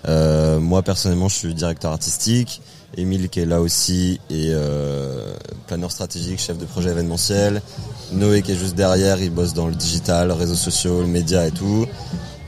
Euh, 0.08 0.60
moi 0.60 0.82
personnellement, 0.82 1.28
je 1.28 1.36
suis 1.36 1.54
directeur 1.54 1.92
artistique. 1.92 2.60
Émile 2.96 3.28
qui 3.28 3.40
est 3.40 3.46
là 3.46 3.60
aussi 3.60 4.20
et 4.30 4.50
euh, 4.50 5.34
planeur 5.66 5.90
stratégique, 5.90 6.38
chef 6.38 6.58
de 6.58 6.64
projet 6.64 6.90
événementiel. 6.90 7.60
Noé 8.12 8.42
qui 8.42 8.52
est 8.52 8.56
juste 8.56 8.76
derrière, 8.76 9.20
il 9.20 9.30
bosse 9.30 9.52
dans 9.52 9.66
le 9.66 9.74
digital, 9.74 10.30
réseaux 10.30 10.54
sociaux, 10.54 11.00
le 11.00 11.08
média 11.08 11.46
et 11.46 11.50
tout. 11.50 11.86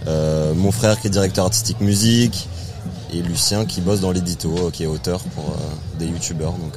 Euh, 0.07 0.55
mon 0.55 0.71
frère 0.71 1.01
qui 1.01 1.09
est 1.09 1.11
directeur 1.11 1.47
artistique 1.47 1.81
musique 1.81 2.49
et 3.13 3.23
Lucien 3.23 3.65
qui 3.65 3.81
bosse 3.81 4.01
dans 4.01 4.13
l'édito, 4.13 4.71
qui 4.73 4.85
est 4.85 4.87
auteur 4.87 5.21
pour 5.35 5.57
des 5.99 6.07
youtubeurs. 6.07 6.53
Donc 6.53 6.75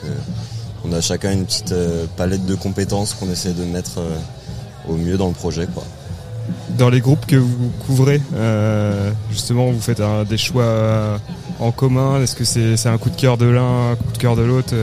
on 0.86 0.94
a 0.94 1.02
chacun 1.02 1.32
une 1.32 1.46
petite 1.46 1.72
euh, 1.72 2.06
palette 2.18 2.46
de 2.46 2.56
compétences 2.56 3.14
qu'on 3.14 3.30
essaie 3.32 3.52
de 3.54 3.64
mettre 3.66 4.00
euh, 4.00 4.16
au 4.90 4.94
mieux 4.96 5.18
dans 5.18 5.28
le 5.28 5.34
projet. 5.34 5.68
Quoi. 5.74 5.84
Dans 6.78 6.90
les 6.90 7.00
groupes 7.02 7.26
que 7.26 7.36
vous 7.36 7.72
couvrez, 7.86 8.22
euh, 8.36 9.12
justement, 9.32 9.70
vous 9.72 9.82
faites 9.82 10.00
un- 10.00 10.24
des 10.24 10.38
choix 10.38 11.20
en 11.60 11.72
commun. 11.72 12.22
Est-ce 12.22 12.36
que 12.36 12.44
c'est 12.44 12.90
un 12.90 12.98
coup 12.98 13.10
de 13.10 13.16
cœur 13.16 13.38
de 13.38 13.46
l'un, 13.46 13.92
un 13.92 13.96
coup 13.96 14.12
de 14.14 14.18
cœur 14.18 14.36
de 14.36 14.42
l'autre 14.42 14.74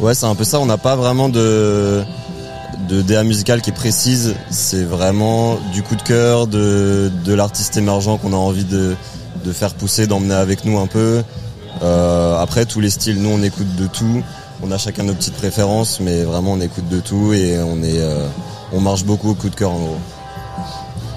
Ouais, 0.00 0.14
c'est 0.14 0.26
un 0.26 0.34
peu 0.34 0.44
ça. 0.44 0.58
On 0.60 0.66
n'a 0.66 0.78
pas 0.78 0.96
vraiment 0.96 1.28
de 1.28 2.02
de 2.88 3.00
DA 3.00 3.22
musicale 3.22 3.62
qui 3.62 3.70
est 3.70 3.74
précise. 3.74 4.34
C'est 4.50 4.82
vraiment 4.82 5.56
du 5.72 5.82
coup 5.82 5.94
de 5.96 6.02
cœur 6.02 6.46
de 6.46 7.10
de 7.24 7.32
l'artiste 7.34 7.76
émergent 7.76 8.18
qu'on 8.18 8.32
a 8.32 8.36
envie 8.36 8.64
de 8.64 8.94
de 9.44 9.52
faire 9.52 9.74
pousser, 9.74 10.06
d'emmener 10.06 10.34
avec 10.34 10.64
nous 10.64 10.78
un 10.78 10.86
peu. 10.86 11.22
Euh, 11.82 12.38
après 12.38 12.66
tous 12.66 12.80
les 12.80 12.90
styles, 12.90 13.20
nous 13.22 13.30
on 13.30 13.42
écoute 13.42 13.76
de 13.76 13.86
tout. 13.86 14.22
On 14.62 14.70
a 14.70 14.78
chacun 14.78 15.02
nos 15.02 15.14
petites 15.14 15.34
préférences, 15.34 15.98
mais 16.00 16.22
vraiment 16.22 16.52
on 16.52 16.60
écoute 16.60 16.88
de 16.88 17.00
tout 17.00 17.32
et 17.32 17.58
on 17.60 17.82
est 17.82 18.00
euh, 18.00 18.26
on 18.72 18.80
marche 18.80 19.04
beaucoup 19.04 19.30
au 19.30 19.34
coup 19.34 19.48
de 19.48 19.54
cœur 19.54 19.72
en 19.72 19.78
gros. 19.78 19.96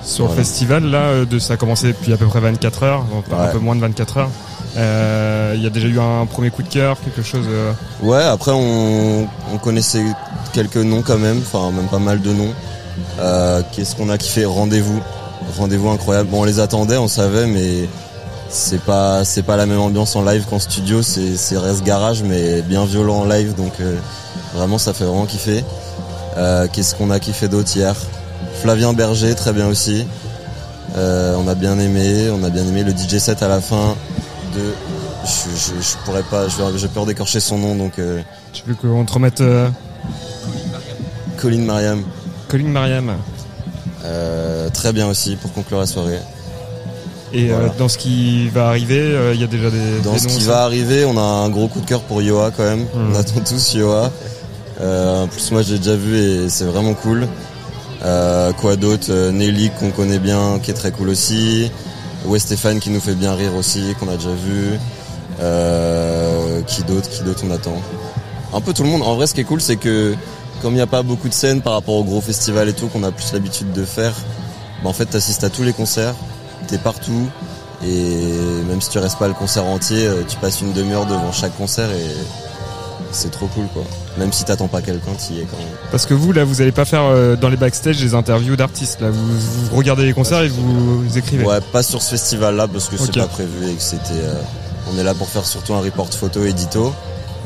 Sur 0.03 0.25
Voilà. 0.25 0.39
le 0.39 0.45
festival, 0.45 0.83
là, 0.85 0.97
euh, 0.97 1.25
de, 1.25 1.39
ça 1.39 1.53
a 1.53 1.57
commencé 1.57 1.87
depuis 1.87 2.13
à 2.13 2.17
peu 2.17 2.25
près 2.27 2.39
24 2.39 2.83
heures, 2.83 3.05
un 3.37 3.47
peu 3.47 3.59
moins 3.59 3.75
de 3.75 3.81
24 3.81 4.17
heures. 4.17 4.29
Euh, 4.77 5.53
Il 5.55 5.63
y 5.63 5.67
a 5.67 5.69
déjà 5.69 5.87
eu 5.87 5.99
un 5.99 6.25
premier 6.25 6.49
coup 6.49 6.63
de 6.63 6.67
cœur, 6.69 6.97
quelque 7.03 7.21
chose. 7.23 7.45
euh, 7.49 7.71
Ouais, 8.01 8.23
après 8.23 8.51
on, 8.51 9.27
on 9.53 9.57
connaissait 9.57 10.03
quelques 10.53 10.77
noms 10.77 11.01
quand 11.01 11.17
même, 11.17 11.37
enfin 11.39 11.71
même 11.71 11.87
pas 11.87 11.99
mal 11.99 12.21
de 12.21 12.31
noms. 12.33 12.53
Qu'est-ce 13.71 13.95
qu'on 13.95 14.09
a 14.09 14.17
kiffé? 14.17 14.45
Rendez-vous, 14.45 14.99
rendez-vous 15.57 15.89
incroyable. 15.89 16.29
Bon, 16.29 16.41
on 16.41 16.45
les 16.45 16.59
attendait, 16.59 16.97
on 16.97 17.07
savait, 17.07 17.45
mais 17.47 17.87
c'est 18.49 18.81
pas 18.81 19.23
c'est 19.25 19.43
pas 19.43 19.55
la 19.57 19.65
même 19.65 19.79
ambiance 19.79 20.15
en 20.15 20.23
live 20.23 20.45
qu'en 20.49 20.59
studio. 20.59 21.01
C'est 21.01 21.35
c'est 21.37 21.57
reste 21.57 21.83
garage, 21.83 22.23
mais 22.23 22.61
bien 22.61 22.85
violent 22.85 23.19
en 23.21 23.25
live, 23.25 23.55
donc 23.55 23.73
euh, 23.79 23.97
vraiment 24.53 24.77
ça 24.77 24.93
fait 24.93 25.03
vraiment 25.05 25.25
kiffer. 25.25 25.63
Euh, 26.37 26.67
Qu'est-ce 26.71 26.95
qu'on 26.95 27.11
a 27.11 27.19
kiffé 27.19 27.47
d'autre 27.47 27.75
hier? 27.75 27.95
Flavien 28.61 28.93
Berger, 28.93 29.33
très 29.35 29.53
bien 29.53 29.67
aussi. 29.67 30.05
Euh, 30.97 31.35
on 31.37 31.47
a 31.47 31.55
bien 31.55 31.77
aimé, 31.79 32.29
on 32.31 32.43
a 32.43 32.49
bien 32.49 32.63
aimé 32.65 32.83
le 32.83 32.91
DJ 32.91 33.17
set 33.19 33.41
à 33.43 33.47
la 33.47 33.61
fin 33.61 33.95
de. 34.53 34.61
Je, 35.25 35.49
je, 35.55 35.81
je 35.81 35.97
pourrais 36.05 36.23
pas, 36.23 36.47
je- 36.47 36.77
j'ai 36.77 36.87
peur 36.87 37.05
d'écorcher 37.05 37.39
son 37.39 37.57
nom 37.57 37.75
donc. 37.75 37.97
euh, 37.99 38.21
tu 38.53 38.63
veux 38.67 38.75
qu'on 38.75 39.03
te 39.05 39.11
remette 39.13 39.41
Colin 41.37 41.61
Mariam. 41.63 42.03
Colin 42.47 42.69
Mariam. 42.69 43.11
Très 44.73 44.93
bien 44.93 45.07
aussi 45.07 45.35
pour 45.35 45.51
conclure 45.53 45.79
la 45.79 45.85
soirée. 45.87 46.19
Et 47.33 47.49
euh, 47.51 47.55
Voilà. 47.55 47.73
dans 47.77 47.87
ce 47.89 47.97
qui 47.97 48.47
va 48.49 48.67
arriver, 48.67 48.99
euh, 48.99 49.33
il 49.33 49.41
y 49.41 49.43
a 49.43 49.47
déjà 49.47 49.69
des. 49.69 49.99
Dans 50.03 50.13
des 50.13 50.19
ce 50.19 50.27
qui 50.27 50.43
va 50.43 50.63
arriver, 50.63 51.05
on 51.05 51.17
a 51.17 51.21
un 51.21 51.49
gros 51.49 51.67
coup 51.67 51.81
de 51.81 51.85
cœur 51.85 52.01
pour 52.01 52.21
Yoa 52.21 52.51
quand 52.55 52.63
même. 52.63 52.81
Mhm. 52.93 53.11
On 53.11 53.15
attend 53.15 53.39
tous 53.41 53.73
Yoa. 53.73 54.11
Euh, 54.81 55.23
en 55.23 55.27
plus 55.27 55.51
moi 55.51 55.61
j'ai 55.61 55.77
déjà 55.77 55.95
vu 55.95 56.17
et 56.17 56.49
c'est 56.49 56.65
vraiment 56.65 56.93
cool. 56.93 57.27
Quoi 58.61 58.75
d'autre? 58.75 59.11
Nelly 59.31 59.71
qu'on 59.79 59.89
connaît 59.91 60.19
bien, 60.19 60.59
qui 60.61 60.71
est 60.71 60.75
très 60.75 60.91
cool 60.91 61.09
aussi. 61.09 61.71
West 62.25 62.47
Stéphane 62.47 62.79
qui 62.79 62.89
nous 62.89 62.99
fait 62.99 63.15
bien 63.15 63.33
rire 63.35 63.55
aussi, 63.55 63.95
qu'on 63.99 64.07
a 64.09 64.15
déjà 64.15 64.29
vu. 64.29 64.79
Euh, 65.41 66.61
qui 66.67 66.83
d'autre? 66.83 67.09
Qui 67.09 67.23
d'autre 67.23 67.43
on 67.47 67.51
attend? 67.51 67.81
Un 68.53 68.61
peu 68.61 68.73
tout 68.73 68.83
le 68.83 68.89
monde. 68.89 69.01
En 69.01 69.15
vrai 69.15 69.27
ce 69.27 69.33
qui 69.33 69.41
est 69.41 69.45
cool 69.45 69.61
c'est 69.61 69.75
que 69.77 70.15
comme 70.61 70.73
il 70.73 70.77
n'y 70.77 70.81
a 70.81 70.87
pas 70.87 71.03
beaucoup 71.03 71.27
de 71.29 71.33
scènes 71.33 71.61
par 71.61 71.73
rapport 71.73 71.95
au 71.95 72.03
gros 72.03 72.21
festival 72.21 72.69
et 72.69 72.73
tout 72.73 72.87
qu'on 72.87 73.03
a 73.03 73.11
plus 73.11 73.33
l'habitude 73.33 73.71
de 73.73 73.83
faire, 73.83 74.13
bah, 74.83 74.89
en 74.89 74.93
fait 74.93 75.05
t'assistes 75.05 75.43
à 75.43 75.49
tous 75.49 75.63
les 75.63 75.73
concerts, 75.73 76.15
t'es 76.65 76.77
partout 76.77 77.29
et 77.83 78.63
même 78.67 78.81
si 78.81 78.89
tu 78.89 78.99
restes 78.99 79.19
pas 79.19 79.27
le 79.27 79.33
concert 79.33 79.65
entier, 79.65 80.05
euh, 80.05 80.23
tu 80.27 80.37
passes 80.37 80.61
une 80.61 80.73
demi-heure 80.73 81.05
devant 81.05 81.31
chaque 81.31 81.55
concert 81.57 81.89
et 81.91 82.15
c'est 83.11 83.31
trop 83.31 83.47
cool 83.47 83.65
quoi. 83.73 83.83
Même 84.17 84.31
si 84.31 84.43
t'attends 84.43 84.67
pas 84.67 84.81
quelqu'un, 84.81 85.13
t'y 85.13 85.39
es 85.39 85.43
quand 85.43 85.57
même. 85.57 85.67
Parce 85.91 86.05
que 86.05 86.13
vous, 86.13 86.31
là, 86.31 86.45
vous 86.45 86.61
allez 86.61 86.71
pas 86.71 86.85
faire 86.85 87.03
euh, 87.03 87.35
dans 87.35 87.49
les 87.49 87.57
backstage 87.57 87.99
des 87.99 88.13
interviews 88.13 88.55
d'artistes. 88.55 89.01
Là, 89.01 89.09
vous, 89.09 89.39
vous 89.39 89.75
regardez 89.75 90.05
les 90.05 90.13
concerts 90.13 90.43
et 90.43 90.47
vous, 90.47 91.03
vous 91.03 91.17
écrivez. 91.17 91.45
Ouais, 91.45 91.59
pas 91.71 91.83
sur 91.83 92.01
ce 92.01 92.11
festival 92.11 92.55
là 92.55 92.67
parce 92.67 92.87
que 92.87 92.97
c'est 92.97 93.15
pas 93.15 93.27
prévu 93.27 93.69
et 93.69 93.73
que 93.73 93.81
c'était 93.81 94.13
euh, 94.13 94.41
On 94.91 94.97
est 94.97 95.03
là 95.03 95.13
pour 95.13 95.27
faire 95.27 95.45
surtout 95.45 95.73
un 95.73 95.81
report 95.81 96.09
photo 96.13 96.43
édito. 96.43 96.93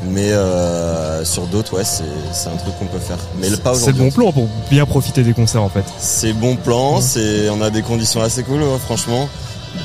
Mais 0.08 0.32
euh, 0.32 1.24
sur 1.24 1.46
d'autres, 1.46 1.76
ouais, 1.76 1.84
c'est 1.84 2.48
un 2.48 2.56
truc 2.56 2.78
qu'on 2.78 2.86
peut 2.86 2.98
faire. 2.98 3.18
Mais 3.40 3.50
le 3.50 3.56
pas 3.58 3.74
C'est 3.74 3.92
le 3.92 3.98
bon 3.98 4.10
plan 4.10 4.32
pour 4.32 4.48
bien 4.70 4.86
profiter 4.86 5.22
des 5.22 5.34
concerts 5.34 5.62
en 5.62 5.68
fait. 5.68 5.84
C'est 5.98 6.32
bon 6.32 6.56
plan, 6.56 7.00
c'est 7.00 7.50
on 7.50 7.60
a 7.60 7.70
des 7.70 7.82
conditions 7.82 8.22
assez 8.22 8.42
cool, 8.42 8.62
ouais, 8.62 8.78
franchement. 8.78 9.28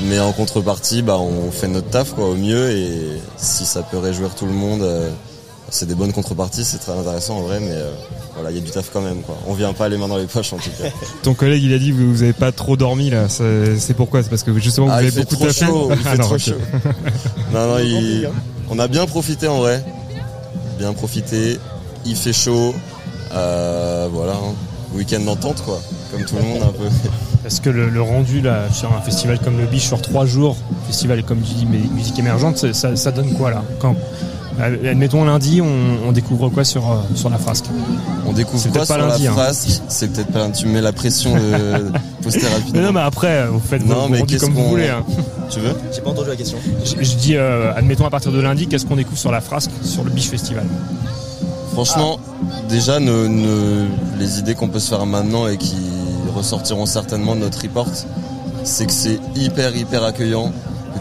Mais 0.04 0.20
en 0.20 0.32
contrepartie, 0.32 1.02
bah, 1.02 1.20
on 1.20 1.52
fait 1.52 1.68
notre 1.68 1.90
taf 1.90 2.14
quoi, 2.14 2.30
au 2.30 2.36
mieux. 2.36 2.72
Et 2.72 2.92
si 3.38 3.66
ça 3.66 3.84
peut 3.84 3.98
réjouir 3.98 4.34
tout 4.36 4.46
le 4.46 4.54
monde, 4.54 4.82
euh, 4.82 5.10
c'est 5.70 5.86
des 5.88 5.96
bonnes 5.96 6.14
contreparties, 6.14 6.64
c'est 6.64 6.78
très 6.80 6.94
intéressant 6.94 7.38
en 7.38 7.42
vrai. 7.42 7.60
Mais 7.60 7.72
euh, 7.74 7.92
voilà, 8.36 8.52
il 8.52 8.56
y 8.58 8.60
a 8.60 8.64
du 8.64 8.72
taf 8.72 8.90
quand 8.94 9.02
même. 9.02 9.22
Quoi. 9.22 9.38
On 9.48 9.54
vient 9.54 9.74
pas 9.74 9.90
les 9.90 9.98
mains 9.98 10.08
dans 10.08 10.18
les 10.18 10.26
poches 10.26 10.54
en 10.54 10.58
tout 10.58 10.70
cas. 10.82 10.90
Ton 11.24 11.34
collègue 11.34 11.62
il 11.64 11.74
a 11.74 11.78
dit 11.78 11.92
vous, 11.92 12.10
vous 12.12 12.24
avez 12.24 12.34
pas 12.34 12.52
trop 12.54 12.78
dormi 12.78 13.10
là. 13.10 13.28
C'est 13.30 13.94
pourquoi? 13.96 14.24
C'est 14.24 14.30
parce 14.30 14.44
que 14.44 14.58
justement 14.60 14.88
Ah, 14.90 15.02
vous 15.02 15.08
il 15.10 15.12
avez 15.12 15.24
beaucoup 15.26 15.46
taffé 15.46 15.66
chaud, 15.66 15.90
il 15.92 15.98
Ah 16.06 16.12
fait 16.12 16.18
trop 16.18 16.38
chaud. 16.38 16.54
Non, 17.54 17.68
non, 17.68 17.80
il- 17.80 18.30
on 18.70 18.80
a 18.80 18.88
bien 18.88 19.06
profité 19.06 19.48
en 19.48 19.60
vrai. 19.60 19.84
Bien 20.78 20.94
profité. 20.94 21.60
Il 22.06 22.16
fait 22.16 22.34
chaud. 22.34 22.76
Euh, 23.34 24.08
voilà, 24.12 24.34
hein. 24.34 24.54
week-end 24.94 25.20
d'entente 25.22 25.62
quoi. 25.64 25.80
Comme 26.12 26.24
tout 26.26 26.36
le 26.36 26.44
monde 26.44 26.64
un 26.64 26.72
peu. 26.72 26.86
Est-ce 27.46 27.62
que 27.62 27.70
le, 27.70 28.02
rendu 28.02 28.42
là 28.42 28.72
sur 28.72 28.92
un 28.96 29.02
festival 29.02 29.40
comme 29.40 29.58
le 29.58 29.66
Biche 29.68 29.86
sur 29.88 30.02
trois 30.02 30.26
jours, 30.26 30.58
festival 30.88 31.24
comme 31.24 31.42
tu 31.42 31.54
dis 31.54 31.66
musique 31.66 32.18
émergente, 32.18 32.58
ça, 32.74 32.96
ça- 32.96 33.12
donne 33.12 33.34
quoi 33.34 33.52
là? 33.52 33.64
Quand 33.80 33.96
admettons 34.62 35.24
lundi, 35.26 35.62
on, 35.62 36.08
on 36.08 36.12
découvre 36.12 36.50
quoi 36.50 36.64
sur 36.64 36.90
euh, 36.92 36.96
sur 37.16 37.30
la 37.30 37.38
frasque 37.38 37.66
On 38.28 38.34
découvre 38.34 38.64
quoi 38.64 38.72
peut-être 38.72 38.88
pas 38.88 38.98
sur 39.00 39.08
lundi, 39.08 39.24
la 39.24 39.30
hein. 39.32 39.34
frasque 39.34 39.82
C'est 39.90 40.12
peut-être 40.12 40.32
pas 40.32 40.40
lundi. 40.40 40.62
Tu 40.62 40.68
me 40.68 40.74
mets 40.74 40.82
la 40.82 40.94
pression 40.94 41.36
de 41.36 41.92
poster 42.24 42.48
rapidement. 42.48 42.72
Mais 42.74 42.82
non, 42.82 42.94
mais 42.94 43.02
après, 43.02 43.48
vous 43.48 43.60
faites 43.60 43.86
Non, 43.86 44.08
mais 44.10 44.22
comme 44.40 44.54
vous 44.54 44.70
voulez. 44.70 44.90
hein. 44.90 45.04
Tu 45.50 45.60
veux 45.60 45.74
J'ai 45.94 46.02
pas 46.02 46.10
entendu 46.12 46.30
la 46.30 46.36
question. 46.36 46.58
Je, 46.84 47.04
je 47.04 47.16
dis, 47.16 47.36
euh, 47.36 47.72
admettons 47.76 48.06
à 48.06 48.10
partir 48.10 48.32
de 48.32 48.40
lundi, 48.40 48.68
qu'est-ce 48.68 48.86
qu'on 48.86 48.96
découvre 48.96 49.18
sur 49.20 49.32
la 49.32 49.42
frasque, 49.42 49.72
sur 49.84 50.04
le 50.04 50.10
Biche 50.10 50.30
Festival 50.30 50.66
Franchement, 51.74 52.20
déjà, 52.70 53.00
nos- 53.00 53.28
nos- 53.28 53.88
les 54.18 54.40
idées 54.40 54.56
qu'on 54.56 54.70
peut 54.70 54.80
se 54.80 54.90
faire 54.90 55.06
maintenant 55.06 55.48
et 55.48 55.58
qui 55.58 55.76
ressortiront 56.36 56.86
certainement 56.86 57.36
de 57.36 57.42
notre 57.42 57.62
report, 57.62 57.90
c'est 58.64 58.86
que 58.86 58.94
c'est 58.94 59.20
hyper, 59.36 59.76
hyper 59.76 60.04
accueillant. 60.04 60.52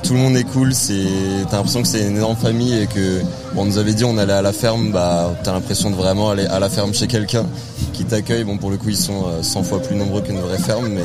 Tout 0.03 0.13
le 0.13 0.19
monde 0.19 0.37
est 0.37 0.45
cool, 0.45 0.75
c'est, 0.75 1.07
t'as 1.49 1.57
l'impression 1.57 1.83
que 1.83 1.89
c'est 1.89 2.07
une 2.07 2.17
énorme 2.17 2.37
famille 2.37 2.79
et 2.79 2.87
que, 2.87 3.21
bon, 3.55 3.63
on 3.63 3.65
nous 3.65 3.79
avait 3.79 3.95
dit 3.95 4.05
on 4.05 4.19
allait 4.19 4.33
à 4.33 4.43
la 4.43 4.53
ferme, 4.53 4.93
bah, 4.93 5.35
t'as 5.43 5.53
l'impression 5.53 5.91
de 5.91 5.95
vraiment 5.95 6.31
aller 6.31 6.47
à 6.47 6.59
la 6.59 6.69
ferme 6.69 6.93
chez 6.93 7.07
quelqu'un 7.07 7.47
qui 7.93 8.05
t'accueille. 8.05 8.45
Bon, 8.45 8.59
pour 8.59 8.71
le 8.71 8.77
coup, 8.77 8.91
ils 8.91 8.97
sont 8.97 9.27
euh, 9.29 9.43
100 9.43 9.63
fois 9.63 9.81
plus 9.81 9.97
nombreux 9.97 10.21
qu'une 10.21 10.41
vraie 10.41 10.59
ferme, 10.59 10.89
mais 10.89 11.05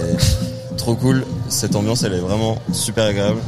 trop 0.77 0.95
cool. 0.95 1.25
Cette 1.47 1.75
ambiance, 1.75 2.03
elle 2.03 2.13
est 2.13 2.19
vraiment 2.19 2.57
super 2.73 3.05
agréable. 3.05 3.39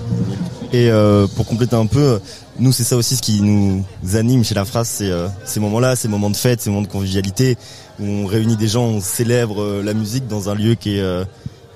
Et 0.74 0.90
euh, 0.90 1.28
pour 1.36 1.46
compléter 1.46 1.76
un 1.76 1.86
peu, 1.86 2.22
nous 2.60 2.72
c'est 2.72 2.86
ça 2.86 2.96
aussi 2.96 3.18
ce 3.18 3.22
qui 3.22 3.42
nous 3.42 3.84
anime 4.14 4.46
chez 4.46 4.56
la 4.56 4.64
phrase, 4.64 4.88
c'est 4.88 5.10
euh, 5.10 5.28
ces 5.44 5.60
moments-là, 5.60 5.98
ces 5.98 6.08
moments 6.08 6.30
de 6.30 6.38
fête, 6.38 6.62
ces 6.62 6.70
moments 6.70 6.84
de 6.84 6.88
convivialité, 6.88 7.58
où 8.00 8.06
on 8.06 8.26
réunit 8.26 8.56
des 8.56 8.68
gens, 8.68 8.86
on 8.86 9.02
célèbre 9.02 9.62
euh, 9.62 9.84
la 9.84 9.94
musique 9.94 10.28
dans 10.28 10.50
un 10.50 10.56
lieu 10.56 10.76
qui 10.76 10.98
est, 10.98 11.02
euh, 11.02 11.26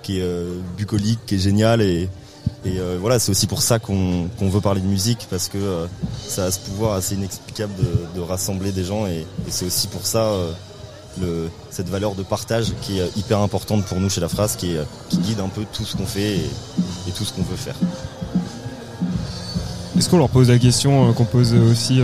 qui 0.01 0.20
est 0.20 0.24
euh, 0.24 0.59
bucolique, 0.78 1.20
qui 1.26 1.36
est 1.36 1.39
génial 1.39 1.82
et, 1.82 2.09
et 2.66 2.80
euh, 2.80 2.98
voilà, 3.00 3.20
c'est 3.20 3.30
aussi 3.30 3.46
pour 3.46 3.62
ça 3.62 3.78
qu'on 3.78 4.28
veut 4.41 4.62
parler 4.62 4.82
de 4.82 4.88
musique 4.88 5.28
parce 5.30 5.50
que 5.50 5.58
euh, 5.58 5.86
ça 6.28 6.46
a 6.46 6.52
ce 6.52 6.60
pouvoir 6.60 6.93
assez 6.93 7.14
inexplicable 7.14 7.74
de, 8.16 8.22
rassembler 8.22 8.72
des 8.72 8.84
gens 8.84 9.06
et, 9.06 9.26
c'est 9.50 9.66
aussi 9.66 9.88
pour 9.88 10.08
ça 10.08 10.24
euh, 10.24 10.52
le, 11.22 11.50
cette 11.70 11.89
valeur 11.89 12.16
de 12.16 12.24
partage 12.24 12.74
qui 12.82 13.00
est 13.00 13.18
hyper 13.18 13.39
importante 13.39 13.86
pour 13.86 14.00
nous 14.00 14.10
chez 14.10 14.20
la 14.20 14.30
phrase, 14.30 14.56
qui, 14.56 14.76
guide 15.14 15.41
un 15.41 15.48
peu 15.48 15.64
tout 15.74 15.86
ce 15.86 15.96
qu'on 15.96 16.08
fait 16.08 16.38
et, 16.38 17.12
tout 17.16 17.24
ce 17.24 17.34
qu'on 17.34 17.43
veut 17.43 17.56
faire. 17.56 17.76
Est-ce 19.96 20.10
qu'on 20.10 20.18
leur 20.18 20.30
pose 20.30 20.50
la 20.50 20.58
question 20.58 21.14
qu'on 21.14 21.24
pose 21.24 21.54
aussi 21.54 22.02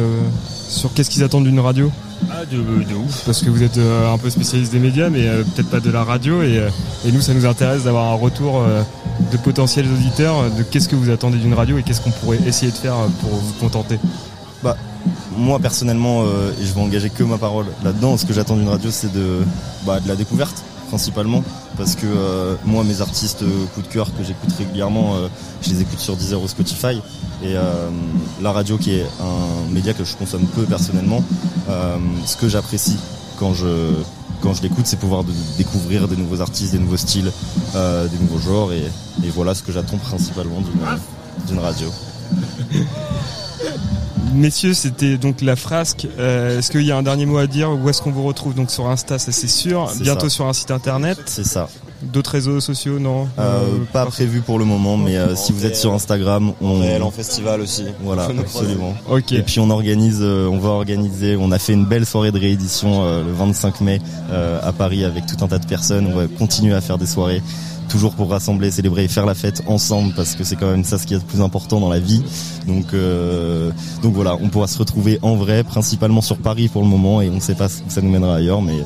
sur 0.69 0.93
qu'est-ce 0.93 1.09
qu'ils 1.09 1.23
attendent 1.23 1.43
d'une 1.45 1.59
radio? 1.59 1.91
Ah, 2.29 2.45
de, 2.45 2.57
ouf. 2.95 3.23
Parce 3.25 3.41
que 3.41 3.49
vous 3.49 3.63
êtes 3.63 3.77
euh, 3.77 4.13
un 4.13 4.17
peu 4.17 4.29
spécialiste 4.29 4.71
des 4.71 4.79
médias, 4.79 5.09
mais 5.09 5.27
euh, 5.27 5.43
peut-être 5.43 5.69
pas 5.69 5.79
de 5.79 5.89
la 5.89 6.03
radio. 6.03 6.41
Et, 6.41 6.57
euh, 6.59 6.69
et 7.05 7.11
nous, 7.11 7.21
ça 7.21 7.33
nous 7.33 7.45
intéresse 7.45 7.83
d'avoir 7.83 8.11
un 8.11 8.15
retour 8.15 8.63
de 9.31 9.37
potentiels 9.37 9.87
auditeurs 9.87 10.49
de 10.51 10.63
qu'est-ce 10.63 10.89
que 10.89 10.95
vous 10.95 11.09
attendez 11.09 11.37
d'une 11.37 11.53
radio 11.53 11.77
et 11.77 11.83
qu'est-ce 11.83 12.01
qu'on 12.01 12.11
pourrait 12.11 12.39
essayer 12.45 12.71
de 12.71 12.77
faire 12.77 12.95
pour 13.21 13.31
vous 13.31 13.53
contenter. 13.59 13.99
Bah, 14.63 14.77
moi 15.35 15.59
personnellement, 15.59 16.23
et 16.23 16.65
je 16.65 16.73
vais 16.73 16.81
engager 16.81 17.09
que 17.09 17.23
ma 17.23 17.37
parole 17.37 17.65
là-dedans, 17.83 18.17
ce 18.17 18.25
que 18.25 18.33
j'attends 18.33 18.55
d'une 18.55 18.69
radio, 18.69 18.91
c'est 18.91 19.11
de, 19.11 19.39
bah, 19.85 19.99
de 19.99 20.07
la 20.07 20.15
découverte 20.15 20.63
principalement, 20.95 21.41
parce 21.77 21.95
que 21.95 22.05
euh, 22.05 22.55
moi, 22.65 22.83
mes 22.83 22.99
artistes 23.01 23.43
euh, 23.43 23.65
coup 23.73 23.81
de 23.81 23.87
cœur 23.87 24.07
que 24.15 24.23
j'écoute 24.23 24.51
régulièrement, 24.57 25.15
euh, 25.15 25.27
je 25.61 25.69
les 25.69 25.81
écoute 25.81 25.99
sur 25.99 26.17
Deezer 26.17 26.41
ou 26.41 26.47
Spotify, 26.49 26.97
et 27.41 27.55
euh, 27.55 27.89
la 28.41 28.51
radio 28.51 28.77
qui 28.77 28.95
est 28.95 29.05
un 29.21 29.71
média 29.73 29.93
que 29.93 30.03
je 30.03 30.15
consomme 30.17 30.45
peu 30.47 30.63
personnellement, 30.63 31.23
ce 32.25 32.35
que 32.35 32.49
j'apprécie 32.49 32.97
quand 33.39 33.53
je 33.53 33.67
quand 34.41 34.53
je 34.55 34.63
l'écoute, 34.63 34.85
c'est 34.87 34.99
pouvoir 34.99 35.23
de- 35.23 35.31
découvrir 35.57 36.07
des 36.07 36.15
nouveaux 36.17 36.41
artistes, 36.41 36.71
des 36.73 36.79
nouveaux 36.79 36.97
styles, 36.97 37.31
des 37.73 38.17
nouveaux 38.23 38.39
genres, 38.39 38.73
et, 38.73 38.83
et 39.25 39.29
voilà 39.29 39.53
ce 39.55 39.63
que 39.63 39.71
j'attends 39.71 39.97
principalement 39.97 40.59
d'une 40.61 40.81
d'une 41.47 41.59
radio. 41.59 41.87
Messieurs, 44.33 44.73
c'était 44.73 45.17
donc 45.17 45.41
la 45.41 45.55
frasque. 45.55 46.07
Euh, 46.19 46.59
est-ce 46.59 46.71
qu'il 46.71 46.83
y 46.83 46.91
a 46.91 46.97
un 46.97 47.03
dernier 47.03 47.25
mot 47.25 47.37
à 47.37 47.47
dire 47.47 47.71
Où 47.71 47.89
est-ce 47.89 48.01
qu'on 48.01 48.11
vous 48.11 48.23
retrouve 48.23 48.53
Donc 48.55 48.71
sur 48.71 48.87
Insta, 48.87 49.19
ça 49.19 49.31
c'est 49.31 49.47
sûr. 49.47 49.89
C'est 49.93 50.03
Bientôt 50.03 50.29
ça. 50.29 50.35
sur 50.35 50.45
un 50.47 50.53
site 50.53 50.71
internet. 50.71 51.17
C'est 51.25 51.45
ça. 51.45 51.67
D'autres 52.01 52.31
réseaux 52.31 52.59
sociaux, 52.59 52.97
non 52.97 53.27
Euh, 53.37 53.61
pas 53.93 54.05
prévu 54.07 54.41
pour 54.41 54.57
le 54.57 54.65
moment, 54.65 54.97
mais 54.97 55.17
euh, 55.17 55.35
si 55.35 55.51
vous 55.51 55.67
êtes 55.67 55.75
sur 55.75 55.93
Instagram, 55.93 56.51
on 56.59 56.79
réel, 56.79 57.03
en 57.03 57.11
festival 57.11 57.61
aussi. 57.61 57.85
Voilà, 58.01 58.23
absolument. 58.25 58.95
Ok. 59.07 59.33
Et 59.33 59.43
puis 59.43 59.59
on 59.59 59.69
organise, 59.69 60.17
euh, 60.21 60.47
on 60.47 60.57
va 60.57 60.69
organiser, 60.69 61.35
on 61.39 61.51
a 61.51 61.59
fait 61.59 61.73
une 61.73 61.85
belle 61.85 62.07
soirée 62.07 62.31
de 62.31 62.39
réédition 62.39 63.03
euh, 63.05 63.23
le 63.23 63.31
25 63.31 63.81
mai 63.81 64.01
euh, 64.31 64.59
à 64.63 64.71
Paris 64.71 65.05
avec 65.05 65.27
tout 65.27 65.43
un 65.45 65.47
tas 65.47 65.59
de 65.59 65.67
personnes. 65.67 66.07
On 66.07 66.15
va 66.15 66.25
continuer 66.27 66.73
à 66.73 66.81
faire 66.81 66.97
des 66.97 67.05
soirées, 67.05 67.43
toujours 67.91 68.13
pour 68.13 68.29
rassembler, 68.29 68.71
célébrer 68.71 69.03
et 69.03 69.07
faire 69.07 69.25
la 69.25 69.35
fête 69.35 69.61
ensemble 69.67 70.13
parce 70.15 70.35
que 70.35 70.43
c'est 70.43 70.55
quand 70.55 70.71
même 70.71 70.85
ça 70.85 70.97
ce 70.97 71.05
qui 71.05 71.13
est 71.13 71.17
le 71.17 71.23
plus 71.23 71.41
important 71.41 71.79
dans 71.79 71.89
la 71.89 71.99
vie. 71.99 72.23
Donc, 72.67 72.93
euh, 72.93 73.71
donc 74.01 74.13
voilà, 74.13 74.37
on 74.41 74.47
pourra 74.47 74.67
se 74.67 74.79
retrouver 74.79 75.19
en 75.21 75.35
vrai, 75.35 75.63
principalement 75.63 76.21
sur 76.21 76.37
Paris 76.37 76.69
pour 76.69 76.81
le 76.81 76.87
moment, 76.87 77.21
et 77.21 77.29
on 77.29 77.35
ne 77.35 77.39
sait 77.39 77.55
pas 77.55 77.67
où 77.67 77.89
ça 77.89 78.01
nous 78.01 78.09
mènera 78.09 78.35
ailleurs, 78.35 78.61
mais 78.61 78.77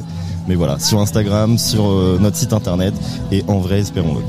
mais 0.48 0.56
voilà, 0.56 0.80
sur 0.80 1.00
Instagram, 1.00 1.58
sur 1.58 1.86
euh, 1.86 2.18
notre 2.20 2.38
site 2.38 2.54
internet 2.54 2.94
et 3.32 3.44
en 3.48 3.60
vrai, 3.60 3.80
espérons-le. 3.80 4.22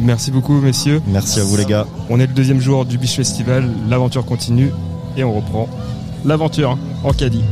Merci 0.00 0.30
beaucoup, 0.30 0.60
messieurs. 0.60 1.02
Merci 1.08 1.40
à 1.40 1.44
vous, 1.44 1.56
les 1.56 1.64
gars. 1.64 1.86
On 2.08 2.20
est 2.20 2.26
le 2.26 2.32
deuxième 2.32 2.60
jour 2.60 2.84
du 2.84 2.98
Biche 2.98 3.16
Festival. 3.16 3.68
L'aventure 3.88 4.24
continue 4.24 4.70
et 5.16 5.24
on 5.24 5.34
reprend 5.34 5.68
l'aventure 6.24 6.78
en 7.04 7.12
caddie. 7.12 7.42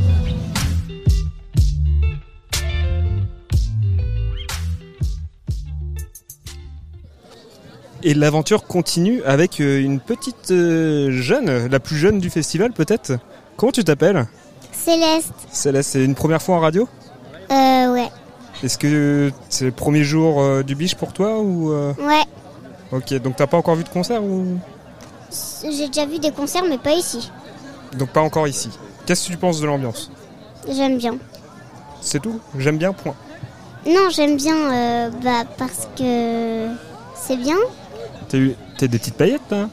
Et 8.03 8.13
l'aventure 8.13 8.65
continue 8.67 9.23
avec 9.23 9.59
euh, 9.59 9.81
une 9.81 9.99
petite 9.99 10.51
euh, 10.51 11.09
jeune, 11.11 11.67
la 11.67 11.79
plus 11.79 11.97
jeune 11.97 12.19
du 12.19 12.29
festival 12.29 12.71
peut-être. 12.71 13.13
Comment 13.55 13.71
tu 13.71 13.83
t'appelles? 13.83 14.27
Céleste. 14.71 15.33
Céleste, 15.51 15.89
c'est 15.91 16.03
une 16.03 16.15
première 16.15 16.41
fois 16.41 16.55
en 16.57 16.59
radio? 16.59 16.87
Euh, 17.51 17.93
ouais. 17.93 18.09
Est-ce 18.63 18.77
que 18.77 19.31
c'est 19.49 19.65
le 19.65 19.71
premier 19.71 20.03
jour 20.03 20.41
euh, 20.41 20.63
du 20.63 20.75
biche 20.75 20.95
pour 20.95 21.11
toi 21.13 21.39
ou 21.39 21.71
Ouais. 21.73 22.23
Ok, 22.91 23.13
donc 23.15 23.35
t'as 23.35 23.47
pas 23.47 23.57
encore 23.57 23.75
vu 23.75 23.83
de 23.83 23.89
concert 23.89 24.23
ou? 24.23 24.57
J'ai 25.63 25.87
déjà 25.87 26.05
vu 26.05 26.19
des 26.19 26.31
concerts, 26.31 26.63
mais 26.69 26.77
pas 26.77 26.93
ici. 26.93 27.31
donc 27.97 28.09
pas 28.09 28.21
encore 28.21 28.47
ici. 28.47 28.69
Qu'est-ce 29.05 29.27
que 29.27 29.31
tu 29.33 29.37
penses 29.37 29.59
de 29.59 29.65
l'ambiance? 29.65 30.09
J'aime 30.71 30.97
bien. 30.97 31.17
C'est 32.01 32.21
tout? 32.21 32.39
J'aime 32.57 32.77
bien, 32.77 32.93
point. 32.93 33.15
Non, 33.85 34.09
j'aime 34.11 34.37
bien 34.37 34.55
euh, 34.55 35.09
bah, 35.23 35.43
parce 35.57 35.87
que 35.97 36.67
c'est 37.15 37.37
bien. 37.37 37.57
T'as 38.29 38.37
eu 38.37 38.55
t'as 38.77 38.87
des 38.87 38.97
petites 38.99 39.15
paillettes 39.15 39.41
là 39.51 39.69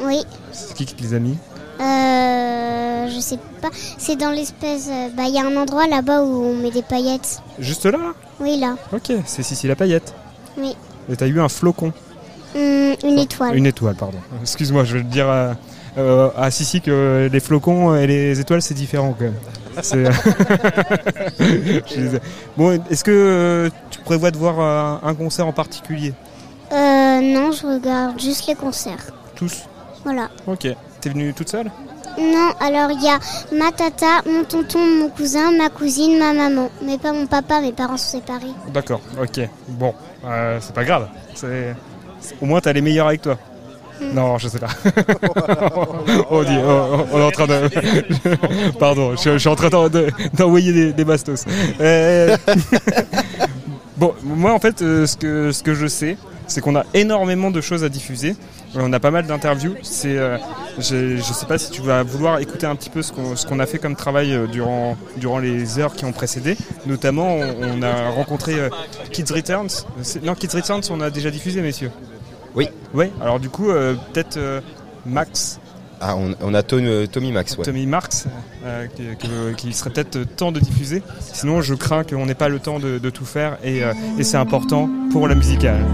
Oui. 0.00 0.22
C'est 0.52 0.74
qui 0.74 0.84
qui 0.86 0.94
te 0.94 1.02
les 1.02 1.14
a 1.14 1.18
mis 1.18 1.36
Euh, 1.80 3.08
je 3.08 3.20
sais 3.20 3.38
pas. 3.62 3.68
C'est 3.98 4.16
dans 4.16 4.30
l'espèce. 4.30 4.88
euh, 4.90 5.08
Bah, 5.16 5.24
il 5.28 5.34
y 5.34 5.38
a 5.38 5.44
un 5.46 5.56
endroit 5.56 5.86
là-bas 5.86 6.22
où 6.22 6.44
on 6.44 6.54
met 6.56 6.70
des 6.70 6.82
paillettes. 6.82 7.40
Juste 7.58 7.86
là 7.86 7.98
Oui, 8.40 8.58
là. 8.58 8.76
Ok, 8.92 9.12
c'est 9.26 9.42
Sissi 9.42 9.66
la 9.68 9.76
paillette. 9.76 10.14
Oui. 10.56 10.74
Et 11.10 11.16
t'as 11.16 11.26
eu 11.26 11.40
un 11.40 11.48
flocon. 11.48 11.92
Hum, 12.56 12.94
une 13.04 13.18
étoile. 13.18 13.56
Une 13.56 13.66
étoile, 13.66 13.94
pardon. 13.94 14.18
Excuse-moi, 14.42 14.84
je 14.84 14.96
vais 14.96 15.02
te 15.04 15.08
dire 15.08 15.28
à, 15.28 15.54
euh, 15.98 16.30
à 16.36 16.50
Sissi 16.50 16.80
que 16.80 17.28
les 17.30 17.40
flocons 17.40 17.94
et 17.94 18.06
les 18.06 18.40
étoiles 18.40 18.62
c'est 18.62 18.74
différent 18.74 19.14
quand 19.16 19.24
même. 19.26 19.34
C'est- 19.82 20.04
Je 21.38 21.82
suis 21.86 22.00
désolé. 22.00 22.20
bon, 22.56 22.80
est-ce 22.90 23.04
que 23.04 23.10
euh, 23.12 23.70
tu 23.90 24.00
prévois 24.00 24.30
de 24.32 24.36
voir 24.38 24.56
euh, 24.60 25.08
un 25.08 25.14
concert 25.14 25.46
en 25.46 25.52
particulier? 25.52 26.14
Euh, 27.18 27.34
non, 27.34 27.52
je 27.52 27.66
regarde 27.66 28.20
juste 28.20 28.46
les 28.46 28.54
concerts. 28.54 29.06
Tous 29.34 29.64
Voilà. 30.04 30.28
Ok. 30.46 30.68
T'es 31.00 31.10
venue 31.10 31.32
toute 31.34 31.48
seule? 31.48 31.70
Non, 32.18 32.50
alors 32.60 32.90
il 32.90 33.02
y 33.02 33.08
a 33.08 33.18
ma 33.56 33.70
tata, 33.70 34.22
mon 34.26 34.42
tonton, 34.42 34.80
mon 34.84 35.08
cousin, 35.08 35.52
ma 35.56 35.68
cousine, 35.68 36.18
ma 36.18 36.32
maman. 36.32 36.68
Mais 36.84 36.98
pas 36.98 37.12
mon 37.12 37.26
papa, 37.26 37.60
mes 37.60 37.72
parents 37.72 37.96
sont 37.96 38.18
séparés. 38.18 38.52
D'accord, 38.74 39.00
ok. 39.20 39.40
Bon, 39.68 39.94
euh, 40.24 40.58
c'est 40.60 40.74
pas 40.74 40.84
grave. 40.84 41.08
C'est- 41.34 41.76
Au 42.42 42.46
moins 42.46 42.60
t'as 42.60 42.72
les 42.72 42.80
meilleurs 42.80 43.06
avec 43.06 43.22
toi. 43.22 43.38
Non, 44.00 44.38
je 44.38 44.48
sais 44.48 44.58
pas. 44.58 44.68
on, 46.30 46.42
dit, 46.42 46.56
on, 46.56 47.06
on 47.12 47.18
est 47.20 47.24
en 47.24 47.30
train 47.30 47.46
de. 47.46 47.68
Pardon, 48.78 49.14
je, 49.16 49.32
je 49.32 49.38
suis 49.38 49.48
en 49.48 49.56
train 49.56 49.68
d'en- 49.68 49.88
de- 49.88 50.08
d'envoyer 50.34 50.72
des, 50.72 50.92
des 50.92 51.04
bastos. 51.04 51.44
Euh, 51.80 52.36
Bon, 53.96 54.14
moi 54.22 54.52
en 54.52 54.60
fait, 54.60 54.78
ce 54.78 55.16
que 55.16 55.50
ce 55.50 55.62
que 55.64 55.74
je 55.74 55.88
sais, 55.88 56.16
c'est 56.48 56.60
qu'on 56.60 56.74
a 56.74 56.84
énormément 56.94 57.50
de 57.52 57.60
choses 57.60 57.84
à 57.84 57.88
diffuser. 57.88 58.34
Euh, 58.76 58.80
On 58.82 58.92
a 58.92 58.98
pas 59.00 59.10
mal 59.12 59.26
d'interviews. 59.26 59.74
C'est, 59.82 60.18
euh, 60.18 60.36
je, 60.78 61.16
je 61.16 61.22
sais 61.22 61.46
pas 61.46 61.56
si 61.58 61.70
tu 61.70 61.80
vas 61.82 62.02
vouloir 62.02 62.40
écouter 62.40 62.66
un 62.66 62.74
petit 62.74 62.90
peu 62.90 63.02
ce 63.02 63.12
qu'on 63.12 63.36
ce 63.36 63.46
qu'on 63.46 63.60
a 63.60 63.66
fait 63.66 63.78
comme 63.78 63.94
travail 63.96 64.32
euh, 64.34 64.46
durant 64.46 64.96
durant 65.16 65.38
les 65.38 65.78
heures 65.78 65.94
qui 65.94 66.04
ont 66.04 66.12
précédé. 66.12 66.56
Notamment, 66.86 67.36
on, 67.36 67.78
on 67.78 67.82
a 67.82 68.08
rencontré 68.10 68.54
euh, 68.58 68.68
Kids 69.12 69.32
Returns. 69.32 69.68
C'est- 70.02 70.22
Non, 70.24 70.34
Kids 70.34 70.54
Returns, 70.56 70.82
on 70.90 71.00
a 71.00 71.10
déjà 71.10 71.30
diffusé, 71.30 71.60
messieurs. 71.62 71.90
Oui. 72.54 72.68
Oui. 72.94 73.06
Alors 73.22 73.38
du 73.40 73.48
coup, 73.50 73.70
euh, 73.70 73.94
peut-être 74.12 74.38
Max. 75.06 75.60
Ah, 76.00 76.14
on, 76.16 76.34
on 76.40 76.54
a 76.54 76.62
Tom- 76.62 77.08
Tommy 77.08 77.32
Max, 77.32 77.56
ouais. 77.58 77.64
Tommy 77.64 77.84
Marx, 77.86 78.26
euh, 78.64 78.86
qui, 78.86 79.02
qui- 79.18 79.54
qui 79.56 79.72
serait 79.72 79.90
peut-être 79.90 80.22
temps 80.36 80.52
de 80.52 80.60
diffuser. 80.60 81.02
Sinon, 81.32 81.60
je 81.60 81.74
crains 81.74 82.04
qu'on 82.04 82.24
n'ait 82.26 82.34
pas 82.36 82.48
le 82.48 82.60
temps 82.60 82.78
de, 82.78 82.98
de 82.98 83.10
tout 83.10 83.24
faire 83.24 83.58
et, 83.64 83.80
et 84.18 84.22
c'est 84.22 84.36
important 84.36 84.88
pour 85.10 85.26
la 85.26 85.34
musicale. 85.34 85.84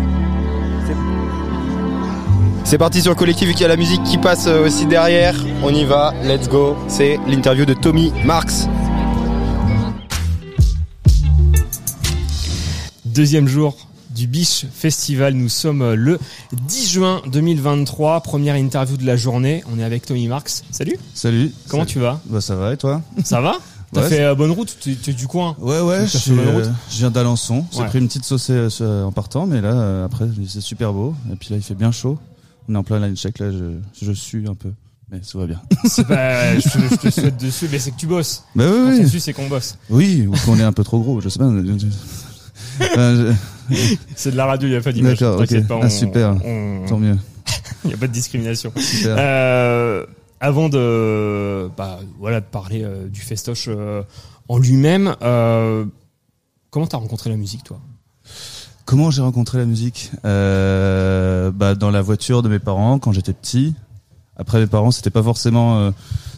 C'est 2.65 2.79
parti 2.79 3.03
sur 3.03 3.11
le 3.13 3.17
collectif, 3.17 3.47
vu 3.49 3.53
qu'il 3.55 3.63
y 3.63 3.67
a 3.67 3.69
la 3.69 3.77
musique 3.77 4.03
qui 4.05 4.19
passe 4.19 4.47
euh, 4.47 4.65
aussi 4.67 4.87
derrière. 4.87 5.35
On 5.63 5.73
y 5.73 5.85
va, 5.85 6.13
let's 6.25 6.49
go. 6.49 6.77
C'est 6.89 7.19
l'interview 7.29 7.65
de 7.67 7.75
Tommy 7.75 8.13
Marx. 8.25 8.67
Deuxième 13.05 13.47
jour 13.47 13.77
du 14.11 14.27
Biche 14.27 14.67
Festival. 14.73 15.35
Nous 15.35 15.49
sommes 15.51 15.83
euh, 15.83 15.95
le 15.95 16.19
10 16.53 16.91
juin 16.91 17.23
2023. 17.31 18.21
Première 18.23 18.57
interview 18.57 18.97
de 18.97 19.05
la 19.07 19.17
journée. 19.17 19.63
On 19.73 19.79
est 19.79 19.85
avec 19.85 20.07
Tommy 20.07 20.27
Marx. 20.27 20.65
Salut. 20.71 20.99
Salut. 21.15 21.53
Comment 21.69 21.83
Salut. 21.83 21.93
tu 21.93 21.99
vas? 22.01 22.21
Bah 22.27 22.41
ça 22.41 22.57
va 22.57 22.73
et 22.73 22.77
toi? 22.77 23.03
Ça 23.25 23.41
va? 23.41 23.59
T'as 23.93 24.03
Ouais, 24.03 24.09
fait 24.09 24.25
euh, 24.25 24.35
bonne 24.35 24.51
route 24.51 24.77
Tu 24.81 24.97
es 25.07 25.13
du 25.13 25.29
coin 25.29 25.55
Ouais 25.61 25.81
ouais, 25.81 26.07
je, 26.09 26.19
suis, 26.19 26.33
bonne 26.33 26.49
route? 26.49 26.65
euh, 26.65 26.71
je 26.91 26.97
viens 26.99 27.11
d'Alençon. 27.13 27.65
J'ai 27.71 27.81
Ouais. 27.83 27.87
pris 27.87 27.99
une 28.01 28.09
petite 28.09 28.25
saucée 28.25 28.67
en 28.81 29.13
partant, 29.13 29.47
mais 29.47 29.61
là 29.61 30.05
après 30.05 30.25
c'est 30.49 30.61
super 30.63 30.93
beau. 30.93 31.15
Et 31.33 31.37
puis 31.37 31.51
là 31.51 31.57
il 31.57 31.63
fait 31.63 31.75
bien 31.77 31.93
chaud. 31.93 32.19
On 32.69 32.75
est 32.75 32.79
en 32.79 32.83
plein 32.85 33.01
line 33.01 33.17
check 33.17 33.39
là, 33.39 33.51
je, 33.51 33.79
je 34.01 34.13
sue 34.13 34.45
un 34.49 34.55
peu, 34.55 34.73
mais 35.11 35.21
ça 35.23 35.39
va 35.39 35.47
bien. 35.47 35.61
C'est 35.85 36.07
pas, 36.07 36.55
je, 36.59 36.61
je 36.69 36.97
te 36.97 37.11
souhaite 37.11 37.37
dessus, 37.41 37.69
mais 37.71 37.79
c'est 37.79 37.91
que 37.91 37.97
tu 37.97 38.07
bosses. 38.07 38.45
Bah 38.55 38.65
oui, 38.71 38.99
oui. 39.01 39.09
suit, 39.09 39.21
c'est 39.21 39.33
qu'on 39.35 39.49
bosse. 39.49 39.77
Oui, 39.91 40.27
ou 40.27 40.33
qu'on 40.47 40.59
est 40.59 40.63
un 40.63 40.73
peu 40.73 40.83
trop 40.85 41.01
gros, 41.01 41.21
je 41.21 41.29
sais 41.29 41.39
pas. 41.39 41.51
Euh, 42.97 43.33
je- 43.71 43.95
C'est 44.17 44.33
de 44.33 44.37
la 44.37 44.47
radio, 44.47 44.67
il 44.69 44.73
n'y 44.73 44.77
a 44.77 44.81
pas 44.81 44.93
d'image. 44.93 45.19
D'accord, 45.19 45.35
ok. 45.41 45.47
T'inquiète 45.47 45.69
pas, 45.69 45.79
Ah, 45.83 45.91
super. 45.91 46.37
on- 46.45 46.85
Tant 46.89 46.99
mieux. 46.99 47.17
Il 47.85 47.89
n'y 47.89 47.95
a 47.95 47.97
pas 47.97 48.07
de 48.09 48.13
discrimination. 48.13 48.73
Super. 48.77 49.15
Euh, 49.19 50.07
avant 50.41 50.69
de, 50.69 51.69
bah, 51.77 52.01
voilà, 52.19 52.41
de 52.41 52.47
parler 52.47 52.83
euh, 52.83 53.07
du 53.09 53.21
festoche 53.21 53.69
en 54.49 54.59
lui-même, 54.59 55.15
comment 56.71 56.87
t'as 56.89 56.97
rencontré 56.97 57.31
la 57.31 57.37
musique, 57.37 57.63
toi? 57.65 57.81
Comment 58.85 59.11
j'ai 59.11 59.23
rencontré 59.23 59.59
la 59.59 59.65
musique 59.65 60.13
euh, 60.25 61.51
bah, 61.51 61.75
Dans 61.75 61.91
la 61.91 62.03
voiture 62.03 62.43
de 62.43 62.49
mes 62.49 62.59
parents 62.59 62.99
quand 62.99 63.13
j'étais 63.13 63.33
petit. 63.33 63.75
Après 64.37 64.59
mes 64.59 64.67
parents, 64.67 64.91
c'était 64.91 65.11
pas 65.11 65.23
forcément, 65.23 65.79
euh, 65.79 65.91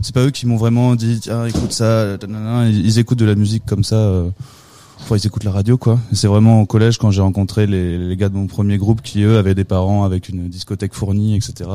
c'est 0.02 0.14
pas 0.14 0.26
eux 0.26 0.30
qui 0.30 0.46
m'ont 0.46 0.56
vraiment 0.56 0.94
dit 0.96 1.18
tiens 1.20 1.46
écoute 1.46 1.72
ça. 1.72 2.16
Ils, 2.66 2.86
ils 2.86 2.98
écoutent 2.98 3.18
de 3.18 3.24
la 3.24 3.34
musique 3.34 3.64
comme 3.66 3.82
ça. 3.82 3.96
Euh, 3.96 4.28
enfin, 5.00 5.16
ils 5.16 5.26
écoutent 5.26 5.44
la 5.44 5.50
radio 5.50 5.78
quoi. 5.78 5.98
C'est 6.12 6.28
vraiment 6.28 6.60
au 6.60 6.66
collège 6.66 6.98
quand 6.98 7.10
j'ai 7.10 7.22
rencontré 7.22 7.66
les, 7.66 7.96
les 7.96 8.16
gars 8.16 8.28
de 8.28 8.34
mon 8.34 8.46
premier 8.46 8.76
groupe 8.76 9.00
qui 9.02 9.22
eux 9.22 9.38
avaient 9.38 9.54
des 9.54 9.64
parents 9.64 10.04
avec 10.04 10.28
une 10.28 10.48
discothèque 10.48 10.94
fournie, 10.94 11.34
etc. 11.36 11.70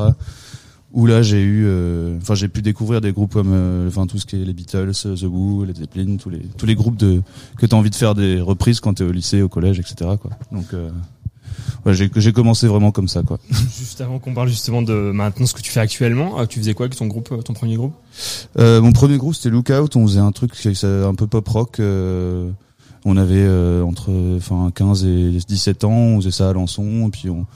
Où 0.94 1.06
là 1.06 1.22
j'ai 1.22 1.40
eu, 1.42 1.64
euh, 1.66 2.18
enfin 2.20 2.34
j'ai 2.34 2.48
pu 2.48 2.60
découvrir 2.60 3.00
des 3.00 3.12
groupes 3.12 3.32
comme, 3.32 3.52
euh, 3.52 3.88
enfin 3.88 4.06
tout 4.06 4.18
ce 4.18 4.26
qui 4.26 4.36
est 4.36 4.44
les 4.44 4.52
Beatles, 4.52 4.92
The 4.92 5.22
Who, 5.24 5.64
les 5.64 5.72
Zeppelin, 5.74 6.16
tous 6.18 6.28
les 6.28 6.40
tous 6.58 6.66
les 6.66 6.74
groupes 6.74 6.96
de 6.98 7.22
que 7.56 7.64
t'as 7.64 7.76
envie 7.76 7.88
de 7.88 7.94
faire 7.94 8.14
des 8.14 8.40
reprises 8.40 8.80
quand 8.80 8.94
t'es 8.94 9.04
au 9.04 9.10
lycée, 9.12 9.40
au 9.40 9.48
collège, 9.48 9.78
etc. 9.78 10.10
Quoi. 10.20 10.30
Donc 10.52 10.66
euh, 10.74 10.90
ouais, 11.86 11.94
j'ai 11.94 12.10
j'ai 12.14 12.32
commencé 12.32 12.66
vraiment 12.66 12.90
comme 12.90 13.08
ça 13.08 13.22
quoi. 13.22 13.38
Juste 13.78 14.02
avant 14.02 14.18
qu'on 14.18 14.34
parle 14.34 14.48
justement 14.48 14.82
de 14.82 14.92
maintenant 15.14 15.46
ce 15.46 15.54
que 15.54 15.62
tu 15.62 15.70
fais 15.72 15.80
actuellement, 15.80 16.38
euh, 16.40 16.44
tu 16.46 16.58
faisais 16.58 16.74
quoi 16.74 16.84
avec 16.84 16.98
ton 16.98 17.06
groupe, 17.06 17.42
ton 17.42 17.54
premier 17.54 17.76
groupe? 17.76 17.94
Euh, 18.58 18.82
mon 18.82 18.92
premier 18.92 19.16
groupe 19.16 19.34
c'était 19.34 19.48
Lookout, 19.48 19.96
on 19.96 20.06
faisait 20.06 20.20
un 20.20 20.32
truc 20.32 20.52
un 20.84 21.14
peu 21.14 21.26
pop 21.26 21.48
rock. 21.48 21.80
euh, 21.80 22.50
on 23.04 23.16
avait 23.16 23.34
euh, 23.38 23.82
entre 23.82 24.10
enfin 24.36 24.70
15 24.74 25.04
et 25.04 25.30
17 25.48 25.84
ans, 25.84 25.90
on 25.90 26.20
faisait 26.20 26.30
ça 26.30 26.50
à 26.50 26.52
Lançon, 26.52 27.08
et 27.08 27.10
puis 27.10 27.30
on, 27.30 27.46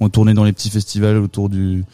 on 0.00 0.08
tournait 0.08 0.32
dans 0.32 0.44
les 0.44 0.52
petits 0.52 0.70
festivals 0.70 1.18
autour 1.18 1.50
du 1.50 1.84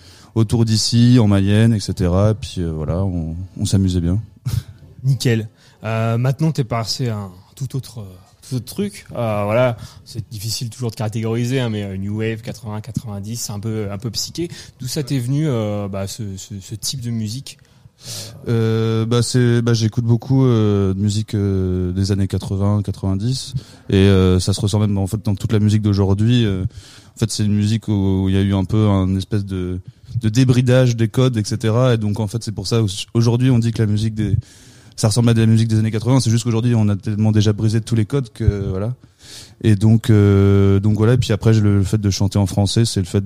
autour 0.40 0.64
d'ici, 0.64 1.18
en 1.20 1.28
Mayenne, 1.28 1.72
etc. 1.72 1.92
Et 2.30 2.34
puis 2.34 2.56
euh, 2.58 2.72
voilà, 2.72 3.04
on, 3.04 3.36
on 3.58 3.64
s'amusait 3.64 4.00
bien. 4.00 4.20
Nickel. 5.04 5.48
Euh, 5.84 6.18
maintenant, 6.18 6.50
t'es 6.52 6.64
passé 6.64 7.08
à 7.08 7.16
un 7.16 7.30
tout 7.54 7.76
autre, 7.76 8.00
euh, 8.00 8.16
tout 8.48 8.56
autre 8.56 8.64
truc. 8.64 9.06
Euh, 9.12 9.42
voilà, 9.44 9.76
c'est 10.04 10.28
difficile 10.30 10.70
toujours 10.70 10.90
de 10.90 10.96
catégoriser, 10.96 11.60
hein, 11.60 11.70
mais 11.70 11.96
New 11.98 12.18
Wave, 12.18 12.40
80, 12.42 12.80
90, 12.80 13.36
c'est 13.36 13.52
un 13.52 13.60
peu, 13.60 13.88
un 13.90 13.98
peu 13.98 14.10
psyché. 14.10 14.48
D'où 14.80 14.86
ça 14.86 15.02
t'est 15.02 15.18
venu, 15.18 15.46
bah, 15.90 16.06
ce, 16.06 16.36
ce, 16.36 16.58
ce 16.60 16.74
type 16.74 17.00
de 17.00 17.10
musique 17.10 17.58
Euh, 18.48 19.04
bah 19.04 19.22
c'est 19.22 19.60
bah 19.60 19.74
j'écoute 19.74 20.04
beaucoup 20.04 20.46
euh, 20.46 20.94
de 20.94 20.98
musique 20.98 21.34
euh, 21.34 21.92
des 21.92 22.12
années 22.12 22.26
80 22.26 22.80
90 22.82 23.54
et 23.90 24.08
ça 24.40 24.54
se 24.54 24.60
ressent 24.60 24.78
même 24.78 24.96
en 24.96 25.06
fait 25.06 25.22
dans 25.22 25.34
toute 25.34 25.52
la 25.52 25.58
musique 25.58 25.82
d'aujourd'hui 25.82 26.46
en 26.46 27.18
fait 27.18 27.30
c'est 27.30 27.44
une 27.44 27.54
musique 27.54 27.88
où 27.88 28.26
il 28.28 28.34
y 28.34 28.38
a 28.38 28.40
eu 28.40 28.54
un 28.54 28.64
peu 28.64 28.88
un 28.88 29.14
espèce 29.16 29.44
de 29.44 29.80
de 30.20 30.28
débridage 30.28 30.96
des 30.96 31.08
codes 31.08 31.36
etc 31.36 31.74
et 31.94 31.96
donc 31.96 32.20
en 32.20 32.26
fait 32.26 32.42
c'est 32.42 32.52
pour 32.52 32.66
ça 32.66 32.80
aujourd'hui 33.14 33.50
on 33.50 33.58
dit 33.58 33.72
que 33.72 33.82
la 33.82 33.86
musique 33.86 34.14
des 34.14 34.36
ça 34.96 35.08
ressemble 35.08 35.30
à 35.30 35.34
de 35.34 35.40
la 35.40 35.46
musique 35.46 35.68
des 35.68 35.78
années 35.78 35.90
80 35.90 36.20
c'est 36.20 36.30
juste 36.30 36.44
qu'aujourd'hui 36.44 36.74
on 36.74 36.88
a 36.88 36.96
tellement 36.96 37.32
déjà 37.32 37.52
brisé 37.52 37.80
tous 37.80 37.94
les 37.94 38.04
codes 38.04 38.30
que 38.32 38.68
voilà. 38.68 38.94
Et 39.62 39.74
donc 39.74 40.10
euh, 40.10 40.78
donc 40.78 40.96
voilà. 40.98 41.14
Et 41.14 41.16
puis 41.16 41.32
après 41.32 41.54
le, 41.54 41.82
fait 41.82 41.98
de 41.98 42.10
chanter 42.10 42.38
en 42.38 42.46
français 42.46 42.84
c'est 42.84 43.00
le 43.00 43.06
fait 43.06 43.24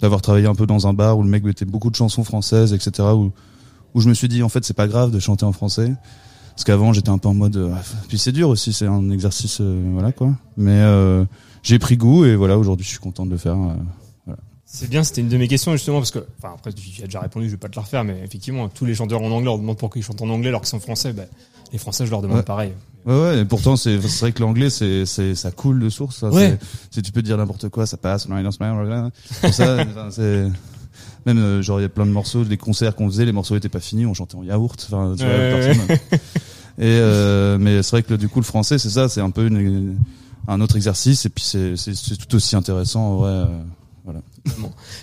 d'avoir 0.00 0.22
travaillé 0.22 0.46
un 0.46 0.54
peu 0.54 0.66
dans 0.66 0.86
un 0.86 0.92
bar 0.92 1.18
où 1.18 1.24
le 1.24 1.28
mec 1.28 1.42
mettait 1.42 1.64
beaucoup 1.64 1.90
de 1.90 1.96
chansons 1.96 2.22
françaises 2.22 2.72
etc 2.72 3.08
où 3.14 3.32
où 3.94 4.00
je 4.00 4.08
me 4.08 4.14
suis 4.14 4.28
dit 4.28 4.42
en 4.42 4.48
fait 4.48 4.64
c'est 4.64 4.74
pas 4.76 4.86
grave 4.86 5.10
de 5.10 5.18
chanter 5.18 5.44
en 5.44 5.52
français. 5.52 5.92
Parce 6.54 6.64
qu'avant 6.64 6.92
j'étais 6.92 7.08
un 7.08 7.18
peu 7.18 7.28
en 7.28 7.34
mode 7.34 7.56
euh, 7.56 7.74
puis 8.08 8.18
c'est 8.18 8.32
dur 8.32 8.48
aussi 8.48 8.72
c'est 8.72 8.86
un 8.86 9.10
exercice 9.10 9.58
euh, 9.60 9.90
voilà 9.92 10.12
quoi. 10.12 10.30
Mais 10.56 10.78
euh, 10.78 11.24
j'ai 11.62 11.78
pris 11.78 11.96
goût 11.96 12.24
et 12.24 12.36
voilà 12.36 12.58
aujourd'hui 12.58 12.84
je 12.84 12.90
suis 12.90 13.00
content 13.00 13.26
de 13.26 13.30
le 13.30 13.38
faire. 13.38 13.56
C'est 14.74 14.88
bien, 14.88 15.04
c'était 15.04 15.20
une 15.20 15.28
de 15.28 15.36
mes 15.36 15.48
questions 15.48 15.72
justement 15.72 15.98
parce 15.98 16.10
que, 16.10 16.24
enfin 16.38 16.54
après 16.54 16.72
tu 16.72 17.02
as 17.02 17.04
déjà 17.04 17.20
répondu, 17.20 17.44
je 17.46 17.50
vais 17.50 17.56
pas 17.58 17.68
te 17.68 17.76
la 17.76 17.82
refaire, 17.82 18.04
mais 18.04 18.20
effectivement 18.24 18.70
tous 18.70 18.86
les 18.86 18.94
chanteurs 18.94 19.20
en 19.20 19.30
anglais 19.30 19.50
on 19.50 19.58
demande 19.58 19.76
pourquoi 19.76 20.00
ils 20.00 20.02
chantent 20.02 20.22
en 20.22 20.30
anglais 20.30 20.48
alors 20.48 20.62
qu'ils 20.62 20.70
sont 20.70 20.80
français. 20.80 21.12
Bah, 21.12 21.24
les 21.72 21.78
Français 21.78 22.06
je 22.06 22.10
leur 22.10 22.22
demande 22.22 22.38
Ouais. 22.38 22.42
pareil. 22.42 22.72
Ouais, 23.04 23.20
ouais, 23.20 23.38
et 23.40 23.44
pourtant 23.44 23.76
c'est 23.76 23.96
vrai 23.98 24.32
que 24.32 24.40
l'anglais 24.40 24.70
c'est 24.70 25.04
c'est 25.04 25.34
ça 25.34 25.50
coule 25.50 25.78
de 25.78 25.90
source. 25.90 26.20
Ça, 26.20 26.30
Ouais. 26.30 26.58
Si 26.90 27.02
tu 27.02 27.12
peux 27.12 27.20
dire 27.20 27.36
n'importe 27.36 27.68
quoi, 27.68 27.84
ça 27.86 27.98
passe. 27.98 28.28
Non, 28.30 28.36
non, 28.42 28.50
Pour 29.42 29.52
ça, 29.52 29.76
c'est 30.10 30.48
même 31.26 31.38
euh, 31.38 31.60
genre 31.62 31.78
il 31.78 31.82
y 31.82 31.86
a 31.86 31.90
plein 31.90 32.06
de 32.06 32.10
morceaux, 32.10 32.42
des 32.44 32.56
concerts 32.56 32.94
qu'on 32.96 33.08
faisait, 33.08 33.26
les 33.26 33.32
morceaux 33.32 33.56
étaient 33.56 33.68
pas 33.68 33.80
finis, 33.80 34.06
on 34.06 34.14
chantait 34.14 34.36
en 34.36 34.42
yaourt. 34.42 34.86
Enfin, 34.90 35.14
tu 35.18 35.24
vois, 35.24 35.34
Ouais, 35.34 35.50
personne- 35.50 35.86
ouais. 35.88 36.00
Et 36.78 36.84
euh, 36.98 37.58
mais 37.60 37.82
c'est 37.82 37.90
vrai 37.90 38.02
que 38.02 38.14
du 38.14 38.30
coup 38.30 38.40
le 38.40 38.46
français 38.46 38.78
c'est 38.78 38.88
ça, 38.88 39.10
c'est 39.10 39.20
un 39.20 39.30
peu 39.30 39.46
une, 39.48 39.98
un 40.48 40.60
autre 40.62 40.76
exercice 40.76 41.26
et 41.26 41.28
puis 41.28 41.44
c'est 41.44 41.76
c'est 41.76 42.16
tout 42.16 42.34
aussi 42.36 42.56
intéressant 42.56 43.18
en 43.20 43.24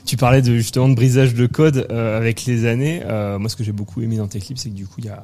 Tu 0.05 0.17
parlais 0.17 0.41
de 0.41 0.55
justement 0.57 0.89
de 0.89 0.95
brisage 0.95 1.33
de 1.33 1.45
code 1.47 1.87
euh, 1.91 2.17
avec 2.17 2.45
les 2.45 2.65
années. 2.65 3.01
Euh, 3.05 3.39
moi, 3.39 3.49
ce 3.49 3.55
que 3.55 3.63
j'ai 3.63 3.71
beaucoup 3.71 4.01
aimé 4.01 4.17
dans 4.17 4.27
tes 4.27 4.39
clips, 4.39 4.57
c'est 4.57 4.69
que 4.69 4.75
du 4.75 4.85
coup, 4.85 4.95
il 4.99 5.05
y 5.05 5.09
a 5.09 5.23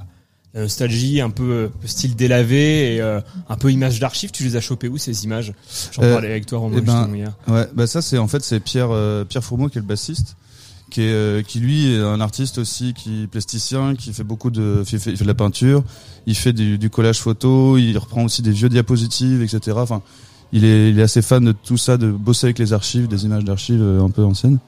la 0.53 0.61
nostalgie, 0.61 1.19
un 1.19 1.31
peu 1.31 1.51
euh, 1.51 1.67
style 1.85 2.15
délavé 2.15 2.95
et 2.95 3.01
euh, 3.01 3.19
un 3.49 3.57
peu 3.57 3.71
image 3.73 3.99
d'archives. 3.99 4.31
Tu 4.31 4.43
les 4.43 4.55
as 4.55 4.61
chopées 4.61 4.87
où 4.87 4.97
ces 4.97 5.25
images? 5.25 5.53
J'en 5.91 6.03
Euh, 6.03 6.13
parlais 6.13 6.29
avec 6.29 6.45
toi, 6.45 6.59
Romain, 6.59 6.77
eh 6.77 6.81
ben, 6.81 6.93
justement 6.93 7.15
hier. 7.15 7.33
Ouais, 7.49 7.67
bah 7.73 7.87
ça 7.87 8.01
c'est 8.01 8.17
en 8.17 8.27
fait 8.29 8.41
c'est 8.41 8.61
Pierre 8.61 8.87
euh, 8.91 9.25
Pierre 9.25 9.43
Fourmeau 9.43 9.67
qui 9.67 9.79
est 9.79 9.81
le 9.81 9.87
bassiste, 9.87 10.37
qui 10.89 11.01
est 11.01 11.45
qui 11.45 11.59
lui 11.59 11.93
est 11.93 11.99
un 11.99 12.21
artiste 12.21 12.57
aussi 12.57 12.93
qui 12.93 13.23
est 13.23 13.27
plasticien, 13.27 13.95
qui 13.95 14.13
fait 14.13 14.23
beaucoup 14.23 14.49
de 14.49 14.83
fait, 14.85 14.97
fait 14.97 15.11
de 15.13 15.25
la 15.25 15.33
peinture, 15.33 15.83
il 16.25 16.35
fait 16.35 16.53
du, 16.53 16.77
du 16.77 16.89
collage 16.89 17.19
photo, 17.19 17.77
il 17.77 17.97
reprend 17.97 18.23
aussi 18.23 18.41
des 18.41 18.51
vieux 18.51 18.69
diapositives, 18.69 19.41
etc. 19.41 19.75
Enfin, 19.75 20.03
il 20.51 20.65
est 20.65 21.01
assez 21.01 21.21
fan 21.21 21.43
de 21.43 21.51
tout 21.51 21.77
ça, 21.77 21.97
de 21.97 22.11
bosser 22.11 22.47
avec 22.47 22.59
les 22.59 22.73
archives, 22.73 23.07
des 23.07 23.25
images 23.25 23.43
d'archives 23.43 23.81
euh, 23.81 24.03
un 24.03 24.09
peu 24.09 24.23
anciennes. 24.23 24.59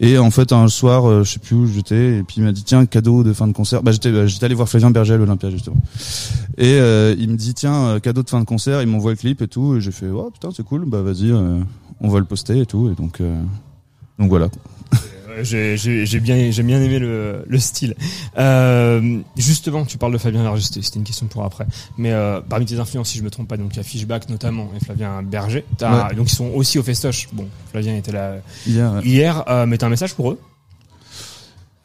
Et 0.00 0.18
en 0.18 0.30
fait, 0.30 0.52
un 0.52 0.66
soir, 0.68 1.08
euh, 1.08 1.22
je 1.22 1.32
sais 1.32 1.38
plus 1.38 1.54
où 1.54 1.66
j'étais, 1.66 2.18
et 2.18 2.22
puis 2.24 2.36
il 2.38 2.42
m'a 2.42 2.50
dit 2.50 2.64
tiens 2.64 2.84
cadeau 2.84 3.22
de 3.22 3.32
fin 3.32 3.46
de 3.46 3.52
concert. 3.52 3.82
Bah 3.82 3.92
j'étais 3.92 4.10
bah, 4.10 4.26
j'étais 4.26 4.44
allé 4.44 4.54
voir 4.54 4.68
Flavien 4.68 4.90
Berger 4.90 5.14
à 5.14 5.16
l'Olympia 5.16 5.50
justement. 5.50 5.76
Et 6.58 6.74
euh, 6.74 7.14
il 7.16 7.30
me 7.30 7.36
dit 7.36 7.54
tiens 7.54 7.74
euh, 7.74 8.00
cadeau 8.00 8.24
de 8.24 8.28
fin 8.28 8.40
de 8.40 8.44
concert. 8.44 8.82
Il 8.82 8.88
m'envoie 8.88 9.12
le 9.12 9.16
clip 9.16 9.40
et 9.40 9.46
tout. 9.46 9.76
Et 9.76 9.80
j'ai 9.80 9.92
fait 9.92 10.08
oh 10.08 10.30
putain 10.32 10.50
c'est 10.54 10.64
cool. 10.64 10.84
Bah 10.84 11.00
vas-y, 11.02 11.30
euh, 11.30 11.60
on 12.00 12.08
va 12.08 12.18
le 12.18 12.24
poster 12.24 12.58
et 12.58 12.66
tout. 12.66 12.90
Et 12.90 12.94
donc 13.00 13.20
euh, 13.20 13.40
donc 14.18 14.30
voilà. 14.30 14.48
J'ai- 15.42 15.76
j'ai 15.76 16.20
bien, 16.20 16.50
j'ai 16.50 16.62
bien 16.62 16.80
aimé 16.82 16.98
le, 16.98 17.44
le 17.46 17.58
style. 17.58 17.94
Euh, 18.38 19.18
justement, 19.36 19.84
tu 19.84 19.98
parles 19.98 20.12
de 20.12 20.18
Fabien 20.18 20.42
Verger, 20.42 20.62
c'était 20.62 20.98
une 20.98 21.04
question 21.04 21.26
pour 21.26 21.44
après. 21.44 21.66
Mais 21.98 22.12
euh, 22.12 22.40
parmi 22.48 22.66
tes 22.66 22.78
influences, 22.78 23.08
si 23.10 23.18
je 23.18 23.22
me 23.24 23.30
trompe 23.30 23.48
pas, 23.48 23.56
donc 23.56 23.70
il 23.74 23.76
y 23.78 23.80
a 23.80 23.82
Fishback 23.84 24.28
notamment 24.28 24.70
et 24.80 24.84
Flavien 24.84 25.22
Berger. 25.22 25.64
Ouais. 25.80 26.14
Donc 26.16 26.30
ils 26.30 26.34
sont 26.34 26.50
aussi 26.54 26.78
au 26.78 26.82
festoche. 26.82 27.28
Bon, 27.32 27.46
Flavien 27.70 27.96
était 27.96 28.12
là 28.12 28.36
Hier, 28.66 28.92
ouais. 28.92 29.00
hier 29.04 29.44
euh, 29.48 29.66
mais 29.66 29.78
t'as 29.78 29.86
un 29.86 29.90
message 29.90 30.14
pour 30.14 30.30
eux? 30.32 30.38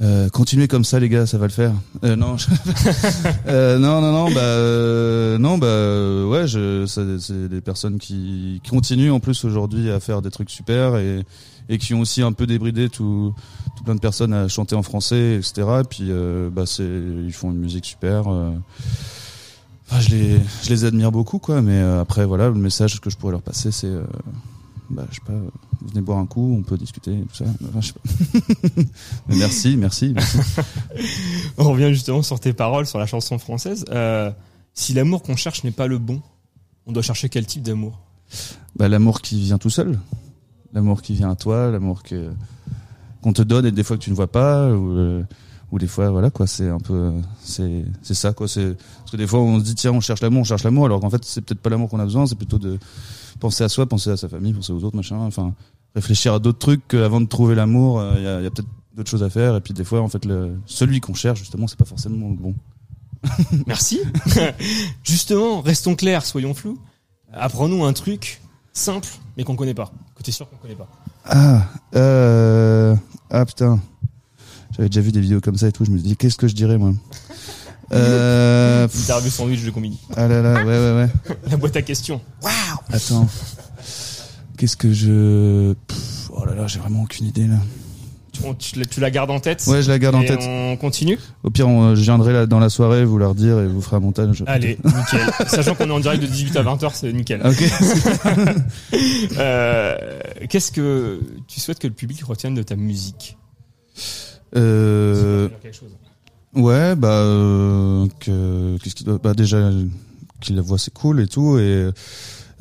Euh, 0.01 0.29
continuez 0.29 0.69
comme 0.69 0.85
ça 0.85 0.97
les 0.97 1.09
gars, 1.09 1.25
ça 1.25 1.37
va 1.37 1.45
le 1.45 1.51
faire. 1.51 1.73
Euh, 2.05 2.15
non, 2.15 2.37
je- 2.37 2.47
euh, 3.47 3.77
non, 3.79 3.99
non, 3.99 4.13
non, 4.13 4.31
bah, 4.33 4.39
euh, 4.39 5.37
non, 5.37 5.57
bah, 5.57 5.67
euh, 5.67 6.25
ouais, 6.25 6.47
je, 6.47 6.85
c'est 6.85 7.49
des 7.49 7.59
personnes 7.59 7.97
qui 7.99 8.61
continuent 8.69 9.11
en 9.11 9.19
plus 9.19 9.43
aujourd'hui 9.43 9.91
à 9.91 9.99
faire 9.99 10.21
des 10.21 10.31
trucs 10.31 10.49
super 10.51 10.95
et, 10.95 11.25
et 11.69 11.77
qui 11.77 11.93
ont 11.93 12.01
aussi 12.01 12.21
un 12.21 12.33
peu 12.33 12.47
débridé 12.47 12.89
tout, 12.89 13.33
tout 13.77 13.83
plein 13.83 13.95
de 13.95 13.99
personnes 13.99 14.33
à 14.33 14.47
chanter 14.47 14.75
en 14.75 14.81
français, 14.81 15.35
etc. 15.35 15.67
Et 15.81 15.83
puis, 15.87 16.07
euh, 16.09 16.49
bah, 16.49 16.65
c'est, 16.65 16.83
ils 16.83 17.31
font 17.31 17.51
une 17.51 17.59
musique 17.59 17.85
super. 17.85 18.27
euh. 18.27 18.51
Enfin, 19.87 20.01
je 20.01 20.09
les, 20.09 20.39
je 20.63 20.69
les 20.69 20.83
admire 20.85 21.11
beaucoup, 21.11 21.37
quoi. 21.37 21.61
Mais 21.61 21.77
euh, 21.77 22.01
après, 22.01 22.25
voilà, 22.25 22.49
le 22.49 22.55
message 22.55 22.99
que 22.99 23.09
je 23.09 23.17
pourrais 23.17 23.31
leur 23.33 23.43
passer, 23.43 23.71
c'est, 23.71 23.91
bah, 24.89 25.05
je 25.11 25.15
sais 25.15 25.21
pas, 25.25 25.33
venez 25.87 26.01
boire 26.01 26.17
un 26.17 26.25
coup, 26.25 26.55
on 26.57 26.63
peut 26.63 26.77
discuter, 26.77 27.23
tout 27.29 27.35
ça. 27.35 27.45
Enfin, 27.69 27.81
je 27.81 27.87
sais 27.87 27.93
pas. 27.93 28.81
Mais 29.27 29.35
merci, 29.37 29.77
merci, 29.77 30.11
merci. 30.13 30.37
On 31.57 31.71
revient 31.71 31.89
justement 31.93 32.23
sur 32.23 32.39
tes 32.39 32.53
paroles 32.53 32.87
sur 32.87 32.97
la 32.97 33.05
chanson 33.05 33.37
française. 33.37 33.85
Si 34.73 34.93
l'amour 34.93 35.21
qu'on 35.21 35.35
cherche 35.35 35.63
n'est 35.63 35.71
pas 35.71 35.87
le 35.87 35.97
bon, 35.97 36.21
on 36.85 36.91
doit 36.91 37.03
chercher 37.03 37.29
quel 37.29 37.45
type 37.45 37.61
d'amour? 37.61 37.99
Bah, 38.75 38.87
l'amour 38.87 39.21
qui 39.21 39.39
vient 39.39 39.57
tout 39.57 39.69
seul. 39.69 39.99
L'amour 40.73 41.01
qui 41.01 41.13
vient 41.13 41.31
à 41.31 41.35
toi, 41.35 41.71
l'amour 41.71 42.03
que, 42.03 42.29
qu'on 43.21 43.33
te 43.33 43.41
donne 43.41 43.65
et 43.65 43.71
des 43.71 43.83
fois 43.83 43.97
que 43.97 44.03
tu 44.03 44.11
ne 44.11 44.15
vois 44.15 44.31
pas, 44.31 44.69
ou, 44.69 44.91
euh, 44.91 45.23
ou 45.71 45.79
des 45.79 45.87
fois, 45.87 46.09
voilà, 46.09 46.29
quoi, 46.29 46.47
c'est 46.47 46.69
un 46.69 46.79
peu, 46.79 47.11
c'est, 47.41 47.85
c'est 48.01 48.13
ça, 48.13 48.33
quoi, 48.33 48.47
c'est, 48.47 48.75
parce 48.99 49.11
que 49.11 49.17
des 49.17 49.27
fois 49.27 49.39
on 49.39 49.59
se 49.59 49.63
dit, 49.63 49.75
tiens, 49.75 49.91
on 49.91 49.99
cherche 49.99 50.21
l'amour, 50.21 50.41
on 50.41 50.45
cherche 50.45 50.63
l'amour, 50.63 50.85
alors 50.85 50.99
qu'en 50.99 51.09
fait, 51.09 51.23
c'est 51.25 51.41
peut-être 51.41 51.59
pas 51.59 51.69
l'amour 51.69 51.89
qu'on 51.89 51.99
a 51.99 52.05
besoin, 52.05 52.25
c'est 52.27 52.35
plutôt 52.35 52.59
de 52.59 52.77
penser 53.39 53.63
à 53.63 53.69
soi, 53.69 53.87
penser 53.87 54.11
à 54.11 54.17
sa 54.17 54.29
famille, 54.29 54.53
penser 54.53 54.73
aux 54.73 54.83
autres, 54.83 54.95
machin, 54.95 55.17
enfin, 55.17 55.53
réfléchir 55.95 56.33
à 56.33 56.39
d'autres 56.39 56.59
trucs 56.59 56.87
qu'avant 56.87 57.21
de 57.21 57.27
trouver 57.27 57.55
l'amour, 57.55 57.99
euh, 57.99 58.13
il 58.17 58.23
y 58.23 58.27
a, 58.27 58.39
il 58.39 58.43
y 58.43 58.47
a 58.47 58.51
peut-être 58.51 58.69
d'autres 58.95 59.09
choses 59.09 59.23
à 59.23 59.29
faire, 59.29 59.55
et 59.55 59.61
puis 59.61 59.73
des 59.73 59.83
fois, 59.83 60.01
en 60.01 60.07
fait, 60.07 60.25
le, 60.25 60.59
celui 60.65 60.99
qu'on 60.99 61.13
cherche, 61.13 61.39
justement, 61.39 61.67
c'est 61.67 61.79
pas 61.79 61.85
forcément 61.85 62.29
le 62.29 62.35
bon. 62.35 62.55
Merci. 63.67 63.99
Justement, 65.03 65.61
restons 65.61 65.95
clairs, 65.95 66.25
soyons 66.25 66.53
flous. 66.53 66.77
Apprends-nous 67.33 67.83
un 67.83 67.93
truc 67.93 68.41
simple, 68.73 69.09
mais 69.37 69.43
qu'on 69.43 69.55
connaît 69.55 69.73
pas. 69.73 69.91
Que 70.19 70.23
t'es 70.23 70.31
sûr 70.33 70.49
qu'on 70.49 70.57
connaît 70.57 70.75
pas. 70.75 70.89
Ah, 71.23 71.63
euh, 71.95 72.93
ah 73.29 73.45
putain. 73.45 73.79
J'avais 74.75 74.89
déjà 74.89 74.99
vu 74.99 75.13
des 75.13 75.21
vidéos 75.21 75.39
comme 75.39 75.55
ça 75.55 75.69
et 75.69 75.71
tout. 75.71 75.85
Je 75.85 75.91
me 75.91 75.97
dis, 75.97 76.17
qu'est-ce 76.17 76.35
que 76.35 76.49
je 76.49 76.55
dirais 76.55 76.77
moi 76.77 76.91
euh, 77.93 78.85
Interview 78.85 79.31
sandwich 79.31 79.63
de 79.63 79.71
combini. 79.71 79.97
Ah 80.17 80.27
là 80.27 80.41
là, 80.41 80.65
ouais 80.65 80.77
ouais 80.77 80.93
ouais. 81.29 81.37
La 81.49 81.55
boîte 81.55 81.77
à 81.77 81.81
questions. 81.81 82.19
Attends. 82.91 83.29
Qu'est-ce 84.57 84.75
que 84.75 84.91
je 84.91 85.73
Pff, 85.87 86.29
Oh 86.33 86.43
là 86.43 86.53
là, 86.53 86.67
j'ai 86.67 86.79
vraiment 86.79 87.03
aucune 87.03 87.27
idée 87.27 87.47
là. 87.47 87.55
Tu, 88.39 88.45
on- 88.47 88.53
tu 88.53 88.79
la- 88.79 88.85
tu 88.85 88.99
la 88.99 89.11
gardes 89.11 89.31
en 89.31 89.39
tête 89.39 89.63
Ouais, 89.67 89.81
je 89.81 89.89
la 89.89 89.99
garde 89.99 90.15
en 90.15 90.23
tête. 90.23 90.39
On 90.41 90.75
continue 90.77 91.17
Au 91.43 91.49
pire, 91.49 91.67
on- 91.67 91.95
je 91.95 92.01
viendrai 92.01 92.33
là 92.33 92.45
dans 92.45 92.59
la 92.59 92.69
soirée 92.69 93.03
vous 93.05 93.17
leur 93.17 93.35
dire 93.35 93.59
et 93.59 93.67
vous 93.67 93.81
ferez 93.81 93.97
un 93.97 93.99
montage. 94.01 94.43
Allez, 94.47 94.77
nickel. 94.83 95.29
Sachant 95.47 95.75
qu'on 95.75 95.87
est 95.89 95.91
en 95.91 95.99
direct 95.99 96.21
de 96.21 96.27
18 96.27 96.55
à 96.57 96.63
20h, 96.63 96.91
c'est 96.93 97.11
nickel. 97.13 97.41
Ok. 97.45 97.63
Euh, 99.37 99.95
Qu'est-ce 100.49 100.71
que 100.71 101.19
tu 101.47 101.59
souhaites 101.59 101.79
que 101.79 101.87
le 101.87 101.93
public 101.93 102.23
retienne 102.23 102.55
de 102.55 102.63
ta 102.63 102.75
musique? 102.75 103.37
Euh. 104.55 105.49
Ouais, 106.55 106.95
bah, 106.95 107.09
euh, 107.09 108.07
que, 108.19 108.77
qu'est-ce 108.83 108.95
qu'il 108.95 109.05
doit, 109.05 109.19
bah, 109.21 109.33
déjà, 109.33 109.69
qu'il 110.41 110.55
la 110.55 110.61
voit, 110.63 110.79
c'est 110.79 110.93
cool 110.93 111.21
et 111.21 111.27
tout, 111.27 111.59
et, 111.59 111.89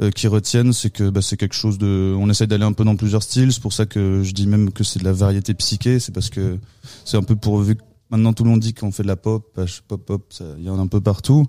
euh, 0.01 0.11
qu'ils 0.11 0.29
retiennent, 0.29 0.73
c'est 0.73 0.91
que, 0.91 1.11
bah, 1.11 1.23
c'est 1.23 1.37
quelque 1.37 1.55
chose 1.55 1.79
de, 1.79 2.15
on 2.19 2.29
essaie 2.31 2.47
d'aller 2.47 2.65
un 2.65 2.73
peu 2.73 2.85
dans 2.85 2.97
plusieurs 2.97 3.23
styles, 3.23 3.53
c'est 3.53 3.63
pour 3.63 3.73
ça 3.73 3.87
que 3.87 4.23
je 4.23 4.33
dis 4.33 4.47
même 4.47 4.71
que 4.73 4.85
c'est 4.85 4.99
de 5.01 5.05
la 5.05 5.13
variété 5.13 5.55
psyché, 5.55 5.99
c'est 6.01 6.13
parce 6.13 6.31
que 6.31 6.59
c'est 7.05 7.17
un 7.17 7.23
peu 7.23 7.37
pour, 7.37 7.59
vu 7.61 7.77
que 7.77 7.83
maintenant 8.11 8.33
tout 8.33 8.45
le 8.45 8.51
monde 8.51 8.61
dit 8.61 8.75
qu'on 8.75 8.93
fait 8.93 9.03
de 9.03 9.09
la 9.09 9.17
pop, 9.17 9.59
pop, 9.89 10.05
pop, 10.07 10.23
ça, 10.31 10.45
il 10.59 10.65
y 10.65 10.71
en 10.71 10.79
a 10.79 10.83
un 10.83 10.87
peu 10.87 11.01
partout, 11.01 11.47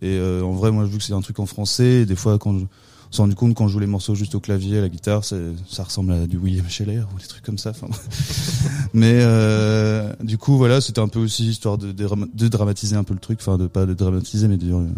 et 0.00 0.16
euh, 0.16 0.42
en 0.42 0.52
vrai, 0.52 0.70
moi, 0.72 0.84
vu 0.84 0.98
que 0.98 1.04
c'est 1.04 1.12
un 1.12 1.20
truc 1.20 1.38
en 1.38 1.46
français, 1.46 2.06
des 2.06 2.16
fois, 2.16 2.38
quand 2.38 2.58
je, 2.58 2.64
on 2.64 3.14
s'est 3.14 3.22
rendu 3.22 3.34
compte 3.34 3.54
quand 3.54 3.68
je 3.68 3.72
joue 3.74 3.78
les 3.78 3.86
morceaux 3.86 4.14
juste 4.14 4.34
au 4.34 4.40
clavier, 4.40 4.78
à 4.78 4.80
la 4.80 4.88
guitare, 4.88 5.22
c'est- 5.24 5.52
ça 5.68 5.82
ressemble 5.84 6.12
à 6.12 6.26
du 6.26 6.38
William 6.38 6.66
Scheller 6.68 7.02
ou 7.14 7.18
des 7.20 7.26
trucs 7.26 7.44
comme 7.44 7.58
ça. 7.58 7.70
Enfin, 7.70 7.88
mais 8.94 9.18
euh, 9.20 10.12
du 10.22 10.38
coup, 10.38 10.56
voilà, 10.56 10.80
c'était 10.80 11.00
un 11.00 11.08
peu 11.08 11.18
aussi 11.18 11.46
histoire 11.46 11.78
de, 11.78 11.92
de, 11.92 12.04
dram- 12.04 12.28
de 12.32 12.48
dramatiser 12.48 12.96
un 12.96 13.04
peu 13.04 13.12
le 13.14 13.20
truc, 13.20 13.38
enfin 13.42 13.58
de 13.58 13.66
pas 13.66 13.84
de 13.86 13.94
dramatiser, 13.94 14.48
mais 14.48 14.56
de 14.56 14.64
dire, 14.64 14.78
euh, 14.78 14.88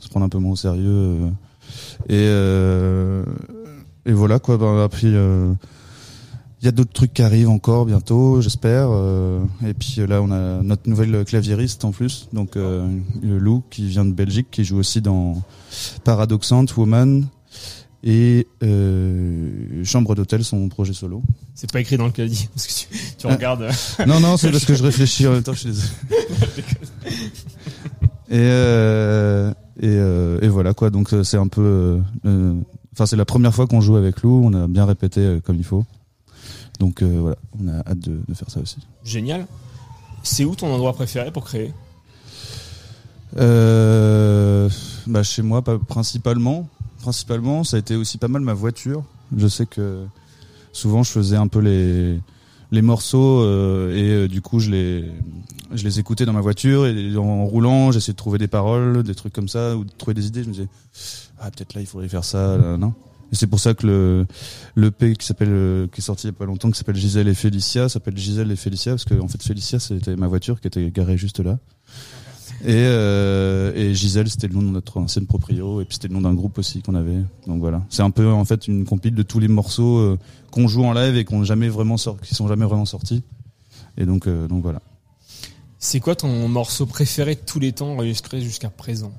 se 0.00 0.08
prendre 0.08 0.24
un 0.26 0.28
peu 0.28 0.38
moins 0.38 0.52
au 0.52 0.56
sérieux. 0.56 1.18
Et 2.08 2.14
euh, 2.28 3.24
et 4.06 4.12
voilà 4.12 4.38
quoi. 4.38 4.56
Ben, 4.58 4.78
après, 4.82 5.06
euh, 5.08 5.52
il 6.60 6.64
y 6.66 6.68
a 6.68 6.72
d'autres 6.72 6.92
trucs 6.92 7.12
qui 7.14 7.22
arrivent 7.22 7.48
encore 7.50 7.86
bientôt, 7.86 8.40
j'espère. 8.40 8.88
euh, 8.90 9.42
et 9.66 9.74
puis 9.74 9.96
là, 10.06 10.22
on 10.22 10.30
a 10.30 10.62
notre 10.62 10.88
nouvelle 10.88 11.24
claviériste 11.24 11.84
en 11.84 11.90
plus, 11.92 12.28
donc 12.32 12.54
le 12.56 13.38
Lou 13.38 13.62
qui 13.70 13.86
vient 13.88 14.04
de 14.04 14.12
Belgique, 14.12 14.46
qui 14.50 14.64
joue 14.64 14.78
aussi 14.78 15.00
dans 15.00 15.42
Paradoxante, 16.04 16.76
Woman 16.76 17.26
et 18.04 18.48
euh, 18.64 19.84
Chambre 19.84 20.14
d'hôtel, 20.16 20.42
son 20.44 20.68
projet 20.68 20.92
solo. 20.92 21.22
C'est 21.54 21.70
pas 21.72 21.80
écrit 21.80 21.96
dans 21.96 22.06
le 22.06 22.10
caddie, 22.12 22.48
parce 22.54 22.66
que 22.66 22.72
tu, 22.72 22.98
tu 23.18 23.26
Ah. 23.28 23.34
regardes. 23.34 23.68
Non, 24.08 24.18
non, 24.18 24.36
c'est 24.36 24.50
parce 24.50 24.64
que 24.64 24.74
je 24.74 24.82
réfléchis 24.82 25.26
en 25.28 25.32
même 25.32 25.42
temps, 25.44 25.52
je 25.52 25.58
suis 25.60 25.68
désolé. 25.68 25.88
Et, 28.28 28.38
euh, 28.38 29.52
et, 29.80 29.86
euh, 29.88 30.38
et 30.42 30.48
voilà 30.48 30.74
quoi, 30.74 30.90
donc 30.90 31.12
euh, 31.12 31.24
c'est 31.24 31.38
un 31.38 31.48
peu... 31.48 31.62
euh, 31.62 32.00
euh, 32.26 32.54
Enfin, 32.94 33.06
c'est 33.06 33.16
la 33.16 33.24
première 33.24 33.54
fois 33.54 33.66
qu'on 33.66 33.80
joue 33.80 33.96
avec 33.96 34.20
Lou, 34.20 34.42
on 34.44 34.52
a 34.52 34.68
bien 34.68 34.84
répété 34.84 35.38
comme 35.46 35.56
il 35.56 35.64
faut. 35.64 35.86
Donc 36.78 37.00
euh, 37.00 37.18
voilà, 37.20 37.36
on 37.58 37.68
a 37.68 37.78
hâte 37.88 38.00
de, 38.00 38.20
de 38.28 38.34
faire 38.34 38.50
ça 38.50 38.60
aussi. 38.60 38.76
Génial. 39.02 39.46
C'est 40.22 40.44
où 40.44 40.54
ton 40.54 40.66
endroit 40.66 40.92
préféré 40.92 41.30
pour 41.30 41.44
créer? 41.44 41.72
Euh, 43.38 44.68
bah 45.06 45.22
chez 45.22 45.40
moi, 45.40 45.62
pas, 45.62 45.78
principalement. 45.78 46.68
Principalement, 47.00 47.64
ça 47.64 47.76
a 47.76 47.80
été 47.80 47.96
aussi 47.96 48.18
pas 48.18 48.28
mal 48.28 48.42
ma 48.42 48.52
voiture. 48.52 49.04
Je 49.34 49.48
sais 49.48 49.64
que 49.64 50.04
souvent 50.72 51.02
je 51.02 51.12
faisais 51.12 51.36
un 51.36 51.48
peu 51.48 51.60
les 51.60 52.20
les 52.72 52.82
morceaux 52.82 53.42
euh, 53.42 53.94
et 53.94 54.10
euh, 54.10 54.28
du 54.28 54.40
coup 54.40 54.58
je 54.58 54.70
les 54.70 55.04
je 55.74 55.84
les 55.84 56.00
écoutais 56.00 56.24
dans 56.24 56.32
ma 56.32 56.40
voiture 56.40 56.86
et 56.86 57.16
en 57.16 57.44
roulant 57.44 57.92
j'essayais 57.92 58.14
de 58.14 58.18
trouver 58.18 58.38
des 58.38 58.48
paroles, 58.48 59.02
des 59.02 59.14
trucs 59.14 59.32
comme 59.32 59.48
ça 59.48 59.76
ou 59.76 59.84
de 59.84 59.90
trouver 59.96 60.14
des 60.14 60.26
idées. 60.26 60.42
Je 60.42 60.48
me 60.48 60.54
disais 60.54 60.68
ah 61.38 61.50
peut-être 61.50 61.74
là 61.74 61.80
il 61.80 61.86
faudrait 61.86 62.08
faire 62.08 62.24
ça, 62.24 62.56
là, 62.56 62.76
non? 62.76 62.94
Et 63.30 63.36
c'est 63.36 63.46
pour 63.46 63.60
ça 63.60 63.72
que 63.72 63.86
le 63.86 64.26
le 64.74 64.90
qui 64.90 65.26
s'appelle 65.26 65.48
euh, 65.50 65.86
qui 65.86 66.00
est 66.00 66.04
sorti 66.04 66.26
il 66.26 66.30
y 66.30 66.34
a 66.34 66.36
pas 66.36 66.44
longtemps 66.44 66.70
qui 66.70 66.78
s'appelle 66.78 66.96
Gisèle 66.96 67.28
et 67.28 67.34
Félicia 67.34 67.88
s'appelle 67.88 68.16
Gisèle 68.16 68.50
et 68.50 68.56
Félicia 68.56 68.92
parce 68.92 69.04
que 69.04 69.14
en 69.20 69.28
fait 69.28 69.42
Félicia 69.42 69.78
c'était 69.78 70.16
ma 70.16 70.26
voiture 70.26 70.60
qui 70.60 70.66
était 70.66 70.90
garée 70.90 71.16
juste 71.16 71.40
là. 71.40 71.58
Et, 72.64 72.74
euh, 72.74 73.72
et 73.74 73.92
Gisèle, 73.94 74.28
c'était 74.28 74.46
le 74.46 74.54
nom 74.54 74.62
de 74.62 74.68
notre 74.68 74.98
ancienne 74.98 75.26
proprio, 75.26 75.80
et 75.80 75.84
puis 75.84 75.94
c'était 75.94 76.08
le 76.08 76.14
nom 76.14 76.20
d'un 76.20 76.34
groupe 76.34 76.58
aussi 76.58 76.80
qu'on 76.80 76.94
avait. 76.94 77.22
Donc 77.46 77.60
voilà, 77.60 77.82
c'est 77.88 78.02
un 78.02 78.10
peu 78.10 78.30
en 78.30 78.44
fait 78.44 78.68
une 78.68 78.84
compile 78.84 79.14
de 79.14 79.22
tous 79.22 79.40
les 79.40 79.48
morceaux 79.48 79.98
euh, 79.98 80.18
qu'on 80.50 80.68
joue 80.68 80.84
en 80.84 80.92
live 80.92 81.16
et 81.16 81.24
qu'on 81.24 81.42
jamais 81.42 81.68
vraiment 81.68 81.96
sort, 81.96 82.20
qui 82.20 82.34
sont 82.34 82.46
jamais 82.46 82.64
vraiment 82.64 82.84
sortis. 82.84 83.22
Et 83.96 84.06
donc 84.06 84.26
euh, 84.26 84.46
donc 84.46 84.62
voilà. 84.62 84.80
C'est 85.78 85.98
quoi 85.98 86.14
ton 86.14 86.46
morceau 86.48 86.86
préféré 86.86 87.34
de 87.34 87.40
tous 87.40 87.58
les 87.58 87.72
temps 87.72 87.92
enregistré 87.92 88.40
jusqu'à 88.40 88.70
présent? 88.70 89.12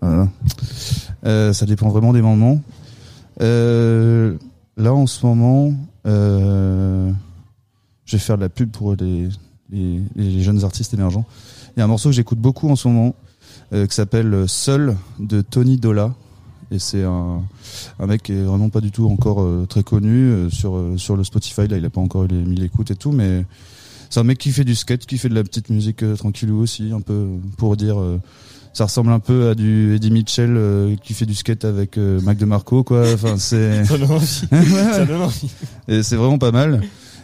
Voilà. 0.00 0.28
Euh, 1.24 1.52
ça 1.52 1.66
dépend 1.66 1.90
vraiment 1.90 2.12
des 2.12 2.22
moments. 2.22 2.60
Là 3.38 4.94
en 4.94 5.06
ce 5.06 5.26
moment, 5.26 5.72
je 6.04 7.12
vais 8.10 8.18
faire 8.18 8.36
de 8.36 8.42
la 8.42 8.48
pub 8.48 8.70
pour 8.70 8.96
les, 8.96 9.28
les, 9.72 10.00
les 10.16 10.42
jeunes 10.42 10.64
artistes 10.64 10.94
émergents. 10.94 11.24
Il 11.76 11.80
y 11.80 11.82
a 11.82 11.84
un 11.84 11.88
morceau 11.88 12.08
que 12.10 12.14
j'écoute 12.14 12.38
beaucoup 12.38 12.68
en 12.70 12.76
ce 12.76 12.88
moment 12.88 13.14
euh, 13.72 13.86
qui 13.86 13.94
s'appelle 13.94 14.44
Seul 14.48 14.96
de 15.18 15.40
Tony 15.40 15.76
Dola. 15.76 16.14
Et 16.72 16.78
c'est 16.78 17.02
un, 17.02 17.42
un 17.98 18.06
mec 18.06 18.22
qui 18.22 18.32
est 18.32 18.42
vraiment 18.42 18.68
pas 18.68 18.80
du 18.80 18.92
tout 18.92 19.08
encore 19.10 19.42
euh, 19.42 19.66
très 19.68 19.82
connu 19.82 20.30
euh, 20.30 20.50
sur 20.50 20.76
euh, 20.76 20.96
sur 20.96 21.16
le 21.16 21.24
Spotify. 21.24 21.66
Là, 21.66 21.76
il 21.78 21.84
a 21.84 21.90
pas 21.90 22.00
encore 22.00 22.24
les 22.28 22.36
1000 22.36 22.62
écoutes 22.62 22.92
et 22.92 22.96
tout, 22.96 23.10
mais 23.10 23.44
c'est 24.08 24.20
un 24.20 24.24
mec 24.24 24.38
qui 24.38 24.52
fait 24.52 24.62
du 24.64 24.76
skate, 24.76 25.04
qui 25.06 25.18
fait 25.18 25.28
de 25.28 25.34
la 25.34 25.42
petite 25.42 25.68
musique 25.70 26.04
euh, 26.04 26.14
tranquillou 26.14 26.60
aussi, 26.60 26.92
un 26.92 27.00
peu 27.00 27.26
pour 27.56 27.76
dire. 27.76 27.98
euh, 28.00 28.20
ça 28.72 28.84
ressemble 28.84 29.10
un 29.10 29.18
peu 29.18 29.48
à 29.48 29.56
du 29.56 29.96
Eddie 29.96 30.12
Mitchell 30.12 30.54
euh, 30.56 30.94
qui 31.02 31.12
fait 31.12 31.26
du 31.26 31.34
skate 31.34 31.64
avec 31.64 31.98
euh, 31.98 32.20
Mac 32.20 32.38
DeMarco 32.38 32.84
quoi. 32.84 33.02
Enfin 33.14 33.36
c'est. 33.36 33.84
Ça 33.84 33.98
donne 33.98 34.12
envie. 34.12 34.42
Ouais, 34.52 34.92
Ça 34.92 35.04
donne 35.06 35.22
envie. 35.22 35.50
Et 35.88 36.04
c'est 36.04 36.14
vraiment 36.14 36.38
pas 36.38 36.52
mal. 36.52 36.80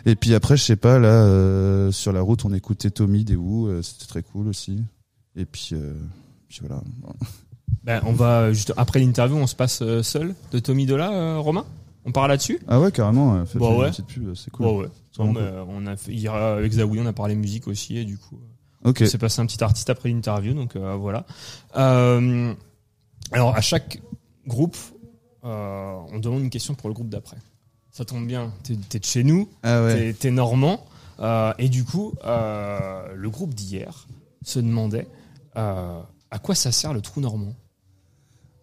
Et 0.08 0.14
puis 0.14 0.34
après 0.34 0.56
je 0.56 0.62
sais 0.62 0.76
pas 0.76 0.98
là 1.00 1.08
euh, 1.08 1.90
sur 1.90 2.12
la 2.12 2.20
route 2.20 2.44
on 2.44 2.52
écoutait 2.54 2.90
Tommy 2.90 3.24
des 3.24 3.34
Who, 3.36 3.66
euh, 3.66 3.82
c'était 3.82 4.06
très 4.06 4.22
cool 4.22 4.46
aussi. 4.48 4.82
Et 5.34 5.44
puis 5.44 5.70
euh, 5.72 5.94
puis 6.48 6.60
voilà. 6.66 6.80
Ben, 7.82 8.00
on 8.06 8.12
va 8.12 8.52
juste 8.52 8.72
après 8.76 9.00
l'interview, 9.00 9.36
on 9.36 9.46
se 9.48 9.54
passe 9.56 9.82
seul 10.02 10.34
de 10.52 10.58
Tommy 10.60 10.86
Dola, 10.86 11.36
Romain? 11.38 11.64
On 12.04 12.12
part 12.12 12.28
là-dessus? 12.28 12.60
Ah 12.68 12.80
ouais, 12.80 12.92
carrément. 12.92 13.44
Faites 13.46 13.60
Bah 13.60 13.68
une 13.70 13.80
ouais. 13.80 13.90
petite 13.90 14.06
pub, 14.06 14.32
c'est 14.34 14.50
cool. 14.50 14.66
Bah 14.66 14.72
ouais. 14.72 14.86
C'est 15.10 15.22
Bon, 15.24 15.32
bah, 15.32 15.64
on 15.68 15.86
a 15.86 15.96
fait, 15.96 16.12
hier, 16.12 16.32
avec 16.34 16.72
Zawi, 16.72 17.00
on 17.00 17.06
a 17.06 17.12
parlé 17.12 17.34
musique 17.34 17.66
aussi, 17.66 17.96
et 17.96 18.04
du 18.04 18.16
coup, 18.16 18.38
Ok. 18.84 18.98
on 19.02 19.06
s'est 19.06 19.18
passé 19.18 19.40
un 19.40 19.46
petit 19.46 19.62
artiste 19.64 19.90
après 19.90 20.08
l'interview, 20.08 20.54
donc 20.54 20.76
voilà. 20.76 21.26
Alors, 21.74 23.56
à 23.56 23.60
chaque 23.60 24.00
groupe, 24.46 24.76
on 25.42 26.18
demande 26.20 26.42
une 26.42 26.50
question 26.50 26.74
pour 26.74 26.88
le 26.88 26.94
groupe 26.94 27.08
d'après. 27.08 27.38
Ça 27.96 28.04
tombe 28.04 28.26
bien, 28.26 28.52
t'es 28.62 28.76
t'es 28.90 28.98
de 28.98 29.04
chez 29.06 29.24
nous, 29.24 29.48
Ah 29.62 29.82
ouais. 29.82 29.94
t'es- 29.94 30.12
t'es 30.12 30.30
normand, 30.30 30.84
euh, 31.20 31.54
et 31.58 31.70
du 31.70 31.82
coup, 31.82 32.12
euh, 32.26 33.06
le 33.16 33.30
groupe 33.30 33.54
d'hier 33.54 34.06
se 34.44 34.58
demandait 34.58 35.06
euh, 35.56 35.98
à 36.30 36.38
quoi 36.38 36.54
ça 36.54 36.72
sert 36.72 36.92
le 36.92 37.00
trou 37.00 37.22
normand? 37.22 37.54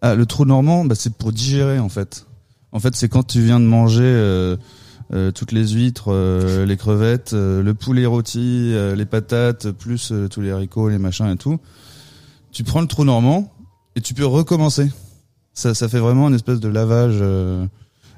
Ah, 0.02 0.14
le 0.14 0.24
trou 0.24 0.44
normand, 0.44 0.84
bah, 0.84 0.94
c'est 0.94 1.12
pour 1.14 1.32
digérer 1.32 1.80
en 1.80 1.88
fait. 1.88 2.26
En 2.70 2.78
fait, 2.78 2.94
c'est 2.94 3.08
quand 3.08 3.24
tu 3.24 3.40
viens 3.40 3.58
de 3.58 3.64
manger 3.64 4.56
toutes 5.34 5.50
les 5.50 5.66
huîtres, 5.68 6.12
les 6.64 6.76
crevettes, 6.76 7.32
le 7.32 7.72
poulet 7.72 8.06
rôti, 8.06 8.72
les 8.94 9.04
patates, 9.06 9.70
plus 9.72 10.12
tous 10.30 10.40
les 10.42 10.52
haricots, 10.52 10.88
les 10.90 10.98
machins 10.98 11.26
et 11.30 11.36
tout. 11.36 11.58
Tu 12.52 12.62
prends 12.62 12.80
le 12.80 12.86
trou 12.86 13.02
normand 13.04 13.52
et 13.96 14.00
tu 14.00 14.14
peux 14.14 14.26
recommencer. 14.26 14.92
Ça, 15.54 15.74
ça 15.74 15.88
fait 15.88 15.98
vraiment 16.00 16.28
une 16.28 16.34
espèce 16.34 16.60
de 16.60 16.68
lavage, 16.68 17.20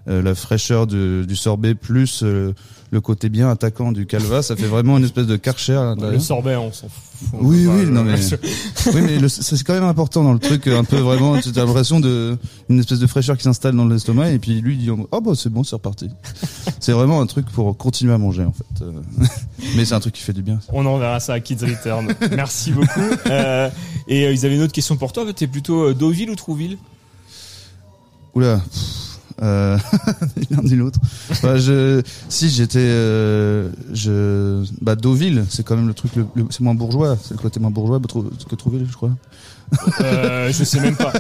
la 0.07 0.35
fraîcheur 0.35 0.87
du, 0.87 1.27
du 1.27 1.37
sorbet 1.37 1.75
plus 1.75 2.23
euh, 2.23 2.55
le 2.91 3.01
côté 3.01 3.29
bien 3.29 3.51
attaquant 3.51 3.93
du 3.93 4.07
calva. 4.07 4.43
Ça 4.43 4.57
fait 4.57 4.67
vraiment 4.67 4.99
une 4.99 5.05
espèce 5.05 5.27
de 5.27 5.37
karcher. 5.37 5.95
Le 6.01 6.19
sorbet, 6.19 6.57
on 6.57 6.73
s'en 6.73 6.89
fout. 6.89 7.03
Oui, 7.33 7.67
oui, 7.67 7.87
non 7.87 8.05
mais, 8.05 8.15
oui, 8.95 9.01
mais 9.01 9.29
c'est 9.29 9.63
quand 9.65 9.75
même 9.75 9.85
important 9.85 10.23
dans 10.23 10.33
le 10.33 10.39
truc, 10.39 10.67
un 10.67 10.85
peu 10.85 10.99
vraiment, 10.99 11.39
tu 11.41 11.49
as 11.49 11.65
l'impression 11.65 11.99
de, 11.99 12.37
une 12.69 12.79
espèce 12.79 12.99
de 12.99 13.07
fraîcheur 13.07 13.37
qui 13.37 13.43
s'installe 13.43 13.75
dans 13.75 13.87
l'estomac 13.87 14.31
et 14.33 14.39
puis 14.39 14.61
lui 14.61 14.75
il 14.75 14.79
dit, 14.79 14.91
oh 14.91 15.21
bah 15.21 15.33
c'est 15.35 15.49
bon, 15.49 15.65
c'est 15.65 15.77
reparti. 15.77 16.11
c'est 16.79 16.93
vraiment 16.93 17.21
un 17.21 17.27
truc 17.27 17.47
pour 17.47 17.77
continuer 17.77 18.13
à 18.13 18.19
manger 18.19 18.45
en 18.45 18.53
fait. 18.53 18.85
Euh, 18.85 18.93
mais 19.77 19.85
c'est 19.85 19.95
un 19.95 20.01
truc 20.01 20.15
qui 20.15 20.23
fait 20.23 20.35
du 20.35 20.43
bien. 20.43 20.61
On 20.73 20.85
enverra 20.85 21.21
ça 21.21 21.35
à 21.35 21.41
Kids 21.41 21.65
Return. 21.65 22.15
Merci 22.33 22.73
beaucoup. 22.73 22.87
Euh, 23.27 23.71
et 24.07 24.27
euh, 24.27 24.33
ils 24.33 24.47
avaient 24.47 24.55
une 24.55 24.63
autre 24.63 24.73
question 24.73 24.97
pour 24.97 25.13
toi. 25.13 25.25
T'es 25.33 25.47
plutôt 25.47 25.89
euh, 25.89 25.95
Deauville 25.95 26.31
ou 26.31 26.37
Trouville? 26.37 26.79
Oula. 28.35 28.59
pff, 28.59 29.06
Euh, 29.43 29.77
l'un 30.51 30.63
ni 30.63 30.77
l'autre. 30.77 30.99
Bah, 31.43 31.59
je, 31.59 32.03
si 32.29 32.49
j'étais, 32.49 32.79
euh, 32.81 33.69
je, 33.93 34.65
bah 34.81 34.95
Deauville, 34.97 35.45
c'est 35.51 35.63
quand 35.65 35.77
même 35.77 35.89
le 35.89 35.95
truc, 35.95 36.17
le, 36.17 36.27
le- 36.35 36.47
c'est 36.51 36.61
moins 36.61 36.75
bourgeois, 36.75 37.19
c'est 37.23 37.33
le 37.35 37.39
côté 37.39 37.61
moins 37.61 37.71
bourgeois 37.71 38.01
que 38.01 38.55
Trouville, 38.55 38.87
je 38.91 38.95
crois. 38.97 39.11
euh, 40.01 40.51
Je 40.53 40.65
sais 40.65 40.81
même 40.81 40.97
pas. 40.97 41.13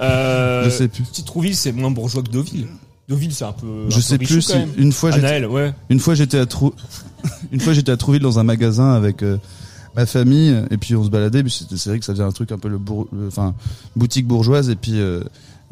Euh, 0.00 0.64
Je 0.64 0.70
sais 0.70 0.88
plus. 0.88 1.04
Si 1.12 1.24
Trouville, 1.24 1.56
c'est 1.56 1.72
moins 1.72 1.90
bourgeois 1.90 2.22
que 2.22 2.30
Deauville. 2.30 2.66
Deauville, 3.08 3.32
c'est 3.34 3.44
un 3.44 3.52
peu. 3.52 3.86
Je 3.90 4.00
sais 4.00 4.18
plus 4.18 4.40
si 4.40 4.54
une 4.78 4.92
fois 4.92 5.10
j'étais 5.10 5.44
ouais. 5.44 5.74
une 5.90 6.00
fois 6.00 6.14
j'étais 6.14 6.38
à 6.38 6.46
Trou 6.46 6.72
une 7.52 7.60
fois 7.60 7.72
j'étais 7.74 7.92
à 7.92 7.96
Trouville 7.98 8.22
dans 8.22 8.38
un 8.38 8.44
magasin 8.44 8.92
avec 8.94 9.22
euh, 9.22 9.36
ma 9.94 10.06
famille 10.06 10.56
et 10.70 10.78
puis 10.78 10.96
on 10.96 11.04
se 11.04 11.10
baladait 11.10 11.42
c'est 11.48 11.86
vrai 11.90 11.98
que 11.98 12.04
ça 12.06 12.12
faisait 12.14 12.24
un 12.24 12.32
truc 12.32 12.50
un 12.50 12.58
peu 12.58 12.68
le 12.68 12.78
bourg 12.78 13.06
le- 13.12 13.26
enfin 13.28 13.54
boutique 13.94 14.26
bourgeoise 14.26 14.70
et 14.70 14.76
puis 14.76 14.98
euh, 15.00 15.20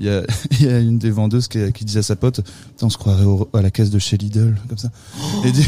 il 0.02 0.08
y 0.08 0.10
a 0.10 0.22
il 0.50 0.62
y 0.66 0.68
a 0.68 0.78
une 0.80 0.98
des 0.98 1.10
vendeuses 1.12 1.46
qui, 1.48 1.72
qui 1.72 1.84
disait 1.84 2.00
à 2.00 2.02
sa 2.02 2.16
pote 2.16 2.40
on 2.82 2.90
se 2.90 2.98
croirait 2.98 3.24
au- 3.24 3.48
à 3.54 3.62
la 3.62 3.70
caisse 3.70 3.90
de 3.90 3.98
chez 4.00 4.16
Lidl 4.16 4.56
comme 4.68 4.76
ça. 4.78 4.90
Et 5.44 5.52
du, 5.52 5.62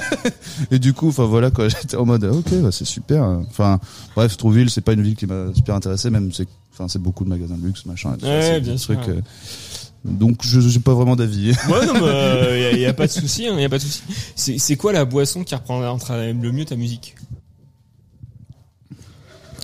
et 0.70 0.78
du 0.78 0.92
coup 0.92 1.08
enfin 1.08 1.24
voilà 1.24 1.50
quoi 1.50 1.68
j'étais 1.70 1.96
en 1.96 2.04
mode 2.04 2.24
ah, 2.30 2.34
ok 2.36 2.52
bah, 2.62 2.70
c'est 2.70 2.84
super. 2.84 3.22
Enfin 3.24 3.80
bref 4.14 4.36
Trouville 4.36 4.68
c'est 4.70 4.82
pas 4.82 4.92
une 4.92 5.02
ville 5.02 5.16
qui 5.16 5.26
m'a 5.26 5.46
super 5.54 5.74
intéressé 5.74 6.10
même 6.10 6.30
c'est 6.32 6.46
enfin 6.74 6.86
c'est 6.88 7.00
beaucoup 7.00 7.24
de 7.24 7.30
magasins 7.30 7.56
de 7.56 7.64
luxe 7.66 7.86
machin 7.86 8.14
et 8.14 8.18
tout 8.18 8.26
ça, 8.26 8.32
Ouais, 8.32 8.42
c'est 8.42 8.60
bien 8.60 8.72
des 8.74 8.78
sûr. 8.78 8.94
trucs, 9.00 9.08
euh, 9.08 9.20
donc 10.04 10.40
je 10.44 10.60
j'ai 10.60 10.80
pas 10.80 10.94
vraiment 10.94 11.16
d'avis. 11.16 11.52
Ouais, 11.68 11.86
non, 11.86 11.94
il 12.74 12.78
y, 12.80 12.86
a 12.86 12.92
pas 12.92 13.06
de 13.06 13.12
souci, 13.12 13.46
il 13.50 13.60
y 13.60 13.64
a 13.64 13.68
pas 13.68 13.78
de 13.78 13.82
souci. 13.82 14.02
C'est 14.58 14.76
quoi 14.76 14.92
la 14.92 15.04
boisson 15.04 15.44
qui 15.44 15.54
reprendra 15.54 16.26
le 16.26 16.52
mieux 16.52 16.64
ta 16.64 16.76
musique? 16.76 17.14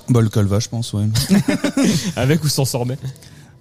Bah 0.08 0.20
le 0.22 0.28
calva 0.30 0.58
je 0.60 0.68
pense 0.68 0.92
ouais. 0.94 1.04
Avec 2.16 2.42
ou 2.44 2.48
sans 2.48 2.64
sorbet? 2.64 2.96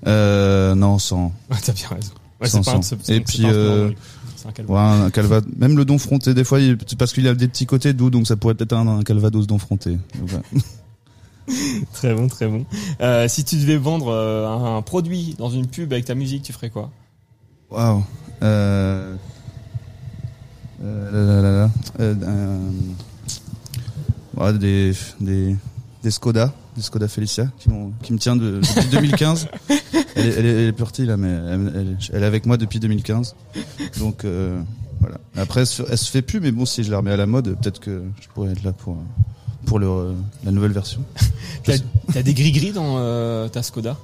Euh, 0.05 0.75
non, 0.75 0.99
sans. 0.99 1.31
Ouais, 1.51 1.57
t'as 1.63 1.73
bien 1.73 1.87
raison. 1.89 2.11
Ouais, 2.39 2.47
Sans, 2.47 2.81
c'est 2.83 2.95
pas 2.97 3.13
Et 3.13 3.21
puis, 3.21 3.41
pas 3.41 3.47
un 3.47 3.51
euh, 3.53 3.87
ouais. 3.89 3.95
C'est 4.35 4.47
un 4.47 4.51
calva. 4.51 4.73
ouais, 4.73 5.05
un 5.05 5.09
calva. 5.09 5.41
Même 5.57 5.75
le 5.75 5.85
don 5.85 5.97
fronté, 5.97 6.33
des 6.35 6.43
fois, 6.43 6.59
il- 6.59 6.77
parce 6.97 7.11
qu'il 7.13 7.27
a 7.27 7.33
des 7.33 7.47
petits 7.47 7.65
côtés 7.65 7.93
doux, 7.93 8.09
donc 8.11 8.27
ça 8.27 8.35
pourrait 8.35 8.53
peut-être 8.53 8.73
un, 8.73 8.99
un 8.99 9.01
calvados 9.03 9.47
don 9.47 9.57
fronté. 9.57 9.97
Très 11.93 12.13
bon, 12.13 12.27
très 12.27 12.47
bon. 12.47 12.65
Euh, 12.99 13.27
si 13.29 13.45
tu 13.45 13.55
devais 13.55 13.77
vendre 13.77 14.09
euh, 14.09 14.45
un, 14.45 14.77
un 14.77 14.81
produit 14.81 15.33
dans 15.37 15.49
une 15.49 15.65
pub 15.65 15.93
avec 15.93 16.03
ta 16.03 16.13
musique, 16.13 16.43
tu 16.43 16.51
ferais 16.51 16.69
quoi? 16.69 16.91
Waouh. 17.71 18.03
Euh... 18.43 19.15
Euh, 20.83 21.11
là, 21.11 21.21
là, 21.21 21.41
là, 21.41 21.51
là. 21.57 21.71
Euh, 22.01 22.15
euh, 22.21 22.69
ouais, 24.35 24.53
des, 24.59 24.91
des, 25.21 25.55
des 26.03 26.11
Skoda, 26.11 26.53
des 26.77 26.83
Skoda 26.83 27.07
Felicia, 27.07 27.47
qui, 28.03 28.13
me 28.13 28.19
tient 28.19 28.35
de, 28.35 28.61
depuis 28.61 28.89
2015. 28.91 29.47
Elle 29.69 29.75
est, 30.27 30.29
elle, 30.29 30.45
est, 30.45 30.49
elle 30.49 30.67
est 30.69 30.71
partie 30.71 31.05
là, 31.05 31.17
mais 31.17 31.29
elle, 31.29 31.97
elle 32.13 32.23
est- 32.23 32.25
avec 32.25 32.45
moi 32.45 32.55
depuis 32.57 32.79
2015. 32.79 33.35
Donc 33.99 34.23
euh, 34.23 34.61
voilà. 35.01 35.17
Après, 35.35 35.61
elle 35.61 35.67
se, 35.67 35.83
elle 35.89 35.97
se 35.97 36.09
fait 36.09 36.21
plus, 36.21 36.39
mais 36.39 36.51
bon, 36.51 36.65
si 36.65 36.83
je 36.83 36.91
la 36.91 36.97
remets 36.97 37.11
à 37.11 37.17
la 37.17 37.25
mode, 37.25 37.57
peut-être 37.59 37.79
que 37.79 38.03
je 38.21 38.27
pourrais 38.33 38.51
être 38.51 38.63
là 38.63 38.71
pour 38.71 38.97
pour 39.65 39.79
le, 39.79 39.87
euh, 39.87 40.13
la 40.45 40.51
nouvelle 40.51 40.71
version. 40.71 41.01
T'as 42.13 42.23
des 42.23 42.33
gris-gris 42.33 42.71
dans 42.71 42.95
euh, 42.99 43.49
ta 43.49 43.61
Skoda? 43.63 43.97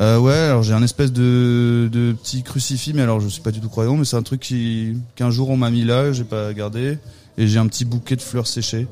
Euh, 0.00 0.18
ouais, 0.18 0.34
alors 0.34 0.62
j'ai 0.62 0.74
un 0.74 0.82
espèce 0.82 1.12
de, 1.12 1.88
de 1.92 2.12
petit 2.12 2.42
crucifix, 2.42 2.92
mais 2.94 3.02
alors 3.02 3.20
je 3.20 3.28
suis 3.28 3.42
pas 3.42 3.52
du 3.52 3.60
tout 3.60 3.68
croyant, 3.68 3.96
mais 3.96 4.04
c'est 4.04 4.16
un 4.16 4.22
truc 4.22 4.40
qui 4.40 4.96
qu'un 5.14 5.30
jour 5.30 5.50
on 5.50 5.56
m'a 5.56 5.70
mis 5.70 5.84
là, 5.84 6.12
j'ai 6.12 6.24
pas 6.24 6.52
gardé, 6.52 6.98
et 7.38 7.46
j'ai 7.46 7.58
un 7.58 7.66
petit 7.66 7.84
bouquet 7.84 8.16
de 8.16 8.22
fleurs 8.22 8.46
séchées 8.46 8.86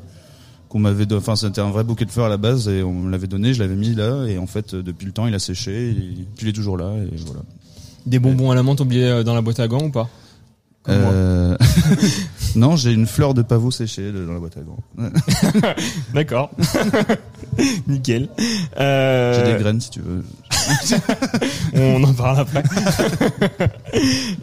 qu'on 0.69 0.79
m'avait, 0.79 1.13
enfin 1.13 1.37
c'était 1.37 1.61
un 1.61 1.71
vrai 1.71 1.85
bouquet 1.85 2.05
de 2.05 2.11
fleurs 2.11 2.27
à 2.27 2.29
la 2.29 2.37
base 2.37 2.69
et 2.69 2.83
on 2.83 2.93
me 2.93 3.11
l'avait 3.11 3.27
donné, 3.27 3.55
je 3.55 3.61
l'avais 3.61 3.77
mis 3.77 3.95
là, 3.95 4.27
et 4.27 4.39
en 4.39 4.47
fait 4.47 4.75
euh, 4.75 4.83
depuis 4.83 5.07
le 5.07 5.13
temps 5.13 5.27
il 5.27 5.35
a 5.35 5.39
séché, 5.39 5.91
et 5.91 6.27
puis 6.37 6.47
il 6.47 6.49
est 6.49 6.53
toujours 6.53 6.77
là, 6.77 6.93
et 6.97 7.17
voilà. 7.25 7.41
Des 8.07 8.19
bonbons 8.19 8.51
à 8.51 8.55
la 8.55 8.63
menthe 8.63 8.81
oubliés 8.81 9.09
euh, 9.09 9.23
dans 9.25 9.35
la 9.35 9.41
boîte 9.41 9.61
à 9.61 9.69
gants 9.69 9.85
ou 9.85 9.91
pas? 9.91 10.09
Euh, 10.89 11.57
non, 12.55 12.77
j'ai 12.77 12.93
une 12.93 13.07
fleur 13.07 13.35
de 13.35 13.43
pavot 13.43 13.71
séchée 13.71 14.11
dans 14.13 14.33
la 14.33 14.39
boîte 14.39 14.57
à 14.57 14.61
gants. 14.61 14.79
D'accord. 16.15 16.51
Nickel. 17.87 18.29
Euh, 18.79 19.45
J'ai 19.47 19.53
des 19.53 19.59
graines 19.59 19.81
si 19.81 19.91
tu 19.91 20.01
veux. 20.01 20.23
On 21.75 22.03
en 22.05 22.13
parle 22.15 22.41
après. 22.41 22.63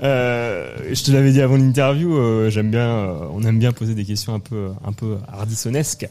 euh, 0.04 0.70
je 0.92 1.04
te 1.04 1.12
l'avais 1.12 1.32
dit 1.32 1.42
avant 1.42 1.56
l'interview, 1.58 2.16
euh, 2.18 2.50
j'aime 2.50 2.72
bien, 2.72 2.90
on 3.32 3.44
aime 3.44 3.60
bien 3.60 3.72
poser 3.72 3.94
des 3.94 4.06
questions 4.06 4.34
un 4.34 4.40
peu, 4.40 4.70
un 4.86 4.92
peu 4.94 5.18
hardissonesques. 5.32 6.08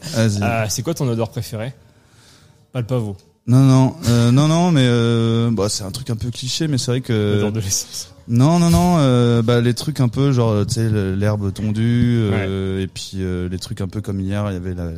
C'est 0.69 0.81
quoi 0.83 0.93
ton 0.93 1.07
odeur 1.07 1.29
préférée? 1.29 1.73
Pas 2.71 2.79
le 2.81 2.85
pavot. 2.87 3.15
Non, 3.47 3.59
non, 3.59 3.95
euh, 4.07 4.31
non, 4.31 4.47
non, 4.47 4.71
mais 4.71 4.85
euh, 4.85 5.51
bah, 5.51 5.69
c'est 5.69 5.83
un 5.83 5.91
truc 5.91 6.09
un 6.09 6.15
peu 6.15 6.31
cliché, 6.31 6.67
mais 6.67 6.77
c'est 6.79 6.89
vrai 6.91 7.01
que. 7.01 7.35
L'odeur 7.35 7.51
de 7.51 7.59
l'essence. 7.59 8.11
Non, 8.27 8.57
non, 8.57 8.71
non, 8.71 8.95
euh, 8.97 9.43
bah, 9.43 9.61
les 9.61 9.75
trucs 9.75 9.99
un 9.99 10.07
peu 10.07 10.31
genre, 10.31 10.65
tu 10.65 10.73
sais, 10.75 10.89
l'herbe 10.89 11.53
tondue, 11.53 12.21
et 12.79 12.87
puis 12.87 13.17
les 13.49 13.59
trucs 13.59 13.81
un 13.81 13.87
peu 13.87 14.01
comme 14.01 14.19
hier, 14.19 14.45
il 14.49 14.53
y 14.53 14.57
avait 14.57 14.73
la- 14.73 14.91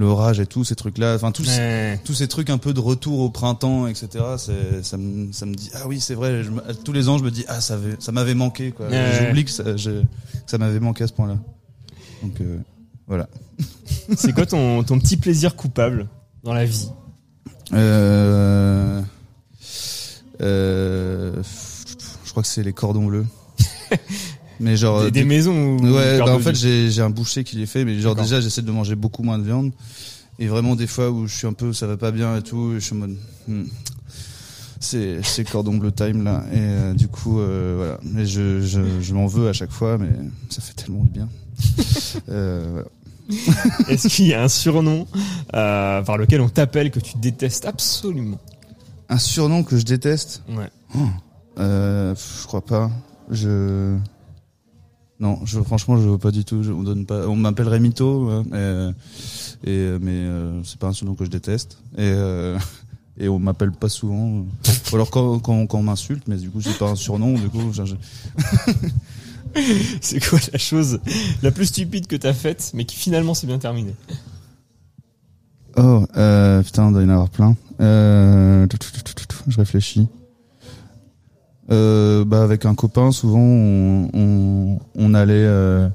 l'orage 0.00 0.40
et 0.40 0.46
tout, 0.46 0.64
ces 0.64 0.74
trucs-là, 0.74 1.14
enfin 1.14 1.30
tous, 1.30 1.46
Ouais. 1.48 2.00
tous 2.04 2.14
ces 2.14 2.26
trucs 2.26 2.50
un 2.50 2.58
peu 2.58 2.72
de 2.74 2.80
retour 2.80 3.20
au 3.20 3.30
printemps, 3.30 3.86
etc. 3.86 4.08
C'est, 4.38 4.82
ça 4.82 4.96
me, 4.96 5.30
ça 5.32 5.46
me 5.46 5.54
dit, 5.54 5.70
ah 5.74 5.86
oui, 5.86 6.00
c'est 6.00 6.14
vrai. 6.14 6.42
Je 6.42 6.50
tous 6.84 6.92
les 6.92 7.08
ans, 7.08 7.18
je 7.18 7.22
me 7.24 7.30
dis, 7.30 7.44
ah 7.48 7.60
ça, 7.60 7.74
avait- 7.74 7.96
ça 8.00 8.10
m'avait 8.10 8.34
manqué, 8.34 8.72
quoi. 8.72 8.88
Ouais. 8.88 9.12
J'oublie 9.26 9.44
que 9.44 9.50
ça, 9.50 9.76
je- 9.76 10.00
que 10.00 10.06
ça 10.50 10.58
m'avait 10.58 10.80
manqué 10.80 11.04
à 11.04 11.06
ce 11.06 11.12
point-là. 11.12 11.36
Donc 12.22 12.40
euh, 12.40 12.58
voilà. 13.06 13.28
C'est 14.16 14.32
quoi 14.32 14.46
ton, 14.46 14.82
ton 14.82 14.98
petit 14.98 15.16
plaisir 15.16 15.54
coupable 15.56 16.08
dans 16.44 16.52
la 16.54 16.64
vie? 16.64 16.88
Euh, 17.72 19.00
euh, 20.40 21.42
je 22.24 22.30
crois 22.30 22.42
que 22.42 22.48
c'est 22.48 22.62
les 22.62 22.72
cordons 22.72 23.06
bleus. 23.06 23.26
mais 24.60 24.76
genre 24.76 25.04
Des- 25.04 25.10
des 25.10 25.24
maisons 25.24 25.78
ou 25.78 25.82
ouais 25.94 26.18
bah 26.18 26.26
de 26.26 26.30
en 26.30 26.38
fait 26.38 26.54
j'ai 26.54 26.90
j'ai 26.90 27.02
un 27.02 27.10
boucher 27.10 27.42
qui 27.44 27.56
les 27.56 27.66
fait 27.66 27.84
mais 27.84 27.98
genre 27.98 28.14
déjà 28.14 28.40
j'essaie 28.40 28.62
de 28.62 28.70
manger 28.70 28.94
beaucoup 28.94 29.22
moins 29.22 29.38
de 29.38 29.44
viande 29.44 29.72
et 30.38 30.46
vraiment 30.46 30.76
des 30.76 30.86
fois 30.86 31.10
où 31.10 31.26
je 31.26 31.34
suis 31.34 31.46
un 31.46 31.52
peu 31.54 31.72
ça 31.72 31.86
va 31.86 31.96
pas 31.96 32.10
bien 32.12 32.36
et 32.36 32.42
tout 32.42 32.74
je 32.74 32.78
suis 32.80 32.94
en 32.94 32.98
mode 32.98 33.16
hmm, 33.48 33.64
c'est 34.78 35.20
c'est 35.22 35.44
cordon 35.44 35.76
bleu 35.76 35.92
time 35.92 36.22
là 36.24 36.44
et 36.52 36.56
euh, 36.58 36.94
du 36.94 37.08
coup 37.08 37.40
euh, 37.40 37.74
voilà 37.76 37.98
mais 38.04 38.26
je 38.26 38.60
je, 38.60 38.80
je 39.00 39.14
m'en 39.14 39.26
veux 39.26 39.48
à 39.48 39.52
chaque 39.52 39.72
fois 39.72 39.98
mais 39.98 40.10
ça 40.50 40.60
fait 40.62 40.74
tellement 40.74 41.04
du 41.04 41.10
bien 41.10 41.28
euh, 42.28 42.68
voilà. 42.72 42.88
Est-ce 43.88 44.08
qu'il 44.08 44.26
y 44.26 44.34
a 44.34 44.42
un 44.42 44.48
surnom 44.48 45.06
par 45.52 46.18
lequel 46.18 46.40
on 46.40 46.48
t'appelle 46.48 46.90
que 46.90 46.98
tu 46.98 47.16
détestes 47.18 47.64
absolument? 47.64 48.40
Un 49.08 49.18
surnom 49.18 49.62
que 49.62 49.76
je 49.78 49.84
déteste? 49.84 50.42
Ouais. 50.48 50.68
Oh. 50.96 50.98
Je 51.56 52.46
crois 52.46 52.64
pas. 52.64 52.90
Je 53.30 53.96
non, 55.20 55.38
je 55.44 55.60
franchement 55.60 55.98
je 55.98 56.08
veux 56.08 56.18
pas 56.18 56.30
du 56.30 56.44
tout. 56.46 56.62
Je, 56.62 56.72
on 56.72 56.82
donne 56.82 57.04
pas. 57.04 57.28
On 57.28 57.36
m'appellerait 57.36 57.78
mytho, 57.78 58.30
euh, 58.30 58.92
et 59.64 59.68
euh, 59.68 59.98
mais 60.00 60.12
euh, 60.12 60.62
c'est 60.64 60.78
pas 60.78 60.88
un 60.88 60.92
surnom 60.94 61.14
que 61.14 61.26
je 61.26 61.30
déteste. 61.30 61.78
Et 61.96 62.00
euh, 62.00 62.58
et 63.18 63.28
on 63.28 63.38
m'appelle 63.38 63.72
pas 63.72 63.90
souvent. 63.90 64.28
Ou 64.28 64.46
alors 64.94 65.10
quand, 65.10 65.38
quand, 65.38 65.66
quand 65.66 65.78
on 65.78 65.82
m'insulte, 65.82 66.26
mais 66.26 66.36
du 66.36 66.48
coup 66.48 66.62
c'est 66.62 66.78
pas 66.78 66.88
un 66.88 66.96
surnom, 66.96 67.34
du 67.34 67.48
coup. 67.50 67.70
C'est 70.00 70.24
quoi 70.24 70.38
la 70.52 70.58
chose 70.58 71.00
la 71.42 71.50
plus 71.50 71.66
stupide 71.66 72.06
que 72.06 72.14
t'as 72.14 72.32
faite, 72.32 72.70
mais 72.72 72.84
qui 72.84 72.96
finalement 72.96 73.34
s'est 73.34 73.48
bien 73.48 73.58
terminée? 73.58 73.96
Oh, 75.76 76.06
euh, 76.16 76.62
putain, 76.62 76.88
il 76.88 76.92
doit 76.92 77.02
y 77.02 77.06
en 77.06 77.08
avoir 77.08 77.30
plein. 77.30 77.56
Euh, 77.80 78.66
je 79.48 79.56
réfléchis. 79.56 80.08
Euh, 81.72 82.24
bah 82.24 82.42
avec 82.42 82.66
un 82.66 82.74
copain, 82.74 83.12
souvent 83.12 83.38
on, 83.38 84.08
on, 84.12 84.78
on 84.96 85.14
allait 85.14 85.34
euh, 85.34 85.88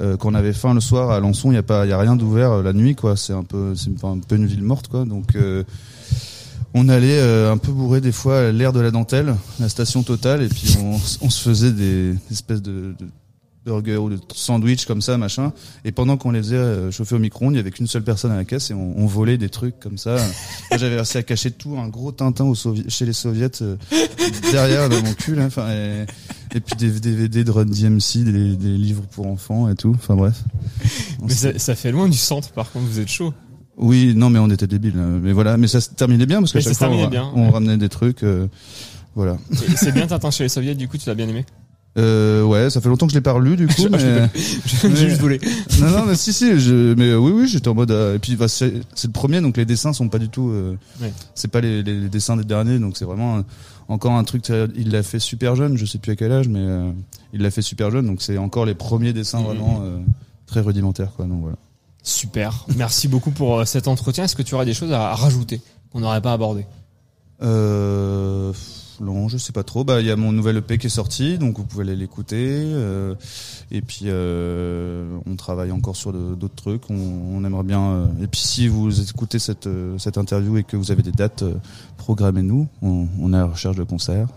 euh, 0.00 0.16
quand 0.16 0.30
on 0.30 0.34
avait 0.34 0.54
faim 0.54 0.72
le 0.72 0.80
soir 0.80 1.10
à 1.10 1.16
Alençon, 1.16 1.52
il 1.52 1.56
y 1.56 1.58
a 1.58 1.62
pas, 1.62 1.84
y 1.84 1.92
a 1.92 1.98
rien 1.98 2.16
d'ouvert 2.16 2.52
euh, 2.52 2.62
la 2.62 2.72
nuit 2.72 2.94
quoi. 2.94 3.14
C'est 3.16 3.34
un 3.34 3.44
peu, 3.44 3.74
c'est 3.74 3.90
un 4.02 4.18
peu 4.18 4.36
une 4.36 4.46
ville 4.46 4.62
morte 4.62 4.88
quoi. 4.88 5.04
Donc 5.04 5.36
euh, 5.36 5.62
on 6.72 6.88
allait 6.88 7.18
euh, 7.18 7.52
un 7.52 7.58
peu 7.58 7.70
bourrer 7.70 8.00
des 8.00 8.12
fois 8.12 8.50
l'air 8.50 8.72
de 8.72 8.80
la 8.80 8.90
dentelle, 8.90 9.34
la 9.60 9.68
station 9.68 10.02
totale, 10.02 10.42
et 10.42 10.48
puis 10.48 10.76
on, 10.82 10.94
on 10.94 11.30
se 11.30 11.42
faisait 11.42 11.72
des 11.72 12.14
espèces 12.30 12.62
de, 12.62 12.94
de 12.98 13.06
burgers 13.64 13.96
ou 13.96 14.10
de 14.10 14.18
sandwichs 14.34 14.84
comme 14.86 15.00
ça, 15.00 15.16
machin. 15.18 15.52
Et 15.84 15.92
pendant 15.92 16.16
qu'on 16.16 16.30
les 16.30 16.40
faisait 16.40 16.56
euh, 16.56 16.90
chauffer 16.90 17.14
au 17.14 17.18
micro-ondes, 17.18 17.54
il 17.54 17.56
y 17.56 17.60
avait 17.60 17.70
qu'une 17.70 17.86
seule 17.86 18.02
personne 18.04 18.30
à 18.32 18.36
la 18.36 18.44
caisse 18.44 18.70
et 18.70 18.74
on, 18.74 18.98
on 18.98 19.06
volait 19.06 19.38
des 19.38 19.48
trucs 19.48 19.78
comme 19.80 19.96
ça. 19.98 20.16
J'avais 20.70 20.96
réussi 20.96 21.16
à 21.18 21.22
cacher 21.22 21.50
tout, 21.50 21.76
un 21.78 21.88
gros 21.88 22.12
Tintin 22.12 22.44
au 22.44 22.54
Sovi- 22.54 22.88
chez 22.90 23.06
les 23.06 23.12
soviets 23.14 23.62
euh, 23.62 23.76
derrière 24.52 24.88
dans 24.88 25.02
mon 25.02 25.14
cul. 25.14 25.34
là. 25.34 25.46
Enfin, 25.46 25.70
et, 25.70 26.04
et 26.54 26.60
puis 26.60 26.76
des 26.76 27.00
DVD 27.00 27.42
de 27.44 27.50
Run 27.50 27.64
DMC, 27.64 28.24
des, 28.24 28.56
des 28.56 28.76
livres 28.76 29.04
pour 29.10 29.26
enfants 29.26 29.68
et 29.70 29.74
tout. 29.74 29.92
Enfin 29.94 30.14
bref. 30.14 30.42
Mais 31.22 31.32
ça, 31.32 31.58
ça 31.58 31.74
fait 31.74 31.90
loin 31.92 32.08
du 32.08 32.18
centre, 32.18 32.50
par 32.52 32.70
contre, 32.70 32.86
vous 32.86 33.00
êtes 33.00 33.08
chaud. 33.08 33.32
oui, 33.76 34.12
non, 34.14 34.30
mais 34.30 34.38
on 34.38 34.50
était 34.50 34.66
débiles. 34.66 34.98
hein. 34.98 35.20
Mais 35.22 35.32
voilà, 35.32 35.56
mais 35.56 35.66
ça 35.68 35.80
se 35.80 35.90
terminait 35.90 36.26
bien 36.26 36.40
parce 36.40 36.52
que 36.52 36.60
chaque 36.60 36.74
fois 36.76 36.88
on, 36.90 37.08
bien, 37.08 37.30
on 37.34 37.44
ouais. 37.46 37.50
ramenait 37.50 37.76
des 37.78 37.88
trucs. 37.88 38.22
euh, 38.22 38.46
voilà. 39.16 39.36
C'est 39.76 39.92
bien 39.92 40.06
Tintin 40.06 40.30
chez 40.30 40.42
les 40.44 40.48
soviets, 40.48 40.74
du 40.74 40.86
coup, 40.88 40.98
tu 40.98 41.08
l'as 41.08 41.14
bien 41.14 41.28
aimé? 41.28 41.44
Euh, 41.96 42.42
ouais, 42.42 42.70
ça 42.70 42.80
fait 42.80 42.88
longtemps 42.88 43.06
que 43.06 43.12
je 43.12 43.16
l'ai 43.18 43.22
pas 43.22 43.32
relu 43.32 43.56
du 43.56 43.66
coup, 43.68 43.86
mais 43.90 43.98
je- 44.34 44.88
j'ai 44.94 45.08
juste 45.08 45.20
volé. 45.20 45.40
Non, 45.80 45.90
non, 45.90 46.04
mais 46.06 46.16
si, 46.16 46.32
si, 46.32 46.58
je, 46.58 46.94
mais 46.94 47.10
euh, 47.10 47.18
oui, 47.18 47.30
oui, 47.32 47.46
j'étais 47.48 47.68
en 47.68 47.74
mode. 47.74 47.90
euh, 47.92 48.16
et 48.16 48.18
puis 48.18 48.34
bah, 48.36 48.48
c'est 48.48 48.72
le 48.72 49.10
premier, 49.12 49.40
donc 49.40 49.56
les 49.56 49.64
dessins 49.64 49.92
sont 49.92 50.08
pas 50.08 50.18
du 50.18 50.28
tout. 50.28 50.48
euh, 50.50 50.76
Ouais. 51.00 51.12
C'est 51.36 51.48
pas 51.48 51.60
les, 51.60 51.82
les, 51.84 52.00
les 52.00 52.08
dessins 52.08 52.36
des 52.36 52.44
derniers, 52.44 52.78
donc 52.80 52.96
c'est 52.96 53.04
vraiment 53.04 53.36
euh, 53.38 53.42
encore 53.88 54.12
un 54.12 54.24
truc. 54.24 54.48
Il 54.76 54.90
l'a 54.90 55.02
fait 55.04 55.20
super 55.20 55.54
jeune, 55.54 55.76
je 55.76 55.84
sais 55.86 55.98
plus 55.98 56.10
à 56.12 56.16
quel 56.16 56.32
âge, 56.32 56.48
mais 56.48 56.66
il 57.32 57.42
l'a 57.42 57.50
fait 57.52 57.62
super 57.62 57.90
jeune, 57.92 58.06
donc 58.06 58.22
c'est 58.22 58.38
encore 58.38 58.66
les 58.66 58.74
premiers 58.74 59.12
dessins 59.12 59.38
Mhm. 59.40 59.44
vraiment 59.46 59.80
euh, 59.84 59.98
très 60.46 60.60
rudimentaires, 60.60 61.12
quoi. 61.14 61.26
Donc 61.26 61.42
voilà. 61.42 61.56
Super. 62.02 62.66
Merci 62.76 63.06
beaucoup 63.08 63.30
pour 63.30 63.66
cet 63.68 63.86
entretien. 63.88 64.24
Est-ce 64.24 64.34
que 64.36 64.42
tu 64.42 64.54
aurais 64.56 64.66
des 64.66 64.74
choses 64.74 64.92
à, 64.92 65.10
à 65.10 65.14
rajouter 65.14 65.60
qu'on 65.92 66.00
n'aurait 66.00 66.20
pas 66.20 66.32
abordé? 66.32 66.66
Euh, 67.42 68.52
non, 69.00 69.28
je 69.28 69.36
sais 69.38 69.52
pas 69.52 69.62
trop. 69.62 69.84
Bah, 69.84 70.00
il 70.00 70.06
y 70.06 70.10
a 70.10 70.16
mon 70.16 70.32
nouvel 70.32 70.56
EP 70.58 70.78
qui 70.78 70.86
est 70.86 70.90
sorti, 70.90 71.38
donc 71.38 71.56
vous 71.56 71.64
pouvez 71.64 71.82
aller 71.82 71.96
l'écouter. 71.96 72.36
euh, 72.38 73.14
et 73.70 73.80
puis, 73.80 74.04
euh, 74.04 75.18
on 75.26 75.36
travaille 75.36 75.72
encore 75.72 75.96
sur 75.96 76.12
d'autres 76.12 76.54
trucs. 76.54 76.90
On, 76.90 76.94
on 77.34 77.44
aimerait 77.44 77.62
bien. 77.64 77.82
euh, 77.82 78.06
et 78.22 78.26
puis, 78.26 78.40
si 78.40 78.68
vous 78.68 79.00
écoutez 79.00 79.38
cette 79.38 79.66
euh, 79.66 79.98
cette 79.98 80.18
interview 80.18 80.56
et 80.58 80.64
que 80.64 80.76
vous 80.76 80.90
avez 80.90 81.02
des 81.02 81.12
dates, 81.12 81.42
euh, 81.42 81.54
programmez-nous. 81.96 82.68
On, 82.82 83.06
on 83.20 83.32
est 83.32 83.36
à 83.36 83.40
la 83.40 83.46
recherche 83.46 83.76
de 83.76 83.84
concerts. 83.84 84.28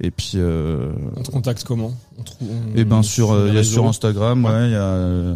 Et 0.00 0.10
puis. 0.10 0.32
Euh, 0.36 0.92
On 1.16 1.22
te 1.22 1.30
contacte 1.30 1.64
comment? 1.64 1.92
On 2.18 2.22
trouve, 2.22 2.48
on- 2.50 2.76
et 2.76 2.84
ben 2.84 3.02
sur, 3.02 3.48
il 3.48 3.54
y 3.54 3.58
a 3.58 3.64
sur 3.64 3.86
Instagram, 3.86 4.44
ouais, 4.44 4.68
il 4.68 4.72
y 4.72 4.74
a. 4.74 4.80
euh, 4.82 5.34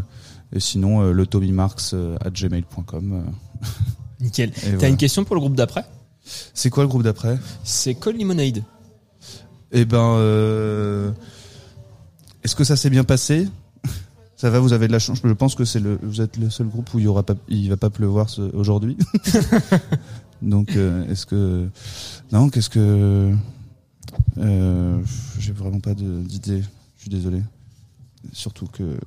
et 0.52 0.60
sinon, 0.60 1.10
le 1.12 1.26
tommymarks 1.26 1.92
euh, 1.94 2.16
at 2.24 2.30
gmail.com. 2.30 3.24
Nickel. 4.20 4.50
T'as 4.52 4.70
voilà. 4.70 4.88
une 4.88 4.96
question 4.96 5.24
pour 5.24 5.34
le 5.36 5.40
groupe 5.40 5.56
d'après? 5.56 5.84
C'est 6.54 6.70
quoi 6.70 6.82
le 6.82 6.88
groupe 6.88 7.02
d'après 7.02 7.38
C'est 7.64 7.94
Col 7.94 8.16
Lemonade. 8.16 8.62
Eh 9.72 9.84
ben, 9.84 10.16
euh, 10.18 11.10
est-ce 12.44 12.54
que 12.56 12.64
ça 12.64 12.76
s'est 12.76 12.90
bien 12.90 13.04
passé? 13.04 13.48
Ça 14.36 14.50
va, 14.50 14.60
vous 14.60 14.72
avez 14.74 14.86
de 14.86 14.92
la 14.92 14.98
chance. 14.98 15.20
Je 15.24 15.32
pense 15.32 15.54
que 15.54 15.64
c'est 15.64 15.80
le, 15.80 15.98
vous 16.02 16.20
êtes 16.20 16.36
le 16.36 16.50
seul 16.50 16.66
groupe 16.68 16.92
où 16.92 16.98
il 16.98 17.04
y 17.04 17.08
aura 17.08 17.22
pas, 17.22 17.34
il 17.48 17.68
va 17.70 17.76
pas 17.78 17.88
pleuvoir 17.90 18.28
ce- 18.28 18.54
aujourd'hui. 18.54 18.96
Donc, 20.42 20.76
euh, 20.76 21.06
est-ce 21.10 21.24
que, 21.24 21.68
non, 22.32 22.50
qu'est-ce 22.50 22.68
que, 22.68 23.32
euh, 24.38 25.00
j'ai 25.38 25.52
vraiment 25.52 25.80
pas 25.80 25.94
de- 25.94 26.20
d'idée. 26.22 26.62
Je 26.96 27.00
suis 27.02 27.10
désolé. 27.10 27.42
Surtout 28.32 28.66
que, 28.66 28.98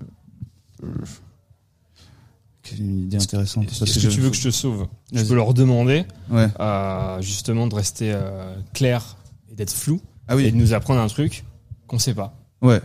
une 2.77 3.03
idée 3.05 3.17
intéressante. 3.17 3.65
Est-ce 3.71 3.99
que 3.99 4.07
tu 4.13 4.21
veux 4.21 4.29
que 4.29 4.35
je 4.35 4.43
te 4.43 4.51
sauve? 4.51 4.87
Je 5.13 5.23
peux 5.23 5.35
leur 5.35 5.53
demander 5.53 6.05
Ouais. 6.29 6.47
euh, 6.59 7.21
justement 7.21 7.67
de 7.67 7.75
rester 7.75 8.11
euh, 8.13 8.53
clair 8.73 9.17
et 9.51 9.55
d'être 9.55 9.73
flou 9.73 9.99
Ah 10.27 10.35
oui. 10.35 10.45
et 10.45 10.51
de 10.51 10.55
nous 10.57 10.73
apprendre 10.73 10.99
un 11.01 11.07
truc 11.07 11.43
qu'on 11.87 11.99
sait 11.99 12.13
pas. 12.13 12.33
Ouais. 12.61 12.81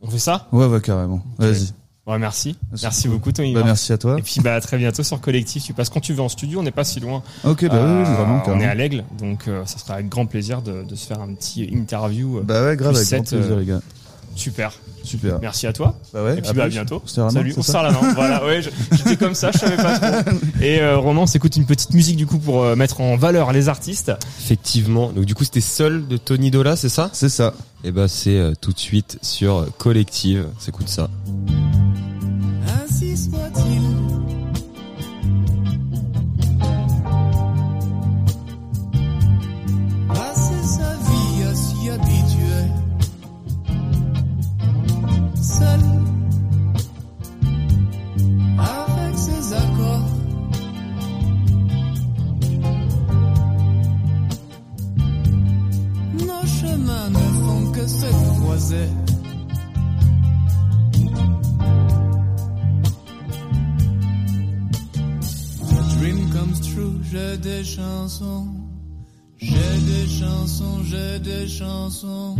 On 0.00 0.08
fait 0.10 0.18
ça? 0.18 0.48
Ouais, 0.52 0.66
ouais, 0.66 0.80
carrément. 0.80 1.22
Vas-y. 1.38 1.72
Ouais, 2.06 2.18
merci. 2.18 2.56
Merci 2.70 2.84
Merci 2.84 3.08
beaucoup. 3.08 3.32
Tony. 3.32 3.54
Bah, 3.54 3.62
merci 3.64 3.90
à 3.90 3.96
toi. 3.96 4.18
Et 4.18 4.22
puis, 4.22 4.40
bah, 4.42 4.54
à 4.56 4.60
très 4.60 4.76
bientôt 4.76 5.02
sur 5.02 5.18
Collectif. 5.22 5.64
Tu 5.64 5.72
passes 5.72 5.88
quand 5.88 6.00
tu 6.00 6.12
veux 6.12 6.20
en 6.20 6.28
studio. 6.28 6.60
On 6.60 6.62
n'est 6.62 6.70
pas 6.70 6.84
si 6.84 7.00
loin. 7.00 7.22
Ok, 7.44 7.64
bah 7.66 7.82
oui, 7.82 8.02
oui, 8.06 8.14
vraiment, 8.14 8.42
On 8.46 8.60
est 8.60 8.66
à 8.66 8.74
l'Aigle. 8.74 9.04
Donc, 9.18 9.48
euh, 9.48 9.64
ça 9.64 9.78
sera 9.78 9.94
avec 9.94 10.10
grand 10.10 10.26
plaisir 10.26 10.60
de, 10.60 10.82
de 10.82 10.94
se 10.94 11.06
faire 11.06 11.22
un 11.22 11.32
petit 11.34 11.62
interview. 11.64 12.36
euh, 12.38 12.42
Bah 12.42 12.62
ouais, 12.66 12.76
grave, 12.76 12.94
avec 12.94 13.08
grand 13.08 13.24
set, 13.24 13.28
plaisir, 13.30 13.52
euh, 13.56 13.60
les 13.60 13.64
gars. 13.66 13.80
Super. 14.34 14.72
Super. 15.04 15.38
Merci 15.40 15.66
à 15.66 15.72
toi. 15.72 15.94
Bah 16.12 16.24
ouais, 16.24 16.38
Et 16.38 16.40
puis, 16.40 16.50
à 16.50 16.52
bah, 16.54 16.62
à 16.62 16.64
plus. 16.66 16.72
bientôt. 16.72 17.02
On 17.04 17.06
se 17.06 17.14
serre 17.14 17.24
la 17.26 17.30
main, 17.32 17.38
Salut. 17.40 17.54
On 17.58 17.62
se 17.62 17.70
serre 17.72 17.82
la 17.82 17.90
main. 17.92 18.12
voilà. 18.14 18.44
Ouais, 18.44 18.62
je- 18.62 18.70
j'étais 18.96 19.16
comme 19.16 19.34
ça. 19.34 19.50
Je 19.52 19.58
savais 19.58 19.76
pas 19.76 19.98
trop. 19.98 20.30
Et, 20.62 20.80
euh, 20.80 20.96
Romain, 20.96 21.20
on 21.22 21.26
s'écoute 21.26 21.56
une 21.56 21.66
petite 21.66 21.92
musique, 21.92 22.16
du 22.16 22.26
coup, 22.26 22.38
pour 22.38 22.62
euh, 22.62 22.74
mettre 22.74 23.00
en 23.02 23.16
valeur 23.16 23.52
les 23.52 23.68
artistes. 23.68 24.12
Effectivement. 24.40 25.12
Donc 25.12 25.24
du 25.26 25.34
coup, 25.34 25.44
c'était 25.44 25.60
Seul 25.60 26.08
de 26.08 26.16
Tony 26.16 26.50
Dola, 26.50 26.76
c'est 26.76 26.88
ça? 26.88 27.10
C'est 27.12 27.28
ça. 27.28 27.54
Et 27.84 27.92
bah 27.92 28.08
c'est 28.08 28.36
euh, 28.38 28.54
tout 28.58 28.72
de 28.72 28.78
suite 28.78 29.18
sur 29.20 29.66
Collective. 29.78 30.46
S'écoute 30.58 30.88
ça. 30.88 31.08
Ainsi 32.82 33.16
soit-il. 33.16 34.03
Des 71.24 71.48
chansons. 71.48 72.36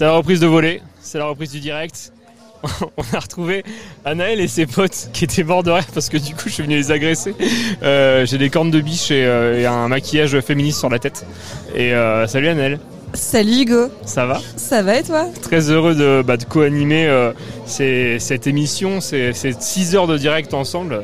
C'est 0.00 0.06
la 0.06 0.12
reprise 0.12 0.40
de 0.40 0.46
volée, 0.46 0.80
c'est 1.02 1.18
la 1.18 1.26
reprise 1.26 1.50
du 1.50 1.60
direct. 1.60 2.14
On 2.96 3.02
a 3.12 3.18
retrouvé 3.20 3.62
Anaël 4.06 4.40
et 4.40 4.48
ses 4.48 4.64
potes 4.64 5.10
qui 5.12 5.24
étaient 5.24 5.44
morts 5.44 5.62
de 5.62 5.70
rire 5.70 5.84
parce 5.92 6.08
que 6.08 6.16
du 6.16 6.34
coup 6.34 6.44
je 6.46 6.54
suis 6.54 6.62
venu 6.62 6.76
les 6.76 6.90
agresser. 6.90 7.34
Euh, 7.82 8.24
J'ai 8.24 8.38
des 8.38 8.48
cornes 8.48 8.70
de 8.70 8.80
biche 8.80 9.10
et, 9.10 9.26
euh, 9.26 9.60
et 9.60 9.66
un 9.66 9.88
maquillage 9.88 10.40
féministe 10.40 10.78
sur 10.78 10.88
la 10.88 10.98
tête. 10.98 11.26
Et 11.74 11.92
euh, 11.92 12.26
salut 12.26 12.48
Anaël, 12.48 12.78
Salut 13.12 13.60
Hugo, 13.60 13.88
ça 14.06 14.24
va? 14.24 14.40
Ça 14.56 14.82
va 14.82 15.00
et 15.00 15.02
toi? 15.02 15.26
Très 15.42 15.68
heureux 15.70 15.94
de, 15.94 16.22
bah, 16.26 16.38
de 16.38 16.44
co-animer 16.44 17.30
cette 17.66 18.46
émission, 18.46 19.02
ces 19.02 19.34
6 19.34 19.96
heures 19.96 20.06
de 20.06 20.16
direct 20.16 20.54
ensemble. 20.54 21.02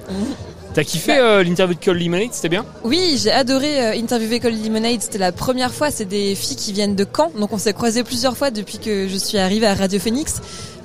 T'as 0.77 0.85
kiffé 0.85 1.17
euh, 1.17 1.43
l'interview 1.43 1.75
de 1.75 1.83
Cole 1.83 1.97
Lemonade, 1.97 2.29
c'était 2.33 2.51
bien? 2.51 2.67
Oui, 2.85 3.19
j'ai 3.23 3.33
adoré 3.33 3.83
euh, 3.83 3.99
interviewer 3.99 4.41
Cole 4.41 4.53
Lemonade, 4.63 5.01
c'était 5.01 5.17
la 5.17 5.33
première 5.33 5.73
fois, 5.73 5.91
c'est 5.91 6.05
des 6.05 6.35
filles 6.35 6.59
qui 6.59 6.75
viennent 6.75 6.95
de 6.95 7.07
Caen, 7.17 7.31
donc 7.41 7.55
on 7.55 7.57
s'est 7.57 7.73
croisés 7.73 8.05
plusieurs 8.05 8.37
fois 8.37 8.51
depuis 8.51 8.77
que 8.77 9.09
je 9.09 9.17
suis 9.17 9.39
arrivée 9.39 9.67
à 9.67 9.73
Radio 9.73 9.99
Phoenix. 9.99 10.35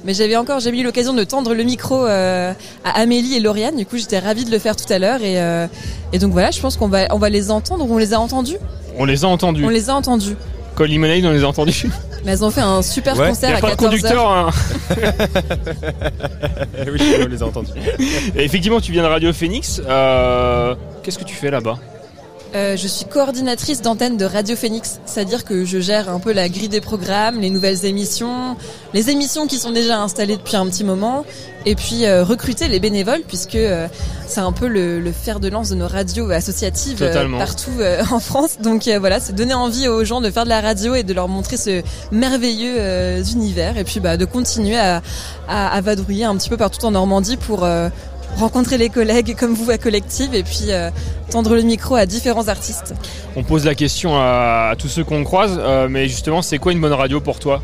Mais 0.06 0.14
j'avais 0.14 0.38
encore 0.38 0.62
jamais 0.62 0.80
eu 0.80 0.84
l'occasion 0.84 1.12
de 1.14 1.26
tendre 1.26 1.54
le 1.54 1.64
micro 1.64 2.06
euh, 2.06 2.54
à 2.86 3.02
Amélie 3.02 3.36
et 3.36 3.42
Lauriane, 3.42 3.76
du 3.76 3.86
coup 3.86 3.98
j'étais 3.98 4.20
ravie 4.20 4.46
de 4.46 4.52
le 4.52 4.60
faire 4.60 4.78
tout 4.78 4.92
à 4.94 4.98
l'heure 4.98 5.22
et, 5.24 5.42
euh, 5.42 5.68
et 6.14 6.20
donc 6.20 6.32
voilà, 6.32 6.52
je 6.52 6.62
pense 6.62 6.78
qu'on 6.78 6.88
va, 6.88 7.14
on 7.14 7.18
va 7.18 7.30
les 7.30 7.52
entendre, 7.52 7.86
on 7.86 7.98
les 7.98 8.14
a 8.14 8.20
entendus? 8.22 8.60
On 8.98 9.04
les 9.04 9.26
a 9.26 9.28
entendus. 9.28 9.66
On 9.66 9.70
les 9.70 9.90
a 9.90 9.96
entendus. 9.96 10.38
Lemonade, 10.88 11.26
on 11.26 11.32
les 11.32 11.44
a 11.44 11.48
entendus. 11.48 11.88
Mais 12.26 12.34
elles 12.34 12.46
ont 12.46 12.52
fait 12.52 12.62
un 12.62 12.82
super 12.82 13.18
Ouais, 13.18 13.30
concert 13.30 13.50
y 13.50 13.54
a 13.54 13.58
à 13.58 13.62
pas 13.62 13.72
de 13.72 13.76
14 13.76 13.90
conducteur, 13.90 14.30
heures. 14.30 14.50
hein. 14.50 14.52
oui, 16.92 17.00
on 17.24 17.28
les 17.28 17.42
a 17.42 17.46
entendus. 17.48 17.72
Et 18.36 18.44
effectivement, 18.44 18.80
tu 18.80 18.92
viens 18.92 19.02
de 19.04 19.08
Radio 19.08 19.34
Phoenix. 19.34 19.82
Euh, 19.88 20.76
Qu'est-ce 21.04 21.18
que 21.18 21.24
tu 21.24 21.34
fais 21.36 21.50
là-bas? 21.50 21.80
Euh, 22.54 22.76
je 22.76 22.86
suis 22.88 23.06
coordinatrice 23.06 23.82
d'antenne 23.82 24.18
de 24.18 24.26
Radio 24.26 24.58
Phoenix, 24.58 25.00
c'est-à-dire 25.06 25.46
que 25.46 25.64
je 25.64 25.80
gère 25.80 26.10
un 26.10 26.20
peu 26.20 26.34
la 26.34 26.50
grille 26.50 26.68
des 26.68 26.82
programmes, 26.82 27.40
les 27.40 27.50
nouvelles 27.50 27.86
émissions, 27.86 28.58
les 28.94 29.10
émissions 29.10 29.48
qui 29.48 29.58
sont 29.58 29.72
déjà 29.72 30.02
installées 30.02 30.36
depuis 30.36 30.58
un 30.58 30.66
petit 30.68 30.84
moment, 30.84 31.24
et 31.66 31.76
puis 31.76 32.06
euh, 32.06 32.24
recruter 32.26 32.68
les 32.68 32.80
bénévoles 32.82 33.22
puisque 33.28 33.56
euh, 33.56 33.88
c'est 34.28 34.42
un 34.42 34.52
peu 34.52 34.68
le, 34.68 35.00
le 35.00 35.12
fer 35.14 35.40
de 35.40 35.48
lance 35.48 35.70
de 35.70 35.76
nos 35.76 35.88
radios 35.88 36.30
associatives 36.32 37.02
euh, 37.02 37.38
partout 37.38 37.72
euh, 37.80 38.04
en 38.12 38.20
France. 38.20 38.58
Donc 38.62 38.88
euh, 38.88 39.00
voilà, 39.00 39.20
c'est 39.22 39.34
donner 39.34 39.54
envie 39.54 39.88
aux 39.88 40.04
gens 40.04 40.20
de 40.20 40.30
faire 40.30 40.44
de 40.44 40.50
la 40.50 40.60
radio 40.60 40.94
et 40.96 41.04
de 41.04 41.14
leur 41.14 41.30
montrer 41.30 41.56
ce 41.56 41.82
merveilleux 42.12 42.76
euh, 42.78 43.24
univers, 43.24 43.78
et 43.78 43.86
puis 43.86 44.02
bah, 44.02 44.18
de 44.18 44.26
continuer 44.26 44.78
à, 44.78 45.02
à, 45.48 45.68
à 45.74 45.82
vadrouiller 45.82 46.26
un 46.26 46.36
petit 46.36 46.50
peu 46.50 46.58
partout 46.58 46.86
en 46.86 46.92
Normandie 46.92 47.38
pour 47.38 47.64
euh, 47.64 47.88
rencontrer 48.38 48.78
les 48.78 48.90
collègues 48.90 49.36
comme 49.38 49.54
vous 49.54 49.70
à 49.72 49.78
Collective 49.78 50.34
et 50.34 50.44
puis 50.44 50.66
euh, 50.70 50.90
tendre 51.30 51.56
le 51.56 51.62
micro 51.62 51.96
à 51.96 52.06
différents 52.06 52.48
artistes. 52.48 52.94
On 53.36 53.44
pose 53.44 53.66
la 53.66 53.76
question 53.76 54.16
à, 54.16 54.70
à 54.72 54.76
tous 54.78 54.88
ceux 54.88 55.04
qu'on 55.04 55.24
croise, 55.24 55.60
euh, 55.60 55.88
mais 55.90 56.08
justement, 56.08 56.42
c'est 56.42 56.58
quoi 56.58 56.72
une 56.72 56.82
bonne 56.82 56.94
radio 56.94 57.20
pour 57.22 57.40
toi? 57.40 57.62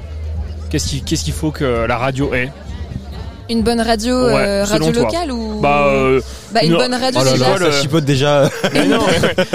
Qu'est-ce 0.69 0.87
qu'il 1.23 1.33
faut 1.33 1.51
que 1.51 1.85
la 1.87 1.97
radio 1.97 2.33
ait? 2.33 2.51
Une 3.49 3.61
bonne 3.63 3.79
radio, 3.79 4.25
Ouais, 4.25 4.33
euh, 4.35 4.65
radio 4.65 4.91
toi. 4.91 5.03
locale 5.03 5.31
ou 5.31 5.61
Bah, 5.61 5.85
euh, 5.87 6.19
Bah, 6.51 6.63
une 6.65 6.73
non. 6.73 6.79
bonne 6.79 6.93
radio 6.95 7.21
Oh 7.21 7.23
là 7.23 7.31
déjà. 7.31 7.57
là, 7.57 7.71
ça 7.71 7.81
chipote 7.81 8.03
déjà. 8.03 8.49
Mais 8.73 8.85
non. 8.87 8.99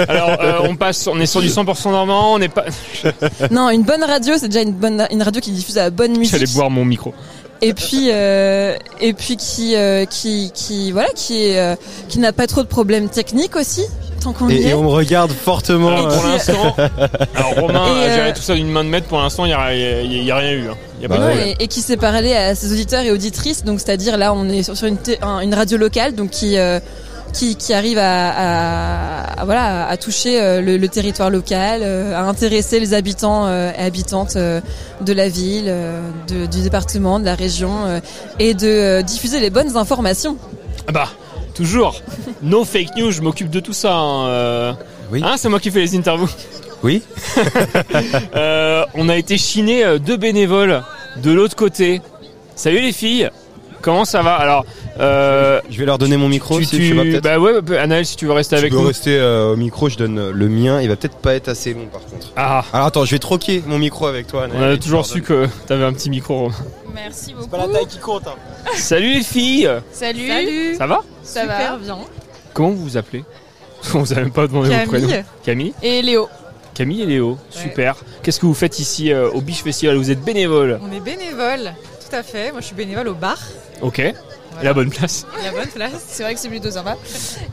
Alors, 0.07 0.29
euh, 0.41 0.53
on 0.63 0.75
passe, 0.75 1.05
on 1.05 1.19
est 1.19 1.27
sur 1.27 1.41
du 1.41 1.47
100% 1.49 1.91
normand, 1.91 2.33
on 2.33 2.39
n'est 2.39 2.49
pas. 2.49 2.65
Non, 3.51 3.69
une 3.69 3.83
bonne 3.83 4.03
radio, 4.03 4.33
c'est 4.39 4.47
déjà 4.47 4.61
une 4.63 4.71
bonne 4.73 5.05
une 5.11 5.21
radio 5.21 5.39
qui 5.39 5.51
diffuse 5.51 5.75
la 5.75 5.91
bonne 5.91 6.17
musique. 6.17 6.33
J'allais 6.35 6.51
boire 6.51 6.71
mon 6.71 6.83
micro. 6.85 7.13
Et 7.63 7.73
puis 7.73 8.09
euh, 8.11 8.75
et 8.99 9.13
puis 9.13 9.37
qui 9.37 9.75
euh, 9.75 10.05
qui 10.05 10.51
qui 10.53 10.91
voilà 10.91 11.09
qui 11.15 11.45
est 11.47 11.59
euh, 11.59 11.75
qui 12.09 12.19
n'a 12.19 12.33
pas 12.33 12.45
trop 12.47 12.61
de 12.61 12.67
problèmes 12.67 13.09
techniques 13.09 13.55
aussi 13.55 13.83
tant 14.21 14.31
qu'on 14.33 14.47
y 14.49 14.53
Et, 14.55 14.61
est. 14.67 14.69
et 14.69 14.73
on 14.73 14.83
me 14.83 14.89
regarde 14.89 15.31
fortement. 15.31 15.89
Alors, 15.89 16.07
pour 16.09 16.25
euh, 16.25 16.31
l'instant, 16.31 16.75
alors 17.35 17.55
Romain 17.55 17.85
Et, 17.87 18.03
a 18.03 18.03
euh, 18.09 18.15
géré 18.15 18.33
tout 18.33 18.41
ça 18.41 18.55
d'une 18.55 18.69
main 18.69 18.83
de 18.83 18.89
maître. 18.89 19.07
Pour 19.07 19.17
l'instant, 19.19 19.43
il 19.45 19.49
n'y 19.49 19.53
a, 19.53 19.73
y 19.75 19.83
a- 19.85 20.01
il 20.01 20.23
y 20.23 20.31
a 20.31 20.35
rien 20.37 20.51
eu. 20.51 20.69
hein. 20.69 20.75
Il 20.99 21.03
y 21.03 21.05
a 21.05 21.09
pas 21.09 21.17
Bah 21.17 21.33
de 21.35 21.39
et, 21.39 21.55
et 21.59 21.67
qui 21.67 21.81
s'est 21.81 21.97
parlé 21.97 22.33
à 22.33 22.55
ses 22.55 22.71
auditeurs 22.71 23.01
et 23.03 23.11
auditrices. 23.11 23.65
Donc, 23.65 23.81
c'est-à-dire 23.81 24.17
là, 24.17 24.33
on 24.33 24.47
est 24.47 24.63
sur, 24.63 24.77
sur 24.77 24.87
une, 24.87 24.97
une 25.41 25.53
radio 25.53 25.77
locale, 25.77 26.15
donc 26.15 26.29
qui 26.29 26.57
euh, 26.57 26.79
qui, 27.33 27.55
qui 27.55 27.73
arrive 27.73 27.97
à, 27.97 28.29
à- 28.29 29.41
à- 29.41 29.45
voilà 29.45 29.87
à 29.87 29.97
toucher 29.97 30.39
euh, 30.41 30.61
le, 30.61 30.77
le 30.77 30.87
territoire 30.87 31.29
local, 31.29 31.81
euh, 31.83 32.15
à 32.15 32.21
intéresser 32.21 32.79
les 32.79 32.93
habitants 32.93 33.45
euh, 33.47 33.71
et 33.77 33.81
habitantes 33.83 34.35
de 34.37 35.13
la 35.13 35.27
ville, 35.29 35.73
de- 36.27 36.45
du 36.45 36.61
département, 36.61 37.19
de 37.19 37.25
la 37.25 37.35
région, 37.35 38.01
et 38.39 38.53
de 38.53 39.01
diffuser 39.01 39.39
les 39.39 39.49
bonnes 39.49 39.75
informations. 39.77 40.37
Ah 40.87 40.91
bah, 40.91 41.09
toujours. 41.55 42.01
No 42.41 42.63
fake 42.65 42.95
news, 42.97 43.11
je 43.11 43.21
m'occupe 43.21 43.49
de 43.49 43.59
tout 43.59 43.73
ça. 43.73 43.93
Hein, 43.95 44.27
euh. 44.27 44.73
Hein, 45.21 45.35
c'est 45.37 45.49
moi 45.49 45.59
qui 45.59 45.71
fais 45.71 45.79
les 45.81 45.95
interviews. 45.95 46.29
Oui. 46.83 47.01
Euh, 48.35 48.83
on 48.95 49.09
a 49.09 49.15
été 49.15 49.37
chiné 49.37 49.99
deux 49.99 50.17
bénévoles 50.17 50.83
de 51.21 51.31
l'autre 51.31 51.55
côté. 51.55 52.01
Salut 52.55 52.81
les 52.81 52.91
filles. 52.91 53.29
Comment 53.83 54.05
ça 54.05 54.21
va 54.23 54.35
Alors, 54.35 54.65
euh, 54.99 55.59
Je 55.69 55.77
vais 55.77 55.85
leur 55.85 55.97
donner 55.97 56.17
mon 56.17 56.29
micro 56.29 56.57
tu, 56.57 56.65
si 56.65 56.77
tu- 56.77 56.87
tu 56.89 56.93
vas 56.95 57.03
peut-être. 57.03 57.23
bah 57.23 57.37
ouais, 57.37 57.61
bah, 57.61 57.81
Anaël, 57.81 58.05
si 58.05 58.15
tu 58.15 58.25
veux 58.25 58.31
rester 58.31 58.55
Tu 58.55 58.59
avec 58.61 58.71
peux 58.71 58.79
nous. 58.79 58.87
rester 58.87 59.17
euh, 59.19 59.53
au 59.53 59.55
micro, 59.55 59.89
je 59.89 59.97
donne 59.97 60.29
le 60.31 60.47
mien. 60.49 60.81
Il 60.81 60.87
va 60.89 60.95
peut-être 60.95 61.17
pas 61.17 61.35
être 61.35 61.49
assez 61.49 61.73
long 61.73 61.85
par 61.91 62.01
contre. 62.01 62.31
Ah. 62.35 62.63
Alors 62.73 62.87
attends, 62.87 63.05
je 63.05 63.11
vais 63.11 63.19
troquer 63.19 63.61
mon 63.67 63.77
micro 63.77 64.07
avec 64.07 64.25
toi. 64.27 64.47
On 64.55 64.61
a 64.63 64.77
toujours 64.77 65.05
su 65.05 65.21
que 65.21 65.47
t'avais 65.67 65.83
un 65.83 65.93
petit 65.93 66.09
micro. 66.09 66.49
Merci 66.93 67.33
beaucoup. 67.33 67.49
pas 67.49 67.57
la 67.57 67.67
taille 67.67 67.87
qui 67.87 67.97
compte. 67.99 68.25
hein. 68.27 68.35
Salut 68.75 69.13
les 69.15 69.23
filles. 69.23 69.69
Salut. 69.91 70.27
Salut. 70.27 70.75
Ça 70.77 70.87
va 70.87 71.01
Ça 71.23 71.41
Super 71.41 71.57
va 71.73 71.77
bien. 71.77 71.97
Comment 72.53 72.69
vous 72.69 72.83
vous 72.83 72.97
appelez 72.97 73.23
On 73.93 73.99
vous 73.99 74.13
a 74.13 74.15
même 74.15 74.31
pas 74.31 74.47
demandé 74.47 74.69
Camille. 74.69 74.85
vos 74.85 74.91
prénoms. 74.91 75.23
Camille. 75.43 75.73
Et 75.83 76.01
Léo. 76.01 76.29
Camille 76.73 77.01
et 77.01 77.05
Léo. 77.05 77.37
Super. 77.49 77.95
Qu'est-ce 78.21 78.39
que 78.39 78.45
vous 78.45 78.53
faites 78.53 78.79
ici 78.79 79.11
euh, 79.11 79.29
au 79.31 79.41
Biche 79.41 79.61
Festival 79.63 79.97
Vous 79.97 80.09
êtes 80.11 80.21
bénévole. 80.23 80.79
On 80.81 80.95
est 80.95 80.99
bénévole, 81.01 81.73
tout 82.09 82.15
à 82.15 82.23
fait. 82.23 82.51
Moi, 82.51 82.61
je 82.61 82.67
suis 82.67 82.75
bénévole 82.75 83.07
au 83.09 83.13
bar. 83.13 83.37
Ok. 83.83 84.01
La 84.61 84.73
bonne 84.73 84.89
place. 84.89 85.25
La 85.43 85.51
bonne 85.51 85.67
place. 85.67 85.91
C'est 86.07 86.23
vrai 86.23 86.33
que 86.33 86.39
c'est 86.39 86.47
plutôt 86.49 86.71
sympa. 86.71 86.95